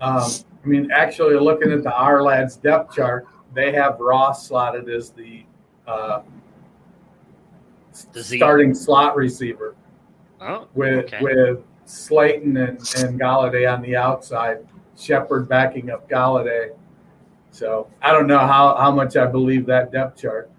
Um, 0.00 0.30
I 0.64 0.66
mean, 0.66 0.90
actually, 0.90 1.34
looking 1.34 1.72
at 1.72 1.82
the 1.82 1.90
Ourlads 1.90 2.60
depth 2.62 2.94
chart, 2.94 3.26
they 3.54 3.72
have 3.72 4.00
Ross 4.00 4.48
slotted 4.48 4.88
as 4.88 5.10
the, 5.10 5.44
uh, 5.86 6.22
starting 7.92 8.72
slot 8.74 9.16
receiver. 9.16 9.74
Oh, 10.40 10.68
with 10.74 11.06
okay. 11.06 11.18
with 11.20 11.64
Slayton 11.88 12.56
and, 12.56 12.78
and 12.98 13.18
Golladay 13.18 13.72
on 13.72 13.82
the 13.82 13.96
outside, 13.96 14.58
Shepard 14.96 15.48
backing 15.48 15.90
up 15.90 16.08
Golladay. 16.08 16.70
So 17.50 17.88
I 18.02 18.12
don't 18.12 18.26
know 18.26 18.38
how, 18.38 18.76
how 18.76 18.90
much 18.90 19.16
I 19.16 19.26
believe 19.26 19.64
that 19.66 19.90
depth 19.90 20.20
chart. 20.20 20.50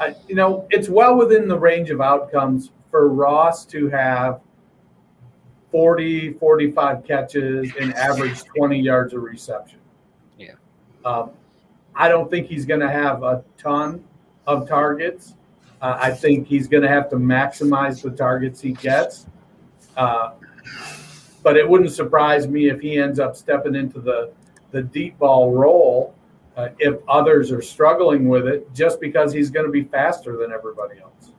I, 0.00 0.14
you 0.28 0.34
know, 0.34 0.66
it's 0.70 0.88
well 0.88 1.16
within 1.16 1.46
the 1.46 1.58
range 1.58 1.90
of 1.90 2.00
outcomes 2.00 2.72
for 2.90 3.08
Ross 3.08 3.64
to 3.66 3.88
have 3.90 4.40
40, 5.70 6.32
45 6.34 7.04
catches 7.04 7.72
and 7.80 7.94
average 7.94 8.42
20 8.56 8.80
yards 8.80 9.14
of 9.14 9.22
reception. 9.22 9.78
Yeah. 10.36 10.54
Um, 11.04 11.30
I 11.94 12.08
don't 12.08 12.28
think 12.28 12.48
he's 12.48 12.66
going 12.66 12.80
to 12.80 12.90
have 12.90 13.22
a 13.22 13.44
ton 13.56 14.02
of 14.46 14.68
targets. 14.68 15.34
Uh, 15.80 15.96
I 16.00 16.10
think 16.10 16.48
he's 16.48 16.66
going 16.66 16.82
to 16.82 16.88
have 16.88 17.08
to 17.10 17.16
maximize 17.16 18.02
the 18.02 18.10
targets 18.10 18.60
he 18.60 18.72
gets. 18.72 19.26
Uh, 19.96 20.32
but 21.42 21.56
it 21.56 21.68
wouldn't 21.68 21.92
surprise 21.92 22.46
me 22.46 22.68
if 22.68 22.80
he 22.80 22.98
ends 22.98 23.18
up 23.18 23.36
stepping 23.36 23.74
into 23.74 24.00
the, 24.00 24.32
the 24.70 24.82
deep 24.82 25.18
ball 25.18 25.52
role 25.52 26.14
uh, 26.56 26.68
if 26.78 26.96
others 27.08 27.50
are 27.50 27.62
struggling 27.62 28.28
with 28.28 28.46
it, 28.46 28.72
just 28.74 29.00
because 29.00 29.32
he's 29.32 29.50
going 29.50 29.64
to 29.64 29.72
be 29.72 29.82
faster 29.82 30.36
than 30.36 30.52
everybody 30.52 31.00
else. 31.00 31.32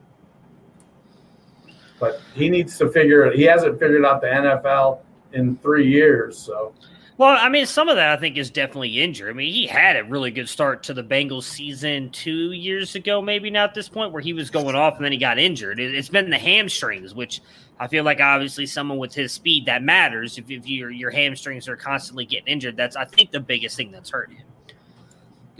But 2.00 2.20
he 2.34 2.50
needs 2.50 2.76
to 2.78 2.90
figure 2.90 3.24
it. 3.24 3.36
He 3.36 3.44
hasn't 3.44 3.78
figured 3.78 4.04
out 4.04 4.20
the 4.20 4.26
NFL 4.26 5.00
in 5.32 5.56
three 5.58 5.88
years, 5.88 6.36
so. 6.36 6.74
Well, 7.16 7.36
I 7.40 7.48
mean, 7.48 7.66
some 7.66 7.88
of 7.88 7.94
that 7.94 8.08
I 8.10 8.20
think 8.20 8.36
is 8.36 8.50
definitely 8.50 9.00
injury. 9.00 9.30
I 9.30 9.34
mean, 9.34 9.52
he 9.52 9.68
had 9.68 9.96
a 9.96 10.02
really 10.02 10.32
good 10.32 10.48
start 10.48 10.82
to 10.84 10.94
the 10.94 11.04
Bengals 11.04 11.44
season 11.44 12.10
two 12.10 12.50
years 12.50 12.96
ago, 12.96 13.22
maybe 13.22 13.50
now 13.50 13.64
at 13.64 13.74
this 13.74 13.88
point, 13.88 14.12
where 14.12 14.20
he 14.20 14.32
was 14.32 14.50
going 14.50 14.74
off 14.74 14.96
and 14.96 15.04
then 15.04 15.12
he 15.12 15.18
got 15.18 15.38
injured. 15.38 15.78
It, 15.78 15.94
has 15.94 16.08
been 16.08 16.28
the 16.28 16.38
hamstrings, 16.38 17.14
which 17.14 17.40
I 17.78 17.86
feel 17.86 18.02
like 18.02 18.20
obviously 18.20 18.66
someone 18.66 18.98
with 18.98 19.14
his 19.14 19.30
speed 19.30 19.66
that 19.66 19.84
matters. 19.84 20.38
If, 20.38 20.50
if 20.50 20.66
your 20.66 20.90
your 20.90 21.10
hamstrings 21.10 21.68
are 21.68 21.76
constantly 21.76 22.24
getting 22.24 22.48
injured, 22.48 22.76
that's 22.76 22.96
I 22.96 23.04
think 23.04 23.30
the 23.30 23.40
biggest 23.40 23.76
thing 23.76 23.92
that's 23.92 24.10
hurt 24.10 24.32
him. 24.32 24.44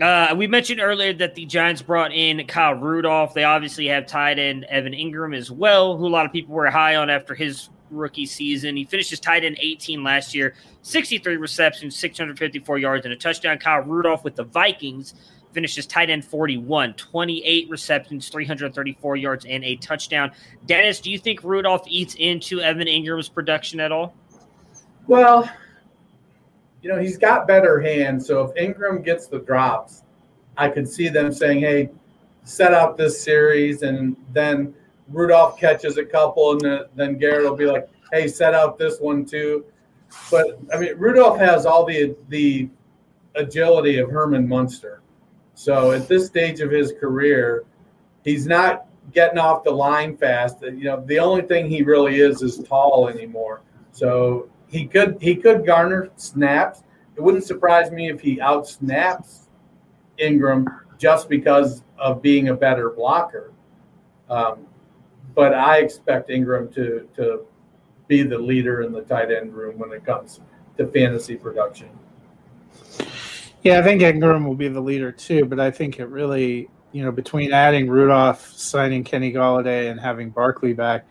Uh, 0.01 0.35
we 0.35 0.47
mentioned 0.47 0.81
earlier 0.81 1.13
that 1.13 1.35
the 1.35 1.45
Giants 1.45 1.81
brought 1.81 2.11
in 2.11 2.45
Kyle 2.47 2.73
Rudolph. 2.73 3.33
They 3.33 3.45
obviously 3.45 3.87
have 3.87 4.07
tight 4.07 4.39
end 4.39 4.65
Evan 4.65 4.91
Engram 4.91 5.33
as 5.33 5.49
well, 5.49 5.95
who 5.95 6.05
a 6.05 6.09
lot 6.09 6.25
of 6.25 6.33
people 6.33 6.53
were 6.53 6.69
high 6.69 6.97
on 6.97 7.09
after 7.09 7.33
his 7.33 7.69
rookie 7.89 8.25
season. 8.25 8.75
He 8.75 8.83
finishes 8.83 9.19
tight 9.19 9.43
end 9.43 9.57
18 9.59 10.03
last 10.03 10.33
year, 10.33 10.55
63 10.81 11.37
receptions, 11.37 11.95
654 11.95 12.77
yards, 12.77 13.05
and 13.05 13.13
a 13.13 13.17
touchdown. 13.17 13.57
Kyle 13.57 13.81
Rudolph 13.81 14.23
with 14.23 14.35
the 14.35 14.43
Vikings 14.43 15.13
finishes 15.51 15.87
tight 15.87 16.09
end 16.09 16.25
41, 16.25 16.93
28 16.95 17.69
receptions, 17.69 18.29
334 18.29 19.15
yards, 19.15 19.45
and 19.45 19.63
a 19.63 19.75
touchdown. 19.77 20.31
Dennis, 20.65 20.99
do 20.99 21.09
you 21.09 21.17
think 21.17 21.43
Rudolph 21.43 21.85
eats 21.87 22.15
into 22.15 22.59
Evan 22.59 22.87
Engram's 22.87 23.29
production 23.29 23.79
at 23.79 23.91
all? 23.91 24.13
Well, 25.07 25.49
you 26.81 26.89
know, 26.89 26.99
he's 26.99 27.17
got 27.17 27.47
better 27.47 27.79
hands. 27.79 28.27
So 28.27 28.43
if 28.43 28.55
Engram 28.55 29.03
gets 29.03 29.27
the 29.27 29.39
drops, 29.39 30.03
I 30.57 30.69
could 30.69 30.87
see 30.87 31.09
them 31.09 31.31
saying, 31.31 31.61
hey, 31.61 31.89
set 32.43 32.73
out 32.73 32.97
this 32.97 33.19
series. 33.21 33.81
And 33.81 34.15
then 34.33 34.73
Rudolph 35.09 35.59
catches 35.59 35.97
a 35.97 36.05
couple, 36.05 36.51
and 36.51 36.85
then 36.95 37.17
Garrett 37.17 37.43
will 37.43 37.55
be 37.55 37.65
like, 37.65 37.89
hey, 38.11 38.27
set 38.27 38.53
out 38.53 38.77
this 38.77 38.99
one 38.99 39.25
too. 39.25 39.65
But 40.31 40.59
I 40.73 40.77
mean, 40.77 40.97
Rudolph 40.97 41.39
has 41.39 41.65
all 41.65 41.85
the 41.85 42.15
the 42.29 42.69
agility 43.35 43.97
of 43.99 44.09
Herman 44.09 44.47
Munster. 44.47 45.01
So 45.53 45.91
at 45.91 46.07
this 46.07 46.27
stage 46.27 46.59
of 46.59 46.71
his 46.71 46.93
career, 46.99 47.65
he's 48.23 48.45
not 48.45 48.87
getting 49.13 49.37
off 49.37 49.63
the 49.63 49.71
line 49.71 50.17
fast. 50.17 50.61
You 50.61 50.83
know, 50.83 51.03
the 51.05 51.19
only 51.19 51.43
thing 51.43 51.69
he 51.69 51.83
really 51.83 52.19
is 52.19 52.41
is 52.41 52.57
tall 52.67 53.09
anymore. 53.09 53.61
So 53.91 54.49
he 54.67 54.85
could 54.85 55.17
he 55.21 55.35
could 55.35 55.65
garner 55.65 56.09
snaps. 56.15 56.83
It 57.15 57.21
wouldn't 57.21 57.45
surprise 57.45 57.91
me 57.91 58.09
if 58.09 58.19
he 58.19 58.37
outsnaps 58.37 59.47
Engram 60.19 60.65
just 60.97 61.29
because 61.29 61.83
of 61.97 62.21
being 62.21 62.49
a 62.49 62.53
better 62.53 62.89
blocker. 62.89 63.53
Um, 64.29 64.65
but 65.35 65.53
I 65.53 65.79
expect 65.79 66.29
Engram 66.29 66.73
to 66.75 67.07
to 67.15 67.45
be 68.07 68.23
the 68.23 68.37
leader 68.37 68.81
in 68.81 68.91
the 68.91 69.01
tight 69.01 69.31
end 69.31 69.53
room 69.53 69.77
when 69.77 69.91
it 69.91 70.05
comes 70.05 70.39
to 70.77 70.87
fantasy 70.87 71.35
production. 71.35 71.89
Yeah, 73.63 73.79
I 73.79 73.83
think 73.83 74.01
Engram 74.01 74.45
will 74.45 74.55
be 74.55 74.67
the 74.67 74.79
leader 74.79 75.11
too, 75.11 75.45
but 75.45 75.59
I 75.59 75.71
think 75.71 75.99
it 75.99 76.05
really, 76.05 76.69
you 76.91 77.03
know, 77.03 77.11
between 77.11 77.51
adding 77.51 77.89
Rudolph, 77.89 78.45
signing 78.51 79.03
Kenny 79.03 79.33
Golladay, 79.33 79.89
and 79.89 79.99
having 79.99 80.29
Barkley 80.29 80.73
back, 80.73 81.05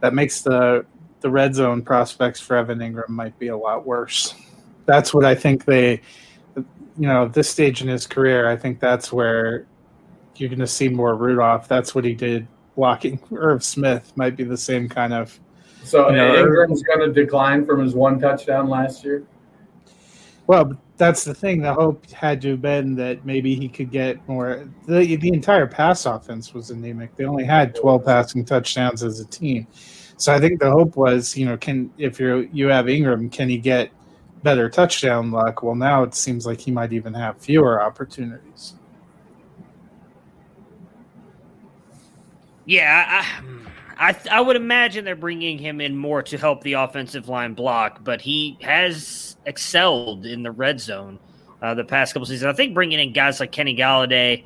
that 0.00 0.14
makes 0.14 0.42
the 0.42 0.84
the 1.20 1.30
red 1.30 1.54
zone 1.54 1.82
prospects 1.82 2.40
for 2.40 2.56
Evan 2.56 2.80
Engram 2.80 3.08
might 3.08 3.38
be 3.38 3.48
a 3.48 3.56
lot 3.56 3.86
worse. 3.86 4.34
That's 4.86 5.14
what 5.14 5.24
I 5.24 5.36
think 5.36 5.64
they, 5.64 6.00
you 6.56 7.06
know, 7.06 7.28
this 7.28 7.48
stage 7.48 7.80
in 7.80 7.86
his 7.86 8.08
career, 8.08 8.50
I 8.50 8.56
think 8.56 8.80
that's 8.80 9.12
where 9.12 9.66
you're 10.34 10.48
going 10.48 10.58
to 10.58 10.66
see 10.66 10.88
more 10.88 11.14
Rudolph. 11.14 11.68
That's 11.68 11.94
what 11.94 12.04
he 12.04 12.14
did 12.14 12.48
blocking. 12.76 13.20
Irv 13.32 13.62
Smith 13.64 14.12
might 14.16 14.36
be 14.36 14.44
the 14.44 14.56
same 14.56 14.88
kind 14.88 15.12
of. 15.12 15.38
So 15.84 16.10
you 16.10 16.16
know, 16.16 16.34
Engram's 16.34 16.82
going 16.82 17.00
to 17.00 17.12
decline 17.12 17.64
from 17.64 17.80
his 17.80 17.94
one 17.94 18.20
touchdown 18.20 18.68
last 18.68 19.04
year. 19.04 19.24
Well, 20.46 20.76
that's 20.96 21.24
the 21.24 21.34
thing. 21.34 21.62
The 21.62 21.72
hope 21.72 22.08
had 22.10 22.40
to 22.42 22.50
have 22.50 22.62
been 22.62 22.94
that 22.96 23.24
maybe 23.24 23.54
he 23.54 23.68
could 23.68 23.90
get 23.90 24.26
more. 24.28 24.68
The 24.86 25.16
the 25.16 25.28
entire 25.28 25.66
pass 25.66 26.06
offense 26.06 26.54
was 26.54 26.70
anemic. 26.70 27.16
They 27.16 27.24
only 27.24 27.44
had 27.44 27.74
12 27.74 28.04
passing 28.04 28.44
touchdowns 28.44 29.02
as 29.02 29.20
a 29.20 29.26
team. 29.26 29.66
So 30.16 30.32
I 30.32 30.38
think 30.38 30.60
the 30.60 30.70
hope 30.70 30.96
was, 30.96 31.36
you 31.36 31.46
know, 31.46 31.56
can 31.56 31.90
if 31.98 32.20
you 32.20 32.48
you 32.52 32.68
have 32.68 32.86
Engram, 32.86 33.30
can 33.32 33.48
he 33.48 33.58
get 33.58 33.90
better 34.42 34.68
touchdown 34.68 35.30
luck? 35.30 35.62
Well, 35.62 35.74
now 35.74 36.02
it 36.02 36.14
seems 36.14 36.46
like 36.46 36.60
he 36.60 36.70
might 36.70 36.92
even 36.92 37.14
have 37.14 37.38
fewer 37.38 37.82
opportunities. 37.82 38.74
Yeah, 42.64 43.24
I, 43.98 44.10
I, 44.10 44.16
I 44.30 44.40
would 44.40 44.56
imagine 44.56 45.04
they're 45.04 45.16
bringing 45.16 45.58
him 45.58 45.80
in 45.80 45.96
more 45.96 46.22
to 46.24 46.38
help 46.38 46.62
the 46.62 46.74
offensive 46.74 47.28
line 47.28 47.54
block, 47.54 48.02
but 48.04 48.20
he 48.20 48.56
has 48.62 49.36
excelled 49.46 50.26
in 50.26 50.42
the 50.42 50.50
red 50.50 50.80
zone 50.80 51.18
uh, 51.60 51.74
the 51.74 51.84
past 51.84 52.12
couple 52.12 52.26
seasons. 52.26 52.52
I 52.52 52.56
think 52.56 52.74
bringing 52.74 53.00
in 53.00 53.12
guys 53.12 53.40
like 53.40 53.52
Kenny 53.52 53.76
Golladay, 53.76 54.44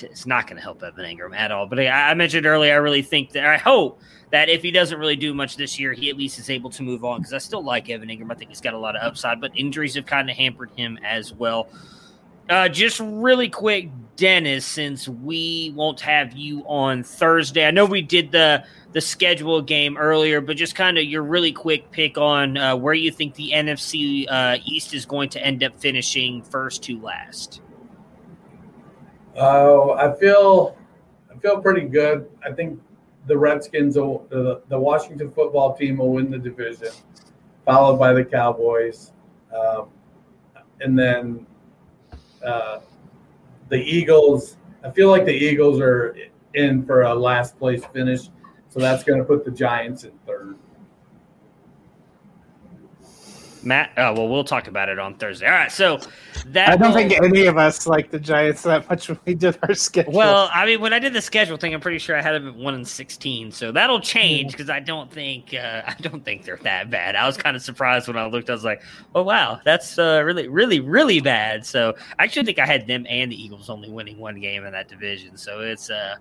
it's 0.00 0.26
not 0.26 0.46
going 0.46 0.56
to 0.56 0.62
help 0.62 0.82
Evan 0.82 1.04
Engram 1.04 1.36
at 1.36 1.52
all. 1.52 1.66
But 1.66 1.80
I, 1.80 2.10
I, 2.10 2.14
mentioned 2.14 2.46
earlier, 2.46 2.72
I 2.72 2.76
really 2.76 3.02
think 3.02 3.32
that 3.32 3.44
I 3.44 3.56
hope 3.56 4.00
that 4.30 4.48
if 4.48 4.62
he 4.62 4.70
doesn't 4.70 4.98
really 4.98 5.16
do 5.16 5.34
much 5.34 5.56
this 5.56 5.78
year, 5.78 5.92
he 5.92 6.08
at 6.08 6.16
least 6.16 6.38
is 6.38 6.48
able 6.48 6.70
to 6.70 6.82
move 6.82 7.04
on 7.04 7.20
because 7.20 7.32
I 7.32 7.38
still 7.38 7.62
like 7.62 7.90
Evan 7.90 8.08
Engram. 8.08 8.30
I 8.30 8.34
think 8.34 8.50
he's 8.50 8.60
got 8.60 8.74
a 8.74 8.78
lot 8.78 8.96
of 8.96 9.02
upside, 9.02 9.40
but 9.40 9.52
injuries 9.54 9.94
have 9.94 10.06
kind 10.06 10.30
of 10.30 10.36
hampered 10.36 10.70
him 10.70 10.98
as 11.04 11.32
well. 11.32 11.68
Uh, 12.48 12.68
just 12.68 13.00
really 13.00 13.48
quick, 13.48 13.88
Dennis, 14.16 14.66
since 14.66 15.08
we 15.08 15.72
won't 15.74 16.00
have 16.00 16.32
you 16.32 16.62
on 16.66 17.02
Thursday, 17.02 17.66
I 17.66 17.70
know 17.70 17.84
we 17.84 18.02
did 18.02 18.32
the 18.32 18.64
the 18.92 19.00
schedule 19.00 19.62
game 19.62 19.96
earlier, 19.96 20.42
but 20.42 20.56
just 20.56 20.74
kind 20.74 20.98
of 20.98 21.04
your 21.04 21.22
really 21.22 21.52
quick 21.52 21.90
pick 21.90 22.18
on 22.18 22.58
uh, 22.58 22.76
where 22.76 22.92
you 22.92 23.10
think 23.10 23.34
the 23.34 23.52
NFC 23.54 24.26
uh, 24.28 24.58
East 24.66 24.92
is 24.92 25.06
going 25.06 25.30
to 25.30 25.42
end 25.42 25.64
up 25.64 25.74
finishing 25.80 26.42
first 26.42 26.82
to 26.84 27.00
last. 27.00 27.62
Oh, 29.34 29.92
I 29.92 30.14
feel 30.16 30.76
I 31.34 31.38
feel 31.38 31.60
pretty 31.60 31.88
good. 31.88 32.28
I 32.44 32.52
think 32.52 32.78
the 33.26 33.38
Redskins, 33.38 33.96
will, 33.96 34.26
the, 34.28 34.62
the 34.68 34.78
Washington 34.78 35.30
football 35.30 35.74
team 35.76 35.98
will 35.98 36.12
win 36.12 36.30
the 36.30 36.38
division, 36.38 36.90
followed 37.64 37.96
by 37.96 38.12
the 38.12 38.24
Cowboys, 38.24 39.12
um, 39.56 39.88
and 40.80 40.98
then 40.98 41.46
uh, 42.44 42.80
the 43.68 43.76
Eagles. 43.76 44.56
I 44.84 44.90
feel 44.90 45.08
like 45.08 45.24
the 45.24 45.32
Eagles 45.32 45.80
are 45.80 46.16
in 46.54 46.84
for 46.84 47.02
a 47.02 47.14
last 47.14 47.58
place 47.58 47.84
finish, 47.86 48.28
so 48.68 48.80
that's 48.80 49.04
going 49.04 49.18
to 49.18 49.24
put 49.24 49.44
the 49.44 49.50
Giants 49.50 50.04
in 50.04 50.12
third. 50.26 50.56
Matt, 53.64 53.92
oh, 53.96 54.12
well, 54.12 54.28
we'll 54.28 54.44
talk 54.44 54.66
about 54.68 54.88
it 54.88 54.98
on 54.98 55.14
Thursday. 55.14 55.46
All 55.46 55.52
right, 55.52 55.70
so 55.70 55.98
that 56.46 56.68
I 56.70 56.76
don't 56.76 56.88
will- 56.88 56.96
think 56.96 57.12
any 57.12 57.46
of 57.46 57.56
us 57.56 57.86
like 57.86 58.10
the 58.10 58.18
Giants 58.18 58.62
that 58.62 58.88
much 58.90 59.08
when 59.08 59.18
we 59.24 59.34
did 59.34 59.58
our 59.62 59.74
schedule. 59.74 60.12
Well, 60.12 60.50
I 60.52 60.66
mean, 60.66 60.80
when 60.80 60.92
I 60.92 60.98
did 60.98 61.12
the 61.12 61.22
schedule 61.22 61.56
thing, 61.56 61.72
I'm 61.74 61.80
pretty 61.80 61.98
sure 61.98 62.16
I 62.16 62.22
had 62.22 62.32
them 62.34 62.48
at 62.48 62.54
one 62.54 62.74
and 62.74 62.86
sixteen, 62.86 63.52
so 63.52 63.72
that'll 63.72 64.00
change 64.00 64.52
because 64.52 64.70
I 64.70 64.80
don't 64.80 65.10
think 65.12 65.54
uh, 65.54 65.82
I 65.86 65.94
don't 66.00 66.24
think 66.24 66.44
they're 66.44 66.58
that 66.62 66.90
bad. 66.90 67.16
I 67.16 67.26
was 67.26 67.36
kind 67.36 67.56
of 67.56 67.62
surprised 67.62 68.08
when 68.08 68.16
I 68.16 68.26
looked. 68.26 68.50
I 68.50 68.52
was 68.52 68.64
like, 68.64 68.82
"Oh 69.14 69.22
wow, 69.22 69.60
that's 69.64 69.98
uh, 69.98 70.22
really, 70.24 70.48
really, 70.48 70.80
really 70.80 71.20
bad." 71.20 71.64
So 71.64 71.94
I 72.18 72.24
actually 72.24 72.44
think 72.46 72.58
I 72.58 72.66
had 72.66 72.86
them 72.86 73.06
and 73.08 73.30
the 73.30 73.42
Eagles 73.42 73.70
only 73.70 73.90
winning 73.90 74.18
one 74.18 74.40
game 74.40 74.64
in 74.64 74.72
that 74.72 74.88
division. 74.88 75.36
So 75.36 75.60
it's 75.60 75.90
uh, 75.90 76.16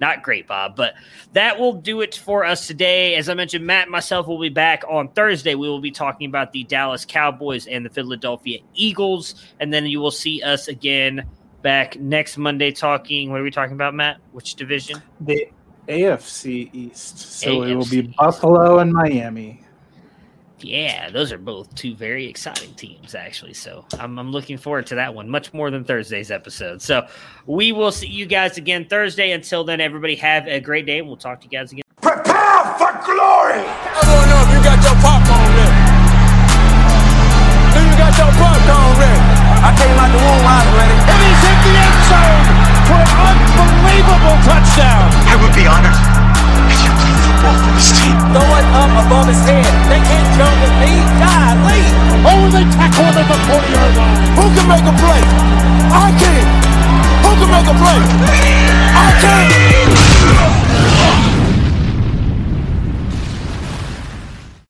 not 0.00 0.22
great, 0.22 0.46
Bob. 0.46 0.76
But 0.76 0.94
that 1.32 1.58
will 1.58 1.74
do 1.74 2.00
it 2.00 2.14
for 2.14 2.44
us 2.44 2.66
today. 2.66 3.14
As 3.14 3.28
I 3.28 3.34
mentioned, 3.34 3.66
Matt 3.66 3.84
and 3.84 3.92
myself 3.92 4.26
will 4.26 4.40
be 4.40 4.48
back 4.48 4.84
on 4.88 5.08
Thursday. 5.08 5.54
We 5.54 5.68
will 5.68 5.80
be 5.80 5.90
talking 5.90 6.28
about 6.28 6.52
the 6.52 6.64
Dallas 6.64 7.04
Cowboys 7.04 7.66
and 7.66 7.84
the 7.84 7.90
Philadelphia 7.90 8.60
Eagles, 8.74 9.34
and 9.60 9.72
then 9.72 9.86
you 9.86 10.00
will 10.00 10.10
see 10.10 10.42
us 10.42 10.68
again 10.68 11.26
back 11.62 11.98
next 11.98 12.36
Monday 12.38 12.70
talking. 12.70 13.30
What 13.30 13.40
are 13.40 13.44
we 13.44 13.50
talking 13.50 13.74
about, 13.74 13.94
Matt? 13.94 14.18
Which 14.32 14.54
division? 14.54 15.02
the 15.20 15.48
AFC 15.88 16.70
East. 16.72 17.18
So 17.18 17.62
it 17.62 17.74
will 17.74 17.84
be 17.86 18.02
AFC. 18.02 18.16
Buffalo 18.16 18.78
and 18.78 18.92
Miami. 18.92 19.62
Yeah, 20.60 21.10
those 21.10 21.32
are 21.32 21.38
both 21.38 21.74
two 21.74 21.94
very 21.94 22.26
exciting 22.26 22.72
teams, 22.74 23.14
actually. 23.14 23.52
So 23.52 23.84
I'm, 23.98 24.18
I'm 24.18 24.32
looking 24.32 24.56
forward 24.56 24.86
to 24.86 24.94
that 24.96 25.14
one 25.14 25.28
much 25.28 25.52
more 25.52 25.70
than 25.70 25.84
Thursday's 25.84 26.30
episode. 26.30 26.80
So 26.80 27.06
we 27.46 27.72
will 27.72 27.92
see 27.92 28.06
you 28.08 28.24
guys 28.24 28.56
again 28.56 28.86
Thursday. 28.86 29.32
Until 29.32 29.64
then, 29.64 29.80
everybody 29.80 30.14
have 30.16 30.46
a 30.46 30.60
great 30.60 30.86
day. 30.86 30.98
And 30.98 31.08
we'll 31.08 31.18
talk 31.18 31.40
to 31.40 31.44
you 31.44 31.50
guys 31.50 31.72
again. 31.72 31.82
Prepare 32.00 32.64
for 32.80 32.92
glory! 33.04 33.60
I 33.60 34.00
don't 34.00 34.28
know 34.32 34.40
if 34.48 34.50
you 34.56 34.60
got 34.64 34.80
your 34.80 34.96
popcorn 35.04 35.44
ready. 35.60 35.76
Do 37.76 37.80
you 37.84 37.94
got 38.00 38.12
your 38.16 38.32
popcorn 38.40 38.92
ready? 38.96 39.20
I 39.60 39.70
came 39.76 39.96
out 40.00 40.08
the 40.08 40.20
womb, 40.24 40.46
I 40.46 40.56
was 40.56 40.72
ready. 40.72 40.96
And 40.96 41.20
he's 41.20 41.40
hit 41.44 41.58
the 41.68 41.74
end 41.76 42.00
zone 42.08 42.44
for 42.88 43.02
an 43.02 43.36
unbelievable 43.60 44.36
touchdown. 44.46 45.04
I 45.26 45.34
would 45.36 45.52
be 45.52 45.68
honored 45.68 45.92
if 45.92 46.40
you 46.40 46.45
Throw 47.46 48.42
it 48.58 48.66
up 48.74 48.90
above 49.06 49.28
his 49.28 49.38
head. 49.46 49.62
They 49.88 50.00
can't 50.02 50.28
jump 50.36 50.50
with 50.62 50.74
me. 50.82 50.90
Die, 51.22 51.54
Lee. 51.66 51.86
Oh, 52.26 52.50
they 52.50 52.64
tackle 52.74 53.04
him 53.06 53.14
at 53.16 53.26
the 53.30 53.38
40 53.46 53.70
yard 53.70 53.94
line. 53.96 54.18
Who 54.34 54.50
can 54.54 54.66
make 54.66 54.82
a 54.82 54.90
play? 54.98 55.22
I 55.94 56.10
can. 56.18 56.42
Who 57.22 57.30
can 57.38 57.50
make 57.54 57.68
a 57.70 57.76
play? 57.78 58.02
I 58.94 58.96
can. 59.22 59.46